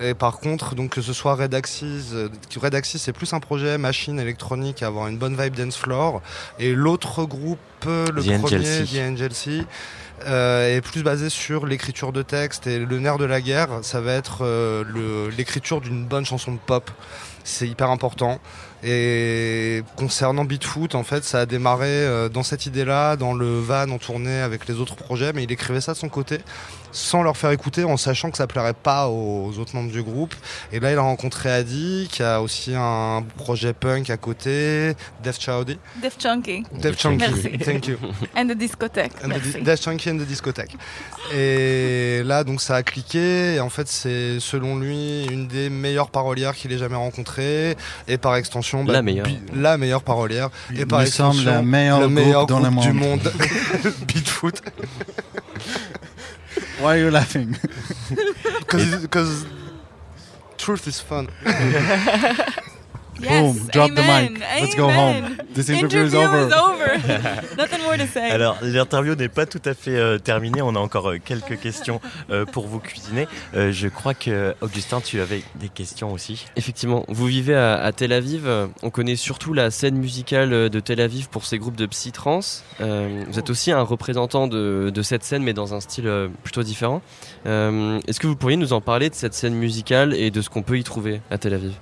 Et 0.00 0.14
par 0.14 0.38
contre, 0.38 0.74
donc 0.74 0.90
que 0.90 1.00
ce 1.00 1.12
soit 1.12 1.34
Red 1.34 1.54
Axis, 1.54 2.10
euh, 2.12 2.28
Red 2.56 2.74
Axis 2.74 2.98
c'est 2.98 3.12
plus 3.12 3.32
un 3.32 3.40
projet 3.40 3.78
machine 3.78 4.20
électronique 4.20 4.82
à 4.82 4.88
avoir 4.88 5.08
une 5.08 5.16
bonne 5.16 5.40
vibe 5.40 5.54
dance 5.54 5.76
floor. 5.76 6.20
Et 6.58 6.74
l'autre 6.74 7.24
groupe, 7.24 7.58
euh, 7.86 8.06
le 8.12 8.22
The 8.22 8.40
premier. 8.40 9.14
The 9.16 9.32
Sea, 9.32 9.66
euh, 10.26 10.76
est 10.76 10.80
plus 10.80 11.02
basé 11.02 11.30
sur 11.30 11.66
l'écriture 11.66 12.12
de 12.12 12.22
texte. 12.22 12.66
Et 12.66 12.78
le 12.78 12.98
nerf 12.98 13.16
de 13.16 13.24
la 13.24 13.40
guerre, 13.40 13.68
ça 13.82 14.00
va 14.00 14.12
être 14.12 14.38
euh, 14.42 15.30
l'écriture 15.36 15.80
d'une 15.80 16.04
bonne 16.04 16.26
chanson 16.26 16.52
de 16.52 16.58
pop. 16.58 16.90
C'est 17.44 17.68
hyper 17.68 17.90
important. 17.90 18.38
Et 18.82 19.82
concernant 19.96 20.44
Beatfoot, 20.44 20.94
en 20.94 21.04
fait, 21.04 21.24
ça 21.24 21.40
a 21.40 21.46
démarré 21.46 22.28
dans 22.30 22.42
cette 22.42 22.66
idée-là, 22.66 23.16
dans 23.16 23.34
le 23.34 23.60
van 23.60 23.88
en 23.88 23.98
tournée 23.98 24.40
avec 24.40 24.66
les 24.66 24.80
autres 24.80 24.96
projets, 24.96 25.32
mais 25.32 25.44
il 25.44 25.52
écrivait 25.52 25.80
ça 25.80 25.92
de 25.92 25.96
son 25.96 26.08
côté, 26.08 26.40
sans 26.96 27.22
leur 27.22 27.36
faire 27.36 27.50
écouter, 27.50 27.84
en 27.84 27.98
sachant 27.98 28.30
que 28.30 28.38
ça 28.38 28.46
plairait 28.46 28.72
pas 28.72 29.08
aux 29.08 29.52
autres 29.58 29.76
membres 29.76 29.92
du 29.92 30.02
groupe. 30.02 30.34
Et 30.72 30.80
là, 30.80 30.92
il 30.92 30.96
a 30.98 31.02
rencontré 31.02 31.52
Adi, 31.52 32.08
qui 32.10 32.22
a 32.22 32.40
aussi 32.40 32.72
un 32.74 33.22
projet 33.36 33.74
punk 33.74 34.08
à 34.08 34.16
côté, 34.16 34.94
Def 35.22 35.38
Chowdy. 35.38 35.78
Def 36.00 36.16
Chunky. 36.18 36.62
Def 36.72 36.98
Chunky, 36.98 37.26
Merci. 37.30 37.58
thank 37.58 37.86
you. 37.86 37.98
And 38.36 38.46
the 38.46 38.56
discothèque. 38.56 39.12
And 39.22 39.28
Merci. 39.28 39.82
Chunky 39.82 40.10
and 40.10 40.16
the 40.18 40.26
discothèque. 40.26 40.74
Et 41.34 42.22
là, 42.24 42.44
donc, 42.44 42.62
ça 42.62 42.76
a 42.76 42.82
cliqué. 42.82 43.56
Et 43.56 43.60
en 43.60 43.68
fait, 43.68 43.88
c'est 43.88 44.40
selon 44.40 44.76
lui 44.78 45.26
une 45.26 45.48
des 45.48 45.68
meilleures 45.68 46.08
parolières 46.10 46.54
qu'il 46.54 46.72
ait 46.72 46.78
jamais 46.78 46.96
rencontrées. 46.96 47.76
Et 48.08 48.16
par 48.16 48.36
extension, 48.36 48.84
bah, 48.84 48.94
La 48.94 49.02
meilleure. 49.02 49.26
la 49.54 49.76
meilleure 49.76 50.02
parolière. 50.02 50.48
Et 50.74 50.86
par 50.86 51.02
extension, 51.02 51.56
le 51.56 51.62
meilleur 51.62 52.00
le 52.00 52.06
groupe 52.06 52.16
meilleur 52.16 52.46
dans 52.46 52.60
le 52.60 52.70
groupe 52.70 52.80
du 52.80 52.92
monde. 52.92 53.22
monde. 53.22 53.32
Beatfoot. 54.08 54.62
Why 56.78 56.96
are 56.96 56.98
you 56.98 57.10
laughing? 57.10 57.56
Because 59.02 59.46
truth 60.58 60.86
is 60.86 61.00
fun. 61.00 61.28
Boom, 63.20 63.56
drop 63.72 63.90
the 63.94 64.02
mic. 64.02 64.40
Let's 64.60 64.74
go 64.76 64.88
home. 64.90 65.36
This 65.54 65.68
interview, 65.68 66.04
is 66.04 66.14
over. 66.14 66.48
Nothing 67.56 67.82
more 67.82 67.96
to 67.96 68.06
say. 68.06 68.30
Alors, 68.30 68.58
l'interview 68.62 69.14
n'est 69.14 69.28
pas 69.28 69.46
tout 69.46 69.62
à 69.64 69.74
fait 69.74 69.96
euh, 69.96 70.18
terminée. 70.18 70.60
On 70.62 70.74
a 70.74 70.78
encore 70.78 71.10
euh, 71.10 71.18
quelques 71.24 71.58
questions 71.58 72.00
euh, 72.30 72.44
pour 72.44 72.66
vous 72.66 72.78
cuisiner. 72.78 73.26
Euh, 73.54 73.72
je 73.72 73.88
crois 73.88 74.14
que, 74.14 74.54
Augustin, 74.60 75.00
tu 75.00 75.20
avais 75.20 75.42
des 75.54 75.68
questions 75.68 76.12
aussi. 76.12 76.46
Effectivement, 76.56 77.04
vous 77.08 77.26
vivez 77.26 77.54
à, 77.54 77.76
à 77.76 77.92
Tel 77.92 78.12
Aviv. 78.12 78.48
On 78.82 78.90
connaît 78.90 79.16
surtout 79.16 79.54
la 79.54 79.70
scène 79.70 79.96
musicale 79.96 80.68
de 80.68 80.80
Tel 80.80 81.00
Aviv 81.00 81.28
pour 81.28 81.44
ses 81.46 81.58
groupes 81.58 81.76
de 81.76 81.86
psy-trance. 81.86 82.64
Euh, 82.80 83.24
vous 83.28 83.38
êtes 83.38 83.50
aussi 83.50 83.72
un 83.72 83.82
représentant 83.82 84.46
de, 84.46 84.90
de 84.94 85.02
cette 85.02 85.24
scène, 85.24 85.42
mais 85.42 85.54
dans 85.54 85.74
un 85.74 85.80
style 85.80 86.10
plutôt 86.42 86.62
différent. 86.62 87.00
Euh, 87.46 88.00
Est-ce 88.06 88.20
que 88.20 88.26
vous 88.26 88.36
pourriez 88.36 88.56
nous 88.56 88.72
en 88.72 88.80
parler 88.80 89.08
de 89.08 89.14
cette 89.14 89.34
scène 89.34 89.54
musicale 89.54 90.14
et 90.14 90.30
de 90.30 90.42
ce 90.42 90.50
qu'on 90.50 90.62
peut 90.62 90.78
y 90.78 90.84
trouver 90.84 91.20
à 91.30 91.38
Tel 91.38 91.54
Aviv? 91.54 91.72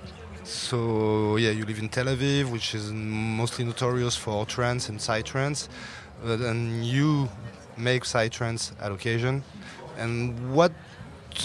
So 0.45 1.37
yeah, 1.37 1.49
you 1.49 1.65
live 1.65 1.79
in 1.79 1.89
Tel 1.89 2.05
Aviv, 2.05 2.51
which 2.51 2.75
is 2.75 2.91
mostly 2.91 3.65
notorious 3.65 4.15
for 4.15 4.45
trance 4.45 4.89
and 4.89 4.99
psytrance, 4.99 5.67
uh, 6.23 6.33
and 6.33 6.85
you 6.85 7.27
make 7.77 8.03
psytrance 8.03 8.71
at 8.79 8.91
occasion. 8.91 9.43
And 9.97 10.53
what 10.53 10.71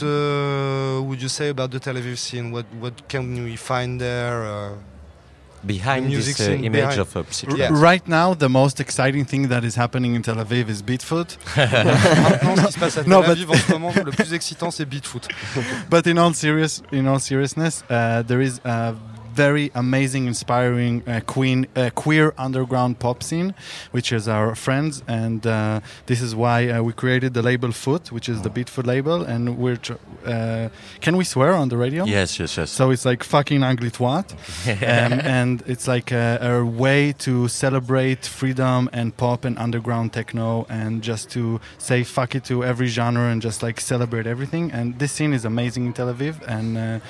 uh, 0.02 1.00
would 1.02 1.22
you 1.22 1.28
say 1.28 1.48
about 1.48 1.70
the 1.70 1.80
Tel 1.80 1.94
Aviv 1.94 2.18
scene? 2.18 2.52
What 2.52 2.66
what 2.78 3.08
can 3.08 3.42
we 3.42 3.56
find 3.56 3.98
there? 3.98 4.44
Uh, 4.44 4.74
Behind 5.66 6.04
the 6.06 6.08
music 6.08 6.36
this, 6.38 6.48
uh, 6.48 6.52
image 6.52 6.72
behind- 6.72 6.98
of, 7.00 7.14
uh, 7.16 7.22
psytrance. 7.30 7.58
Yeah. 7.58 7.68
Right 7.72 8.06
now, 8.08 8.34
the 8.34 8.48
most 8.48 8.80
exciting 8.80 9.26
thing 9.26 9.48
that 9.48 9.62
is 9.62 9.74
happening 9.76 10.14
in 10.14 10.22
Tel 10.22 10.36
Aviv 10.36 10.68
is 10.70 10.80
Beatfoot. 10.82 11.36
Maintenant, 11.56 12.56
ce 12.56 12.66
qui 12.66 12.72
se 12.72 12.78
passe 12.78 12.96
à 12.96 13.02
Tel 13.04 13.10
No, 13.10 13.20
but- 13.20 13.30
Aviv 13.36 13.50
en 13.50 13.54
ce 13.54 13.72
moment, 13.72 13.92
le 14.04 14.10
plus 14.10 14.32
excitant, 14.32 14.70
c'est 14.70 14.86
Beatfoot. 14.86 15.28
but 15.90 16.06
in 16.06 16.16
all 16.16 16.32
serious, 16.34 16.82
in 16.92 17.06
all 17.06 17.20
seriousness, 17.20 17.84
uh, 17.90 18.22
there 18.26 18.40
is 18.40 18.60
a 18.64 18.94
very 19.32 19.70
amazing, 19.74 20.26
inspiring 20.26 21.02
uh, 21.06 21.20
queen, 21.26 21.66
uh, 21.76 21.90
queer 21.94 22.34
underground 22.36 22.98
pop 22.98 23.22
scene, 23.22 23.54
which 23.90 24.12
is 24.12 24.28
our 24.28 24.54
friends, 24.54 25.02
and 25.06 25.46
uh, 25.46 25.80
this 26.06 26.20
is 26.20 26.34
why 26.34 26.68
uh, 26.68 26.82
we 26.82 26.92
created 26.92 27.34
the 27.34 27.42
label 27.42 27.72
Foot, 27.72 28.10
which 28.12 28.28
is 28.28 28.42
the 28.42 28.50
Beatfoot 28.50 28.86
label, 28.86 29.22
and 29.22 29.56
we're. 29.58 29.76
Tr- 29.76 29.94
uh, 30.26 30.68
can 31.00 31.16
we 31.16 31.24
swear 31.24 31.54
on 31.54 31.68
the 31.68 31.76
radio? 31.76 32.04
Yes, 32.04 32.38
yes, 32.38 32.56
yes. 32.56 32.70
So 32.70 32.90
it's 32.90 33.04
like 33.04 33.22
fucking 33.24 33.62
ugly 33.62 33.90
twat, 33.98 34.32
um, 34.82 35.12
and 35.38 35.62
it's 35.66 35.86
like 35.88 36.10
a, 36.12 36.38
a 36.40 36.64
way 36.64 37.12
to 37.18 37.48
celebrate 37.48 38.26
freedom 38.26 38.90
and 38.92 39.16
pop 39.16 39.44
and 39.44 39.58
underground 39.58 40.12
techno, 40.12 40.66
and 40.68 41.02
just 41.02 41.30
to 41.30 41.60
say 41.78 42.02
fuck 42.04 42.34
it 42.34 42.44
to 42.44 42.64
every 42.64 42.88
genre 42.88 43.30
and 43.30 43.40
just 43.40 43.62
like 43.62 43.80
celebrate 43.80 44.26
everything. 44.26 44.70
And 44.72 44.98
this 44.98 45.12
scene 45.12 45.32
is 45.32 45.44
amazing 45.44 45.86
in 45.86 45.92
Tel 45.92 46.12
Aviv, 46.12 46.34
and 46.46 47.00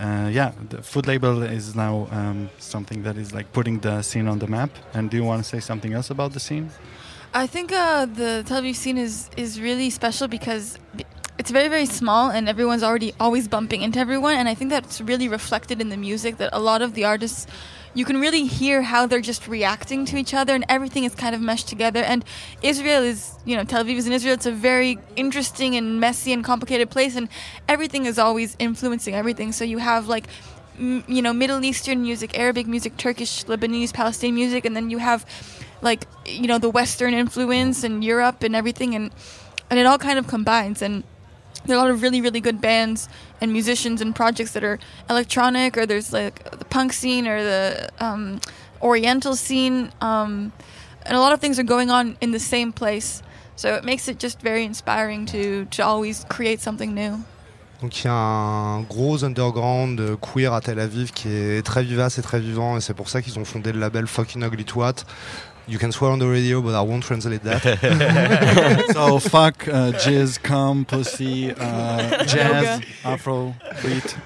uh, 0.00 0.28
yeah, 0.32 0.52
the 0.70 0.82
food 0.82 1.06
label 1.06 1.42
is 1.42 1.76
now 1.76 2.08
um, 2.10 2.48
something 2.58 3.02
that 3.02 3.16
is 3.18 3.34
like 3.34 3.52
putting 3.52 3.80
the 3.80 4.00
scene 4.02 4.26
on 4.28 4.38
the 4.38 4.46
map. 4.46 4.70
And 4.94 5.10
do 5.10 5.16
you 5.18 5.24
want 5.24 5.42
to 5.42 5.48
say 5.48 5.60
something 5.60 5.92
else 5.92 6.08
about 6.10 6.32
the 6.32 6.40
scene? 6.40 6.70
I 7.34 7.46
think 7.46 7.70
uh, 7.70 8.06
the 8.06 8.42
Tel 8.46 8.62
Aviv 8.62 8.74
scene 8.74 8.98
is 8.98 9.30
is 9.36 9.60
really 9.60 9.90
special 9.90 10.26
because 10.26 10.78
it's 11.38 11.50
very 11.50 11.68
very 11.68 11.86
small 11.86 12.30
and 12.30 12.48
everyone's 12.48 12.82
already 12.82 13.12
always 13.20 13.46
bumping 13.46 13.82
into 13.82 13.98
everyone 13.98 14.34
and 14.34 14.48
I 14.48 14.54
think 14.54 14.70
that's 14.70 15.00
really 15.00 15.28
reflected 15.28 15.80
in 15.80 15.90
the 15.90 15.96
music 15.96 16.38
that 16.38 16.50
a 16.52 16.58
lot 16.58 16.82
of 16.82 16.94
the 16.94 17.04
artists 17.04 17.46
you 17.94 18.04
can 18.04 18.20
really 18.20 18.46
hear 18.46 18.82
how 18.82 19.06
they're 19.06 19.20
just 19.20 19.48
reacting 19.48 20.04
to 20.06 20.16
each 20.16 20.32
other 20.32 20.54
and 20.54 20.64
everything 20.68 21.04
is 21.04 21.14
kind 21.14 21.34
of 21.34 21.40
meshed 21.40 21.68
together. 21.68 22.02
And 22.02 22.24
Israel 22.62 23.02
is 23.02 23.34
you 23.44 23.56
know 23.56 23.64
Tel 23.64 23.84
Aviv 23.84 23.96
is 23.96 24.06
in 24.06 24.12
Israel. 24.12 24.34
It's 24.34 24.46
a 24.46 24.52
very 24.52 24.98
interesting 25.16 25.76
and 25.76 26.00
messy 26.00 26.32
and 26.32 26.44
complicated 26.44 26.90
place 26.90 27.16
and 27.16 27.28
everything 27.68 28.06
is 28.06 28.18
always 28.18 28.56
influencing 28.58 29.14
everything. 29.14 29.52
So 29.52 29.64
you 29.64 29.78
have 29.78 30.08
like 30.08 30.26
m- 30.78 31.04
you 31.08 31.22
know 31.22 31.32
Middle 31.32 31.64
Eastern 31.64 32.02
music 32.02 32.38
Arabic 32.38 32.66
music 32.66 32.96
Turkish 32.96 33.44
Lebanese 33.44 33.92
Palestinian 33.92 34.36
music 34.36 34.64
and 34.64 34.76
then 34.76 34.90
you 34.90 34.98
have 34.98 35.26
like 35.82 36.06
you 36.26 36.46
know 36.46 36.58
the 36.58 36.70
western 36.70 37.14
influence 37.14 37.82
and 37.82 38.04
Europe 38.04 38.42
and 38.42 38.54
everything 38.54 38.94
and 38.94 39.10
and 39.70 39.78
it 39.78 39.86
all 39.86 39.98
kind 39.98 40.18
of 40.18 40.26
combines. 40.26 40.82
And 40.82 41.04
there 41.66 41.76
are 41.76 41.80
a 41.80 41.82
lot 41.82 41.90
of 41.90 42.02
really 42.02 42.20
really 42.20 42.40
good 42.40 42.60
bands 42.60 43.08
and 43.40 43.52
musicians 43.52 44.00
and 44.00 44.14
projects 44.14 44.52
that 44.52 44.64
are 44.64 44.78
electronic 45.08 45.76
or 45.76 45.86
there's 45.86 46.12
like 46.12 46.42
the 46.58 46.64
punk 46.64 46.92
scene 46.92 47.26
or 47.26 47.42
the 47.42 47.88
um, 47.98 48.40
oriental 48.82 49.36
scene 49.36 49.90
um, 50.00 50.52
and 51.06 51.16
a 51.16 51.20
lot 51.20 51.32
of 51.32 51.40
things 51.40 51.58
are 51.58 51.64
going 51.64 51.90
on 51.90 52.16
in 52.20 52.32
the 52.32 52.40
same 52.40 52.72
place 52.72 53.22
so 53.56 53.74
it 53.74 53.84
makes 53.84 54.08
it 54.08 54.18
just 54.18 54.40
very 54.40 54.64
inspiring 54.64 55.26
to 55.26 55.64
to 55.66 55.82
always 55.82 56.24
create 56.28 56.60
something 56.60 56.94
new 56.94 57.22
Donc 57.80 58.04
il 58.04 58.04
y 58.04 58.08
a 58.08 58.12
un 58.12 58.82
gros 58.82 59.24
underground 59.24 60.00
euh, 60.00 60.16
queer 60.16 60.52
à 60.52 60.60
Tel 60.60 60.78
Aviv 60.78 61.12
qui 61.12 61.28
est 61.28 61.64
très 61.64 61.82
vivace 61.82 62.18
et 62.18 62.22
très 62.22 62.38
vivant 62.38 62.76
et 62.76 62.82
c'est 62.82 62.92
pour 62.92 63.08
ça 63.08 63.22
qu'ils 63.22 63.38
ont 63.38 63.46
fondé 63.46 63.72
le 63.72 63.80
label 63.80 64.06
Fucking 64.06 64.42
Ugly 64.44 64.66
Twat. 64.66 65.06
You 65.70 65.78
can 65.78 65.92
swear 65.92 66.10
on 66.10 66.18
the 66.18 66.26
radio, 66.26 66.60
but 66.60 66.74
I 66.74 66.80
won't 66.80 67.04
translate 67.04 67.44
that. 67.44 67.62
so 68.92 69.20
fuck, 69.20 69.68
uh, 69.68 69.92
jizz, 69.92 70.42
cum, 70.42 70.84
pussy, 70.84 71.52
uh, 71.52 72.24
jazz, 72.24 72.80
afro, 73.04 73.54
beat. 73.80 74.16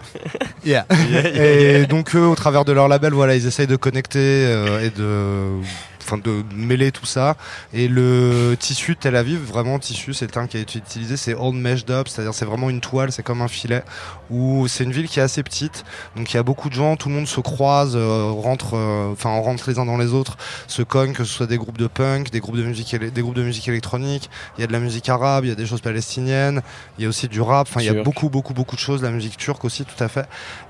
Yeah. 0.63 0.85
Yeah, 0.91 1.29
yeah, 1.29 1.81
et 1.83 1.87
donc 1.87 2.15
eux, 2.17 2.27
au 2.27 2.35
travers 2.35 2.65
de 2.65 2.73
leur 2.73 2.89
label, 2.89 3.13
voilà, 3.13 3.37
ils 3.37 3.47
essayent 3.47 3.67
de 3.67 3.77
connecter 3.77 4.47
euh, 4.47 4.87
et 4.87 4.89
de, 4.89 5.61
enfin, 6.05 6.19
de 6.19 6.43
mêler 6.55 6.93
tout 6.93 7.07
ça. 7.07 7.37
Et 7.73 7.89
le 7.89 8.57
tissu 8.59 8.97
Tel 8.97 9.17
Aviv, 9.17 9.41
vraiment 9.41 9.79
tissu, 9.79 10.15
c'est 10.15 10.27
terme 10.27 10.49
qui 10.49 10.57
a 10.57 10.61
été 10.61 10.79
utilisé, 10.79 11.17
c'est 11.17 11.35
old 11.35 11.57
meshed 11.57 11.91
up, 11.91 12.09
c'est-à-dire 12.09 12.35
c'est 12.35 12.45
vraiment 12.45 12.71
une 12.71 12.81
toile, 12.81 13.13
c'est 13.13 13.23
comme 13.23 13.43
un 13.43 13.49
filet. 13.49 13.83
Où 14.31 14.67
c'est 14.69 14.85
une 14.85 14.93
ville 14.93 15.09
qui 15.09 15.21
est 15.21 15.23
assez 15.23 15.43
petite, 15.43 15.85
donc 16.17 16.33
il 16.33 16.37
y 16.37 16.41
a 16.41 16.43
beaucoup 16.43 16.69
de 16.69 16.75
gens, 16.75 16.97
tout 16.97 17.09
le 17.09 17.15
monde 17.15 17.29
se 17.29 17.41
croise, 17.41 17.95
euh, 17.95 18.31
rentre, 18.31 18.75
euh, 18.75 19.13
enfin 19.13 19.31
on 19.31 19.43
rentre 19.43 19.69
les 19.69 19.79
uns 19.79 19.85
dans 19.85 19.99
les 19.99 20.13
autres, 20.13 20.37
se 20.67 20.83
cogne, 20.83 21.13
que 21.13 21.25
ce 21.25 21.33
soit 21.33 21.47
des 21.47 21.59
groupes 21.59 21.79
de 21.79 21.87
punk, 21.87 22.31
des 22.31 22.41
groupes 22.41 22.57
de 22.57 22.63
musique, 22.63 22.95
des 22.97 23.23
groupes 23.23 23.35
de 23.37 23.43
musique 23.43 23.69
électronique. 23.69 24.31
Il 24.57 24.61
y 24.61 24.65
a 24.65 24.67
de 24.67 24.73
la 24.73 24.81
musique 24.81 25.09
arabe, 25.09 25.45
il 25.45 25.49
y 25.49 25.53
a 25.53 25.55
des 25.55 25.67
choses 25.67 25.81
palestiniennes, 25.81 26.63
il 26.99 27.03
y 27.03 27.07
a 27.07 27.09
aussi 27.09 27.29
du 27.29 27.41
rap. 27.41 27.67
Enfin, 27.69 27.81
il 27.81 27.87
y 27.87 27.89
a 27.89 28.03
beaucoup, 28.03 28.29
beaucoup, 28.29 28.55
beaucoup 28.55 28.77
de 28.77 28.81
choses. 28.81 29.03
La 29.03 29.11
musique 29.11 29.37
turque 29.37 29.65
aussi, 29.65 29.85
tout 29.85 30.03
à 30.03 30.09
fait. 30.09 30.27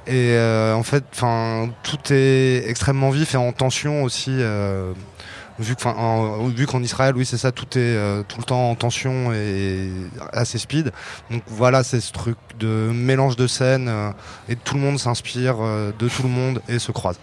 Et 0.07 0.33
euh, 0.33 0.75
en 0.75 0.83
fait, 0.83 1.05
enfin, 1.13 1.71
tout 1.83 1.99
est 2.13 2.65
extrêmement 2.69 3.11
vif 3.11 3.35
et 3.35 3.39
en 3.39 3.53
tension 3.53 4.03
aussi. 4.03 4.31
euh, 4.31 4.93
vu 5.59 5.77
qu'en 6.67 6.83
Israël, 6.83 7.15
oui, 7.17 7.25
c'est 7.25 7.37
ça, 7.37 7.53
tout 7.53 7.67
est 7.79 7.97
euh, 7.97 8.23
tout 8.27 8.39
le 8.39 8.45
temps 8.45 8.71
en 8.71 8.75
tension 8.75 9.33
et 9.33 9.89
assez 10.33 10.59
speed. 10.59 10.93
Donc 11.31 11.43
voilà, 11.47 11.83
c'est 11.85 12.01
ce 12.01 12.13
truc 12.13 12.37
de 12.59 12.91
mélange 12.93 13.37
de 13.37 13.47
scènes 13.47 13.89
euh, 13.89 14.11
et 14.49 14.57
tout 14.57 14.75
le 14.75 14.81
monde 14.81 14.99
s'inspire 14.99 15.57
euh, 15.61 15.93
de 15.99 16.09
tout 16.09 16.23
le 16.23 16.29
monde 16.29 16.61
et 16.69 16.79
se 16.79 16.93
croise. 16.93 17.19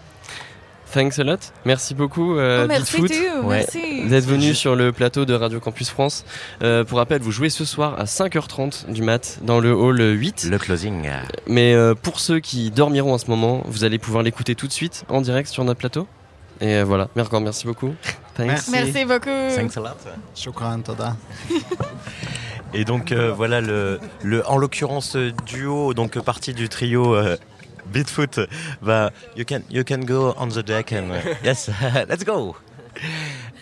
Thanks 0.92 1.18
a 1.18 1.24
lot. 1.24 1.38
Merci 1.64 1.94
beaucoup, 1.94 2.36
euh, 2.36 2.64
Oh, 2.64 2.68
merci 2.68 3.00
venu 3.00 4.54
sur 4.54 4.76
le 4.76 4.92
plateau 4.92 5.24
de 5.24 5.32
Radio 5.32 5.58
Campus 5.58 5.88
France. 5.88 6.24
Euh, 6.62 6.84
pour 6.84 6.98
rappel, 6.98 7.22
vous 7.22 7.30
jouez 7.30 7.48
ce 7.48 7.64
soir 7.64 7.98
à 7.98 8.04
5h30 8.04 8.92
du 8.92 9.02
mat 9.02 9.38
dans 9.42 9.58
le 9.58 9.72
hall 9.72 10.00
8. 10.00 10.48
Le 10.50 10.58
closing. 10.58 11.08
Mais 11.46 11.72
euh, 11.74 11.94
pour 11.94 12.20
ceux 12.20 12.40
qui 12.40 12.70
dormiront 12.70 13.14
en 13.14 13.18
ce 13.18 13.30
moment, 13.30 13.62
vous 13.66 13.84
allez 13.84 13.98
pouvoir 13.98 14.22
l'écouter 14.22 14.54
tout 14.54 14.66
de 14.66 14.72
suite 14.72 15.04
en 15.08 15.22
direct 15.22 15.48
sur 15.48 15.64
notre 15.64 15.78
plateau. 15.78 16.06
Et 16.62 16.76
euh, 16.76 16.84
voilà, 16.84 17.08
merci 17.14 17.66
beaucoup. 17.66 17.92
Thanks. 18.34 18.68
Merci 18.70 19.04
beaucoup. 19.04 19.26
Thanks 19.54 19.76
a 19.76 19.80
lot. 19.80 19.96
Shukran, 20.34 20.80
toda. 20.82 21.16
Et 22.72 22.84
donc 22.84 23.10
euh, 23.10 23.32
voilà 23.32 23.60
le, 23.60 23.98
le 24.22 24.48
en 24.48 24.56
l'occurrence 24.56 25.16
euh, 25.16 25.32
duo 25.44 25.92
donc 25.92 26.18
partie 26.20 26.54
du 26.54 26.70
trio 26.70 27.14
euh, 27.14 27.36
Beatfoot 27.92 28.40
va 28.80 29.10
you 29.36 29.44
can 29.44 29.60
you 29.70 29.84
can 29.84 29.98
go 29.98 30.34
on 30.38 30.48
the 30.48 30.64
deck 30.64 30.92
and 30.92 31.10
uh, 31.10 31.34
yes 31.44 31.68
let's 32.08 32.24
go. 32.24 32.56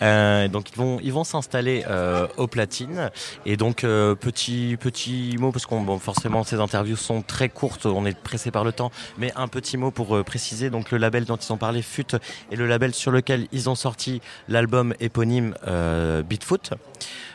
Euh, 0.01 0.47
donc 0.47 0.71
ils 0.71 0.77
vont 0.77 0.99
ils 1.03 1.13
vont 1.13 1.23
s'installer 1.23 1.83
euh, 1.87 2.27
aux 2.37 2.47
platines 2.47 3.11
et 3.45 3.57
donc 3.57 3.83
euh, 3.83 4.15
petit 4.15 4.77
petit 4.79 5.35
mot 5.39 5.51
parce 5.51 5.65
qu'on 5.65 5.81
bon, 5.81 5.99
forcément 5.99 6.43
ces 6.43 6.59
interviews 6.59 6.95
sont 6.95 7.21
très 7.21 7.49
courtes 7.49 7.85
on 7.85 8.05
est 8.05 8.17
pressé 8.17 8.49
par 8.51 8.63
le 8.63 8.71
temps 8.71 8.91
mais 9.17 9.31
un 9.35 9.47
petit 9.47 9.77
mot 9.77 9.91
pour 9.91 10.15
euh, 10.15 10.23
préciser 10.23 10.69
donc 10.69 10.91
le 10.91 10.97
label 10.97 11.25
dont 11.25 11.35
ils 11.35 11.53
ont 11.53 11.57
parlé 11.57 11.81
FUT 11.81 12.15
est 12.51 12.55
le 12.55 12.65
label 12.65 12.93
sur 12.93 13.11
lequel 13.11 13.47
ils 13.51 13.69
ont 13.69 13.75
sorti 13.75 14.21
l'album 14.47 14.95
éponyme 14.99 15.53
euh, 15.67 16.23
Beatfoot 16.23 16.73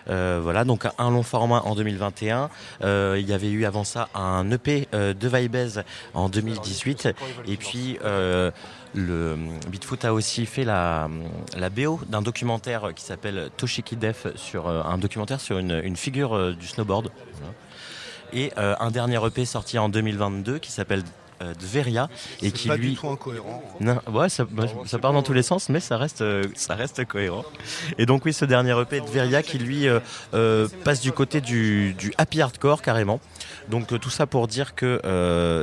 euh, 0.08 0.38
voilà, 0.42 0.64
donc 0.64 0.86
un 0.98 1.10
long 1.10 1.22
format 1.22 1.62
en 1.64 1.74
2021. 1.74 2.48
Euh, 2.82 3.16
il 3.18 3.28
y 3.28 3.32
avait 3.32 3.50
eu 3.50 3.64
avant 3.64 3.84
ça 3.84 4.08
un 4.14 4.50
EP 4.50 4.88
de 4.92 5.28
Vibez 5.28 5.80
en 6.14 6.28
2018. 6.28 7.08
Et 7.48 7.56
puis 7.56 7.98
le 8.96 9.36
Beatfoot 9.68 10.04
a 10.04 10.12
aussi 10.12 10.46
fait 10.46 10.64
la, 10.64 11.08
la 11.56 11.70
BO 11.70 12.00
d'un 12.08 12.22
documentaire 12.22 12.92
qui 12.94 13.04
s'appelle 13.04 13.50
Toshiki 13.56 13.96
Def 13.96 14.26
sur 14.36 14.66
euh, 14.66 14.82
un 14.82 14.98
documentaire 14.98 15.40
sur 15.40 15.58
une, 15.58 15.96
figure 15.96 16.34
euh, 16.34 16.52
du 16.54 16.66
snowboard. 16.66 17.10
Et 18.32 18.52
euh, 18.58 18.74
un 18.80 18.90
dernier 18.90 19.24
EP 19.24 19.44
sorti 19.44 19.78
en 19.78 19.88
2022 19.88 20.58
qui 20.58 20.72
s'appelle 20.72 21.02
euh, 21.42 21.54
Dveria 21.54 22.08
et 22.42 22.46
C'est 22.46 22.52
qui 22.52 22.68
pas 22.68 22.76
lui 22.76 22.90
du 22.90 22.96
tout 22.96 23.08
incohérent. 23.08 23.62
non, 23.80 23.98
ouais, 24.12 24.28
ça, 24.28 24.44
bah, 24.50 24.64
ça 24.84 24.98
part 24.98 25.12
dans 25.12 25.22
tous 25.22 25.32
les 25.32 25.42
sens, 25.42 25.68
mais 25.68 25.80
ça 25.80 25.96
reste, 25.96 26.22
euh, 26.22 26.44
ça 26.54 26.74
reste 26.74 27.04
cohérent. 27.04 27.44
Et 27.98 28.06
donc 28.06 28.24
oui, 28.24 28.32
ce 28.32 28.44
dernier 28.44 28.78
EP 28.80 29.00
de 29.00 29.06
Veria 29.06 29.42
qui 29.42 29.58
lui 29.58 29.88
euh, 29.88 30.00
euh, 30.34 30.68
passe 30.84 31.00
du 31.00 31.12
côté 31.12 31.40
du, 31.40 31.94
du 31.94 32.12
happy 32.18 32.40
hardcore 32.40 32.82
carrément. 32.82 33.20
Donc 33.68 33.98
tout 34.00 34.10
ça 34.10 34.26
pour 34.26 34.46
dire 34.46 34.74
que 34.74 35.00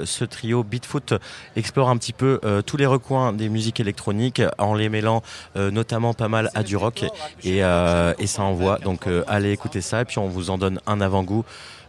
ce 0.05 0.25
trio 0.25 0.63
Beatfoot 0.63 1.13
explore 1.55 1.89
un 1.89 1.97
petit 1.97 2.11
peu 2.11 2.39
tous 2.65 2.75
les 2.75 2.85
recoins 2.85 3.31
des 3.31 3.47
musiques 3.47 3.79
électroniques 3.79 4.41
en 4.57 4.73
les 4.73 4.89
mêlant 4.89 5.21
notamment 5.55 6.13
pas 6.13 6.27
mal 6.27 6.49
à 6.53 6.63
du 6.63 6.75
rock 6.75 7.05
et, 7.43 7.59
et 7.59 8.27
ça 8.27 8.43
envoie. 8.43 8.77
Donc 8.79 9.07
allez 9.27 9.51
écouter 9.51 9.79
ça 9.79 10.01
et 10.01 10.05
puis 10.05 10.19
on 10.19 10.27
vous 10.27 10.49
en 10.49 10.57
donne 10.57 10.81
un 10.85 10.99
avant-goût 10.99 11.45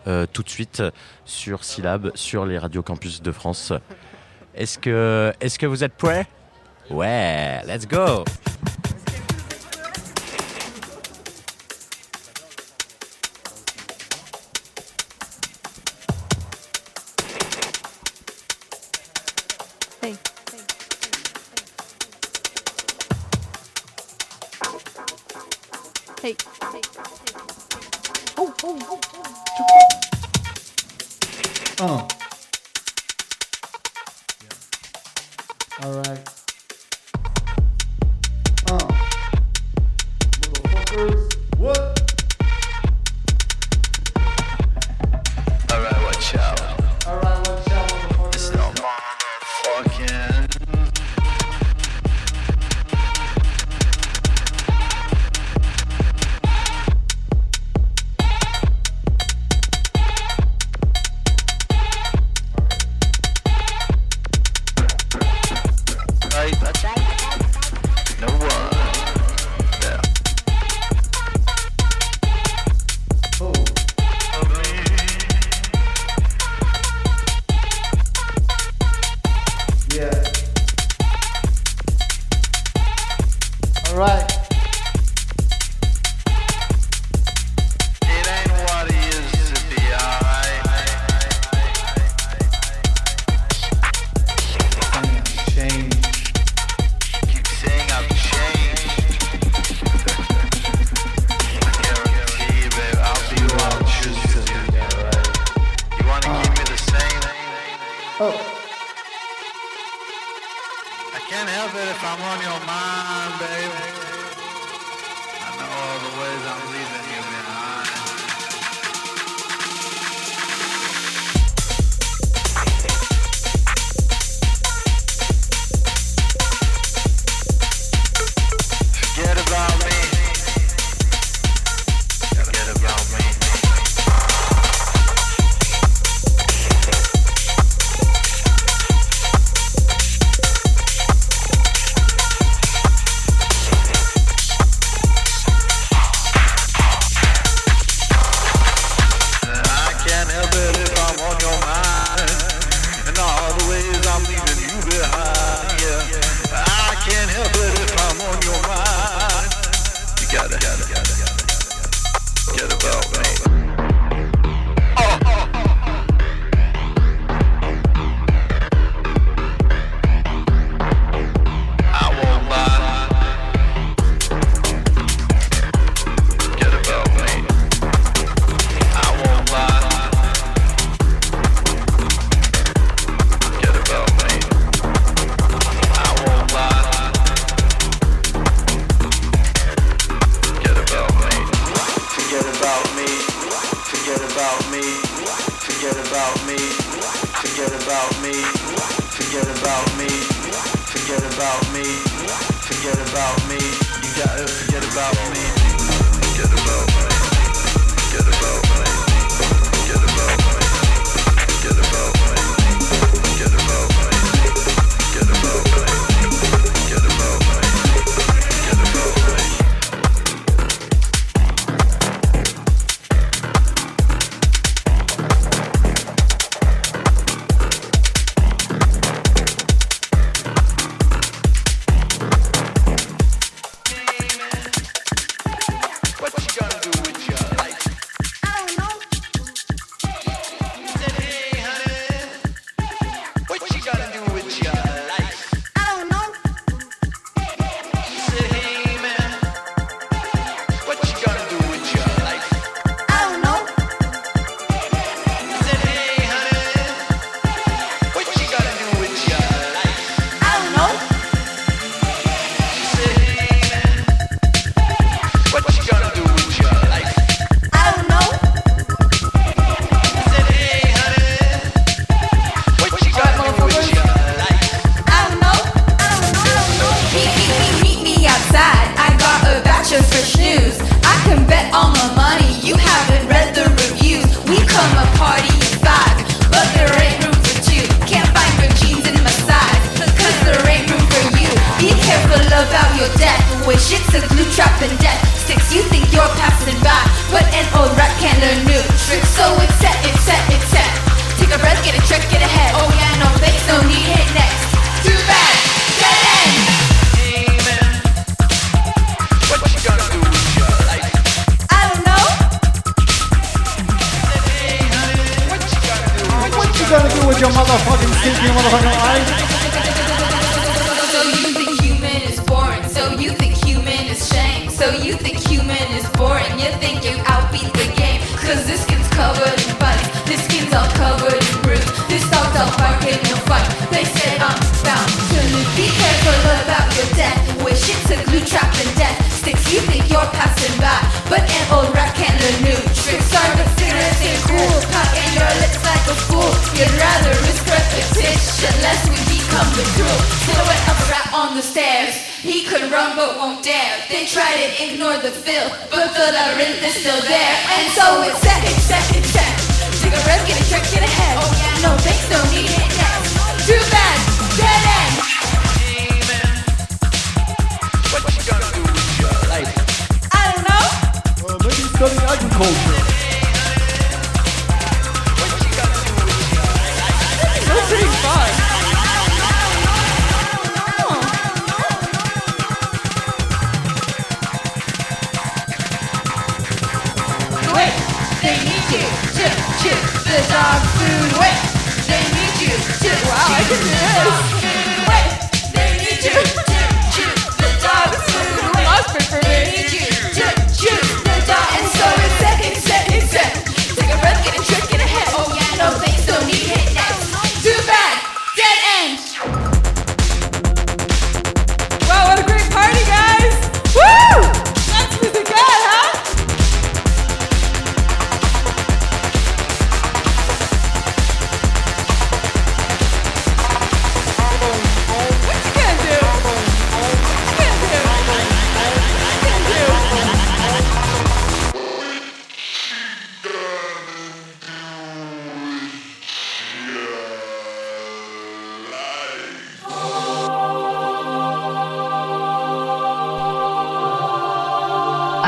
euh, 0.06 0.26
tout 0.32 0.42
de 0.42 0.48
suite 0.48 0.82
sur 1.24 1.64
Syllab, 1.64 2.10
sur 2.14 2.46
les 2.46 2.58
radios 2.58 2.82
campus 2.82 3.22
de 3.22 3.32
France. 3.32 3.72
Est-ce 4.54 4.78
que, 4.78 5.32
est-ce 5.40 5.58
que 5.58 5.66
vous 5.66 5.82
êtes 5.82 5.94
prêts? 5.94 6.26
Ouais, 6.90 7.60
let's 7.66 7.86
go 7.86 8.24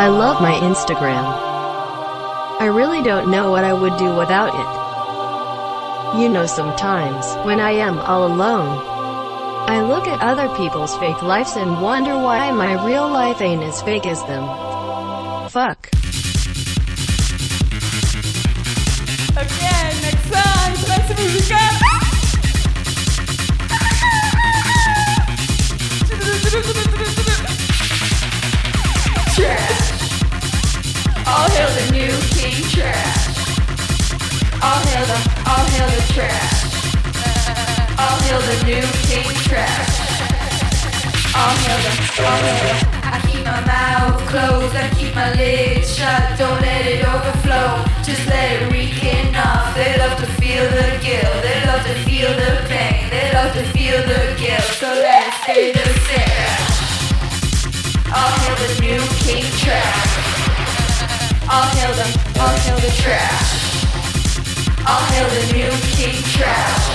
I 0.07 0.09
love 0.09 0.41
my 0.41 0.53
Instagram. 0.53 1.25
I 2.61 2.67
really 2.67 3.03
don't 3.03 3.29
know 3.29 3.51
what 3.51 3.65
I 3.65 3.73
would 3.73 3.97
do 3.97 4.15
without 4.15 4.55
it. 4.55 6.21
You 6.21 6.29
know 6.29 6.47
sometimes, 6.47 7.35
when 7.45 7.59
I 7.59 7.73
am 7.73 7.99
all 7.99 8.25
alone, 8.25 8.79
I 9.69 9.83
look 9.83 10.07
at 10.07 10.23
other 10.23 10.49
people's 10.55 10.97
fake 10.99 11.23
lives 11.23 11.57
and 11.57 11.83
wonder 11.83 12.17
why 12.17 12.53
my 12.53 12.87
real 12.87 13.09
life 13.11 13.43
ain't 13.43 13.65
as 13.65 13.83
fake 13.83 14.07
as 14.07 14.23
them. 14.27 14.45
the 62.87 63.03
trash. 63.03 63.51
I'll 64.87 65.03
hail 65.11 65.27
the 65.27 65.45
new 65.59 65.73
king 65.99 66.15
trash. 66.31 66.87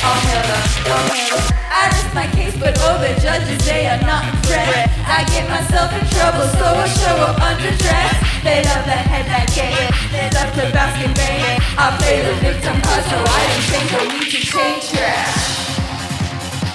I'll 0.00 0.20
hail 0.24 0.40
the, 0.40 0.58
I'll 0.88 1.04
hail. 1.12 1.36
I 1.68 1.92
rest 1.92 2.14
my 2.16 2.26
case, 2.32 2.56
but 2.56 2.72
all 2.80 2.96
the 2.96 3.12
judges, 3.20 3.60
they 3.68 3.84
are 3.92 4.00
not 4.08 4.24
impressed. 4.24 4.88
I 5.04 5.28
get 5.28 5.44
myself 5.52 5.92
in 5.92 6.04
trouble, 6.16 6.48
so 6.56 6.64
I 6.64 6.88
show 6.88 7.16
up 7.28 7.36
underdressed. 7.44 8.24
They 8.40 8.64
love 8.64 8.88
the 8.88 8.96
headlight 8.96 9.52
game, 9.52 9.88
they 10.08 10.32
love 10.32 10.56
the 10.56 10.72
basket 10.72 11.12
bang. 11.12 11.60
I 11.76 11.92
play 12.00 12.24
the 12.24 12.32
victim 12.40 12.80
card, 12.80 13.04
so 13.04 13.20
I 13.20 13.40
don't 13.44 13.66
think 13.68 13.88
I 13.92 14.02
need 14.16 14.30
to 14.32 14.40
change 14.48 14.88
trash. 14.88 15.44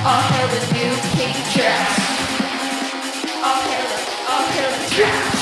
I'll 0.05 0.21
hail 0.29 0.47
the 0.53 0.61
new 0.77 0.93
king 1.17 1.33
trash. 1.57 1.97
I'll 3.41 3.61
hail 3.65 3.85
the, 3.89 3.97
I'll 4.29 4.45
hail 4.53 4.71
the 4.77 4.95
trash. 4.95 5.38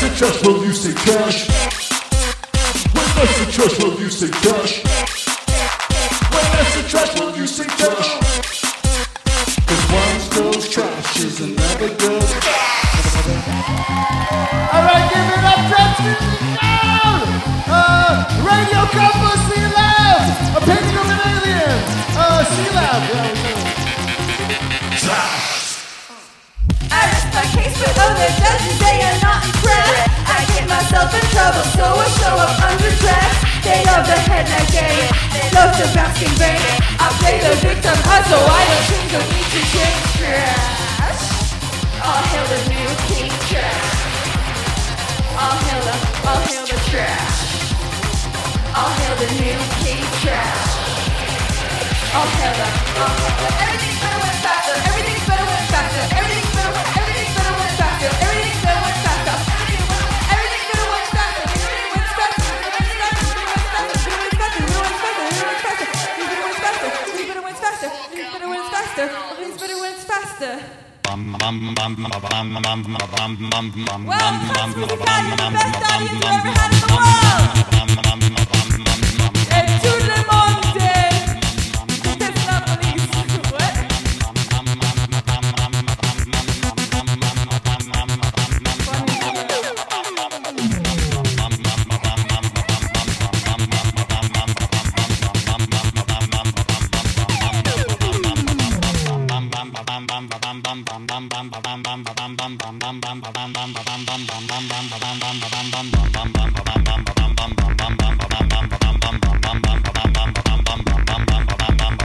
successful, 0.00 0.64
you 0.64 0.72
say 0.72 0.94
cash. 0.94 1.46
When 2.94 3.04
less 3.16 3.36
successful, 3.36 4.00
you 4.00 4.08
say 4.08 4.30
cash. 4.30 4.89
the 35.80 35.88
basking 35.96 36.34
vein. 36.36 36.60
I 37.00 37.08
play 37.20 37.40
the 37.40 37.56
victim 37.64 37.96
card 38.04 38.24
so 38.28 38.36
I 38.36 38.60
don't 38.68 38.84
seem 38.92 39.06
to 39.16 39.20
need 39.32 39.48
to 39.48 39.60
change 39.72 40.04
trash. 40.20 41.24
I'll 42.04 42.24
hail 42.28 42.46
the 42.52 42.60
new 42.68 42.88
king 43.08 43.32
trash. 43.48 43.88
I'll 45.40 45.56
hail 45.56 45.80
the, 45.88 45.94
I'll 46.28 46.42
hail 46.44 46.64
the 46.68 46.78
trash. 46.92 47.40
I'll 48.76 48.92
hail 48.92 49.16
the 49.24 49.30
new 49.40 49.58
king 49.80 50.04
trash. 50.20 50.68
I'll 52.12 52.28
hail 52.28 52.54
the, 52.60 52.68
I'll 53.00 53.14
hail 53.16 53.34
the. 53.40 53.48
Everything's 53.64 54.00
better 54.04 54.20
when 54.20 54.36
faster. 54.44 54.76
Everything's 54.84 55.24
better 55.24 55.46
when 55.48 55.64
faster. 55.72 56.02
Everything's 56.12 56.52
better 56.52 56.72
when 56.76 56.84
faster. 56.84 56.99
Welcome 71.10 71.34
to 74.74 74.82
Italy, 74.84 75.34
the 75.34 75.50
best 75.50 75.82
audience 75.90 76.12
you 76.12 76.28
ever 76.30 76.52
had 76.54 76.70
in 76.70 76.80
the 76.80 76.86
world. 76.94 78.39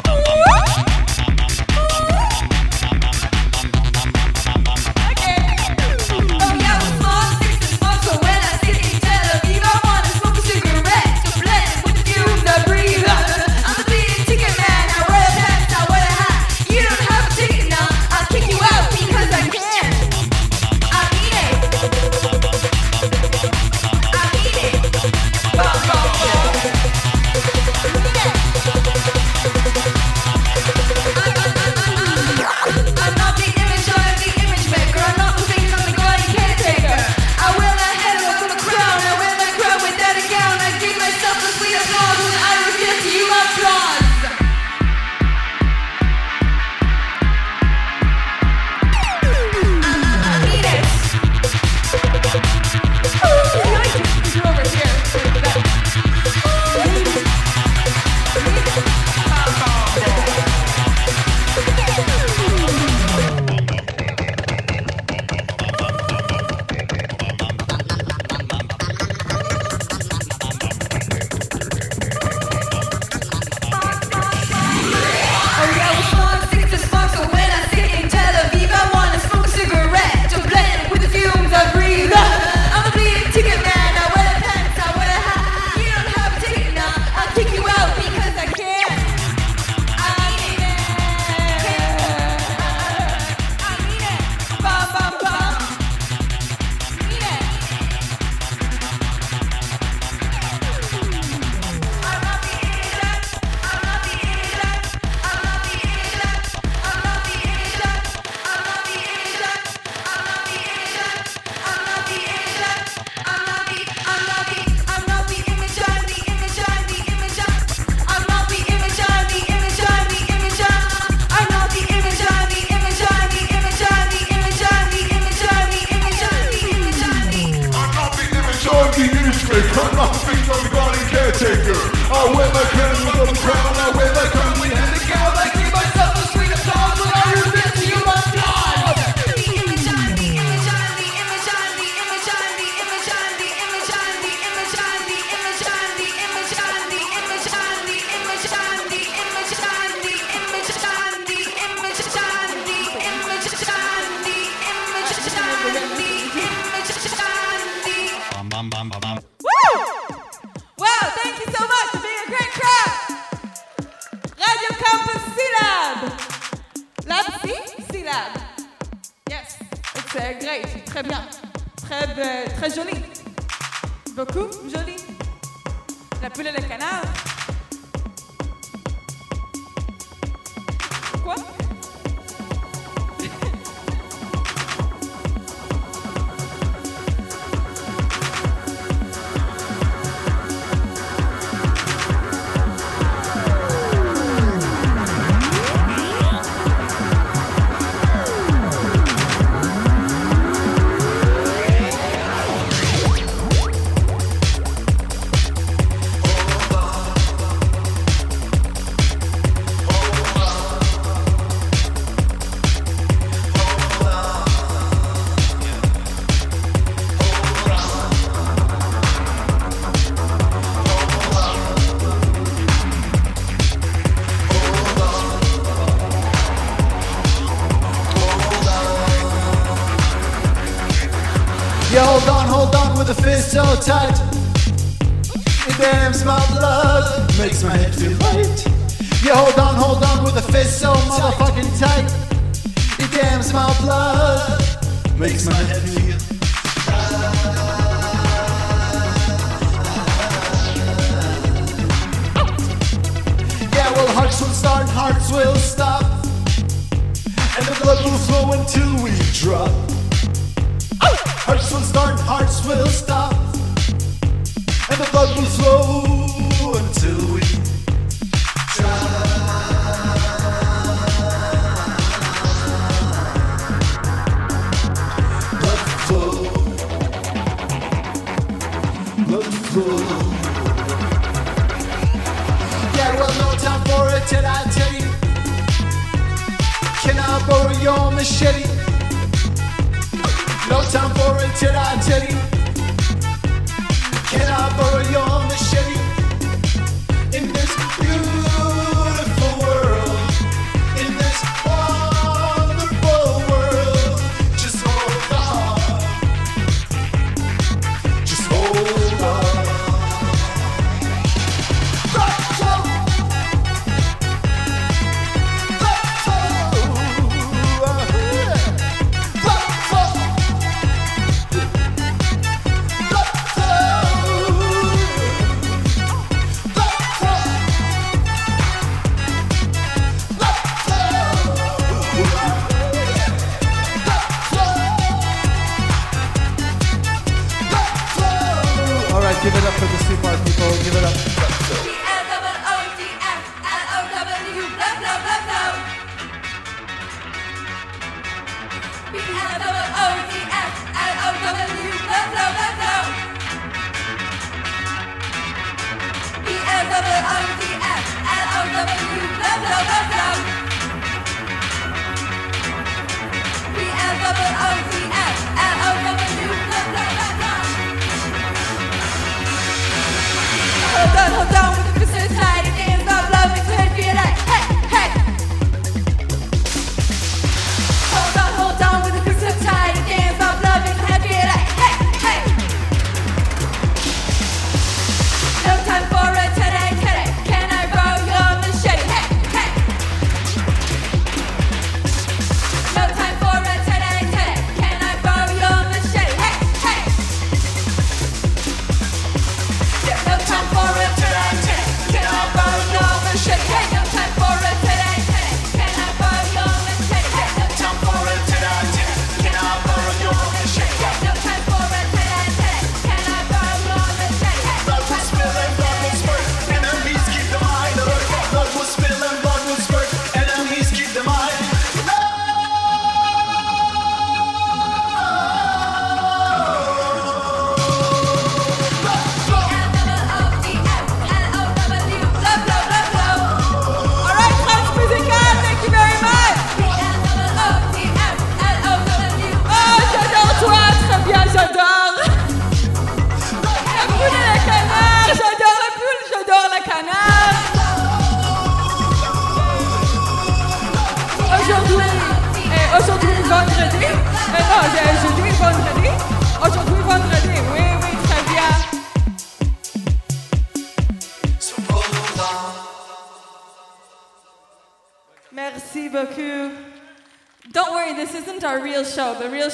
Woo! 0.08 0.95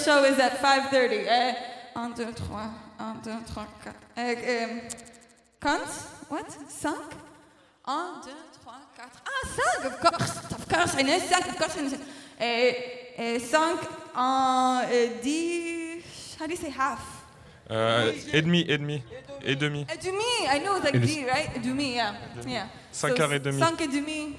Show. 0.03 0.23
Is 0.23 0.39
at 0.39 0.59
5.30. 0.61 1.25
Eh, 1.27 1.53
1, 1.93 2.13
2, 2.15 2.31
3, 2.33 2.45
1, 2.97 3.21
2, 3.23 3.31
3, 3.45 3.67
4. 3.83 3.93
Eh, 4.17 4.35
eh, 4.43 4.67
compte? 5.59 5.89
What? 6.29 6.47
5? 6.67 6.93
1, 7.85 8.21
2, 8.23 8.31
3, 8.63 8.71
4. 8.95 9.11
Ah, 9.25 9.47
5! 9.47 9.85
Of 9.85 9.99
course, 9.99 10.37
of 10.51 10.67
course, 10.69 10.95
I 10.95 11.03
know 11.03 11.19
5, 11.19 11.47
of 11.49 11.57
course 11.57 11.77
I 11.77 11.81
know 11.81 11.89
5. 11.89 11.99
Eh, 12.39 12.73
eh, 13.17 13.39
5 13.39 13.79
en 14.15 14.81
eh, 14.91 15.21
10... 15.21 16.03
How 16.39 16.47
do 16.47 16.53
you 16.53 16.57
say 16.57 16.69
half? 16.71 16.99
Euh, 17.69 18.11
et 18.33 18.41
demi, 18.41 18.65
et 18.67 18.77
demi, 18.79 19.01
et 19.45 19.55
demi. 19.55 19.85
Demi, 20.03 20.17
I 20.49 20.59
know 20.59 20.77
like 20.83 20.99
D, 20.99 21.25
right? 21.25 21.61
Demi, 21.63 21.93
yeah. 21.95 22.13
yeah. 22.45 22.65
Cinq 22.91 23.19
heures 23.19 23.31
et 23.33 23.39
demie. 23.39 23.59
5 23.59 23.79
et 23.81 23.87
demi. 23.87 24.35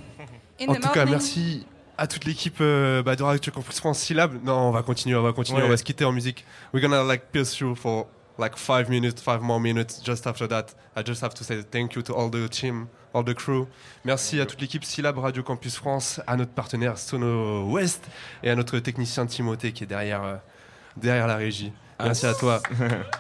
In 0.61 0.69
En 0.69 0.75
the 0.75 0.81
tout 0.81 0.89
cas, 0.93 1.07
morning. 1.07 1.13
merci 1.13 1.67
à 1.99 2.07
toute 2.07 2.25
l'équipe 2.25 2.59
euh, 2.61 3.03
bah, 3.03 3.17
de 3.17 3.23
Radio 3.23 3.53
Campus 3.53 3.79
France 3.79 3.99
Syllab. 4.01 4.43
Non, 4.45 4.69
on 4.69 4.71
va 4.71 4.83
continuer, 4.83 5.17
on 5.17 5.23
va 5.23 5.33
continuer, 5.33 5.61
Ouais. 5.61 5.67
on 5.67 5.71
va 5.71 5.77
se 5.77 5.85
quitter 5.85 6.05
en 6.05 6.13
musique. 6.13 6.45
We're 6.73 6.83
gonna 6.83 7.03
like 7.05 7.25
pierce 7.33 7.55
through 7.55 7.77
for 7.77 8.07
like 8.39 8.57
five 8.57 8.89
minutes, 8.89 9.21
five 9.23 9.41
more 9.43 9.61
minutes. 9.61 10.01
Just 10.05 10.27
after 10.27 10.49
that, 10.49 10.67
I 10.97 11.03
just 11.07 11.23
have 11.23 11.35
to 11.35 11.45
say 11.45 11.63
thank 11.71 11.95
you 11.95 12.03
to 12.03 12.13
all 12.15 12.31
the 12.31 12.49
team, 12.49 12.87
all 13.15 13.23
the 13.25 13.35
crew. 13.35 13.67
Merci 14.05 14.41
à 14.41 14.47
toute 14.47 14.61
l'équipe 14.61 14.85
Syllab 14.85 15.19
Radio 15.19 15.43
Campus 15.43 15.77
France, 15.77 16.21
à 16.27 16.37
notre 16.37 16.53
partenaire 16.53 16.99
Sono 16.99 17.65
West 17.71 18.05
et 18.43 18.51
à 18.51 18.55
notre 18.57 18.79
technicien 18.79 19.27
Timothée 19.27 19.73
qui 19.73 19.85
est 19.85 19.87
derrière, 19.87 20.23
euh, 20.25 20.37
derrière 20.97 21.27
la 21.27 21.37
régie. 21.37 21.73
Merci 22.03 22.27
à 22.27 22.35
toi. 22.35 22.61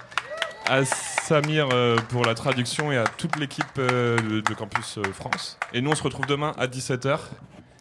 à 0.69 0.85
Samir 0.85 1.69
euh, 1.73 1.97
pour 2.09 2.25
la 2.25 2.35
traduction 2.35 2.91
et 2.91 2.97
à 2.97 3.05
toute 3.05 3.37
l'équipe 3.37 3.65
euh, 3.79 4.17
de, 4.17 4.41
de 4.41 4.55
Campus 4.55 4.99
France. 5.13 5.59
Et 5.73 5.81
nous, 5.81 5.91
on 5.91 5.95
se 5.95 6.03
retrouve 6.03 6.27
demain 6.27 6.53
à 6.57 6.67
17h. 6.67 7.19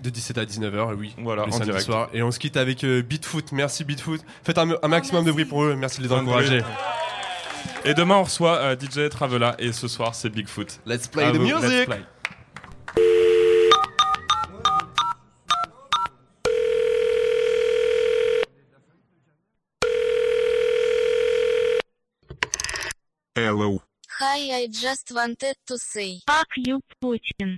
De 0.01 0.09
17 0.09 0.37
à 0.39 0.45
19h, 0.45 0.95
oui. 0.95 1.13
Voilà, 1.19 1.43
le 1.43 1.49
en 1.49 1.51
samedi 1.51 1.65
direct. 1.69 1.85
soir. 1.85 2.09
Et 2.13 2.23
on 2.23 2.31
se 2.31 2.39
quitte 2.39 2.57
avec 2.57 2.83
euh, 2.83 3.03
Beatfoot. 3.03 3.51
Merci 3.51 3.83
Beatfoot. 3.83 4.21
Faites 4.43 4.57
un, 4.57 4.69
un 4.81 4.87
maximum 4.87 5.23
de 5.23 5.31
bruit 5.31 5.45
pour 5.45 5.63
eux. 5.63 5.75
Merci 5.75 5.99
de 6.01 6.07
les 6.07 6.11
encourager. 6.11 6.61
Et 7.85 7.93
demain, 7.93 8.15
on 8.15 8.23
reçoit 8.23 8.57
euh, 8.57 8.75
DJ 8.75 9.09
Travela 9.09 9.55
et 9.59 9.71
ce 9.71 9.87
soir, 9.87 10.15
c'est 10.15 10.29
Bigfoot. 10.29 10.79
Let's 10.87 11.07
play 11.07 11.23
À 11.25 11.31
the 11.31 11.35
vous, 11.37 11.45
let's 11.45 11.61
music. 11.61 11.85
play. 11.85 12.01
Hello. 23.35 23.81
Hi, 24.19 24.51
I 24.63 24.67
just 24.67 25.11
wanted 25.13 25.55
to 25.67 25.77
say. 25.77 26.19
Fuck 26.27 26.47
you, 26.57 26.79
Putin. 27.01 27.57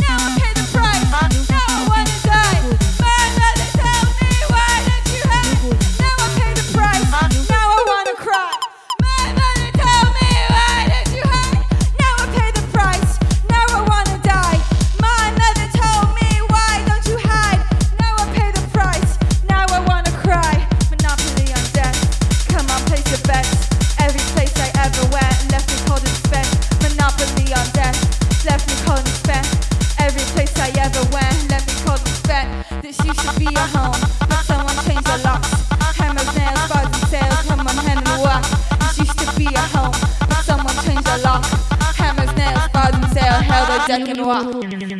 Now 0.00 0.16
I 0.18 0.38
pay 0.38 0.52
the 0.54 0.64
price. 0.72 1.10
Now 1.50 1.66
I 1.68 1.88
wanna 1.88 2.16
die. 2.22 2.85
Every 29.98 30.24
place 30.32 30.54
I 30.58 30.70
ever 30.78 31.02
went 31.12 31.50
left 31.50 31.68
me 33.04 33.12
to 33.14 33.38
be 33.38 33.46
home, 33.74 34.00
but 34.28 34.42
someone 34.44 34.76
changed 34.86 35.06
the 35.06 35.18
locks. 35.24 35.50
Hammers, 35.98 36.30
nails, 36.36 36.70
used 38.98 39.18
to 39.18 39.26
be 39.36 39.46
a 39.46 39.64
home, 39.74 39.92
but 40.28 40.42
someone 40.44 40.76
changed 40.84 41.06
the 41.06 41.18
lock. 41.24 41.44
Hammers, 41.96 42.32
nails. 42.36 42.68
Held 42.72 43.68
walk. 44.24 44.46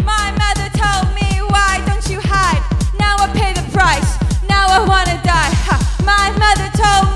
My 0.05 0.28
mother 0.43 0.68
told 0.82 1.06
me, 1.14 1.40
why 1.52 1.82
don't 1.86 2.06
you 2.10 2.20
hide? 2.20 2.62
Now 2.98 3.16
I 3.18 3.28
pay 3.32 3.52
the 3.52 3.64
price. 3.73 4.10
Now 4.48 4.66
I 4.68 4.81
wanna 4.86 5.18
die. 5.24 5.55
Ha. 5.66 5.77
My 6.05 6.27
mother 6.43 6.68
told 6.77 7.09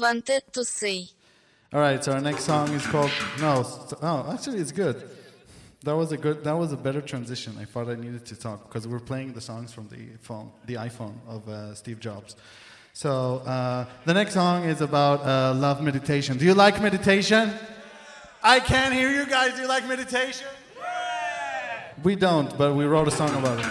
wanted 0.00 0.42
to 0.52 0.64
say. 0.64 1.08
All 1.72 1.80
right, 1.80 2.02
so 2.02 2.12
our 2.12 2.20
next 2.20 2.44
song 2.44 2.72
is 2.72 2.86
called 2.86 3.10
no, 3.40 3.60
s- 3.60 3.94
no. 4.00 4.26
Actually, 4.32 4.58
it's 4.58 4.72
good. 4.72 4.96
That 5.84 5.94
was 5.94 6.12
a 6.12 6.16
good. 6.16 6.42
That 6.44 6.56
was 6.56 6.72
a 6.72 6.76
better 6.76 7.00
transition. 7.00 7.56
I 7.60 7.64
thought 7.64 7.88
I 7.88 7.94
needed 7.94 8.24
to 8.26 8.36
talk 8.36 8.68
because 8.68 8.88
we're 8.88 9.00
playing 9.00 9.32
the 9.34 9.40
songs 9.40 9.72
from 9.72 9.88
the 9.88 10.16
phone, 10.20 10.50
the 10.66 10.74
iPhone 10.74 11.14
of 11.28 11.48
uh, 11.48 11.74
Steve 11.74 12.00
Jobs. 12.00 12.36
So 12.94 13.36
uh, 13.46 13.84
the 14.04 14.14
next 14.14 14.34
song 14.34 14.64
is 14.64 14.80
about 14.80 15.20
uh, 15.20 15.54
love 15.54 15.82
meditation. 15.82 16.36
Do 16.36 16.44
you 16.44 16.54
like 16.54 16.80
meditation? 16.80 17.52
I 18.42 18.60
can't 18.60 18.94
hear 18.94 19.10
you 19.10 19.26
guys. 19.26 19.54
Do 19.54 19.62
you 19.62 19.68
like 19.68 19.86
meditation? 19.86 20.46
We 22.02 22.16
don't, 22.16 22.56
but 22.56 22.74
we 22.74 22.84
wrote 22.86 23.08
a 23.08 23.10
song 23.10 23.34
about 23.36 23.58
it. 23.60 23.66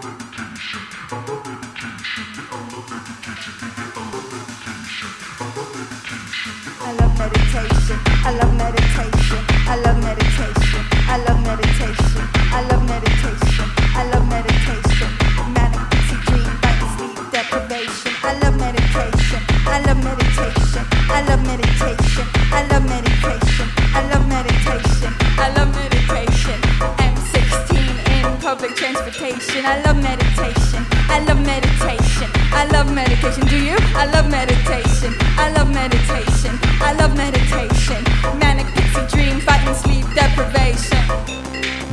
medication. 32.94 33.46
Do 33.46 33.58
you? 33.58 33.76
I 33.94 34.06
love 34.06 34.30
meditation. 34.30 35.14
I 35.36 35.50
love 35.56 35.70
meditation. 35.70 36.58
I 36.80 36.92
love 36.92 37.16
meditation. 37.16 38.13
Dream, 39.10 39.38
fighting 39.40 39.74
sleep 39.74 40.06
deprivation. 40.14 41.04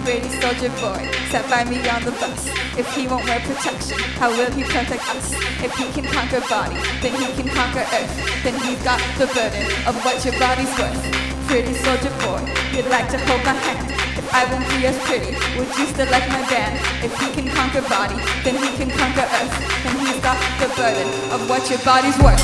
Pretty 0.04 0.30
soldier 0.40 0.72
boy 0.80 1.04
sat 1.28 1.44
by 1.52 1.68
me 1.68 1.84
on 1.92 2.04
the 2.08 2.12
bus. 2.16 2.48
If 2.80 2.88
he 2.96 3.06
won't 3.06 3.26
wear 3.26 3.40
protection, 3.42 4.00
how 4.16 4.32
will 4.32 4.50
he 4.52 4.64
protect 4.64 5.04
us? 5.12 5.36
If 5.60 5.76
he 5.76 5.92
can 5.92 6.08
conquer 6.08 6.40
body, 6.48 6.80
then 7.04 7.12
he 7.20 7.28
can 7.36 7.52
conquer 7.52 7.84
earth. 7.84 8.16
Then 8.44 8.56
he's 8.64 8.82
got 8.82 9.00
the 9.20 9.28
burden 9.28 9.68
of 9.86 10.00
what 10.08 10.24
your 10.24 10.40
body's 10.40 10.72
worth. 10.80 11.04
Pretty 11.52 11.76
soldier 11.84 12.16
boy, 12.24 12.48
you'd 12.72 12.88
like 12.88 13.12
to 13.12 13.20
hold 13.28 13.44
my 13.44 13.60
hand. 13.60 13.92
If 14.16 14.28
I 14.34 14.48
won't 14.48 14.64
be 14.72 14.88
as 14.88 14.98
pretty, 15.04 15.36
would 15.60 15.68
you 15.76 15.86
still 15.92 16.08
like 16.10 16.28
my 16.32 16.42
band? 16.48 16.80
If 17.04 17.12
he 17.20 17.28
can 17.36 17.52
conquer 17.52 17.84
body, 17.92 18.16
then 18.48 18.56
he 18.56 18.72
can 18.80 18.90
conquer 18.90 19.28
earth. 19.28 19.56
Then 19.84 20.00
he's 20.00 20.20
got 20.24 20.40
the 20.64 20.72
burden 20.80 21.12
of 21.36 21.44
what 21.50 21.68
your 21.70 21.80
body's 21.84 22.16
worth. 22.24 22.40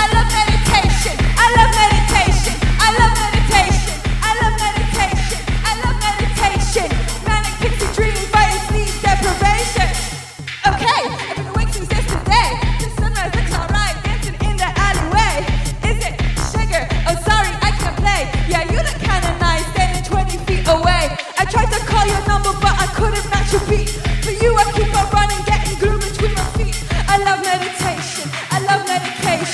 I 0.00 0.08
love 0.16 0.32
meditation. 0.32 1.16
I 1.36 1.46
love 1.60 1.70
meditation. 1.76 1.99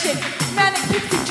it. 0.07 0.55
Man, 0.55 0.73
it 0.75 1.03
keeps 1.11 1.26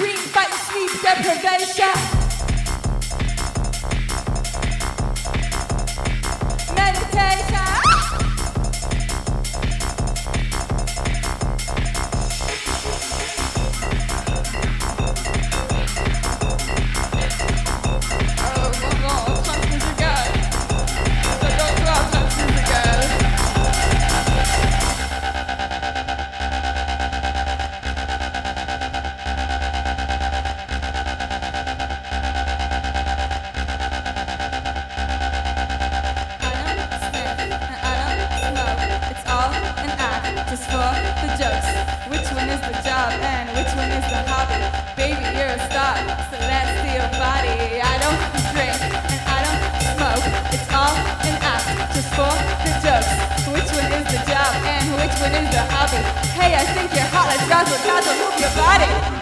just 40.55 40.71
for 40.71 40.91
the 41.19 41.29
jokes. 41.35 41.67
Which 42.07 42.27
one 42.31 42.47
is 42.47 42.61
the 42.63 42.75
job 42.79 43.11
and 43.19 43.51
which 43.59 43.71
one 43.75 43.91
is 43.91 44.05
the 44.07 44.23
hobby? 44.31 44.55
Baby, 44.95 45.19
you're 45.35 45.51
a 45.51 45.59
star, 45.67 45.99
so 46.31 46.39
let's 46.47 46.71
see 46.79 46.95
your 46.95 47.11
body. 47.19 47.83
I 47.83 47.95
don't 47.99 48.19
drink 48.55 48.71
and 48.79 49.19
I 49.35 49.39
don't 49.43 49.61
smoke. 49.99 50.25
It's 50.55 50.69
all 50.71 50.95
an 51.27 51.35
act, 51.43 51.67
just 51.91 52.07
for 52.15 52.31
the 52.63 52.71
jokes. 52.79 53.11
Which 53.51 53.71
one 53.75 53.91
is 53.99 54.07
the 54.07 54.21
job 54.31 54.51
and 54.63 54.95
which 54.95 55.15
one 55.19 55.35
is 55.35 55.49
the 55.51 55.63
hobby? 55.75 55.99
Hey, 56.39 56.55
I 56.55 56.63
think 56.71 56.87
you're 56.95 57.11
hot, 57.11 57.35
let's 57.35 57.43
dazzle, 57.51 57.79
dazzle, 57.83 58.15
move 58.15 58.39
your 58.39 58.53
body. 58.55 59.15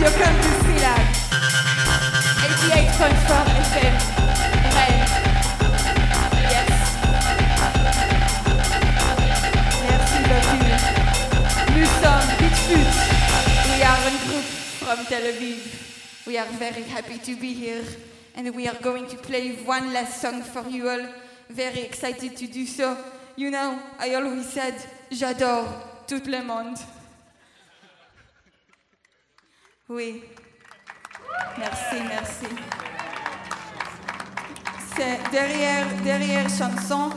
Radio 0.00 0.10
Campus 0.16 0.59
Village. 3.00 3.30
88.4 3.30 3.46
FM. 3.72 3.94
Rennes. 4.76 5.08
Yes. 6.50 6.68
Merci 9.88 10.18
beaucoup. 10.28 10.60
Nous 11.76 11.88
sommes 12.02 12.30
Beach 12.38 12.62
We 13.68 13.82
are 13.82 14.04
a 14.06 14.10
group 14.28 14.44
from 14.44 14.98
Tel 15.06 15.22
Aviv. 15.22 15.60
We 16.26 16.36
are 16.36 16.46
very 16.58 16.82
happy 16.82 17.18
to 17.18 17.36
be 17.40 17.54
here. 17.54 17.84
And 18.34 18.54
we 18.54 18.68
are 18.68 18.76
going 18.82 19.06
to 19.06 19.16
play 19.16 19.56
one 19.64 19.94
last 19.94 20.20
song 20.20 20.42
for 20.42 20.68
you 20.68 20.90
all. 20.90 21.06
Very 21.48 21.80
excited 21.80 22.36
to 22.36 22.46
do 22.46 22.66
so. 22.66 22.98
You 23.34 23.50
know, 23.50 23.78
I 23.98 24.14
always 24.14 24.46
said, 24.50 24.74
j'adore 25.10 25.66
tout 26.06 26.26
le 26.26 26.42
monde. 26.42 26.78
Oui. 29.88 30.22
Merci, 31.58 31.96
merci. 32.06 32.89
C'est 35.00 35.30
derrière, 35.30 35.86
derrière 36.04 36.46
chanson, 36.50 37.08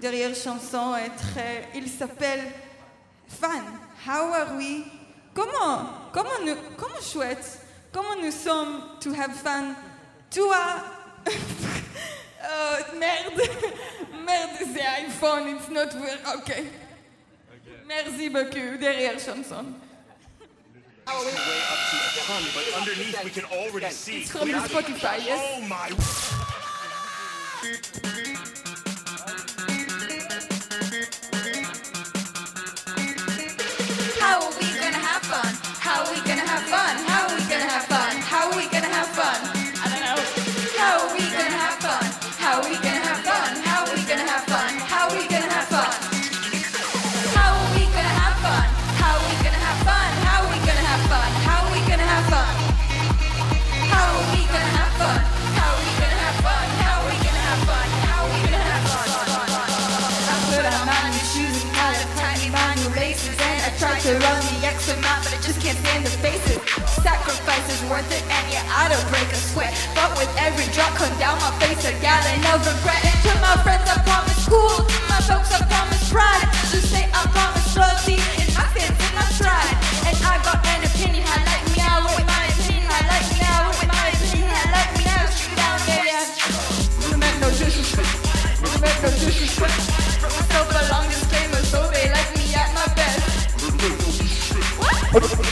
derrière 0.00 0.32
chanson 0.32 0.94
est 0.94 1.10
très, 1.10 1.68
il 1.74 1.88
s'appelle 1.88 2.52
Fan. 3.26 3.64
How 4.06 4.32
are 4.32 4.54
we? 4.56 4.84
Comment, 5.34 5.90
comment 6.12 6.38
nous, 6.46 6.54
comment 6.76 7.00
chouette, 7.02 7.58
comment 7.92 8.14
nous 8.22 8.30
sommes 8.30 8.80
to 9.00 9.10
have 9.12 9.34
fun? 9.34 9.74
Toi, 10.30 10.56
oh, 11.26 11.32
merde, 12.96 13.42
merde, 14.24 14.50
c'est 14.60 14.86
iPhone, 15.04 15.48
it's 15.48 15.68
not 15.70 15.92
weird. 16.00 16.20
Ok. 16.36 16.62
Merci 17.88 18.30
beaucoup, 18.30 18.78
derrière 18.78 19.18
chanson. 19.18 19.64
but 21.04 22.78
underneath 22.78 23.24
we 23.24 23.30
can 23.30 23.44
already 23.46 23.90
see. 23.90 24.20
It's 24.20 24.30
from 24.30 24.48
Spotify, 24.48 25.18
yes? 25.26 25.40
Oh 25.42 25.60
my. 25.62 26.53
How 27.64 27.70
are 34.38 34.50
we 34.50 34.66
gonna 34.74 34.98
have 34.98 35.22
fun? 35.22 35.54
How 35.80 36.04
are 36.04 36.10
we 36.12 36.20
gonna 36.28 36.42
have 36.42 36.62
fun? 36.64 37.13
I 65.74 65.82
can't 65.82 66.06
stand 66.06 66.06
the 66.06 66.10
faces. 66.22 66.58
Sacrifice 67.02 67.66
is 67.66 67.82
worth 67.90 68.06
it, 68.14 68.22
and 68.30 68.44
yeah, 68.52 68.62
I 68.70 68.86
don't 68.86 69.02
break 69.10 69.26
a 69.26 69.34
sweat. 69.34 69.74
But 69.94 70.14
with 70.18 70.30
every 70.38 70.70
drop 70.70 70.94
come 70.94 71.10
down 71.18 71.34
my 71.42 71.50
face, 71.58 71.82
a 71.82 71.92
gallon 71.98 72.38
of 72.54 72.62
regret. 72.62 73.02
To 73.26 73.32
my 73.42 73.58
friends, 73.66 73.82
I 73.90 73.98
promise 74.06 74.46
cool. 74.46 74.86
To 74.86 75.00
my 75.10 75.18
folks, 75.26 75.50
I 75.50 75.66
promise 75.66 76.10
pride. 76.10 76.46
To 76.70 76.78
say 76.78 77.10
I 77.10 77.26
promise 77.34 77.74
loyalty 77.74 78.22
in 78.38 78.48
my 78.54 78.66
sins 78.70 78.94
and 78.94 79.14
my 79.18 79.26
stride. 79.34 79.74
And 80.06 80.14
I 80.22 80.38
got 80.46 80.62
an 80.62 80.86
opinion, 80.86 81.26
I 81.26 81.42
like 81.42 81.66
me 81.74 81.82
out 81.82 82.06
with 82.14 82.26
my 82.26 82.44
opinion, 82.54 82.86
I 82.86 83.02
like 83.10 83.26
me 83.34 83.42
out 83.42 83.74
with 83.74 83.90
my 83.90 84.06
opinion, 84.14 84.54
I 84.54 84.66
like 84.70 84.92
me 84.94 85.04
out. 85.10 85.26
Shoot 85.34 85.58
down 85.58 85.78
there, 85.90 86.06
yeah. 86.06 86.22
You 87.10 87.18
make 87.18 87.36
no 87.42 87.50
disrespect. 87.50 88.14
You 88.62 88.78
make 88.78 88.98
no 89.02 89.10
disrespect. 89.10 89.78
Myself 90.22 90.70
a 90.70 90.82
long 90.94 91.10
disclaimer, 91.10 91.62
so 91.66 91.82
they 91.90 92.06
like 92.14 92.30
me 92.38 92.54
at 92.54 92.70
my 92.78 92.86
best. 92.94 93.18
How 95.14 95.43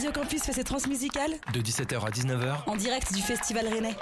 Radio 0.00 0.12
Campus 0.12 0.42
fait 0.42 0.54
ses 0.54 0.64
transmusicales 0.64 1.32
De 1.52 1.60
17h 1.60 2.00
à 2.00 2.10
19h, 2.10 2.62
en 2.66 2.74
direct 2.74 3.12
du 3.12 3.20
Festival 3.20 3.68
Rennais. 3.68 3.94